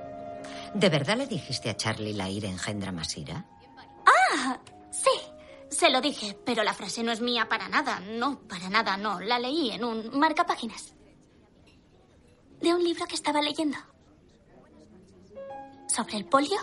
¿De 0.73 0.89
verdad 0.89 1.19
le 1.19 1.27
dijiste 1.27 1.69
a 1.69 1.77
Charlie 1.77 2.15
la 2.15 2.31
ira 2.31 2.49
engendra 2.49 2.91
más 2.91 3.19
ira? 3.19 3.45
¡Ah! 4.07 4.59
Sí, 4.91 5.11
se 5.69 5.91
lo 5.91 6.01
dije, 6.01 6.39
pero 6.47 6.65
la 6.65 6.73
frase 6.73 7.03
no 7.03 7.13
es 7.13 7.21
mía 7.21 7.49
para 7.51 7.69
nada. 7.69 8.01
No, 8.01 8.39
para 8.49 8.71
nada, 8.71 8.97
no. 8.97 9.21
La 9.21 9.39
leí 9.39 9.73
en 9.73 9.85
un 9.85 10.19
marcapáginas. 10.19 10.95
De 12.63 12.73
un 12.73 12.83
libro 12.83 13.07
que 13.07 13.17
estaba 13.17 13.43
leyendo. 13.43 13.77
¿Sobre 15.89 16.17
el 16.17 16.25
polio? 16.25 16.59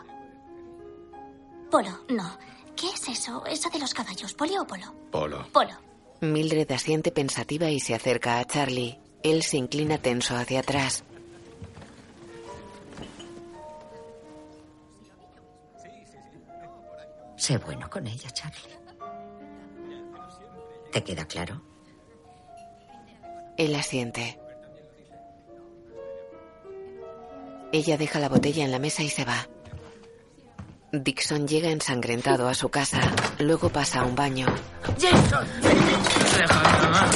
Polo, 1.69 2.05
no. 2.09 2.37
¿Qué 2.75 2.87
es 2.87 3.07
eso? 3.09 3.45
Eso 3.45 3.69
de 3.69 3.79
los 3.79 3.93
caballos, 3.93 4.33
polio 4.33 4.61
o 4.61 4.67
polo? 4.67 4.93
Polo. 5.11 5.45
Polo. 5.51 5.73
Mildred 6.21 6.71
asiente 6.71 7.11
pensativa 7.11 7.69
y 7.69 7.79
se 7.79 7.93
acerca 7.93 8.39
a 8.39 8.45
Charlie. 8.45 8.97
Él 9.23 9.43
se 9.43 9.57
inclina 9.57 9.97
tenso 9.97 10.35
hacia 10.35 10.61
atrás. 10.61 11.03
Sé 17.35 17.57
bueno 17.57 17.89
con 17.89 18.07
ella, 18.07 18.29
Charlie. 18.31 18.77
¿Te 20.91 21.03
queda 21.03 21.25
claro? 21.25 21.61
Él 23.57 23.75
asiente. 23.75 24.39
Ella 27.71 27.97
deja 27.97 28.19
la 28.19 28.29
botella 28.29 28.63
en 28.65 28.71
la 28.71 28.79
mesa 28.79 29.03
y 29.03 29.09
se 29.09 29.25
va. 29.25 29.47
Dixon 30.91 31.47
llega 31.47 31.69
ensangrentado 31.69 32.47
a 32.47 32.55
su 32.55 32.69
casa. 32.69 32.99
Luego 33.37 33.69
pasa 33.69 34.01
a 34.01 34.05
un 34.05 34.15
baño. 34.15 34.47
¡Jason! 34.99 35.47
Déjame, 35.61 36.79
mamá. 36.81 37.11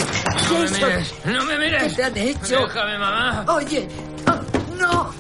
No 0.52 0.60
me 0.60 0.70
mires. 0.70 1.14
No 1.26 1.46
me 1.46 1.58
mires. 1.58 1.84
¿Qué 1.84 1.90
te 1.96 2.04
han 2.04 2.18
hecho? 2.18 2.60
Déjame, 2.68 2.98
mamá. 3.00 3.46
Oye, 3.48 3.88
ah, 4.28 4.42
no. 4.80 5.12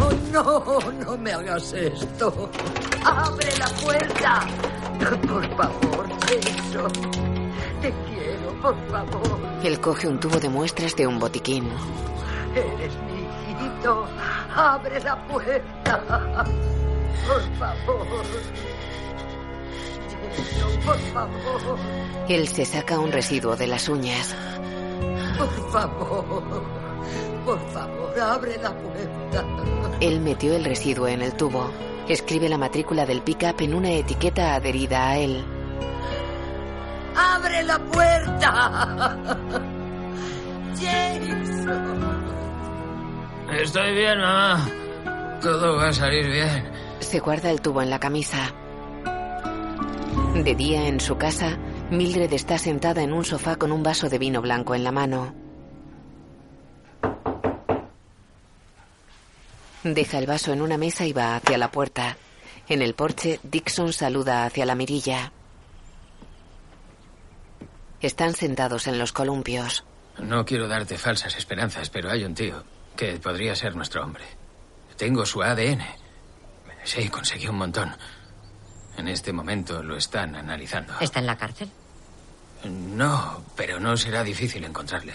Oh, 0.00 0.12
no, 0.32 0.92
no 1.04 1.18
me 1.18 1.32
hagas 1.32 1.74
esto. 1.74 2.50
Abre 3.04 3.48
la 3.58 3.66
puerta. 3.66 4.46
Por 5.28 5.56
favor, 5.56 6.08
Jason. 6.20 6.92
Te 7.82 7.92
quiero, 8.08 8.62
por 8.62 8.90
favor. 8.90 9.38
Él 9.62 9.78
coge 9.80 10.08
un 10.08 10.18
tubo 10.18 10.40
de 10.40 10.48
muestras 10.48 10.96
de 10.96 11.06
un 11.06 11.18
botiquín. 11.18 11.68
Eres 12.54 12.94
mi 13.06 13.11
Abre 14.54 15.00
la 15.00 15.16
puerta. 15.26 16.44
Por 17.26 17.42
favor. 17.58 18.06
Jason, 20.36 20.80
por 20.84 20.98
favor. 21.12 21.78
Él 22.28 22.48
se 22.48 22.64
saca 22.64 22.98
un 22.98 23.12
residuo 23.12 23.56
de 23.56 23.66
las 23.66 23.88
uñas. 23.88 24.34
Por 25.38 25.70
favor. 25.70 26.64
Por 27.44 27.58
favor, 27.72 28.20
abre 28.20 28.56
la 28.58 28.70
puerta. 28.70 29.44
Él 30.00 30.20
metió 30.20 30.54
el 30.54 30.64
residuo 30.64 31.08
en 31.08 31.22
el 31.22 31.34
tubo. 31.34 31.70
Escribe 32.08 32.48
la 32.48 32.58
matrícula 32.58 33.06
del 33.06 33.22
pickup 33.22 33.60
en 33.60 33.74
una 33.74 33.90
etiqueta 33.90 34.54
adherida 34.54 35.10
a 35.10 35.18
él. 35.18 35.44
¡Abre 37.16 37.62
la 37.64 37.78
puerta! 37.78 39.16
Jason. 40.80 42.21
Estoy 43.60 43.94
bien, 43.94 44.18
mamá. 44.18 44.66
Todo 45.42 45.76
va 45.76 45.88
a 45.88 45.92
salir 45.92 46.26
bien. 46.26 46.64
Se 47.00 47.20
guarda 47.20 47.50
el 47.50 47.60
tubo 47.60 47.82
en 47.82 47.90
la 47.90 48.00
camisa. 48.00 48.54
De 50.34 50.54
día 50.54 50.88
en 50.88 51.00
su 51.00 51.18
casa, 51.18 51.58
Mildred 51.90 52.32
está 52.32 52.56
sentada 52.56 53.02
en 53.02 53.12
un 53.12 53.24
sofá 53.24 53.56
con 53.56 53.70
un 53.70 53.82
vaso 53.82 54.08
de 54.08 54.18
vino 54.18 54.40
blanco 54.40 54.74
en 54.74 54.84
la 54.84 54.92
mano. 54.92 55.34
Deja 59.84 60.18
el 60.18 60.26
vaso 60.26 60.52
en 60.52 60.62
una 60.62 60.78
mesa 60.78 61.04
y 61.04 61.12
va 61.12 61.36
hacia 61.36 61.58
la 61.58 61.70
puerta. 61.70 62.16
En 62.68 62.80
el 62.80 62.94
porche, 62.94 63.38
Dixon 63.42 63.92
saluda 63.92 64.46
hacia 64.46 64.64
la 64.64 64.74
mirilla. 64.74 65.32
Están 68.00 68.34
sentados 68.34 68.86
en 68.86 68.98
los 68.98 69.12
columpios. 69.12 69.84
No 70.18 70.44
quiero 70.44 70.68
darte 70.68 70.96
falsas 70.96 71.36
esperanzas, 71.36 71.90
pero 71.90 72.10
hay 72.10 72.24
un 72.24 72.34
tío 72.34 72.64
que 72.96 73.18
podría 73.18 73.54
ser 73.54 73.74
nuestro 73.74 74.02
hombre. 74.04 74.24
Tengo 74.96 75.26
su 75.26 75.42
ADN. 75.42 75.82
Sí, 76.84 77.08
conseguí 77.08 77.48
un 77.48 77.56
montón. 77.56 77.94
En 78.96 79.08
este 79.08 79.32
momento 79.32 79.82
lo 79.82 79.96
están 79.96 80.36
analizando. 80.36 80.94
¿Está 81.00 81.20
en 81.20 81.26
la 81.26 81.36
cárcel? 81.36 81.70
No, 82.64 83.44
pero 83.56 83.80
no 83.80 83.96
será 83.96 84.22
difícil 84.22 84.64
encontrarle. 84.64 85.14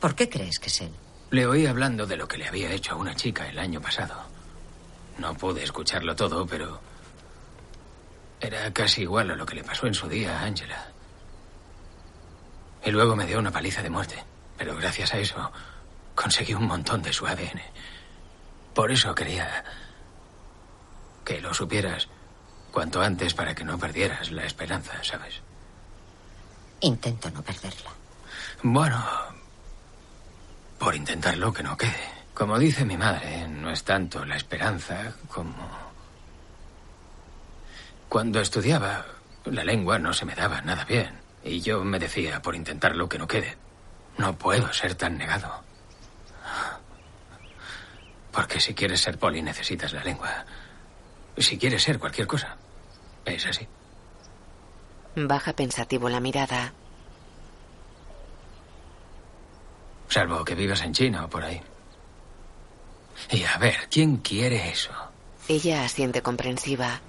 ¿Por 0.00 0.14
qué 0.14 0.28
crees 0.28 0.58
que 0.58 0.68
es 0.68 0.80
él? 0.82 0.92
Le 1.30 1.46
oí 1.46 1.66
hablando 1.66 2.06
de 2.06 2.16
lo 2.16 2.28
que 2.28 2.38
le 2.38 2.46
había 2.46 2.70
hecho 2.70 2.92
a 2.92 2.96
una 2.96 3.14
chica 3.14 3.48
el 3.48 3.58
año 3.58 3.80
pasado. 3.80 4.14
No 5.18 5.34
pude 5.34 5.62
escucharlo 5.62 6.14
todo, 6.14 6.46
pero 6.46 6.80
era 8.40 8.72
casi 8.72 9.02
igual 9.02 9.30
a 9.30 9.36
lo 9.36 9.46
que 9.46 9.54
le 9.54 9.64
pasó 9.64 9.86
en 9.86 9.94
su 9.94 10.08
día 10.08 10.38
a 10.38 10.44
Angela. 10.44 10.88
Y 12.84 12.90
luego 12.90 13.16
me 13.16 13.26
dio 13.26 13.38
una 13.38 13.50
paliza 13.50 13.82
de 13.82 13.90
muerte. 13.90 14.22
Pero 14.58 14.76
gracias 14.76 15.14
a 15.14 15.18
eso 15.18 15.50
conseguí 16.14 16.54
un 16.54 16.66
montón 16.66 17.02
de 17.02 17.12
su 17.12 17.26
ADN. 17.26 17.60
Por 18.74 18.90
eso 18.90 19.14
quería 19.14 19.64
que 21.24 21.40
lo 21.40 21.54
supieras 21.54 22.08
cuanto 22.70 23.02
antes 23.02 23.34
para 23.34 23.54
que 23.54 23.64
no 23.64 23.78
perdieras 23.78 24.30
la 24.30 24.44
esperanza, 24.44 24.92
¿sabes? 25.02 25.40
Intento 26.80 27.30
no 27.30 27.42
perderla. 27.42 27.90
Bueno, 28.62 29.04
por 30.78 30.94
intentarlo 30.94 31.52
que 31.52 31.62
no 31.62 31.76
quede. 31.76 32.10
Como 32.34 32.58
dice 32.58 32.84
mi 32.84 32.96
madre, 32.96 33.46
no 33.46 33.70
es 33.70 33.84
tanto 33.84 34.24
la 34.24 34.36
esperanza 34.36 35.14
como... 35.28 35.92
Cuando 38.08 38.40
estudiaba, 38.40 39.06
la 39.44 39.64
lengua 39.64 39.98
no 39.98 40.12
se 40.12 40.24
me 40.24 40.34
daba 40.34 40.60
nada 40.60 40.84
bien. 40.84 41.20
Y 41.44 41.60
yo 41.60 41.84
me 41.84 41.98
decía, 41.98 42.40
por 42.42 42.54
intentarlo, 42.54 43.08
que 43.08 43.18
no 43.18 43.26
quede. 43.26 43.56
No 44.18 44.36
puedo 44.36 44.72
ser 44.72 44.94
tan 44.94 45.18
negado. 45.18 45.62
Porque 48.32 48.60
si 48.60 48.74
quieres 48.74 49.00
ser 49.00 49.18
poli 49.18 49.42
necesitas 49.42 49.92
la 49.92 50.02
lengua. 50.02 50.44
Si 51.36 51.58
quieres 51.58 51.82
ser 51.82 51.98
cualquier 51.98 52.26
cosa, 52.26 52.56
es 53.24 53.46
así. 53.46 53.66
Baja 55.14 55.52
pensativo 55.52 56.08
la 56.08 56.20
mirada. 56.20 56.72
Salvo 60.08 60.44
que 60.44 60.54
vivas 60.54 60.82
en 60.82 60.92
China 60.92 61.24
o 61.24 61.28
por 61.28 61.44
ahí. 61.44 61.60
Y 63.30 63.44
a 63.44 63.56
ver, 63.58 63.88
¿quién 63.90 64.18
quiere 64.18 64.70
eso? 64.70 64.92
Ella 65.48 65.84
asiente 65.84 66.22
comprensiva. 66.22 67.00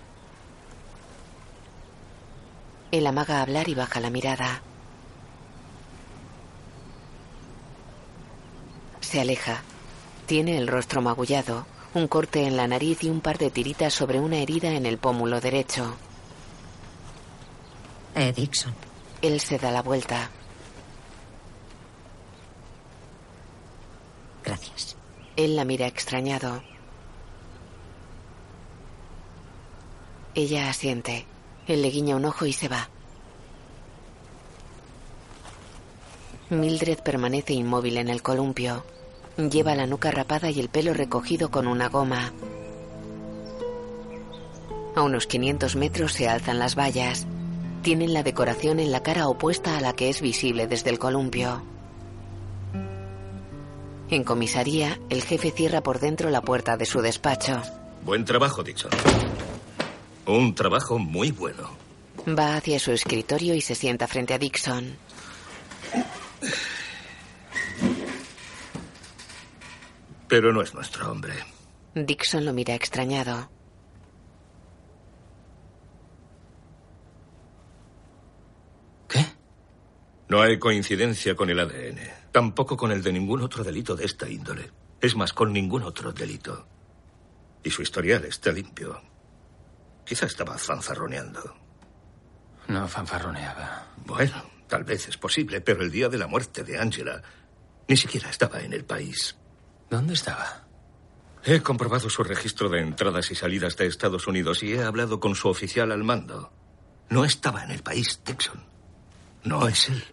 Él 2.91 3.07
amaga 3.07 3.39
a 3.39 3.41
hablar 3.41 3.69
y 3.69 3.75
baja 3.75 3.99
la 3.99 4.09
mirada. 4.09 4.61
Se 9.13 9.21
aleja. 9.21 9.61
Tiene 10.25 10.57
el 10.57 10.67
rostro 10.67 10.99
magullado, 10.99 11.67
un 11.93 12.07
corte 12.07 12.47
en 12.47 12.57
la 12.57 12.67
nariz 12.67 13.03
y 13.03 13.11
un 13.11 13.21
par 13.21 13.37
de 13.37 13.51
tiritas 13.51 13.93
sobre 13.93 14.19
una 14.19 14.37
herida 14.37 14.71
en 14.71 14.87
el 14.87 14.97
pómulo 14.97 15.39
derecho. 15.39 15.93
Eh, 18.15 18.33
Dixon. 18.33 18.73
Él 19.21 19.39
se 19.39 19.59
da 19.59 19.69
la 19.69 19.83
vuelta. 19.83 20.31
Gracias. 24.43 24.97
Él 25.35 25.57
la 25.57 25.63
mira 25.63 25.85
extrañado. 25.85 26.63
Ella 30.33 30.71
asiente. 30.71 31.27
Él 31.67 31.83
le 31.83 31.91
guiña 31.91 32.15
un 32.15 32.25
ojo 32.25 32.47
y 32.47 32.53
se 32.53 32.67
va. 32.67 32.89
Mildred 36.49 36.97
permanece 37.03 37.53
inmóvil 37.53 37.97
en 37.97 38.09
el 38.09 38.23
columpio. 38.23 38.83
Lleva 39.37 39.75
la 39.75 39.87
nuca 39.87 40.11
rapada 40.11 40.51
y 40.51 40.59
el 40.59 40.69
pelo 40.69 40.93
recogido 40.93 41.49
con 41.49 41.67
una 41.67 41.89
goma. 41.89 42.31
A 44.95 45.01
unos 45.01 45.25
500 45.25 45.75
metros 45.75 46.13
se 46.13 46.29
alzan 46.29 46.59
las 46.59 46.75
vallas. 46.75 47.25
Tienen 47.81 48.13
la 48.13 48.21
decoración 48.21 48.79
en 48.79 48.91
la 48.91 49.01
cara 49.01 49.27
opuesta 49.27 49.77
a 49.77 49.81
la 49.81 49.93
que 49.93 50.09
es 50.09 50.21
visible 50.21 50.67
desde 50.67 50.91
el 50.91 50.99
columpio. 50.99 51.63
En 54.09 54.23
comisaría, 54.23 54.99
el 55.09 55.23
jefe 55.23 55.49
cierra 55.49 55.81
por 55.81 55.99
dentro 55.99 56.29
la 56.29 56.41
puerta 56.41 56.77
de 56.77 56.85
su 56.85 57.01
despacho. 57.01 57.61
Buen 58.05 58.25
trabajo, 58.25 58.61
Dixon. 58.61 58.91
Un 60.27 60.53
trabajo 60.53 60.99
muy 60.99 61.31
bueno. 61.31 61.71
Va 62.27 62.55
hacia 62.55 62.77
su 62.79 62.91
escritorio 62.91 63.55
y 63.55 63.61
se 63.61 63.73
sienta 63.73 64.07
frente 64.07 64.35
a 64.35 64.37
Dixon. 64.37 64.95
Pero 70.33 70.51
no 70.51 70.63
es 70.63 70.73
nuestro 70.73 71.11
hombre. 71.11 71.35
Dixon 71.93 72.43
lo 72.43 72.53
mira 72.53 72.73
extrañado. 72.73 73.51
No 80.29 80.41
hay 80.41 80.57
coincidencia 80.57 81.35
con 81.35 81.51
el 81.51 81.59
ADN. 81.59 81.99
Tampoco 82.31 82.75
con 82.75 82.91
el 82.91 83.03
de 83.03 83.13
ningún 83.13 83.43
otro 83.43 83.63
delito 83.63 83.95
de 83.95 84.05
esta 84.05 84.27
índole. 84.27 84.71
Es 84.99 85.15
más, 85.15 85.33
con 85.33 85.53
ningún 85.53 85.83
otro 85.83 86.11
delito. 86.11 86.67
Y 87.63 87.69
su 87.69 87.83
historial 87.83 88.25
está 88.25 88.51
limpio. 88.51 88.99
Quizá 90.03 90.25
estaba 90.25 90.57
fanfarroneando. 90.57 91.55
No 92.69 92.87
fanfarroneaba. 92.87 93.93
Bueno, 93.97 94.49
tal 94.67 94.83
vez 94.83 95.07
es 95.09 95.17
posible, 95.17 95.61
pero 95.61 95.83
el 95.83 95.91
día 95.91 96.09
de 96.09 96.17
la 96.17 96.25
muerte 96.25 96.63
de 96.63 96.79
Angela 96.79 97.21
ni 97.87 97.97
siquiera 97.97 98.31
estaba 98.31 98.61
en 98.61 98.73
el 98.73 98.83
país. 98.83 99.37
¿Dónde 99.93 100.15
estaba? 100.15 100.65
He 101.45 101.61
comprobado 101.61 102.09
su 102.09 102.23
registro 102.23 102.67
de 102.67 102.79
entradas 102.79 103.29
y 103.29 103.35
salidas 103.35 103.77
de 103.77 103.85
Estados 103.85 104.25
Unidos 104.25 104.63
y 104.63 104.73
he 104.73 104.81
hablado 104.81 105.19
con 105.19 105.35
su 105.35 105.49
oficial 105.49 105.91
al 105.91 106.03
mando. 106.03 106.51
No 107.09 107.23
estaba 107.23 107.63
en 107.63 107.69
el 107.69 107.83
país, 107.83 108.19
Texon. 108.23 108.59
No 109.43 109.67
es 109.67 109.89
él. 109.89 110.03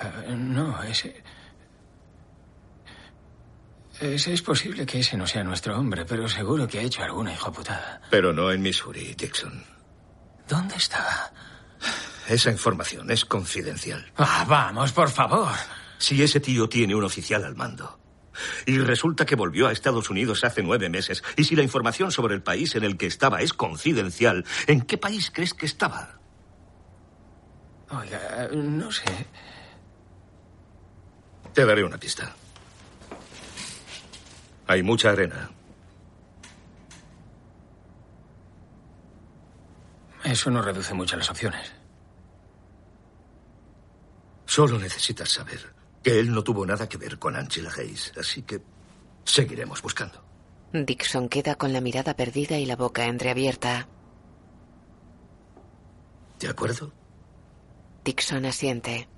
Eh, 0.00 0.34
no, 0.36 0.82
ese... 0.82 1.22
Ese 4.00 4.32
es 4.32 4.42
posible 4.42 4.84
que 4.84 4.98
ese 4.98 5.16
no 5.16 5.28
sea 5.28 5.44
nuestro 5.44 5.78
hombre, 5.78 6.04
pero 6.04 6.28
seguro 6.28 6.66
que 6.66 6.80
ha 6.80 6.82
hecho 6.82 7.04
alguna 7.04 7.32
hijoputada. 7.32 8.00
Pero 8.10 8.32
no 8.32 8.50
en 8.50 8.60
Missouri, 8.60 9.14
Dixon. 9.14 9.64
¿Dónde 10.48 10.74
estaba? 10.74 11.30
Esa 12.26 12.50
información 12.50 13.08
es 13.12 13.24
confidencial. 13.24 14.04
Ah, 14.16 14.44
vamos, 14.48 14.90
por 14.90 15.10
favor. 15.10 15.52
Si 15.96 16.20
ese 16.20 16.40
tío 16.40 16.68
tiene 16.68 16.96
un 16.96 17.04
oficial 17.04 17.44
al 17.44 17.54
mando. 17.54 18.00
Y 18.66 18.78
resulta 18.78 19.26
que 19.26 19.36
volvió 19.36 19.68
a 19.68 19.72
Estados 19.72 20.10
Unidos 20.10 20.44
hace 20.44 20.62
nueve 20.62 20.88
meses. 20.88 21.22
Y 21.36 21.44
si 21.44 21.56
la 21.56 21.62
información 21.62 22.10
sobre 22.12 22.34
el 22.34 22.42
país 22.42 22.74
en 22.74 22.84
el 22.84 22.96
que 22.96 23.06
estaba 23.06 23.40
es 23.40 23.52
confidencial, 23.52 24.44
¿en 24.66 24.82
qué 24.82 24.98
país 24.98 25.30
crees 25.32 25.54
que 25.54 25.66
estaba? 25.66 26.18
Oiga, 27.90 28.48
no 28.52 28.90
sé. 28.90 29.04
Te 31.52 31.64
daré 31.64 31.84
una 31.84 31.98
pista. 31.98 32.34
Hay 34.66 34.82
mucha 34.82 35.10
arena. 35.10 35.50
Eso 40.24 40.50
no 40.50 40.60
reduce 40.60 40.92
mucho 40.92 41.16
las 41.16 41.30
opciones. 41.30 41.72
Solo 44.44 44.78
necesitas 44.78 45.30
saber 45.30 45.75
que 46.06 46.20
él 46.20 46.30
no 46.30 46.44
tuvo 46.44 46.64
nada 46.64 46.88
que 46.88 46.98
ver 46.98 47.18
con 47.18 47.34
Angela 47.34 47.68
Hayes, 47.76 48.12
así 48.16 48.42
que 48.42 48.62
seguiremos 49.24 49.82
buscando. 49.82 50.22
Dixon 50.72 51.28
queda 51.28 51.56
con 51.56 51.72
la 51.72 51.80
mirada 51.80 52.14
perdida 52.14 52.58
y 52.58 52.64
la 52.64 52.76
boca 52.76 53.06
entreabierta. 53.06 53.88
¿De 56.38 56.48
acuerdo? 56.48 56.92
Dixon 58.04 58.46
asiente. 58.46 59.08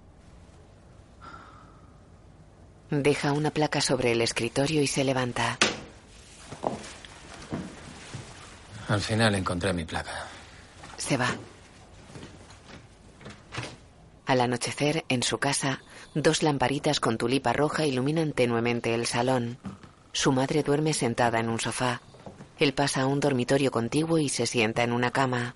Deja 2.88 3.32
una 3.32 3.50
placa 3.50 3.82
sobre 3.82 4.12
el 4.12 4.22
escritorio 4.22 4.80
y 4.80 4.86
se 4.86 5.04
levanta. 5.04 5.58
Al 8.88 9.02
final 9.02 9.34
encontré 9.34 9.74
mi 9.74 9.84
placa. 9.84 10.26
Se 10.96 11.18
va. 11.18 11.36
Al 14.24 14.40
anochecer, 14.40 15.04
en 15.10 15.22
su 15.22 15.36
casa, 15.36 15.82
dos 16.14 16.42
lamparitas 16.42 17.00
con 17.00 17.18
tulipa 17.18 17.52
roja 17.52 17.86
iluminan 17.86 18.32
tenuemente 18.32 18.94
el 18.94 19.06
salón. 19.06 19.58
Su 20.12 20.32
madre 20.32 20.62
duerme 20.62 20.92
sentada 20.92 21.40
en 21.40 21.48
un 21.48 21.60
sofá. 21.60 22.00
Él 22.58 22.74
pasa 22.74 23.02
a 23.02 23.06
un 23.06 23.20
dormitorio 23.20 23.70
contiguo 23.70 24.18
y 24.18 24.28
se 24.28 24.46
sienta 24.46 24.82
en 24.82 24.92
una 24.92 25.10
cama. 25.10 25.54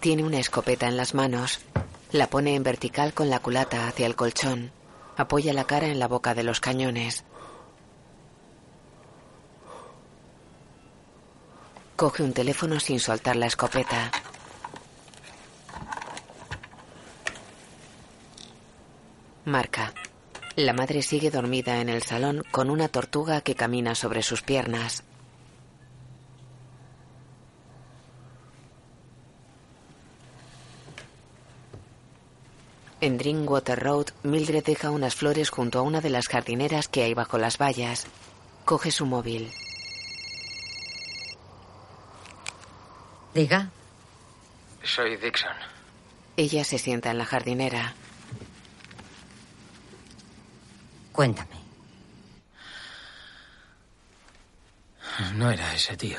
Tiene 0.00 0.24
una 0.24 0.40
escopeta 0.40 0.88
en 0.88 0.96
las 0.96 1.14
manos. 1.14 1.60
La 2.10 2.26
pone 2.26 2.56
en 2.56 2.62
vertical 2.62 3.14
con 3.14 3.30
la 3.30 3.38
culata 3.38 3.86
hacia 3.86 4.06
el 4.06 4.16
colchón. 4.16 4.72
Apoya 5.16 5.52
la 5.52 5.64
cara 5.64 5.86
en 5.86 5.98
la 5.98 6.08
boca 6.08 6.34
de 6.34 6.42
los 6.42 6.60
cañones. 6.60 7.24
Coge 12.02 12.24
un 12.24 12.32
teléfono 12.32 12.80
sin 12.80 12.98
soltar 12.98 13.36
la 13.36 13.46
escopeta. 13.46 14.10
Marca. 19.44 19.94
La 20.56 20.72
madre 20.72 21.02
sigue 21.02 21.30
dormida 21.30 21.80
en 21.80 21.88
el 21.88 22.02
salón 22.02 22.42
con 22.50 22.70
una 22.70 22.88
tortuga 22.88 23.40
que 23.42 23.54
camina 23.54 23.94
sobre 23.94 24.24
sus 24.24 24.42
piernas. 24.42 25.04
En 33.00 33.16
Drinkwater 33.16 33.78
Road, 33.78 34.06
Mildred 34.24 34.64
deja 34.64 34.90
unas 34.90 35.14
flores 35.14 35.50
junto 35.50 35.78
a 35.78 35.82
una 35.82 36.00
de 36.00 36.10
las 36.10 36.26
jardineras 36.26 36.88
que 36.88 37.04
hay 37.04 37.14
bajo 37.14 37.38
las 37.38 37.58
vallas. 37.58 38.08
Coge 38.64 38.90
su 38.90 39.06
móvil. 39.06 39.52
Diga. 43.34 43.70
Soy 44.82 45.16
Dixon. 45.16 45.56
Ella 46.36 46.64
se 46.64 46.78
sienta 46.78 47.10
en 47.10 47.18
la 47.18 47.24
jardinera. 47.24 47.94
Cuéntame. 51.12 51.62
No 55.34 55.50
era 55.50 55.74
ese 55.74 55.96
tío. 55.96 56.18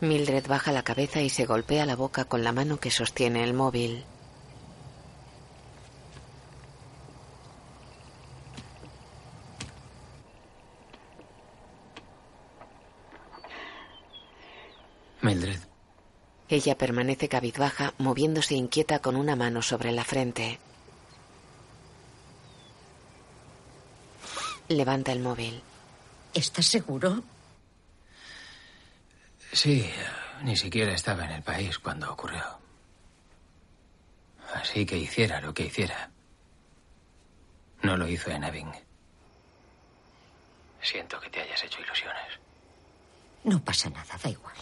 Mildred 0.00 0.46
baja 0.46 0.70
la 0.72 0.82
cabeza 0.82 1.20
y 1.22 1.30
se 1.30 1.46
golpea 1.46 1.86
la 1.86 1.96
boca 1.96 2.24
con 2.26 2.44
la 2.44 2.52
mano 2.52 2.78
que 2.78 2.90
sostiene 2.90 3.42
el 3.42 3.54
móvil. 3.54 4.04
Mildred. 15.22 15.73
Ella 16.48 16.76
permanece 16.76 17.28
cabizbaja, 17.28 17.94
moviéndose 17.98 18.54
inquieta 18.54 18.98
con 18.98 19.16
una 19.16 19.34
mano 19.34 19.62
sobre 19.62 19.92
la 19.92 20.04
frente. 20.04 20.58
Levanta 24.68 25.12
el 25.12 25.20
móvil. 25.20 25.62
¿Estás 26.34 26.66
seguro? 26.66 27.22
Sí, 29.52 29.88
ni 30.42 30.56
siquiera 30.56 30.92
estaba 30.92 31.24
en 31.24 31.30
el 31.32 31.42
país 31.42 31.78
cuando 31.78 32.12
ocurrió. 32.12 32.42
Así 34.54 34.84
que 34.84 34.98
hiciera 34.98 35.40
lo 35.40 35.54
que 35.54 35.66
hiciera. 35.66 36.10
No 37.82 37.96
lo 37.96 38.08
hizo 38.08 38.30
en 38.30 38.44
Ebbing. 38.44 38.72
Siento 40.82 41.18
que 41.20 41.30
te 41.30 41.40
hayas 41.40 41.62
hecho 41.64 41.80
ilusiones. 41.80 42.38
No 43.44 43.62
pasa 43.62 43.90
nada, 43.90 44.18
da 44.22 44.30
igual. 44.30 44.56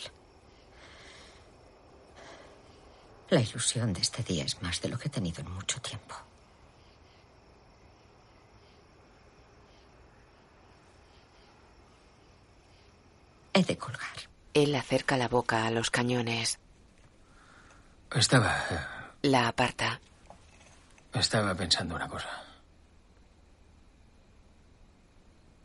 La 3.32 3.40
ilusión 3.40 3.94
de 3.94 4.00
este 4.02 4.22
día 4.22 4.44
es 4.44 4.60
más 4.60 4.82
de 4.82 4.88
lo 4.90 4.98
que 4.98 5.09
he 5.09 5.10
tenido 5.10 5.40
en 5.40 5.50
mucho 5.50 5.80
tiempo. 5.80 6.14
He 13.54 13.62
de 13.64 13.76
colgar. 13.76 14.16
Él 14.54 14.74
acerca 14.74 15.16
la 15.16 15.28
boca 15.28 15.66
a 15.66 15.70
los 15.70 15.90
cañones. 15.90 16.59
Estaba. 18.14 18.56
eh, 18.70 18.78
La 19.22 19.48
aparta. 19.48 20.00
Estaba 21.12 21.54
pensando 21.54 21.94
una 21.94 22.09
cosa. 22.09 22.28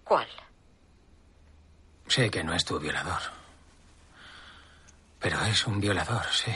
¿Cuál? 0.03 0.27
Sé 2.07 2.29
que 2.29 2.43
no 2.43 2.53
es 2.53 2.63
tu 2.63 2.79
violador. 2.79 3.21
Pero 5.19 5.41
es 5.45 5.65
un 5.67 5.79
violador, 5.79 6.25
sí. 6.31 6.53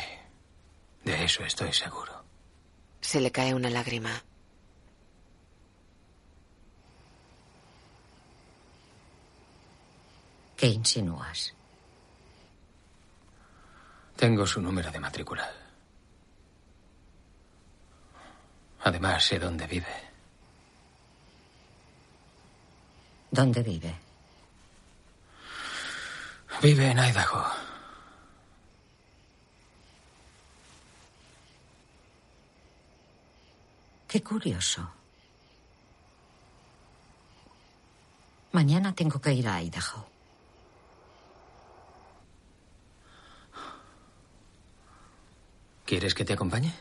De 1.04 1.24
eso 1.24 1.44
estoy 1.44 1.74
seguro. 1.74 2.24
Se 3.02 3.20
le 3.20 3.32
cae 3.32 3.54
una 3.54 3.70
lágrima. 3.70 4.24
¿Qué 10.56 10.68
insinúas? 10.68 11.54
Tengo 14.16 14.46
su 14.46 14.62
número 14.62 14.92
de 14.92 15.00
matrícula. 15.00 15.52
Además, 18.84 19.26
sé 19.26 19.40
dónde 19.40 19.66
vive. 19.66 20.12
¿Dónde 23.32 23.64
vive? 23.64 23.96
Vive 26.62 26.92
en 26.92 27.00
Idaho. 27.00 27.71
Qué 34.12 34.22
curioso. 34.22 34.86
Mañana 38.52 38.94
tengo 38.94 39.22
que 39.22 39.32
ir 39.32 39.48
a 39.48 39.62
Idaho. 39.62 40.06
¿Quieres 45.86 46.14
que 46.14 46.26
te 46.26 46.34
acompañe? 46.34 46.74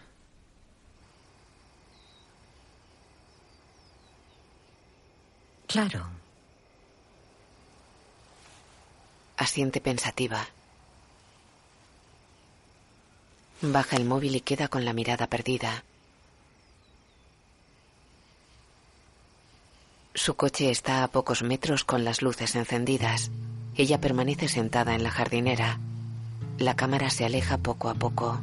Claro. 5.68 6.08
Asiente 9.36 9.80
pensativa. 9.80 10.48
Baja 13.62 13.94
el 13.94 14.04
móvil 14.04 14.34
y 14.34 14.40
queda 14.40 14.66
con 14.66 14.84
la 14.84 14.92
mirada 14.92 15.28
perdida. 15.28 15.84
Su 20.14 20.34
coche 20.34 20.70
está 20.70 21.04
a 21.04 21.08
pocos 21.08 21.42
metros 21.42 21.84
con 21.84 22.04
las 22.04 22.20
luces 22.20 22.56
encendidas. 22.56 23.30
Ella 23.76 24.00
permanece 24.00 24.48
sentada 24.48 24.94
en 24.94 25.04
la 25.04 25.10
jardinera. 25.10 25.78
La 26.58 26.74
cámara 26.74 27.10
se 27.10 27.24
aleja 27.24 27.58
poco 27.58 27.88
a 27.88 27.94
poco. 27.94 28.40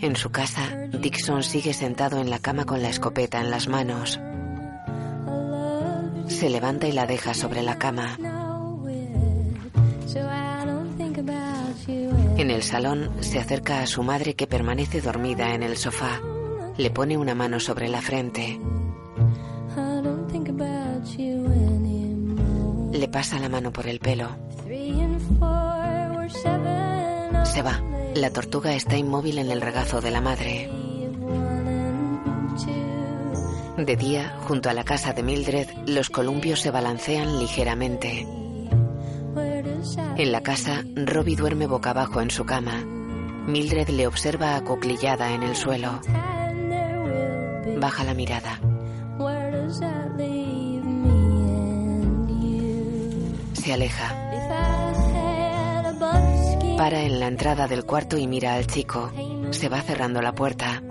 En 0.00 0.16
su 0.16 0.30
casa, 0.30 0.88
Dixon 0.92 1.42
sigue 1.42 1.74
sentado 1.74 2.20
en 2.20 2.30
la 2.30 2.38
cama 2.38 2.64
con 2.64 2.80
la 2.80 2.88
escopeta 2.88 3.40
en 3.40 3.50
las 3.50 3.68
manos. 3.68 4.18
Se 6.28 6.48
levanta 6.48 6.86
y 6.86 6.92
la 6.92 7.06
deja 7.06 7.34
sobre 7.34 7.62
la 7.62 7.78
cama. 7.78 8.16
En 12.38 12.50
el 12.50 12.62
salón 12.62 13.10
se 13.20 13.38
acerca 13.38 13.80
a 13.80 13.86
su 13.86 14.02
madre 14.02 14.34
que 14.34 14.46
permanece 14.46 15.00
dormida 15.00 15.54
en 15.54 15.62
el 15.62 15.78
sofá. 15.78 16.20
Le 16.76 16.90
pone 16.90 17.16
una 17.16 17.34
mano 17.34 17.58
sobre 17.60 17.88
la 17.88 18.02
frente. 18.02 18.60
Le 22.92 23.08
pasa 23.08 23.38
la 23.38 23.48
mano 23.48 23.72
por 23.72 23.86
el 23.86 24.00
pelo. 24.00 24.28
Se 27.44 27.62
va. 27.62 27.80
La 28.14 28.30
tortuga 28.30 28.74
está 28.74 28.98
inmóvil 28.98 29.38
en 29.38 29.50
el 29.50 29.62
regazo 29.62 30.02
de 30.02 30.10
la 30.10 30.20
madre. 30.20 30.70
De 33.78 33.96
día, 33.96 34.36
junto 34.46 34.68
a 34.68 34.74
la 34.74 34.84
casa 34.84 35.14
de 35.14 35.22
Mildred, 35.22 35.68
los 35.86 36.10
columpios 36.10 36.60
se 36.60 36.70
balancean 36.70 37.38
ligeramente. 37.38 38.26
En 40.16 40.32
la 40.32 40.42
casa, 40.42 40.82
Robbie 40.94 41.36
duerme 41.36 41.66
boca 41.66 41.90
abajo 41.90 42.20
en 42.20 42.30
su 42.30 42.44
cama. 42.44 42.84
Mildred 43.46 43.88
le 43.90 44.06
observa 44.06 44.56
acoclillada 44.56 45.32
en 45.32 45.42
el 45.42 45.54
suelo. 45.54 46.00
Baja 47.78 48.04
la 48.04 48.14
mirada. 48.14 48.58
Se 53.52 53.72
aleja. 53.72 54.14
Para 56.76 57.02
en 57.02 57.20
la 57.20 57.28
entrada 57.28 57.68
del 57.68 57.84
cuarto 57.84 58.18
y 58.18 58.26
mira 58.26 58.54
al 58.54 58.66
chico. 58.66 59.12
Se 59.50 59.68
va 59.68 59.80
cerrando 59.82 60.20
la 60.20 60.34
puerta. 60.34 60.82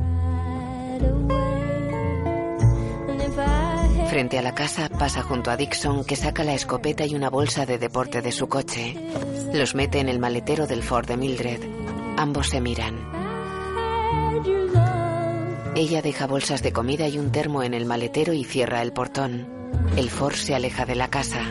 Frente 4.16 4.40
a 4.40 4.42
la 4.42 4.56
casa 4.56 4.88
pasa 4.88 5.22
junto 5.24 5.52
a 5.52 5.58
Dixon 5.58 6.06
que 6.06 6.16
saca 6.16 6.46
la 6.46 6.54
escopeta 6.54 7.06
y 7.06 7.16
una 7.16 7.30
bolsa 7.30 7.66
de 7.66 7.78
deporte 7.78 8.22
de 8.22 8.32
su 8.32 8.48
coche. 8.48 8.96
Los 9.54 9.76
mete 9.76 10.00
en 10.00 10.08
el 10.08 10.20
maletero 10.20 10.68
del 10.68 10.84
Ford 10.84 11.06
de 11.06 11.18
Mildred. 11.18 11.60
Ambos 12.16 12.48
se 12.48 12.62
miran. 12.62 12.96
Ella 15.76 16.02
deja 16.02 16.28
bolsas 16.28 16.64
de 16.64 16.72
comida 16.72 17.10
y 17.10 17.20
un 17.20 17.34
termo 17.34 17.62
en 17.62 17.74
el 17.74 17.86
maletero 17.86 18.32
y 18.32 18.46
cierra 18.46 18.82
el 18.82 18.94
portón. 18.94 19.50
El 19.98 20.10
Ford 20.10 20.36
se 20.36 20.56
aleja 20.56 20.86
de 20.86 20.96
la 20.96 21.10
casa. 21.10 21.42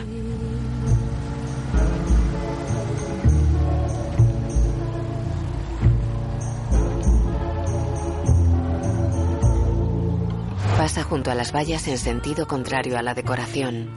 Pasa 10.85 11.01
junto 11.01 11.31
a 11.31 11.35
las 11.35 11.51
vallas 11.51 11.87
en 11.87 11.97
sentido 11.97 12.45
contrario 12.45 12.99
a 12.99 13.01
la 13.01 13.15
decoración. 13.15 13.89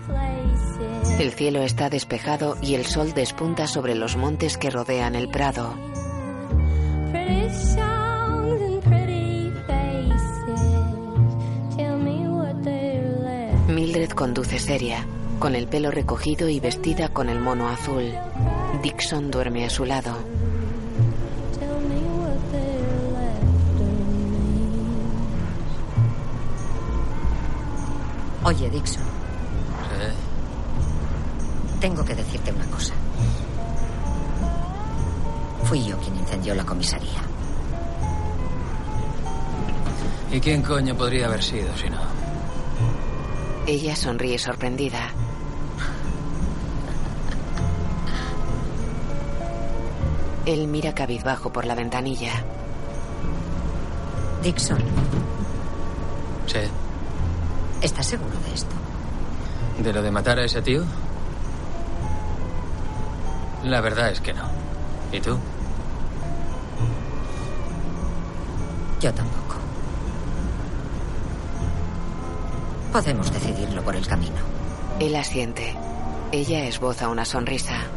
El 1.19 1.33
cielo 1.33 1.61
está 1.61 1.91
despejado 1.91 2.57
y 2.63 2.77
el 2.77 2.87
sol 2.87 3.13
despunta 3.13 3.67
sobre 3.67 3.95
los 3.95 4.17
montes 4.17 4.57
que 4.57 4.71
rodean 4.71 5.15
el 5.15 5.29
prado. 5.29 5.75
Mildred 13.69 14.11
conduce 14.13 14.59
seria, 14.59 15.05
con 15.39 15.55
el 15.57 15.69
pelo 15.69 15.91
recogido 15.91 16.49
y 16.49 16.59
vestida 16.59 17.11
con 17.11 17.29
el 17.29 17.39
mono 17.39 17.69
azul. 17.69 18.15
Dixon 18.83 19.31
duerme 19.31 19.67
a 19.67 19.69
su 19.69 19.85
lado. 19.85 20.17
Oye, 28.49 28.71
Dixon, 28.71 29.03
tengo 31.83 32.03
que 32.03 32.15
decirte 32.15 32.51
una 32.51 32.65
cosa. 32.69 32.95
Fui 35.65 35.85
yo 35.85 35.99
quien 35.99 36.17
incendió 36.17 36.55
la 36.55 36.65
comisaría. 36.65 37.21
¿Y 40.33 40.41
quién 40.41 40.63
coño 40.63 40.97
podría 40.97 41.27
haber 41.27 41.43
sido 41.43 41.77
si 41.77 41.91
no? 41.91 41.99
Ella 43.67 43.95
sonríe 43.95 44.39
sorprendida. 44.39 45.11
Él 50.47 50.69
mira 50.69 50.95
cabizbajo 50.95 51.53
por 51.53 51.67
la 51.67 51.75
ventanilla. 51.75 52.33
Dixon, 54.43 54.83
Sí. 56.47 56.61
¿Estás 57.83 58.07
seguro 58.07 58.39
de 58.47 58.55
esto? 58.55 58.75
¿De 59.83 59.93
lo 59.93 60.03
de 60.03 60.11
matar 60.11 60.39
a 60.39 60.45
ese 60.45 60.63
tío? 60.63 60.85
La 63.65 63.81
verdad 63.81 64.11
es 64.11 64.21
que 64.21 64.33
no. 64.33 64.45
¿Y 65.13 65.21
tú? 65.21 65.37
Yo 69.01 69.13
tampoco. 69.13 69.57
Podemos 72.93 73.33
decidirlo 73.33 73.83
por 73.83 73.95
el 73.95 74.07
camino. 74.07 74.37
Él 74.99 75.15
asiente. 75.15 75.77
Ella 76.33 76.65
esboza 76.65 77.09
una 77.09 77.25
sonrisa. 77.25 77.88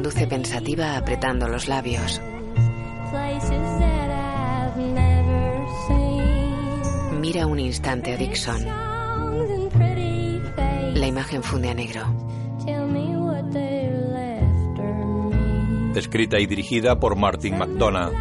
Conduce 0.00 0.26
pensativa 0.26 0.96
apretando 0.96 1.46
los 1.46 1.68
labios. 1.68 2.22
Mira 7.20 7.46
un 7.46 7.60
instante 7.60 8.14
a 8.14 8.16
Dixon. 8.16 8.64
La 10.94 11.06
imagen 11.06 11.42
funde 11.42 11.68
a 11.68 11.74
negro. 11.74 12.00
Escrita 15.94 16.40
y 16.40 16.46
dirigida 16.46 16.98
por 16.98 17.16
Martin 17.16 17.58
McDonough. 17.58 18.14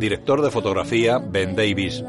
Director 0.00 0.42
de 0.42 0.50
fotografía 0.50 1.18
Ben 1.18 1.54
Davis. 1.54 2.02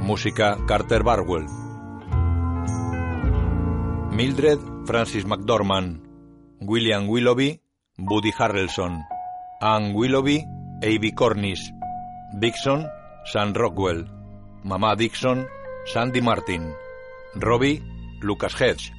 Música 0.00 0.58
Carter 0.66 1.04
Barwell. 1.04 1.61
Mildred 4.12 4.60
Francis 4.84 5.24
McDormand. 5.24 5.96
William 6.60 7.08
Willoughby 7.08 7.58
Buddy 7.98 8.30
Harrelson. 8.32 9.00
Anne 9.62 9.94
Willoughby 9.94 10.44
Avi 10.84 11.12
Cornish. 11.12 11.72
Dixon 12.38 12.86
Sam 13.24 13.54
Rockwell. 13.54 14.04
Mamá 14.64 14.94
Dixon 14.96 15.46
Sandy 15.86 16.20
Martin. 16.20 16.74
Robbie 17.36 17.80
Lucas 18.20 18.52
Hedge. 18.60 18.92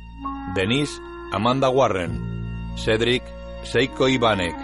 Denise 0.56 1.00
Amanda 1.32 1.70
Warren. 1.70 2.74
Cedric 2.76 3.22
Seiko 3.64 4.10
Ivanek. 4.10 4.56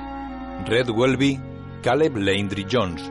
Red 0.68 0.90
Welby 0.90 1.40
Caleb 1.84 2.18
Landry 2.18 2.66
Jones. 2.66 3.08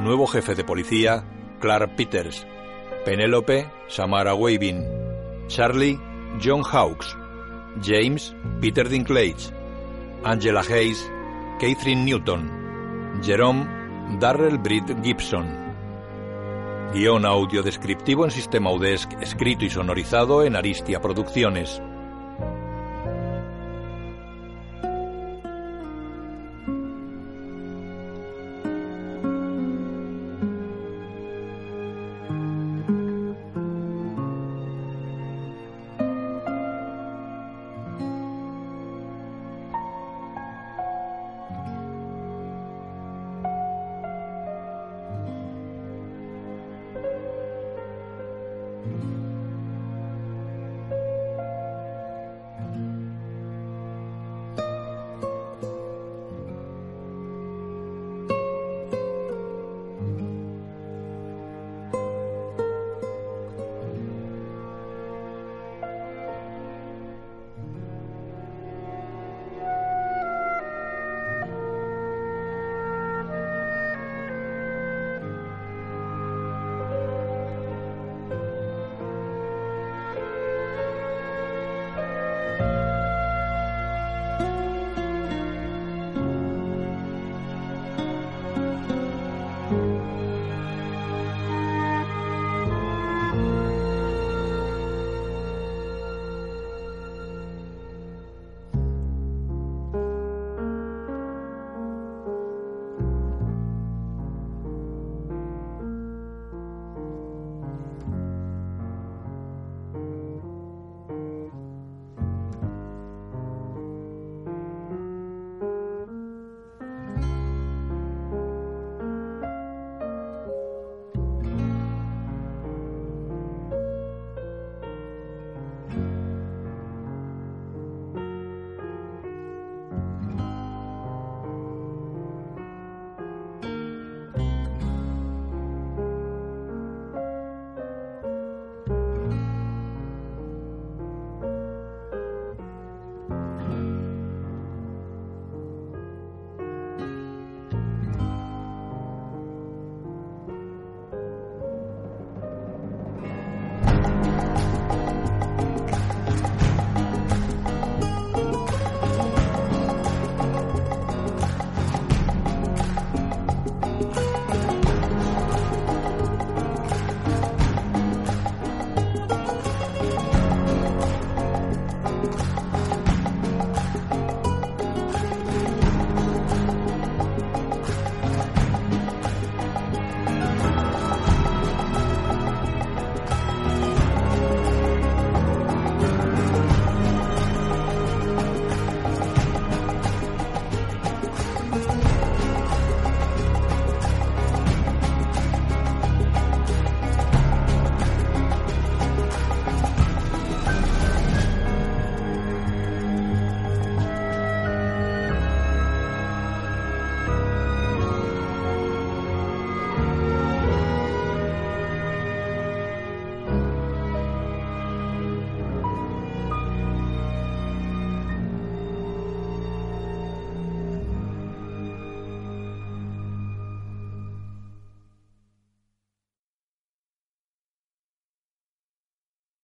Nuevo 0.00 0.28
jefe 0.28 0.54
de 0.54 0.62
policía 0.62 1.24
Clark 1.58 1.96
Peters. 1.96 2.46
Penélope 3.04 3.68
Samara 3.88 4.34
Wavin. 4.34 4.86
Charlie 5.48 5.98
John 6.38 6.62
Hawkes. 6.62 7.16
James 7.80 8.34
Peter 8.60 8.88
Dinklage. 8.88 9.52
Angela 10.24 10.62
Hayes 10.62 11.10
Catherine 11.58 12.04
Newton. 12.04 13.20
Jerome 13.22 14.18
Darrell 14.18 14.58
Britt 14.58 15.02
Gibson. 15.02 15.46
Guión 16.92 17.26
audio 17.26 17.62
descriptivo 17.62 18.24
en 18.24 18.30
sistema 18.30 18.70
UDESC, 18.70 19.20
escrito 19.20 19.64
y 19.64 19.70
sonorizado 19.70 20.44
en 20.44 20.56
Aristia 20.56 21.00
Producciones. 21.00 21.82